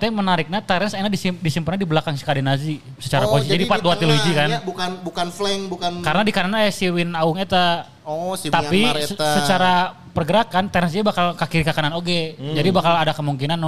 teh 0.00 0.08
menariknya 0.08 0.58
Terence 0.58 0.92
enak 0.92 1.06
disim, 1.08 1.36
disimpannya 1.36 1.76
di 1.76 1.86
belakang 1.86 2.12
si 2.12 2.24
Kadinazi 2.24 2.80
secara 2.96 3.24
Oh, 3.24 3.36
posisi. 3.36 3.52
Jadi 3.52 3.64
4 3.64 3.78
2 3.78 3.86
di 3.86 3.98
tilu 3.98 4.10
hiji 4.10 4.24
tengah, 4.26 4.38
kan. 4.40 4.48
ya, 4.48 4.60
bukan 4.60 4.90
bukan 5.00 5.26
flank, 5.28 5.62
bukan 5.68 5.90
Karena 6.00 6.22
di 6.22 6.32
kanan 6.32 6.56
aya 6.56 6.70
si 6.70 6.88
Win 6.88 7.12
Aung 7.12 7.36
eta 7.36 7.84
Oh, 8.02 8.32
si 8.32 8.48
tapi 8.48 8.80
Myanmar 8.82 9.04
se- 9.04 9.14
secara 9.14 9.72
pergerakan 10.10 10.66
Terence 10.66 10.90
dia 10.90 11.04
bakal 11.04 11.32
ke 11.34 11.44
kiri 11.46 11.62
ke 11.62 11.70
kanan 11.70 11.92
oge. 11.92 12.34
Hmm. 12.34 12.56
Jadi 12.56 12.68
bakal 12.70 12.96
ada 12.96 13.12
kemungkinan 13.12 13.60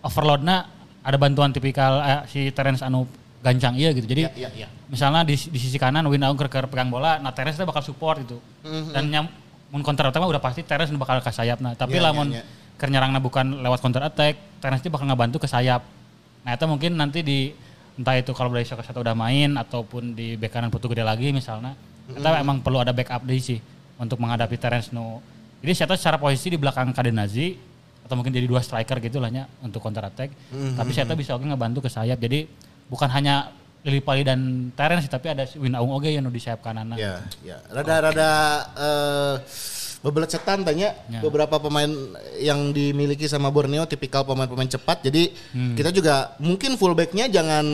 overloadnya 0.00 0.66
ada 1.00 1.16
bantuan 1.16 1.50
tipikal 1.50 2.00
eh, 2.00 2.20
si 2.26 2.50
Terence 2.50 2.80
anu 2.80 3.04
gancang 3.38 3.76
iya 3.76 3.92
gitu. 3.92 4.04
Jadi 4.04 4.26
Iya, 4.26 4.32
iya, 4.34 4.50
iya. 4.56 4.68
misalnya 4.86 5.22
di, 5.22 5.36
di 5.36 5.56
sisi 5.56 5.76
kanan 5.76 6.02
Win 6.04 6.18
Aung 6.20 6.34
keur 6.34 6.48
pegang 6.66 6.88
bola, 6.88 7.16
nah 7.16 7.30
Terence 7.30 7.54
dia 7.54 7.64
bakal 7.64 7.80
support 7.80 8.18
gitu. 8.18 8.42
Hmm, 8.60 8.90
Dan 8.90 9.04
nyam 9.06 9.26
mun 9.66 9.82
counter 9.82 10.08
mah 10.08 10.26
udah 10.26 10.38
pasti 10.40 10.62
Terence 10.62 10.90
bakal 10.92 11.20
ke 11.20 11.28
sayap 11.28 11.58
nah. 11.58 11.72
Tapi 11.72 11.94
Iya, 11.94 12.02
lamun 12.02 12.28
iya, 12.28 12.40
iya. 12.40 12.44
Keur 12.76 12.92
nyerangna 12.92 13.18
bukan 13.20 13.64
lewat 13.64 13.80
counter 13.80 14.04
attack, 14.04 14.60
Terence 14.60 14.84
bakal 14.88 15.08
ngebantu 15.08 15.42
ke 15.44 15.48
sayap. 15.48 15.84
Nah 16.44 16.54
itu 16.54 16.64
mungkin 16.68 16.92
nanti 16.96 17.24
di 17.24 17.50
entah 17.96 18.16
itu 18.16 18.32
kalau 18.36 18.52
Soko 18.60 18.84
satu 18.84 19.00
udah 19.00 19.16
main 19.16 19.56
ataupun 19.56 20.12
di 20.12 20.36
bek 20.36 20.52
kanan 20.52 20.68
Putu 20.68 20.92
gede 20.92 21.00
lagi 21.00 21.32
misalnya, 21.32 21.72
kita 22.12 22.28
emang 22.36 22.60
perlu 22.60 22.84
ada 22.84 22.92
backup 22.92 23.24
deh 23.24 23.40
sih 23.40 23.58
untuk 23.96 24.20
menghadapi 24.20 24.56
Terence 24.60 24.92
nu. 24.92 25.24
Jadi 25.64 25.72
saya 25.72 25.86
tahu 25.88 25.98
secara 25.98 26.20
posisi 26.20 26.52
di 26.52 26.58
belakang 26.60 26.92
Kadenazi 26.92 27.56
atau 28.04 28.14
mungkin 28.14 28.30
jadi 28.30 28.46
dua 28.46 28.62
striker 28.62 29.00
gitu 29.02 29.18
lah 29.18 29.32
nya 29.32 29.48
untuk 29.64 29.80
counter 29.80 30.04
attack. 30.06 30.30
Tapi 30.52 30.90
saya 30.92 31.08
tahu 31.08 31.24
bisa 31.24 31.34
oke 31.34 31.48
ngebantu 31.48 31.88
ke 31.88 31.90
sayap. 31.90 32.20
Jadi 32.20 32.44
bukan 32.86 33.08
hanya 33.10 33.50
Lili 33.86 34.02
Pali 34.02 34.26
dan 34.26 34.70
Terence 34.74 35.06
tapi 35.06 35.30
ada 35.30 35.46
Win 35.56 35.74
Aung 35.78 35.94
oge 35.94 36.10
yang 36.10 36.26
di 36.26 36.42
sayap 36.42 36.58
kanan. 36.60 36.98
Ya, 36.98 37.22
ya. 37.40 37.58
Rada-rada 37.70 38.30
eh 38.76 39.34
bebelecetan 40.06 40.62
tanya 40.62 40.94
Ya. 41.06 41.18
beberapa 41.18 41.58
pemain 41.58 41.90
yang 42.38 42.70
dimiliki 42.70 43.26
sama 43.26 43.50
Borneo 43.50 43.82
tipikal 43.84 44.22
pemain-pemain 44.22 44.70
cepat. 44.70 45.02
Jadi 45.02 45.34
Hmm. 45.50 45.74
kita 45.74 45.90
juga 45.90 46.14
mungkin 46.38 46.78
fullbacknya 46.78 47.26
jangan 47.26 47.66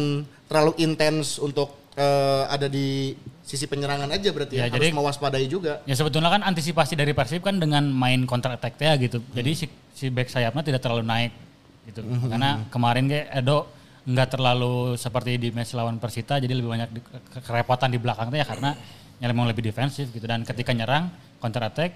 terlalu 0.48 0.72
intens 0.78 1.36
untuk 1.36 1.68
eh, 1.92 2.44
ada 2.48 2.72
di 2.72 3.12
sisi 3.44 3.68
penyerangan 3.68 4.08
aja 4.08 4.32
berarti 4.32 4.56
ya. 4.56 4.64
Ya, 4.64 4.64
Harus 4.64 4.80
jadi- 4.80 4.96
mewaspadai 4.96 5.44
juga. 5.44 5.84
Ya 5.84 5.92
sebetulnya 5.92 6.32
kan 6.32 6.40
antisipasi 6.40 6.96
dari 6.96 7.12
Persib 7.12 7.44
kan 7.44 7.60
dengan 7.60 7.84
main 7.84 8.24
counter 8.24 8.48
attack 8.50 8.80
ya 8.80 8.96
gitu. 8.96 9.20
Jadi 9.30 9.50
si, 9.52 9.66
si 9.92 10.08
back 10.08 10.32
sayapnya 10.32 10.64
tidak 10.64 10.80
terlalu 10.80 11.04
naik 11.04 11.36
gitu. 11.84 12.00
Karena 12.00 12.64
kemarin 12.72 13.04
kayak 13.06 13.28
Edo 13.36 13.68
nggak 14.02 14.28
terlalu 14.30 14.96
seperti 14.96 15.36
di 15.36 15.52
match 15.52 15.76
lawan 15.76 16.00
Persita 16.00 16.40
jadi 16.40 16.48
lebih 16.50 16.72
banyak 16.72 16.88
di- 16.90 17.04
ke- 17.04 17.44
kerepotan 17.44 17.92
di 17.92 18.00
belakang 18.00 18.32
tuh 18.32 18.40
ya 18.40 18.46
karena 18.48 18.72
memang 19.20 19.46
lebih 19.46 19.62
defensif 19.62 20.08
gitu 20.08 20.24
dan 20.24 20.42
ketika 20.42 20.72
nyerang 20.72 21.06
counter 21.38 21.62
attack 21.62 21.92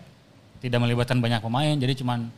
tidak 0.58 0.78
melibatkan 0.78 1.18
banyak 1.18 1.38
pemain 1.38 1.74
jadi 1.74 1.92
cuman 1.94 2.28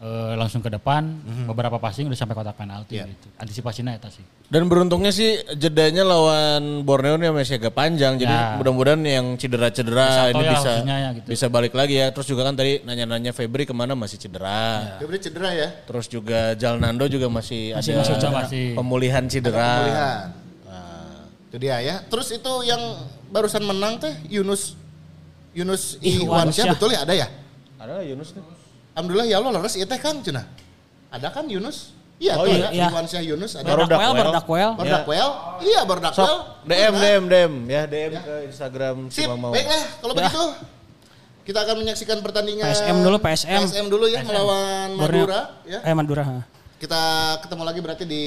eh, 0.00 0.32
langsung 0.32 0.58
ke 0.58 0.68
depan 0.68 1.12
beberapa 1.44 1.76
passing 1.76 2.08
udah 2.08 2.16
sampai 2.16 2.32
kotak 2.32 2.56
penalti 2.56 2.96
Iya. 2.96 3.04
gitu. 3.06 3.28
Antisipasinya 3.36 3.92
itu 3.92 4.08
sih. 4.10 4.24
dan 4.50 4.66
beruntungnya 4.66 5.10
sih 5.10 5.30
jedanya 5.54 6.02
lawan 6.02 6.82
Borneo 6.82 7.14
ini 7.14 7.30
masih 7.30 7.60
agak 7.60 7.70
panjang 7.70 8.16
jadi 8.16 8.32
Ya. 8.32 8.56
mudah-mudahan 8.56 8.98
yang 9.00 9.36
cedera-cedera 9.36 10.06
Bisa 10.08 10.22
ini 10.26 10.40
ya 10.40 10.50
bisa 10.50 10.70
ya 10.82 11.08
gitu. 11.14 11.26
bisa 11.28 11.46
balik 11.46 11.70
lagi 11.70 11.94
ya 11.96 12.10
terus 12.10 12.26
juga 12.26 12.42
kan 12.42 12.54
tadi 12.54 12.82
nanya-nanya 12.82 13.30
Febri 13.30 13.62
ke 13.62 13.70
mana 13.70 13.92
masih 13.94 14.18
cedera 14.18 14.98
Febri 14.98 15.20
cedera 15.20 15.50
ya. 15.52 15.68
terus 15.84 16.08
juga 16.08 16.56
Jalnando 16.56 17.04
juga 17.06 17.28
masih, 17.28 17.72
ada 17.72 17.84
masih 17.84 18.14
cedera, 18.16 18.30
masih. 18.42 18.66
pemulihan 18.74 19.24
cedera 19.26 19.70
Pemulihan. 19.76 20.26
Itu 21.46 21.58
dia 21.58 21.76
ya. 21.78 21.96
Terus 22.06 22.30
itu 22.30 22.52
yang 22.62 22.78
barusan 23.28 23.62
menang 23.62 23.98
teh 23.98 24.14
Yunus 24.28 24.78
Yunus 25.50 25.98
Ihwansyah 26.00 26.62
Syah. 26.64 26.72
betul 26.72 26.94
ya 26.94 27.02
ada 27.02 27.10
ya? 27.12 27.26
Ada 27.80 27.90
nggak 27.96 28.06
Yunus 28.06 28.28
tuh? 28.36 28.44
Alhamdulillah 28.92 29.26
ya 29.26 29.36
Allah 29.40 29.50
leres 29.56 29.74
ieu 29.74 29.88
teh 29.88 29.96
Kang 29.96 30.20
cenah. 30.20 30.44
Ada 31.08 31.32
kan 31.32 31.48
Yunus? 31.48 31.96
Iya, 32.20 32.36
Oh 32.36 32.44
tuh 32.44 32.52
iya. 32.52 32.60
ada 32.60 32.68
Iya. 32.70 32.86
Iwan 32.92 33.06
Syah 33.08 33.24
Yunus 33.24 33.52
ada. 33.56 33.64
Berdakwel, 33.66 33.96
dakwel. 34.12 34.20
berdakwel. 34.20 34.70
Berdakwel? 34.76 35.28
Iya, 35.64 35.80
berdakwel. 35.88 36.28
Sok 36.28 36.40
DM 36.68 36.92
DM 36.94 37.22
DM 37.26 37.52
ya 37.66 37.82
DM 37.88 38.12
ke 38.20 38.34
Instagram 38.46 38.96
Sip, 39.08 39.24
cuma 39.24 39.36
mau. 39.40 39.50
baiklah 39.50 39.82
kalau 39.98 40.12
begitu. 40.12 40.44
Kita 41.40 41.58
akan 41.64 41.76
menyaksikan 41.80 42.20
pertandingan 42.20 42.68
PSM 42.68 42.96
dulu, 43.00 43.16
PSM. 43.18 43.60
PSM 43.64 43.86
dulu 43.88 44.04
ya 44.06 44.20
melawan 44.22 44.88
Borneo. 44.94 45.24
Madura 45.24 45.40
ya. 45.64 45.78
Eh 45.80 45.94
Madura. 45.96 46.22
ha. 46.22 46.38
Kita 46.76 47.00
ketemu 47.40 47.62
lagi 47.64 47.80
berarti 47.80 48.04
di 48.04 48.24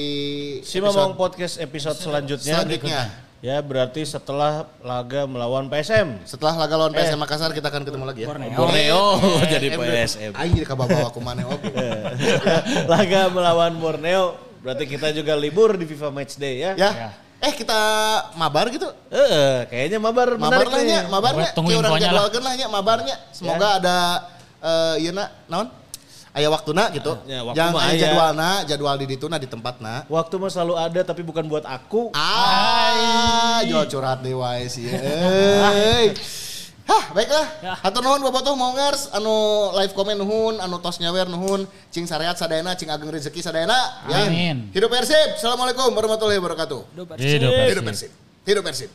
Si 0.62 0.78
Mamang 0.78 1.14
Podcast 1.14 1.62
episode 1.62 1.94
selanjutnya. 1.96 2.58
selanjutnya. 2.58 3.23
Ya 3.44 3.60
berarti 3.60 4.08
setelah 4.08 4.64
laga 4.80 5.28
melawan 5.28 5.68
PSM. 5.68 6.16
Setelah 6.24 6.64
laga 6.64 6.80
lawan 6.80 6.96
PSM 6.96 7.20
Makassar 7.20 7.52
kita 7.52 7.68
akan 7.68 7.84
ketemu 7.84 8.04
lagi 8.08 8.24
ya. 8.24 8.28
Borneo. 8.32 8.56
Borneo 8.56 9.02
Eh, 9.20 9.48
jadi 9.60 9.66
eh, 9.68 9.76
PSM. 9.76 10.32
Aing 10.32 10.56
jadi 10.56 10.64
kabawa 10.64 11.12
aku 11.12 11.20
mana 11.20 11.44
oke. 11.44 11.68
laga 12.96 13.28
melawan 13.28 13.76
Borneo 13.76 14.40
berarti 14.64 14.88
kita 14.88 15.12
juga 15.12 15.36
libur 15.36 15.76
di 15.76 15.84
FIFA 15.84 16.08
Matchday 16.08 16.54
ya. 16.56 16.72
Ya. 16.72 17.12
Eh 17.36 17.52
kita 17.52 17.76
mabar 18.40 18.72
gitu. 18.72 18.88
Eh, 19.12 19.68
kayaknya 19.68 20.00
mabar 20.00 20.40
Mabar 20.40 20.64
menarik 20.64 20.72
lah 20.72 20.80
nih. 20.80 20.88
nya, 20.88 21.00
mabarnya. 21.12 21.48
Tunggu 21.52 21.68
Kayak 21.68 21.80
orang 21.84 21.90
infonya 21.92 22.00
lah. 22.00 22.12
jadwalkeun 22.16 22.44
lah 22.48 22.54
nya 22.56 22.66
mabarnya. 22.72 23.16
Semoga 23.28 23.68
ada 23.76 23.96
eh 24.64 25.04
ieu 25.04 25.12
na 25.12 25.28
naon? 25.52 25.68
Aya 26.34 26.50
waktuna 26.50 26.90
gitu. 26.90 27.14
Ya, 27.30 27.46
waktu 27.46 27.62
Jangan 27.62 27.72
mah 27.78 27.82
aya 27.86 27.94
aya. 27.94 28.02
jadwalna, 28.02 28.50
jadwal 28.66 28.96
di 28.98 29.06
dituna 29.06 29.38
di 29.38 29.46
tempatna. 29.46 30.02
Waktu 30.10 30.34
mah 30.34 30.50
selalu 30.50 30.74
ada 30.74 31.00
tapi 31.06 31.22
bukan 31.22 31.46
buat 31.46 31.62
aku. 31.62 32.10
Ah, 32.10 33.62
jual 33.62 33.86
curhat 33.86 34.18
deh 34.26 34.34
wae 34.34 34.66
sih. 34.66 34.90
Euy. 34.90 36.10
Hah, 36.84 37.04
baiklah. 37.16 37.46
Hatur 37.80 38.02
nuhun 38.02 38.20
bobotoh 38.20 38.52
mau 38.58 38.74
ngers 38.74 39.14
anu 39.14 39.72
live 39.78 39.94
komen 39.96 40.18
nuhun, 40.20 40.58
anu 40.60 40.82
tos 40.82 41.00
nyawer 41.00 41.30
nuhun, 41.30 41.70
cing 41.88 42.04
sareat 42.04 42.36
sadayana, 42.36 42.74
cing 42.74 42.90
ageng 42.90 43.08
rezeki 43.14 43.40
sadayana. 43.40 43.78
Ya. 44.10 44.26
Amin. 44.28 44.68
Hidup 44.74 44.90
Persib. 44.90 45.38
Assalamualaikum 45.38 45.88
warahmatullahi 45.94 46.42
wabarakatuh. 46.42 46.80
Hidup 47.14 47.14
Hidup 47.16 47.84
Persib. 47.86 48.10
Hidup 48.42 48.62
Persib. 48.66 48.90